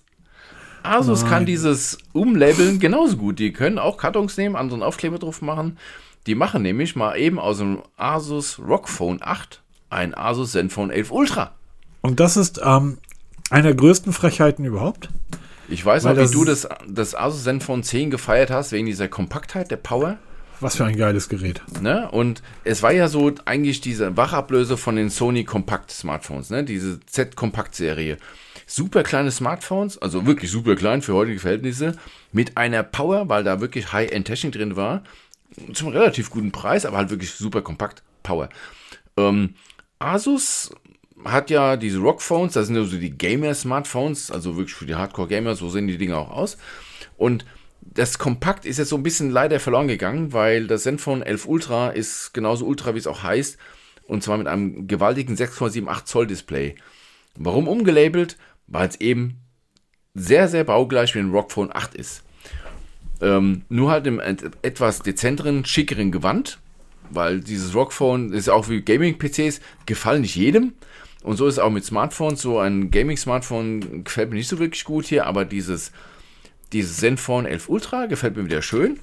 Asus 0.83 1.25
kann 1.25 1.45
dieses 1.45 1.97
Umlabeln 2.13 2.79
genauso 2.79 3.17
gut. 3.17 3.39
Die 3.39 3.51
können 3.51 3.77
auch 3.77 3.97
Kartons 3.97 4.37
nehmen, 4.37 4.55
anderen 4.55 4.83
Aufkleber 4.83 5.19
drauf 5.19 5.41
machen. 5.41 5.77
Die 6.27 6.35
machen 6.35 6.61
nämlich 6.61 6.95
mal 6.95 7.17
eben 7.17 7.39
aus 7.39 7.59
dem 7.59 7.81
Asus 7.97 8.59
ROG 8.59 8.87
Phone 8.87 9.19
8 9.21 9.61
ein 9.89 10.13
Asus 10.13 10.51
Zenfone 10.51 10.93
11 10.93 11.11
Ultra. 11.11 11.51
Und 12.01 12.19
das 12.19 12.37
ist 12.37 12.59
ähm, 12.63 12.97
eine 13.49 13.63
der 13.63 13.75
größten 13.75 14.13
Frechheiten 14.13 14.65
überhaupt. 14.65 15.09
Ich 15.69 15.85
weiß 15.85 16.03
Weil 16.03 16.15
noch, 16.15 16.29
wie 16.29 16.33
du 16.33 16.45
das, 16.45 16.67
das 16.87 17.15
Asus 17.15 17.43
Zenfone 17.43 17.83
10 17.83 18.09
gefeiert 18.09 18.49
hast, 18.49 18.71
wegen 18.71 18.85
dieser 18.85 19.07
Kompaktheit, 19.07 19.71
der 19.71 19.77
Power. 19.77 20.17
Was 20.59 20.77
für 20.77 20.85
ein 20.85 20.97
geiles 20.97 21.29
Gerät. 21.29 21.61
Ne? 21.81 22.09
Und 22.09 22.41
es 22.63 22.81
war 22.81 22.91
ja 22.91 23.07
so 23.07 23.31
eigentlich 23.45 23.81
diese 23.81 24.17
Wachablöse 24.17 24.77
von 24.77 24.95
den 24.95 25.09
Sony 25.09 25.43
Kompakt 25.43 25.91
Smartphones, 25.91 26.49
ne? 26.49 26.63
diese 26.63 26.99
Z-Kompakt-Serie. 27.05 28.17
Super 28.65 29.03
kleine 29.03 29.31
Smartphones, 29.31 29.97
also 29.97 30.25
wirklich 30.25 30.51
super 30.51 30.75
klein 30.75 31.01
für 31.01 31.13
heutige 31.13 31.39
Verhältnisse, 31.39 31.95
mit 32.31 32.57
einer 32.57 32.83
Power, 32.83 33.29
weil 33.29 33.43
da 33.43 33.61
wirklich 33.61 33.93
High-End-Technik 33.93 34.53
drin 34.53 34.75
war, 34.75 35.03
zum 35.73 35.89
relativ 35.89 36.29
guten 36.29 36.51
Preis, 36.51 36.85
aber 36.85 36.97
halt 36.97 37.09
wirklich 37.09 37.31
super 37.31 37.61
kompakt 37.61 38.03
Power. 38.23 38.49
Ähm, 39.15 39.53
Asus 39.99 40.71
hat 41.23 41.49
ja 41.49 41.77
diese 41.77 41.99
ROG-Phones, 41.99 42.53
das 42.53 42.67
sind 42.67 42.75
ja 42.75 42.83
so 42.83 42.97
die 42.97 43.11
Gamer-Smartphones, 43.11 44.31
also 44.31 44.57
wirklich 44.57 44.75
für 44.75 44.85
die 44.85 44.95
Hardcore-Gamer, 44.95 45.55
so 45.55 45.69
sehen 45.69 45.87
die 45.87 45.97
Dinger 45.97 46.17
auch 46.17 46.31
aus. 46.31 46.57
Und 47.17 47.45
das 47.97 48.19
Kompakt 48.19 48.65
ist 48.65 48.77
jetzt 48.77 48.89
so 48.89 48.95
ein 48.95 49.03
bisschen 49.03 49.31
leider 49.31 49.59
verloren 49.59 49.87
gegangen, 49.87 50.31
weil 50.31 50.67
das 50.67 50.83
Zenfone 50.83 51.25
11 51.25 51.47
Ultra 51.47 51.89
ist 51.89 52.31
genauso 52.33 52.65
ultra, 52.65 52.93
wie 52.93 52.99
es 52.99 53.07
auch 53.07 53.23
heißt, 53.23 53.57
und 54.03 54.21
zwar 54.23 54.37
mit 54.37 54.47
einem 54.47 54.87
gewaltigen 54.87 55.35
6,78 55.35 56.05
Zoll 56.05 56.27
Display. 56.27 56.75
Warum 57.35 57.67
umgelabelt? 57.67 58.37
Weil 58.67 58.87
es 58.87 59.01
eben 59.01 59.39
sehr, 60.13 60.47
sehr 60.47 60.63
baugleich 60.63 61.15
wie 61.15 61.19
ein 61.19 61.31
ROG 61.31 61.51
Phone 61.51 61.71
8 61.73 61.95
ist. 61.95 62.23
Ähm, 63.19 63.63
nur 63.69 63.89
halt 63.89 64.05
im 64.05 64.19
et- 64.19 64.43
etwas 64.61 64.99
dezenteren, 64.99 65.65
schickeren 65.65 66.11
Gewand, 66.11 66.59
weil 67.09 67.39
dieses 67.39 67.73
ROG 67.73 67.91
Phone 67.93 68.31
ist 68.31 68.47
auch 68.47 68.69
wie 68.69 68.81
Gaming-PCs, 68.81 69.59
gefallen 69.87 70.21
nicht 70.21 70.35
jedem. 70.35 70.73
Und 71.23 71.37
so 71.37 71.47
ist 71.47 71.55
es 71.55 71.59
auch 71.59 71.71
mit 71.71 71.83
Smartphones. 71.83 72.41
So 72.43 72.59
ein 72.59 72.91
Gaming-Smartphone 72.91 74.03
gefällt 74.03 74.29
mir 74.29 74.35
nicht 74.35 74.47
so 74.49 74.59
wirklich 74.59 74.83
gut 74.83 75.07
hier, 75.07 75.25
aber 75.25 75.45
dieses, 75.45 75.91
dieses 76.73 76.97
Zenfone 76.97 77.49
11 77.49 77.69
Ultra 77.69 78.05
gefällt 78.05 78.35
mir 78.35 78.45
wieder 78.45 78.61
schön. 78.61 78.99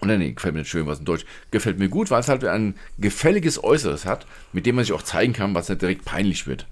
Oder 0.00 0.16
nee, 0.16 0.32
gefällt 0.32 0.54
mir 0.54 0.60
nicht 0.60 0.70
schön, 0.70 0.86
was 0.86 0.98
in 0.98 1.04
Deutsch. 1.04 1.26
Gefällt 1.50 1.78
mir 1.78 1.88
gut, 1.88 2.10
weil 2.10 2.20
es 2.20 2.28
halt 2.28 2.44
ein 2.44 2.74
gefälliges 2.98 3.62
Äußeres 3.62 4.06
hat, 4.06 4.26
mit 4.52 4.64
dem 4.66 4.76
man 4.76 4.84
sich 4.84 4.94
auch 4.94 5.02
zeigen 5.02 5.32
kann, 5.32 5.54
was 5.54 5.68
nicht 5.68 5.82
direkt 5.82 6.04
peinlich 6.04 6.46
wird. 6.46 6.66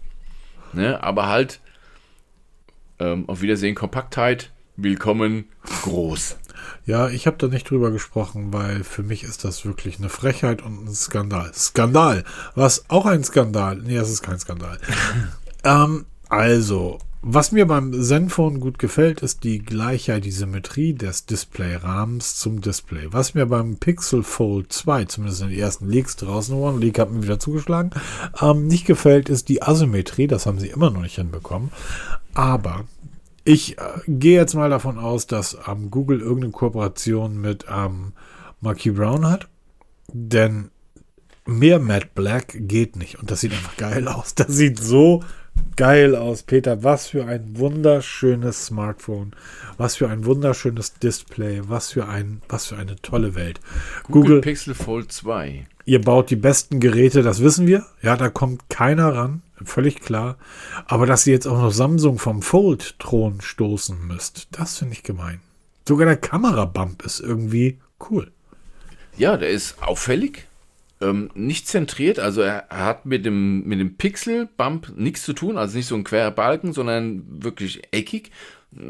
Ne? 0.72 1.02
Aber 1.02 1.26
halt, 1.26 1.60
ähm, 2.98 3.28
auf 3.28 3.42
Wiedersehen, 3.42 3.74
Kompaktheit, 3.74 4.50
willkommen, 4.76 5.44
groß. 5.82 6.36
Ja, 6.86 7.08
ich 7.08 7.26
habe 7.26 7.36
da 7.36 7.48
nicht 7.48 7.68
drüber 7.68 7.90
gesprochen, 7.90 8.52
weil 8.52 8.82
für 8.82 9.02
mich 9.02 9.24
ist 9.24 9.44
das 9.44 9.64
wirklich 9.64 9.98
eine 9.98 10.08
Frechheit 10.08 10.62
und 10.62 10.86
ein 10.86 10.94
Skandal. 10.94 11.52
Skandal. 11.54 12.24
Was 12.54 12.88
auch 12.88 13.06
ein 13.06 13.24
Skandal. 13.24 13.76
Nee, 13.76 13.96
das 13.96 14.10
ist 14.10 14.22
kein 14.22 14.38
Skandal. 14.38 14.78
ähm, 15.64 16.06
also, 16.28 16.98
was 17.20 17.50
mir 17.50 17.66
beim 17.66 17.92
Zenfone 18.00 18.60
gut 18.60 18.78
gefällt, 18.78 19.22
ist 19.22 19.42
die 19.42 19.58
Gleichheit, 19.58 20.24
die 20.24 20.30
Symmetrie 20.30 20.94
des 20.94 21.26
Displayrahmens 21.26 22.36
zum 22.36 22.60
Display. 22.60 23.08
Was 23.10 23.34
mir 23.34 23.46
beim 23.46 23.76
Pixel 23.76 24.22
Fold 24.22 24.72
2, 24.72 25.06
zumindest 25.06 25.42
in 25.42 25.48
den 25.48 25.58
ersten 25.58 25.88
Leaks 25.88 26.14
draußen, 26.16 26.54
One 26.54 26.78
Leak 26.78 26.98
hat 26.98 27.10
mir 27.10 27.22
wieder 27.22 27.40
zugeschlagen, 27.40 27.90
ähm, 28.40 28.68
nicht 28.68 28.86
gefällt, 28.86 29.28
ist 29.28 29.48
die 29.48 29.62
Asymmetrie. 29.62 30.28
Das 30.28 30.46
haben 30.46 30.60
sie 30.60 30.68
immer 30.68 30.90
noch 30.90 31.02
nicht 31.02 31.16
hinbekommen. 31.16 31.70
Aber 32.34 32.84
ich 33.42 33.78
äh, 33.78 33.82
gehe 34.06 34.38
jetzt 34.38 34.54
mal 34.54 34.70
davon 34.70 34.96
aus, 34.96 35.26
dass 35.26 35.58
ähm, 35.66 35.90
Google 35.90 36.20
irgendeine 36.20 36.52
Kooperation 36.52 37.40
mit 37.40 37.66
ähm, 37.68 38.12
Marquis 38.60 38.94
Brown 38.94 39.28
hat. 39.28 39.48
Denn 40.12 40.70
mehr 41.46 41.80
Matte 41.80 42.08
Black 42.14 42.54
geht 42.60 42.94
nicht. 42.94 43.18
Und 43.18 43.30
das 43.30 43.40
sieht 43.40 43.52
einfach 43.52 43.76
geil 43.76 44.06
aus. 44.06 44.36
Das 44.36 44.48
sieht 44.48 44.78
so 44.78 45.24
geil 45.78 46.16
aus, 46.16 46.42
Peter. 46.42 46.82
Was 46.82 47.06
für 47.06 47.24
ein 47.24 47.56
wunderschönes 47.56 48.66
Smartphone. 48.66 49.30
Was 49.76 49.94
für 49.94 50.08
ein 50.08 50.24
wunderschönes 50.24 50.94
Display. 50.94 51.62
Was 51.68 51.92
für 51.92 52.08
ein, 52.08 52.42
was 52.48 52.66
für 52.66 52.76
eine 52.76 52.96
tolle 52.96 53.36
Welt. 53.36 53.60
Google, 54.08 54.22
Google, 54.22 54.40
Pixel 54.40 54.74
Fold 54.74 55.12
2. 55.12 55.66
ihr 55.84 56.00
baut 56.00 56.30
die 56.30 56.36
besten 56.36 56.80
Geräte, 56.80 57.22
das 57.22 57.42
wissen 57.44 57.68
wir. 57.68 57.86
Ja, 58.02 58.16
da 58.16 58.28
kommt 58.28 58.68
keiner 58.68 59.14
ran. 59.14 59.42
Völlig 59.64 60.00
klar. 60.00 60.36
Aber 60.86 61.06
dass 61.06 61.26
ihr 61.28 61.32
jetzt 61.32 61.46
auch 61.46 61.58
noch 61.58 61.72
Samsung 61.72 62.18
vom 62.18 62.42
Fold-Thron 62.42 63.40
stoßen 63.40 64.04
müsst, 64.04 64.48
das 64.50 64.78
finde 64.78 64.94
ich 64.94 65.04
gemein. 65.04 65.40
Sogar 65.86 66.06
der 66.06 66.16
Kamerabump 66.16 67.04
ist 67.04 67.20
irgendwie 67.20 67.78
cool. 68.10 68.32
Ja, 69.16 69.36
der 69.36 69.50
ist 69.50 69.80
auffällig, 69.80 70.47
ähm, 71.00 71.30
nicht 71.34 71.68
zentriert, 71.68 72.18
also 72.18 72.42
er, 72.42 72.66
hat 72.70 73.06
mit 73.06 73.24
dem, 73.24 73.64
mit 73.64 73.78
dem 73.78 73.96
Pixel-Bump 73.96 74.94
nichts 74.96 75.22
zu 75.22 75.32
tun, 75.32 75.56
also 75.56 75.76
nicht 75.76 75.86
so 75.86 75.94
ein 75.94 76.04
querer 76.04 76.30
Balken, 76.30 76.72
sondern 76.72 77.22
wirklich 77.42 77.82
eckig, 77.92 78.30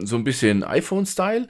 so 0.03 0.17
ein 0.17 0.25
bisschen 0.25 0.65
iPhone-Style, 0.65 1.49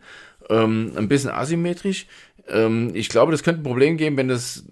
ähm, 0.51 0.93
ein 0.97 1.09
bisschen 1.09 1.31
asymmetrisch. 1.31 2.07
Ähm, 2.49 2.91
ich 2.95 3.09
glaube, 3.09 3.33
das 3.33 3.43
könnte 3.43 3.61
ein 3.61 3.65
Problem 3.65 3.97
geben, 3.97 4.17
wenn 4.17 4.29
du 4.29 4.35
es 4.35 4.65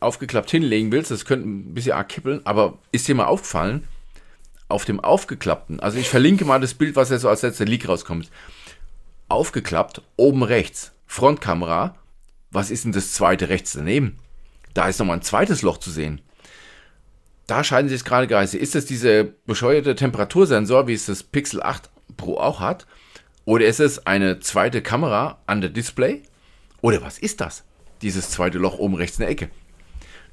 aufgeklappt 0.00 0.50
hinlegen 0.50 0.92
willst, 0.92 1.10
das 1.10 1.24
könnte 1.24 1.48
ein 1.48 1.74
bisschen 1.74 1.92
arg 1.92 2.08
kippeln, 2.08 2.40
aber 2.44 2.78
ist 2.92 3.08
dir 3.08 3.14
mal 3.14 3.26
aufgefallen, 3.26 3.84
auf 4.68 4.84
dem 4.84 5.00
aufgeklappten, 5.00 5.80
also 5.80 5.98
ich 5.98 6.08
verlinke 6.08 6.44
mal 6.44 6.60
das 6.60 6.74
Bild, 6.74 6.96
was 6.96 7.10
jetzt 7.10 7.22
so 7.22 7.28
als 7.28 7.42
letzter 7.42 7.64
Leak 7.64 7.88
rauskommt, 7.88 8.30
aufgeklappt, 9.28 10.02
oben 10.16 10.42
rechts, 10.42 10.92
Frontkamera, 11.06 11.94
was 12.50 12.70
ist 12.70 12.84
denn 12.84 12.92
das 12.92 13.12
zweite 13.12 13.48
rechts 13.48 13.72
daneben? 13.72 14.16
Da 14.74 14.88
ist 14.88 14.98
nochmal 14.98 15.18
ein 15.18 15.22
zweites 15.22 15.62
Loch 15.62 15.78
zu 15.78 15.90
sehen. 15.90 16.20
Da 17.46 17.64
scheiden 17.64 17.88
sich 17.88 18.04
gerade 18.04 18.26
Geister. 18.26 18.58
Ist 18.58 18.74
das 18.74 18.86
dieser 18.86 19.24
bescheuerte 19.24 19.94
Temperatursensor, 19.94 20.86
wie 20.86 20.94
es 20.94 21.06
das 21.06 21.22
Pixel 21.22 21.62
8 21.62 21.90
Pro 22.16 22.38
auch 22.38 22.60
hat? 22.60 22.86
Oder 23.44 23.66
ist 23.66 23.80
es 23.80 24.06
eine 24.06 24.40
zweite 24.40 24.82
Kamera 24.82 25.38
an 25.46 25.60
der 25.60 25.70
Display? 25.70 26.22
Oder 26.80 27.02
was 27.02 27.18
ist 27.18 27.40
das? 27.40 27.64
Dieses 28.00 28.30
zweite 28.30 28.58
Loch 28.58 28.78
oben 28.78 28.94
rechts 28.94 29.18
in 29.18 29.22
der 29.22 29.30
Ecke. 29.30 29.50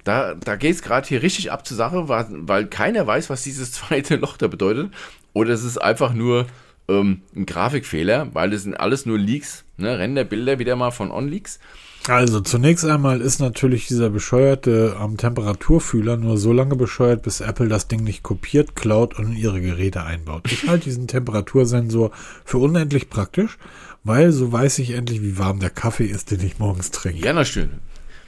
Da, 0.03 0.35
da 0.35 0.55
geht 0.55 0.75
es 0.75 0.81
gerade 0.81 1.07
hier 1.07 1.21
richtig 1.21 1.51
ab 1.51 1.67
zur 1.67 1.77
Sache, 1.77 2.07
weil, 2.07 2.27
weil 2.29 2.67
keiner 2.67 3.05
weiß, 3.05 3.29
was 3.29 3.43
dieses 3.43 3.71
zweite 3.73 4.15
Loch 4.15 4.37
da 4.37 4.47
bedeutet. 4.47 4.93
Oder 5.33 5.53
es 5.53 5.63
ist 5.63 5.77
einfach 5.77 6.13
nur 6.13 6.47
ähm, 6.87 7.21
ein 7.35 7.45
Grafikfehler, 7.45 8.33
weil 8.33 8.53
es 8.53 8.63
sind 8.63 8.75
alles 8.75 9.05
nur 9.05 9.17
Leaks, 9.17 9.65
ne? 9.77 9.99
Renderbilder 9.99 10.59
wieder 10.59 10.75
mal 10.75 10.91
von 10.91 11.11
OnLeaks. 11.11 11.59
Also 12.07 12.39
zunächst 12.41 12.85
einmal 12.85 13.21
ist 13.21 13.39
natürlich 13.39 13.87
dieser 13.87 14.09
bescheuerte 14.09 14.95
ähm, 14.99 15.17
Temperaturfühler 15.17 16.17
nur 16.17 16.37
so 16.37 16.51
lange 16.53 16.75
bescheuert, 16.75 17.21
bis 17.21 17.39
Apple 17.41 17.67
das 17.67 17.87
Ding 17.87 18.03
nicht 18.03 18.23
kopiert, 18.23 18.75
klaut 18.75 19.19
und 19.19 19.31
in 19.31 19.37
ihre 19.37 19.61
Geräte 19.61 20.03
einbaut. 20.03 20.51
Ich 20.51 20.67
halte 20.67 20.85
diesen 20.85 21.07
Temperatursensor 21.07 22.11
für 22.45 22.57
unendlich 22.57 23.09
praktisch, 23.09 23.57
weil 24.03 24.31
so 24.31 24.51
weiß 24.51 24.79
ich 24.79 24.91
endlich, 24.91 25.21
wie 25.21 25.37
warm 25.37 25.59
der 25.59 25.69
Kaffee 25.69 26.05
ist, 26.05 26.31
den 26.31 26.39
ich 26.43 26.57
morgens 26.57 26.89
trinke. 26.89 27.23
Ja, 27.23 27.33
na 27.33 27.45
schön. 27.45 27.69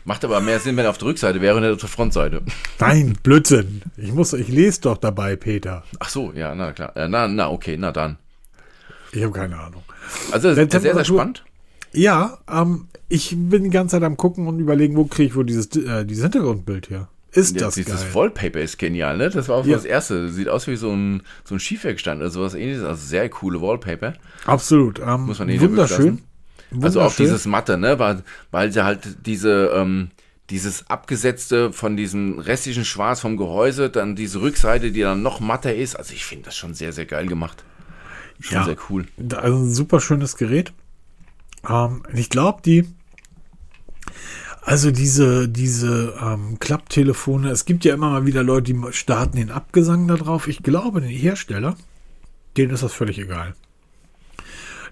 Macht 0.04 0.26
aber 0.26 0.42
mehr 0.42 0.60
Sinn, 0.60 0.78
wenn 0.78 0.86
er 0.86 0.90
auf 0.92 0.98
der 0.98 1.08
Rückseite 1.08 1.42
wäre 1.42 1.56
und 1.56 1.62
nicht 1.64 1.72
auf 1.74 1.80
der 1.80 1.90
Frontseite. 1.90 2.42
Nein, 2.80 3.18
Blödsinn. 3.24 3.82
Ich 3.98 4.12
muss, 4.12 4.34
ich 4.34 4.48
lese 4.48 4.82
doch 4.82 4.98
dabei, 4.98 5.36
Peter. 5.36 5.84
Ach 6.00 6.10
so, 6.10 6.34
ja, 6.36 6.54
na 6.56 6.72
klar. 6.72 6.96
Äh, 6.98 7.08
Na, 7.08 7.28
na, 7.28 7.50
okay, 7.50 7.78
na 7.80 7.92
dann. 7.92 8.18
Ich 9.12 9.24
habe 9.24 9.32
keine 9.34 9.60
Ahnung. 9.60 9.84
Also 10.32 10.50
Wenn 10.50 10.70
sehr, 10.70 10.82
sehr 10.82 10.94
Temperatur- 10.94 11.18
spannend. 11.18 11.44
Ja, 11.94 12.38
ähm, 12.52 12.88
ich 13.12 13.36
bin 13.38 13.64
die 13.66 13.70
ganze 13.70 13.94
Zeit 13.98 14.04
am 14.04 14.18
gucken 14.18 14.48
und 14.48 14.60
überlegen, 14.60 14.96
wo 14.96 15.06
kriege 15.06 15.28
ich 15.30 15.36
wohl 15.36 15.46
dieses, 15.46 15.68
äh, 15.76 16.06
dieses 16.06 16.24
Hintergrundbild 16.24 16.90
her. 16.90 17.08
Ist 17.34 17.56
Ja, 17.56 17.62
das 17.68 17.76
dieses 17.76 18.02
geil? 18.02 18.14
Wallpaper 18.14 18.60
ist 18.60 18.78
genial, 18.78 19.18
ne? 19.18 19.30
Das 19.30 19.48
war 19.48 19.58
auch 19.58 19.64
so 19.64 19.70
Ja. 19.70 19.78
das 19.78 19.86
erste. 19.86 20.30
Sieht 20.30 20.50
aus 20.50 20.68
wie 20.68 20.76
so 20.76 20.92
ein, 20.92 21.22
so 21.46 21.56
ein 21.56 21.60
Schiefwerkstand 21.60 22.20
oder 22.20 22.30
sowas 22.30 22.56
ähnliches. 22.56 22.84
Also 22.84 23.06
sehr 23.06 23.30
coole 23.30 23.62
Wallpaper. 23.62 24.14
Absolut. 24.46 25.00
Ähm, 25.00 25.22
Muss 25.28 25.40
man 25.40 25.48
denen 25.48 25.62
wunderschön. 25.62 26.22
Also 26.82 27.00
auch 27.00 27.04
Wunderschön. 27.06 27.26
dieses 27.26 27.46
Matte, 27.46 27.78
ne? 27.78 28.00
Weil, 28.00 28.24
weil 28.52 28.72
sie 28.74 28.84
halt 28.84 29.26
diese, 29.26 29.72
ähm, 29.74 30.10
dieses 30.50 30.90
abgesetzte 30.90 31.72
von 31.72 31.96
diesem 31.96 32.40
restlichen 32.40 32.84
Schwarz 32.84 33.22
vom 33.22 33.38
Gehäuse, 33.38 33.90
dann 33.90 34.18
diese 34.18 34.42
Rückseite, 34.42 34.92
die 34.92 35.02
dann 35.02 35.22
noch 35.22 35.40
matter 35.40 35.74
ist. 35.74 35.96
Also 35.96 36.14
ich 36.14 36.26
finde 36.26 36.46
das 36.46 36.58
schon 36.58 36.74
sehr, 36.74 36.92
sehr 36.92 37.06
geil 37.06 37.28
gemacht. 37.28 37.64
Schon 38.42 38.58
Ja. 38.58 38.66
sehr 38.66 38.78
cool. 38.90 39.06
Also 39.36 39.58
ein 39.58 39.70
super 39.74 40.02
schönes 40.02 40.36
Gerät. 40.36 40.74
Ähm, 41.70 42.04
ich 42.14 42.30
glaube, 42.30 42.62
die, 42.66 42.86
also 44.62 44.92
diese, 44.92 45.50
diese 45.50 46.16
ähm, 46.22 46.60
Klapptelefone, 46.60 47.50
es 47.50 47.66
gibt 47.66 47.84
ja 47.84 47.94
immer 47.94 48.12
mal 48.12 48.26
wieder 48.26 48.44
Leute, 48.44 48.74
die 48.74 48.94
starten 48.94 49.38
den 49.38 49.50
Abgesang 49.50 50.08
da 50.08 50.16
drauf. 50.16 50.48
Ich 50.48 50.62
glaube, 50.62 51.02
den 51.02 51.10
Hersteller, 51.10 51.76
denen 52.58 52.72
ist 52.72 52.84
das 52.84 52.94
völlig 52.94 53.18
egal. 53.18 53.56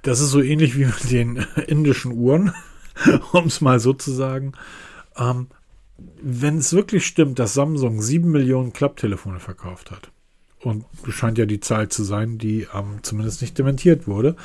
Das 0.02 0.20
ist 0.20 0.32
so 0.32 0.42
ähnlich 0.42 0.78
wie 0.78 0.86
mit 0.86 1.12
den 1.12 1.38
indischen 1.68 2.14
Uhren, 2.14 2.54
um 3.32 3.46
es 3.46 3.62
mal 3.62 3.80
so 3.80 3.94
zu 3.94 4.12
sagen. 4.12 4.54
Ähm, 5.16 5.48
wenn 6.22 6.58
es 6.58 6.74
wirklich 6.74 7.06
stimmt, 7.06 7.40
dass 7.40 7.54
Samsung 7.54 8.02
7 8.02 8.30
Millionen 8.30 8.74
Klapptelefone 8.74 9.40
verkauft 9.40 9.92
hat, 9.92 10.12
und 10.62 10.86
scheint 11.08 11.38
ja 11.38 11.46
die 11.46 11.60
Zahl 11.60 11.90
zu 11.90 12.04
sein, 12.04 12.38
die 12.38 12.68
ähm, 12.74 13.00
zumindest 13.02 13.42
nicht 13.42 13.58
dementiert 13.58 14.08
wurde. 14.08 14.36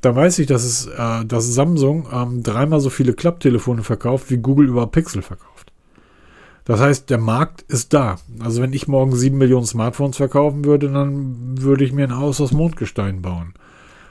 Da 0.00 0.14
weiß 0.16 0.38
ich, 0.40 0.46
dass 0.46 0.64
es, 0.64 0.86
äh, 0.86 1.24
dass 1.24 1.54
Samsung 1.54 2.08
ähm, 2.12 2.42
dreimal 2.42 2.80
so 2.80 2.90
viele 2.90 3.12
Klapptelefone 3.12 3.82
verkauft, 3.82 4.30
wie 4.30 4.38
Google 4.38 4.68
über 4.68 4.86
Pixel 4.88 5.22
verkauft. 5.22 5.72
Das 6.64 6.80
heißt, 6.80 7.10
der 7.10 7.18
Markt 7.18 7.62
ist 7.62 7.94
da. 7.94 8.18
Also 8.40 8.62
wenn 8.62 8.72
ich 8.72 8.88
morgen 8.88 9.16
sieben 9.16 9.38
Millionen 9.38 9.66
Smartphones 9.66 10.16
verkaufen 10.16 10.64
würde, 10.64 10.90
dann 10.90 11.60
würde 11.60 11.84
ich 11.84 11.92
mir 11.92 12.04
ein 12.04 12.16
Haus 12.16 12.40
aus 12.40 12.52
Mondgestein 12.52 13.22
bauen. 13.22 13.54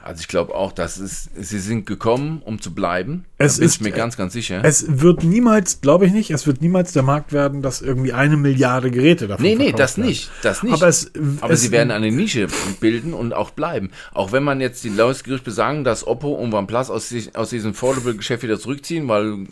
Also 0.02 0.20
ich 0.20 0.28
glaube 0.28 0.54
auch, 0.54 0.72
dass 0.72 0.96
es, 0.98 1.28
sie 1.36 1.58
sind 1.58 1.84
gekommen, 1.84 2.40
um 2.44 2.60
zu 2.60 2.74
bleiben. 2.74 3.26
Es 3.36 3.54
da 3.54 3.58
bin 3.60 3.66
ist- 3.66 3.74
ich 3.76 3.80
mir 3.82 3.90
ganz, 3.90 4.16
ganz 4.16 4.32
sicher. 4.32 4.60
Es 4.64 4.84
wird 5.00 5.22
niemals, 5.24 5.80
glaube 5.82 6.06
ich 6.06 6.12
nicht, 6.12 6.30
es 6.30 6.46
wird 6.46 6.62
niemals 6.62 6.92
der 6.92 7.02
Markt 7.02 7.32
werden, 7.32 7.60
dass 7.60 7.82
irgendwie 7.82 8.12
eine 8.14 8.36
Milliarde 8.38 8.90
Geräte 8.90 9.28
davon 9.28 9.44
Nee, 9.44 9.56
nee, 9.56 9.72
das 9.72 9.98
werden. 9.98 10.08
nicht. 10.08 10.30
Das 10.42 10.62
nicht. 10.62 10.72
Aber 10.72 10.88
es, 10.88 11.12
Aber 11.42 11.52
es, 11.52 11.60
sie 11.62 11.70
werden 11.70 11.90
eine 11.90 12.10
Nische 12.10 12.46
bilden 12.80 13.12
und 13.12 13.34
auch 13.34 13.50
bleiben. 13.50 13.90
Auch 14.12 14.32
wenn 14.32 14.42
man 14.42 14.60
jetzt 14.60 14.82
die 14.84 14.88
Lausgerüchte 14.88 15.50
sagen, 15.50 15.84
dass 15.84 16.06
Oppo 16.06 16.32
und 16.32 16.54
OnePlus 16.54 16.88
aus, 16.90 17.12
aus 17.34 17.50
diesem 17.50 17.74
Foldable-Geschäft 17.74 18.42
wieder 18.42 18.58
zurückziehen, 18.58 19.06
weil 19.06 19.46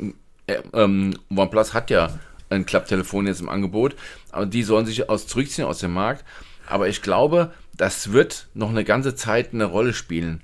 äh, 0.46 0.56
ähm, 0.72 1.14
OnePlus 1.30 1.74
hat 1.74 1.90
ja 1.90 2.18
ein 2.50 2.64
Klapptelefon 2.64 3.26
jetzt 3.26 3.42
im 3.42 3.50
Angebot, 3.50 3.94
aber 4.32 4.46
die 4.46 4.62
sollen 4.62 4.86
sich 4.86 5.10
aus 5.10 5.26
zurückziehen 5.26 5.66
aus 5.66 5.80
dem 5.80 5.92
Markt. 5.92 6.24
Aber 6.68 6.88
ich 6.88 7.02
glaube, 7.02 7.52
das 7.76 8.12
wird 8.12 8.46
noch 8.54 8.70
eine 8.70 8.84
ganze 8.84 9.14
Zeit 9.14 9.52
eine 9.54 9.64
Rolle 9.64 9.94
spielen. 9.94 10.42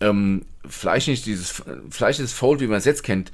Ähm, 0.00 0.42
vielleicht 0.68 1.08
nicht 1.08 1.26
dieses, 1.26 1.62
vielleicht 1.90 2.20
ist 2.20 2.32
Fold, 2.32 2.60
wie 2.60 2.66
man 2.66 2.78
es 2.78 2.84
jetzt 2.84 3.02
kennt. 3.02 3.30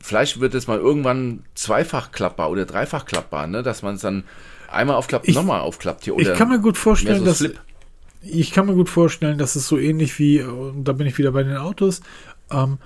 Vielleicht 0.00 0.40
wird 0.40 0.54
es 0.54 0.66
mal 0.66 0.78
irgendwann 0.78 1.42
zweifach 1.54 2.12
klappbar 2.12 2.50
oder 2.50 2.64
dreifach 2.66 3.04
klappbar, 3.06 3.46
ne? 3.46 3.62
dass 3.62 3.82
man 3.82 3.94
es 3.96 4.00
dann 4.02 4.24
einmal 4.70 4.96
aufklappt, 4.96 5.28
Ich- 5.28 5.34
nochmal 5.34 5.60
aufklappt 5.60 6.04
hier. 6.04 6.14
ich 6.18 6.26
Oder 6.26 6.36
kann 6.36 6.48
mir 6.48 6.58
gut 6.58 6.76
vorstellen, 6.76 7.20
so 7.20 7.24
dass 7.24 7.38
Flip. 7.38 7.58
ich 8.22 8.50
kann 8.52 8.66
mir 8.66 8.74
gut 8.74 8.88
vorstellen, 8.88 9.38
dass 9.38 9.56
es 9.56 9.68
so 9.68 9.78
ähnlich 9.78 10.18
wie, 10.18 10.42
und 10.42 10.84
da 10.84 10.92
bin 10.92 11.06
ich 11.06 11.16
wieder 11.18 11.32
bei 11.32 11.42
den 11.42 11.56
Autos, 11.56 12.00
ähm, 12.50 12.78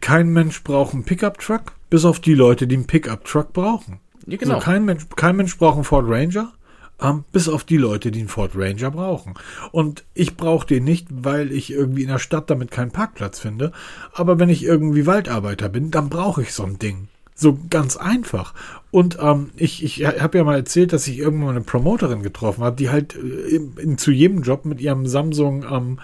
kein 0.00 0.28
Mensch 0.28 0.62
braucht 0.62 0.92
einen 0.92 1.04
Pickup-Truck, 1.04 1.72
bis 1.88 2.04
auf 2.04 2.20
die 2.20 2.34
Leute, 2.34 2.66
die 2.66 2.74
einen 2.76 2.86
Pickup-Truck 2.86 3.52
brauchen. 3.52 4.00
Ja, 4.26 4.36
genau. 4.36 4.54
Also 4.56 4.64
kein, 4.64 4.84
Mensch, 4.84 5.06
kein 5.16 5.36
Mensch 5.36 5.56
braucht 5.56 5.76
einen 5.76 5.84
Ford 5.84 6.04
Ranger, 6.08 6.52
ähm, 7.00 7.24
bis 7.32 7.48
auf 7.48 7.64
die 7.64 7.76
Leute, 7.76 8.10
die 8.10 8.20
einen 8.20 8.28
Ford 8.28 8.52
Ranger 8.54 8.90
brauchen. 8.90 9.34
Und 9.72 10.04
ich 10.14 10.36
brauche 10.36 10.66
den 10.66 10.84
nicht, 10.84 11.08
weil 11.10 11.52
ich 11.52 11.72
irgendwie 11.72 12.02
in 12.02 12.08
der 12.08 12.18
Stadt 12.18 12.50
damit 12.50 12.70
keinen 12.70 12.92
Parkplatz 12.92 13.40
finde. 13.40 13.72
Aber 14.12 14.38
wenn 14.38 14.48
ich 14.48 14.64
irgendwie 14.64 15.06
Waldarbeiter 15.06 15.68
bin, 15.68 15.90
dann 15.90 16.08
brauche 16.08 16.42
ich 16.42 16.52
so 16.52 16.64
ein 16.64 16.78
Ding. 16.78 17.08
So 17.34 17.58
ganz 17.68 17.96
einfach. 17.96 18.54
Und 18.92 19.18
ähm, 19.20 19.50
ich, 19.56 19.82
ich 19.82 20.04
habe 20.06 20.38
ja 20.38 20.44
mal 20.44 20.56
erzählt, 20.56 20.92
dass 20.92 21.08
ich 21.08 21.18
irgendwann 21.18 21.56
eine 21.56 21.62
Promoterin 21.62 22.22
getroffen 22.22 22.62
habe, 22.62 22.76
die 22.76 22.90
halt 22.90 23.16
äh, 23.16 23.56
in, 23.56 23.76
in, 23.76 23.98
zu 23.98 24.12
jedem 24.12 24.42
Job 24.42 24.64
mit 24.64 24.80
ihrem 24.80 25.08
Samsung 25.08 25.64
ähm, 25.68 25.98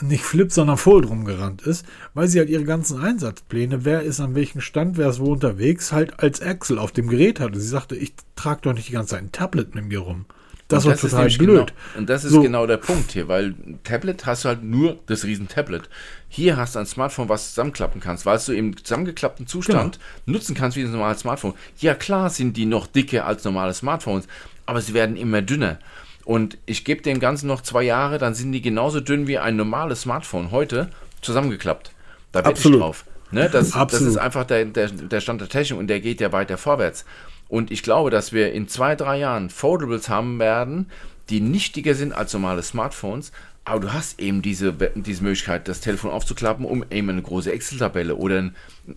nicht 0.00 0.24
Flip, 0.24 0.50
sondern 0.52 0.76
Fold 0.76 1.08
rumgerannt 1.08 1.62
ist, 1.62 1.86
weil 2.14 2.28
sie 2.28 2.38
halt 2.38 2.50
ihre 2.50 2.64
ganzen 2.64 3.00
Einsatzpläne, 3.00 3.84
wer 3.84 4.02
ist 4.02 4.20
an 4.20 4.34
welchem 4.34 4.60
Stand, 4.60 4.96
wer 4.98 5.08
ist 5.10 5.20
wo 5.20 5.32
unterwegs, 5.32 5.92
halt 5.92 6.20
als 6.22 6.40
Excel 6.40 6.78
auf 6.78 6.92
dem 6.92 7.08
Gerät 7.08 7.40
hatte. 7.40 7.58
Sie 7.60 7.66
sagte, 7.68 7.96
ich 7.96 8.12
trage 8.36 8.60
doch 8.62 8.72
nicht 8.74 8.88
die 8.88 8.92
ganze 8.92 9.10
Zeit 9.14 9.22
ein 9.22 9.32
Tablet 9.32 9.74
mit 9.74 9.86
mir 9.86 10.00
rum. 10.00 10.26
Das 10.68 10.84
war 10.84 10.94
total 10.96 11.28
blöd. 11.30 11.38
Genau, 11.38 11.98
und 11.98 12.08
das 12.08 12.22
ist 12.22 12.30
So. 12.30 12.42
genau 12.42 12.64
der 12.64 12.76
Punkt 12.76 13.10
hier, 13.10 13.26
weil 13.26 13.54
Tablet 13.82 14.24
hast 14.24 14.44
du 14.44 14.50
halt 14.50 14.62
nur 14.62 15.00
das 15.06 15.24
riesen 15.24 15.48
Tablet. 15.48 15.88
Hier 16.28 16.56
hast 16.56 16.76
du 16.76 16.78
ein 16.78 16.86
Smartphone, 16.86 17.28
was 17.28 17.48
zusammenklappen 17.48 18.00
kannst, 18.00 18.24
weil 18.24 18.38
du 18.38 18.52
im 18.52 18.76
zusammengeklappten 18.76 19.48
Zustand 19.48 19.98
Genau. 20.26 20.36
nutzen 20.38 20.54
kannst 20.54 20.76
wie 20.76 20.82
ein 20.84 20.92
normales 20.92 21.20
Smartphone. 21.22 21.54
Ja 21.78 21.94
klar 21.94 22.30
sind 22.30 22.56
die 22.56 22.66
noch 22.66 22.86
dicker 22.86 23.26
als 23.26 23.42
normale 23.42 23.74
Smartphones, 23.74 24.28
aber 24.64 24.80
sie 24.80 24.94
werden 24.94 25.16
immer 25.16 25.42
dünner. 25.42 25.80
Und 26.24 26.58
ich 26.66 26.84
gebe 26.84 27.02
dem 27.02 27.18
Ganzen 27.18 27.46
noch 27.46 27.62
zwei 27.62 27.82
Jahre, 27.82 28.18
dann 28.18 28.34
sind 28.34 28.52
die 28.52 28.60
genauso 28.60 29.00
dünn 29.00 29.26
wie 29.26 29.38
ein 29.38 29.56
normales 29.56 30.02
Smartphone 30.02 30.50
heute 30.50 30.90
zusammengeklappt. 31.22 31.92
Da 32.32 32.44
wette 32.44 32.68
ich 32.68 32.76
drauf. 32.76 33.04
Ne, 33.32 33.48
das, 33.48 33.70
das 33.70 34.00
ist 34.00 34.16
einfach 34.16 34.44
der, 34.44 34.64
der, 34.64 34.88
der 34.88 35.20
Stand 35.20 35.40
der 35.40 35.48
Technik 35.48 35.78
und 35.78 35.86
der 35.86 36.00
geht 36.00 36.20
ja 36.20 36.32
weiter 36.32 36.58
vorwärts. 36.58 37.04
Und 37.48 37.70
ich 37.70 37.82
glaube, 37.82 38.10
dass 38.10 38.32
wir 38.32 38.52
in 38.52 38.68
zwei, 38.68 38.96
drei 38.96 39.18
Jahren 39.18 39.50
Foldables 39.50 40.08
haben 40.08 40.38
werden, 40.38 40.86
die 41.30 41.40
nicht 41.40 41.76
dicker 41.76 41.94
sind 41.94 42.12
als 42.12 42.32
normale 42.32 42.62
Smartphones, 42.62 43.30
aber 43.64 43.80
du 43.80 43.92
hast 43.92 44.20
eben 44.20 44.42
diese, 44.42 44.72
diese 44.72 45.22
Möglichkeit, 45.22 45.68
das 45.68 45.80
Telefon 45.80 46.10
aufzuklappen, 46.10 46.64
um 46.64 46.84
eben 46.90 47.10
eine 47.10 47.22
große 47.22 47.52
Excel-Tabelle 47.52 48.16
oder 48.16 48.38
ein, 48.38 48.56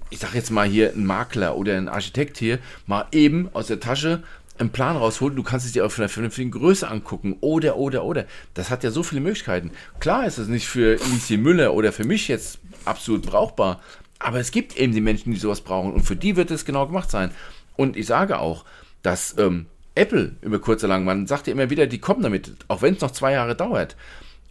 ich 0.10 0.20
sag 0.20 0.34
jetzt 0.34 0.52
mal 0.52 0.68
hier, 0.68 0.94
ein 0.94 1.06
Makler 1.06 1.56
oder 1.58 1.78
ein 1.78 1.90
Architekt 1.90 2.38
hier 2.38 2.60
mal 2.88 3.06
eben 3.12 3.50
aus 3.54 3.68
der 3.68 3.80
Tasche 3.80 4.24
einen 4.58 4.72
Plan 4.72 4.96
rausholt. 4.96 5.38
Du 5.38 5.44
kannst 5.44 5.66
es 5.66 5.72
dir 5.72 5.86
auf 5.86 5.98
einer 5.98 6.10
vernünftigen 6.10 6.52
Größe 6.52 6.88
angucken 6.88 7.38
oder, 7.42 7.78
oder, 7.78 8.04
oder. 8.04 8.26
Das 8.54 8.70
hat 8.70 8.84
ja 8.84 8.92
so 8.92 9.04
viele 9.04 9.22
Möglichkeiten. 9.22 9.72
Klar 10.00 10.26
ist 10.26 10.38
es 10.38 10.48
nicht 10.48 10.68
für 10.68 10.96
Lieschen 10.96 11.42
Müller 11.42 11.74
oder 11.74 11.92
für 11.92 12.04
mich 12.04 12.28
jetzt 12.28 12.60
absolut 12.86 13.24
brauchbar, 13.24 13.82
aber 14.20 14.40
es 14.40 14.52
gibt 14.52 14.78
eben 14.78 14.94
die 14.94 15.02
Menschen, 15.02 15.34
die 15.34 15.40
sowas 15.40 15.62
brauchen 15.62 15.94
und 15.94 16.04
für 16.04 16.16
die 16.16 16.36
wird 16.36 16.52
es 16.52 16.66
genau 16.66 16.88
gemacht 16.88 17.10
sein. 17.10 17.32
Und 17.76 17.98
ich 17.98 18.06
sage 18.06 18.40
auch, 18.40 18.66
dass 19.02 19.38
ähm, 19.38 19.66
Apple 19.96 20.36
über 20.42 20.60
kurz 20.60 20.84
oder 20.84 20.94
lang, 20.94 21.04
man 21.04 21.28
sagt 21.28 21.48
ja 21.48 21.54
immer 21.54 21.70
wieder, 21.70 21.88
die 21.88 22.00
kommen 22.00 22.24
damit, 22.24 22.52
auch 22.68 22.82
wenn 22.82 22.96
es 22.96 23.02
noch 23.02 23.12
zwei 23.12 23.34
Jahre 23.34 23.56
dauert. 23.56 23.96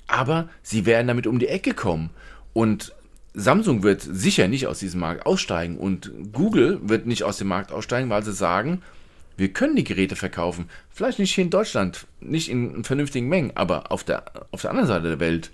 Aber 0.09 0.49
sie 0.63 0.85
werden 0.85 1.09
damit 1.09 1.27
um 1.27 1.39
die 1.39 1.49
Ecke 1.49 1.75
kommen. 1.75 2.11
Und 2.53 2.93
Samsung 3.35 3.83
wird 3.83 4.03
sicher 4.03 4.47
nicht 4.47 4.67
aus 4.67 4.81
diesem 4.81 5.01
Markt 5.01 5.25
aussteigen 5.25 5.79
und 5.79 6.11
Google 6.33 6.81
wird 6.83 7.07
nicht 7.07 7.25
aus 7.25 7.39
dem 7.39 7.49
Markt 7.49 7.73
aussteigen, 7.73 8.11
weil 8.11 8.23
sie 8.23 8.33
sagen, 8.33 8.83
wir 9.43 9.53
können 9.53 9.75
die 9.75 9.83
Geräte 9.83 10.15
verkaufen. 10.15 10.71
Vielleicht 10.89 11.19
nicht 11.19 11.35
hier 11.35 11.43
in 11.43 11.51
Deutschland, 11.51 12.07
nicht 12.21 12.49
in 12.49 12.85
vernünftigen 12.85 13.29
Mengen, 13.29 13.51
aber 13.57 13.91
auf 13.91 14.05
der, 14.05 14.23
auf 14.53 14.63
der 14.63 14.71
anderen 14.71 14.87
Seite 14.87 15.09
der 15.09 15.19
Welt, 15.19 15.51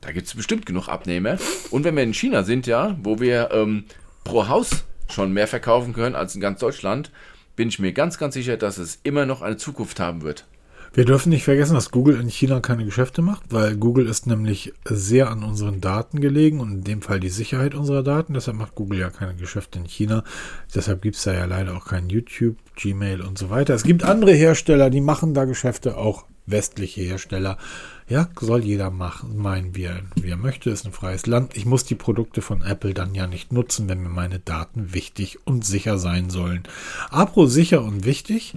da 0.00 0.10
gibt 0.10 0.26
es 0.26 0.34
bestimmt 0.34 0.66
genug 0.66 0.88
Abnehmer. 0.88 1.38
Und 1.70 1.84
wenn 1.84 1.94
wir 1.94 2.02
in 2.02 2.14
China 2.14 2.42
sind, 2.42 2.66
ja, 2.66 2.98
wo 3.00 3.20
wir 3.20 3.50
ähm, 3.52 3.84
pro 4.24 4.48
Haus 4.48 4.84
schon 5.08 5.32
mehr 5.32 5.46
verkaufen 5.46 5.92
können 5.92 6.16
als 6.16 6.34
in 6.34 6.40
ganz 6.40 6.58
Deutschland, 6.58 7.12
bin 7.54 7.68
ich 7.68 7.78
mir 7.78 7.92
ganz, 7.92 8.18
ganz 8.18 8.34
sicher, 8.34 8.56
dass 8.56 8.76
es 8.76 8.98
immer 9.04 9.24
noch 9.24 9.40
eine 9.40 9.56
Zukunft 9.56 10.00
haben 10.00 10.22
wird. 10.22 10.44
Wir 10.92 11.04
dürfen 11.04 11.30
nicht 11.30 11.44
vergessen, 11.44 11.74
dass 11.74 11.90
Google 11.90 12.20
in 12.20 12.28
China 12.28 12.60
keine 12.60 12.84
Geschäfte 12.84 13.22
macht, 13.22 13.42
weil 13.50 13.76
Google 13.76 14.06
ist 14.06 14.26
nämlich 14.26 14.72
sehr 14.84 15.30
an 15.30 15.42
unseren 15.42 15.80
Daten 15.80 16.20
gelegen 16.20 16.60
und 16.60 16.72
in 16.72 16.84
dem 16.84 17.02
Fall 17.02 17.20
die 17.20 17.28
Sicherheit 17.28 17.74
unserer 17.74 18.02
Daten. 18.02 18.34
Deshalb 18.34 18.56
macht 18.56 18.74
Google 18.74 18.98
ja 18.98 19.10
keine 19.10 19.34
Geschäfte 19.34 19.78
in 19.78 19.86
China. 19.86 20.24
Deshalb 20.74 21.02
gibt 21.02 21.16
es 21.16 21.22
da 21.22 21.34
ja 21.34 21.44
leider 21.44 21.76
auch 21.76 21.84
kein 21.84 22.08
YouTube, 22.08 22.56
Gmail 22.76 23.20
und 23.20 23.38
so 23.38 23.50
weiter. 23.50 23.74
Es 23.74 23.82
gibt 23.82 24.02
andere 24.02 24.32
Hersteller, 24.32 24.90
die 24.90 25.00
machen 25.00 25.34
da 25.34 25.44
Geschäfte, 25.44 25.96
auch 25.96 26.24
westliche 26.46 27.02
Hersteller. 27.02 27.58
Ja, 28.08 28.28
soll 28.40 28.64
jeder 28.64 28.90
machen, 28.90 29.36
meinen, 29.36 29.74
wie 29.74 29.84
er, 29.84 30.00
wie 30.14 30.30
er 30.30 30.38
möchte, 30.38 30.70
ist 30.70 30.86
ein 30.86 30.92
freies 30.92 31.26
Land. 31.26 31.56
Ich 31.56 31.66
muss 31.66 31.84
die 31.84 31.94
Produkte 31.94 32.40
von 32.40 32.62
Apple 32.62 32.94
dann 32.94 33.14
ja 33.14 33.26
nicht 33.26 33.52
nutzen, 33.52 33.88
wenn 33.88 34.02
mir 34.02 34.08
meine 34.08 34.38
Daten 34.38 34.94
wichtig 34.94 35.46
und 35.46 35.64
sicher 35.64 35.98
sein 35.98 36.30
sollen. 36.30 36.62
Apro 37.10 37.46
sicher 37.46 37.82
und 37.82 38.06
wichtig. 38.06 38.54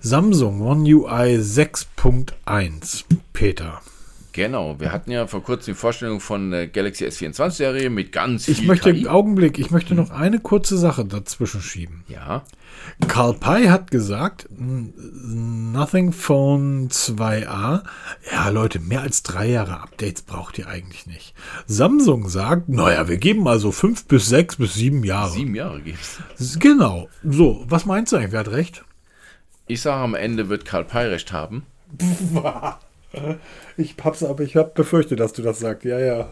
Samsung 0.00 0.60
One 0.60 0.82
UI 0.94 1.36
6.1. 1.38 3.04
Peter. 3.32 3.80
Genau, 4.32 4.78
wir 4.78 4.92
hatten 4.92 5.10
ja 5.10 5.26
vor 5.26 5.42
kurzem 5.42 5.74
die 5.74 5.78
Vorstellung 5.80 6.20
von 6.20 6.52
der 6.52 6.68
Galaxy 6.68 7.04
S24-Serie 7.06 7.90
mit 7.90 8.12
ganz 8.12 8.44
viel 8.44 8.54
Ich 8.54 8.62
möchte, 8.66 8.92
KI. 8.92 9.08
Augenblick, 9.08 9.58
ich 9.58 9.72
möchte 9.72 9.96
noch 9.96 10.10
eine 10.10 10.38
kurze 10.38 10.78
Sache 10.78 11.04
dazwischen 11.04 11.60
schieben. 11.60 12.04
Ja, 12.06 12.44
Carl 13.08 13.34
Pei 13.34 13.68
hat 13.68 13.90
gesagt, 13.90 14.48
Nothing 14.50 16.12
Phone 16.12 16.88
2a, 16.88 17.82
ja 18.32 18.48
Leute, 18.50 18.78
mehr 18.78 19.00
als 19.00 19.24
drei 19.24 19.48
Jahre 19.48 19.80
Updates 19.80 20.22
braucht 20.22 20.56
ihr 20.58 20.68
eigentlich 20.68 21.08
nicht. 21.08 21.34
Samsung 21.66 22.28
sagt, 22.28 22.68
naja, 22.68 23.08
wir 23.08 23.16
geben 23.16 23.42
mal 23.42 23.58
so 23.58 23.72
fünf 23.72 24.04
bis 24.04 24.28
sechs 24.28 24.54
bis 24.56 24.74
sieben 24.74 25.02
Jahre. 25.02 25.32
sieben 25.32 25.56
Jahre 25.56 25.80
gibt's. 25.80 26.18
Genau. 26.60 27.08
So, 27.24 27.64
was 27.68 27.86
meinst 27.86 28.12
du 28.12 28.16
eigentlich? 28.16 28.30
Wer 28.32 28.40
hat 28.40 28.52
recht? 28.52 28.84
Ich 29.68 29.82
sage, 29.82 30.02
am 30.02 30.14
Ende 30.14 30.48
wird 30.48 30.64
Karl 30.64 30.84
Pei 30.84 31.06
recht 31.08 31.32
haben. 31.32 31.64
Ich 33.78 33.94
hab's, 34.04 34.22
aber 34.22 34.42
ich 34.42 34.54
hab 34.54 34.74
befürchtet, 34.74 35.18
dass 35.18 35.32
du 35.32 35.40
das 35.40 35.60
sagst. 35.60 35.84
Ja, 35.86 35.98
ja. 35.98 36.30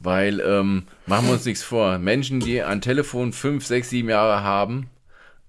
Weil, 0.00 0.40
ähm, 0.40 0.82
machen 1.06 1.26
wir 1.26 1.34
uns 1.34 1.44
nichts 1.44 1.62
vor, 1.62 1.98
Menschen, 1.98 2.40
die 2.40 2.60
ein 2.60 2.80
Telefon 2.80 3.32
fünf, 3.32 3.66
sechs, 3.66 3.90
sieben 3.90 4.08
Jahre 4.08 4.42
haben, 4.42 4.90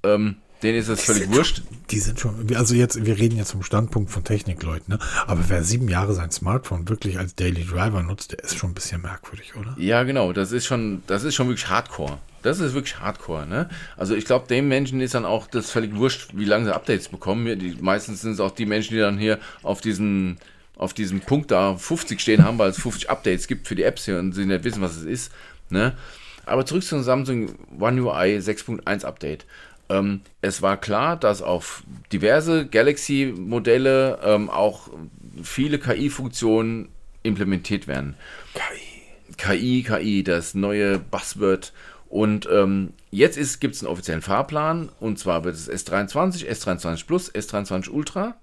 ähm, 0.04 0.36
denen 0.62 0.78
ist 0.78 0.88
es 0.88 1.04
völlig 1.04 1.32
wurscht. 1.32 1.58
Schon, 1.58 1.78
die 1.90 2.00
sind 2.00 2.20
schon, 2.20 2.56
also 2.56 2.76
jetzt, 2.76 3.04
wir 3.06 3.18
reden 3.18 3.38
jetzt 3.38 3.52
vom 3.52 3.64
Standpunkt 3.64 4.12
von 4.12 4.24
Technikleuten, 4.24 4.94
ne? 4.94 5.00
Aber 5.26 5.44
wer 5.48 5.64
sieben 5.64 5.88
Jahre 5.88 6.14
sein 6.14 6.32
Smartphone 6.32 6.90
wirklich 6.90 7.18
als 7.18 7.36
Daily 7.36 7.66
Driver 7.66 8.04
nutzt, 8.04 8.34
der 8.34 8.44
ist 8.44 8.58
schon 8.58 8.72
ein 8.72 8.76
bisschen 8.76 9.02
merkwürdig, 9.02 9.56
oder? 9.56 9.76
Ja, 9.78 10.04
genau. 10.04 10.34
Das 10.34 10.52
ist 10.52 10.66
schon, 10.66 11.04
das 11.08 11.24
ist 11.24 11.36
schon 11.36 11.48
wirklich 11.48 11.70
Hardcore. 11.70 12.18
Das 12.42 12.60
ist 12.60 12.74
wirklich 12.74 13.00
Hardcore, 13.00 13.48
ne? 13.48 13.70
Also 13.98 14.16
ich 14.16 14.26
glaube, 14.26 14.48
dem 14.48 14.68
Menschen 14.68 15.02
ist 15.02 15.14
dann 15.14 15.26
auch 15.26 15.48
das 15.48 15.72
völlig 15.72 15.96
wurscht, 15.96 16.32
wie 16.34 16.46
lange 16.46 16.66
sie 16.66 16.76
Updates 16.76 17.10
bekommen. 17.10 17.60
Die, 17.60 17.78
meistens 17.82 18.22
sind 18.22 18.34
es 18.34 18.40
auch 18.40 18.52
die 18.52 18.66
Menschen, 18.66 18.94
die 18.94 19.00
dann 19.00 19.18
hier 19.18 19.40
auf 19.64 19.82
diesen, 19.82 20.38
auf 20.78 20.94
diesem 20.94 21.22
Punkt 21.22 21.52
da 21.52 21.76
50 21.76 22.20
stehen 22.20 22.44
haben, 22.44 22.58
weil 22.58 22.70
es 22.70 22.80
50 22.80 23.10
Updates 23.10 23.48
gibt 23.48 23.68
für 23.68 23.76
die 23.76 23.84
Apps 23.84 24.06
hier 24.06 24.20
und 24.20 24.34
sie 24.34 24.46
nicht 24.46 24.64
wissen, 24.64 24.82
was 24.82 24.96
es 24.96 25.04
ist, 25.04 25.32
ne? 25.70 25.94
Aber 26.46 26.66
zurück 26.66 26.84
zum 26.84 27.04
Samsung 27.04 27.54
One 27.80 28.02
UI 28.02 28.40
6.1 28.40 29.06
Update. 29.06 29.46
Ähm, 29.90 30.22
es 30.42 30.62
war 30.62 30.78
klar, 30.78 31.18
dass 31.18 31.42
auf 31.42 31.84
diverse 32.12 32.66
Galaxy-Modelle 32.68 34.20
ähm, 34.24 34.50
auch 34.50 34.90
viele 35.44 35.80
KI-Funktionen 35.80 36.90
implementiert 37.24 37.88
werden. 37.88 38.16
KI. 38.54 38.90
KI, 39.38 39.84
KI, 39.84 40.24
das 40.24 40.54
neue 40.54 41.00
Buzzword. 41.00 41.74
Und 42.10 42.50
ähm, 42.52 42.94
jetzt 43.12 43.62
gibt 43.62 43.76
es 43.76 43.82
einen 43.82 43.92
offiziellen 43.92 44.22
Fahrplan 44.22 44.90
und 45.00 45.20
zwar 45.20 45.44
wird 45.44 45.56
es 45.56 45.70
S23, 45.70 46.48
S23 46.50 47.06
Plus, 47.06 47.34
S23 47.34 47.90
Ultra, 47.90 48.36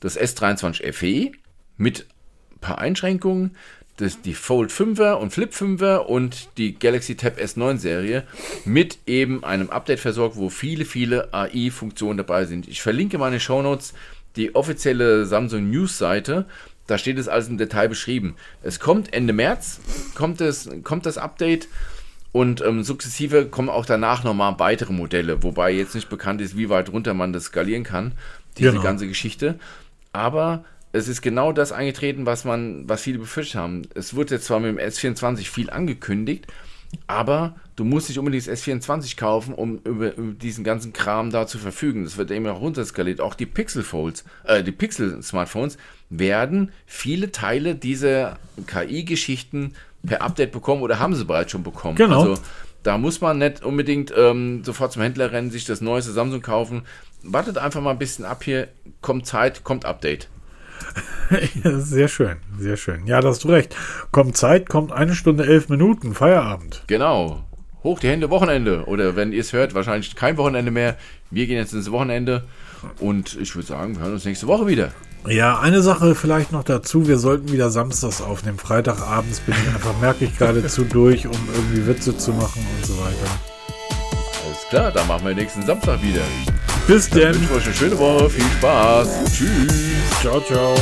das 0.00 0.18
S23 0.18 0.92
FE 0.92 1.32
mit 1.76 2.06
ein 2.52 2.58
paar 2.60 2.78
Einschränkungen 2.78 3.54
das, 3.98 4.22
die 4.22 4.34
Fold 4.34 4.70
5er 4.70 5.14
und 5.14 5.32
Flip 5.32 5.52
5er 5.52 5.98
und 5.98 6.48
die 6.56 6.78
Galaxy 6.78 7.14
Tab 7.14 7.38
S9 7.38 7.76
Serie 7.78 8.24
mit 8.64 8.98
eben 9.06 9.44
einem 9.44 9.70
Update 9.70 10.00
versorgt, 10.00 10.36
wo 10.36 10.48
viele, 10.48 10.84
viele 10.84 11.32
AI-Funktionen 11.32 12.16
dabei 12.16 12.46
sind. 12.46 12.68
Ich 12.68 12.82
verlinke 12.82 13.18
meine 13.18 13.38
Shownotes 13.38 13.92
die 14.36 14.54
offizielle 14.54 15.26
Samsung 15.26 15.70
News 15.70 15.98
Seite. 15.98 16.46
Da 16.86 16.96
steht 16.98 17.18
es 17.18 17.28
alles 17.28 17.48
im 17.48 17.58
Detail 17.58 17.88
beschrieben. 17.88 18.34
Es 18.62 18.80
kommt 18.80 19.12
Ende 19.12 19.32
März, 19.32 19.80
kommt, 20.14 20.40
es, 20.40 20.68
kommt 20.82 21.06
das 21.06 21.18
Update 21.18 21.68
und 22.32 22.62
ähm, 22.62 22.82
sukzessive 22.82 23.46
kommen 23.46 23.68
auch 23.68 23.86
danach 23.86 24.24
nochmal 24.24 24.54
weitere 24.58 24.92
Modelle, 24.92 25.42
wobei 25.42 25.70
jetzt 25.70 25.94
nicht 25.94 26.08
bekannt 26.08 26.40
ist, 26.40 26.56
wie 26.56 26.70
weit 26.70 26.90
runter 26.90 27.12
man 27.14 27.32
das 27.32 27.44
skalieren 27.44 27.84
kann, 27.84 28.12
diese 28.56 28.70
genau. 28.70 28.82
ganze 28.82 29.06
Geschichte. 29.06 29.58
Aber 30.12 30.64
es 30.92 31.08
ist 31.08 31.22
genau 31.22 31.52
das 31.52 31.72
eingetreten, 31.72 32.26
was 32.26 32.44
man, 32.44 32.88
was 32.88 33.02
viele 33.02 33.18
befürchtet 33.18 33.60
haben. 33.60 33.82
Es 33.94 34.14
wurde 34.14 34.34
jetzt 34.34 34.46
zwar 34.46 34.60
mit 34.60 34.70
dem 34.70 34.78
S24 34.78 35.50
viel 35.50 35.70
angekündigt, 35.70 36.46
aber 37.06 37.54
du 37.76 37.84
musst 37.84 38.08
nicht 38.08 38.18
unbedingt 38.18 38.46
das 38.46 38.62
S24 38.62 39.16
kaufen, 39.16 39.54
um 39.54 39.78
über, 39.84 40.14
über 40.14 40.32
diesen 40.32 40.64
ganzen 40.64 40.92
Kram 40.92 41.30
da 41.30 41.46
zu 41.46 41.58
verfügen. 41.58 42.04
Das 42.04 42.16
wird 42.16 42.30
eben 42.30 42.46
auch 42.46 42.60
runterskaliert. 42.60 43.20
Auch 43.20 43.34
die 43.34 43.46
Pixel 43.46 43.82
Folds, 43.82 44.24
äh, 44.44 44.62
die 44.62 44.72
Pixel 44.72 45.22
Smartphones 45.22 45.78
werden 46.10 46.72
viele 46.86 47.32
Teile 47.32 47.74
dieser 47.74 48.38
KI-Geschichten 48.66 49.72
per 50.06 50.22
Update 50.22 50.52
bekommen 50.52 50.82
oder 50.82 50.98
haben 50.98 51.14
sie 51.14 51.24
bereits 51.24 51.52
schon 51.52 51.62
bekommen. 51.62 51.96
Genau. 51.96 52.20
Also 52.20 52.42
da 52.82 52.98
muss 52.98 53.20
man 53.20 53.38
nicht 53.38 53.64
unbedingt 53.64 54.12
ähm, 54.16 54.64
sofort 54.64 54.92
zum 54.92 55.02
Händler 55.02 55.32
rennen, 55.32 55.50
sich 55.50 55.64
das 55.64 55.80
neueste 55.80 56.12
Samsung 56.12 56.42
kaufen. 56.42 56.82
Wartet 57.22 57.58
einfach 57.58 57.80
mal 57.80 57.90
ein 57.90 57.98
bisschen 57.98 58.24
ab 58.24 58.42
hier. 58.42 58.68
Kommt 59.00 59.26
Zeit, 59.26 59.62
kommt 59.62 59.84
Update. 59.84 60.28
sehr 61.64 62.08
schön, 62.08 62.38
sehr 62.58 62.76
schön. 62.76 63.06
Ja, 63.06 63.20
da 63.20 63.28
hast 63.28 63.44
du 63.44 63.48
recht. 63.48 63.76
Kommt 64.10 64.36
Zeit, 64.36 64.68
kommt 64.68 64.90
eine 64.90 65.14
Stunde, 65.14 65.46
elf 65.46 65.68
Minuten, 65.68 66.14
Feierabend. 66.14 66.82
Genau. 66.88 67.44
Hoch 67.84 68.00
die 68.00 68.08
Hände, 68.08 68.30
Wochenende. 68.30 68.84
Oder 68.86 69.16
wenn 69.16 69.32
ihr 69.32 69.40
es 69.40 69.52
hört, 69.52 69.74
wahrscheinlich 69.74 70.14
kein 70.16 70.36
Wochenende 70.36 70.70
mehr. 70.70 70.96
Wir 71.30 71.46
gehen 71.46 71.56
jetzt 71.56 71.72
ins 71.72 71.90
Wochenende. 71.90 72.44
Und 72.98 73.36
ich 73.40 73.54
würde 73.54 73.66
sagen, 73.66 73.96
wir 73.96 74.02
hören 74.02 74.12
uns 74.14 74.24
nächste 74.24 74.46
Woche 74.48 74.66
wieder. 74.66 74.92
Ja, 75.26 75.60
eine 75.60 75.82
Sache 75.82 76.14
vielleicht 76.14 76.50
noch 76.52 76.64
dazu. 76.64 77.06
Wir 77.06 77.18
sollten 77.18 77.52
wieder 77.52 77.70
samstags 77.70 78.20
aufnehmen. 78.20 78.58
Freitagabends 78.58 79.40
bin 79.40 79.54
ich 79.54 79.74
einfach, 79.74 79.98
merke 80.00 80.24
ich 80.24 80.36
gerade 80.36 80.66
zu 80.66 80.84
durch, 80.84 81.26
um 81.26 81.38
irgendwie 81.54 81.86
Witze 81.86 82.16
zu 82.16 82.32
machen 82.32 82.66
und 82.76 82.86
so 82.86 82.94
weiter. 82.98 83.30
Alles 84.44 84.68
klar, 84.68 84.90
dann 84.90 85.06
machen 85.06 85.24
wir 85.26 85.34
nächsten 85.34 85.64
Samstag 85.64 86.02
wieder. 86.02 86.22
Bis 86.86 87.08
dann. 87.08 87.34
Ich 87.34 87.40
wünsche 87.40 87.54
euch 87.54 87.66
eine 87.66 87.74
schöne 87.74 87.98
Woche. 87.98 88.30
Viel 88.30 88.44
Spaß. 88.58 89.08
Tschüss. 89.32 90.20
Ciao, 90.20 90.40
ciao. 90.40 90.74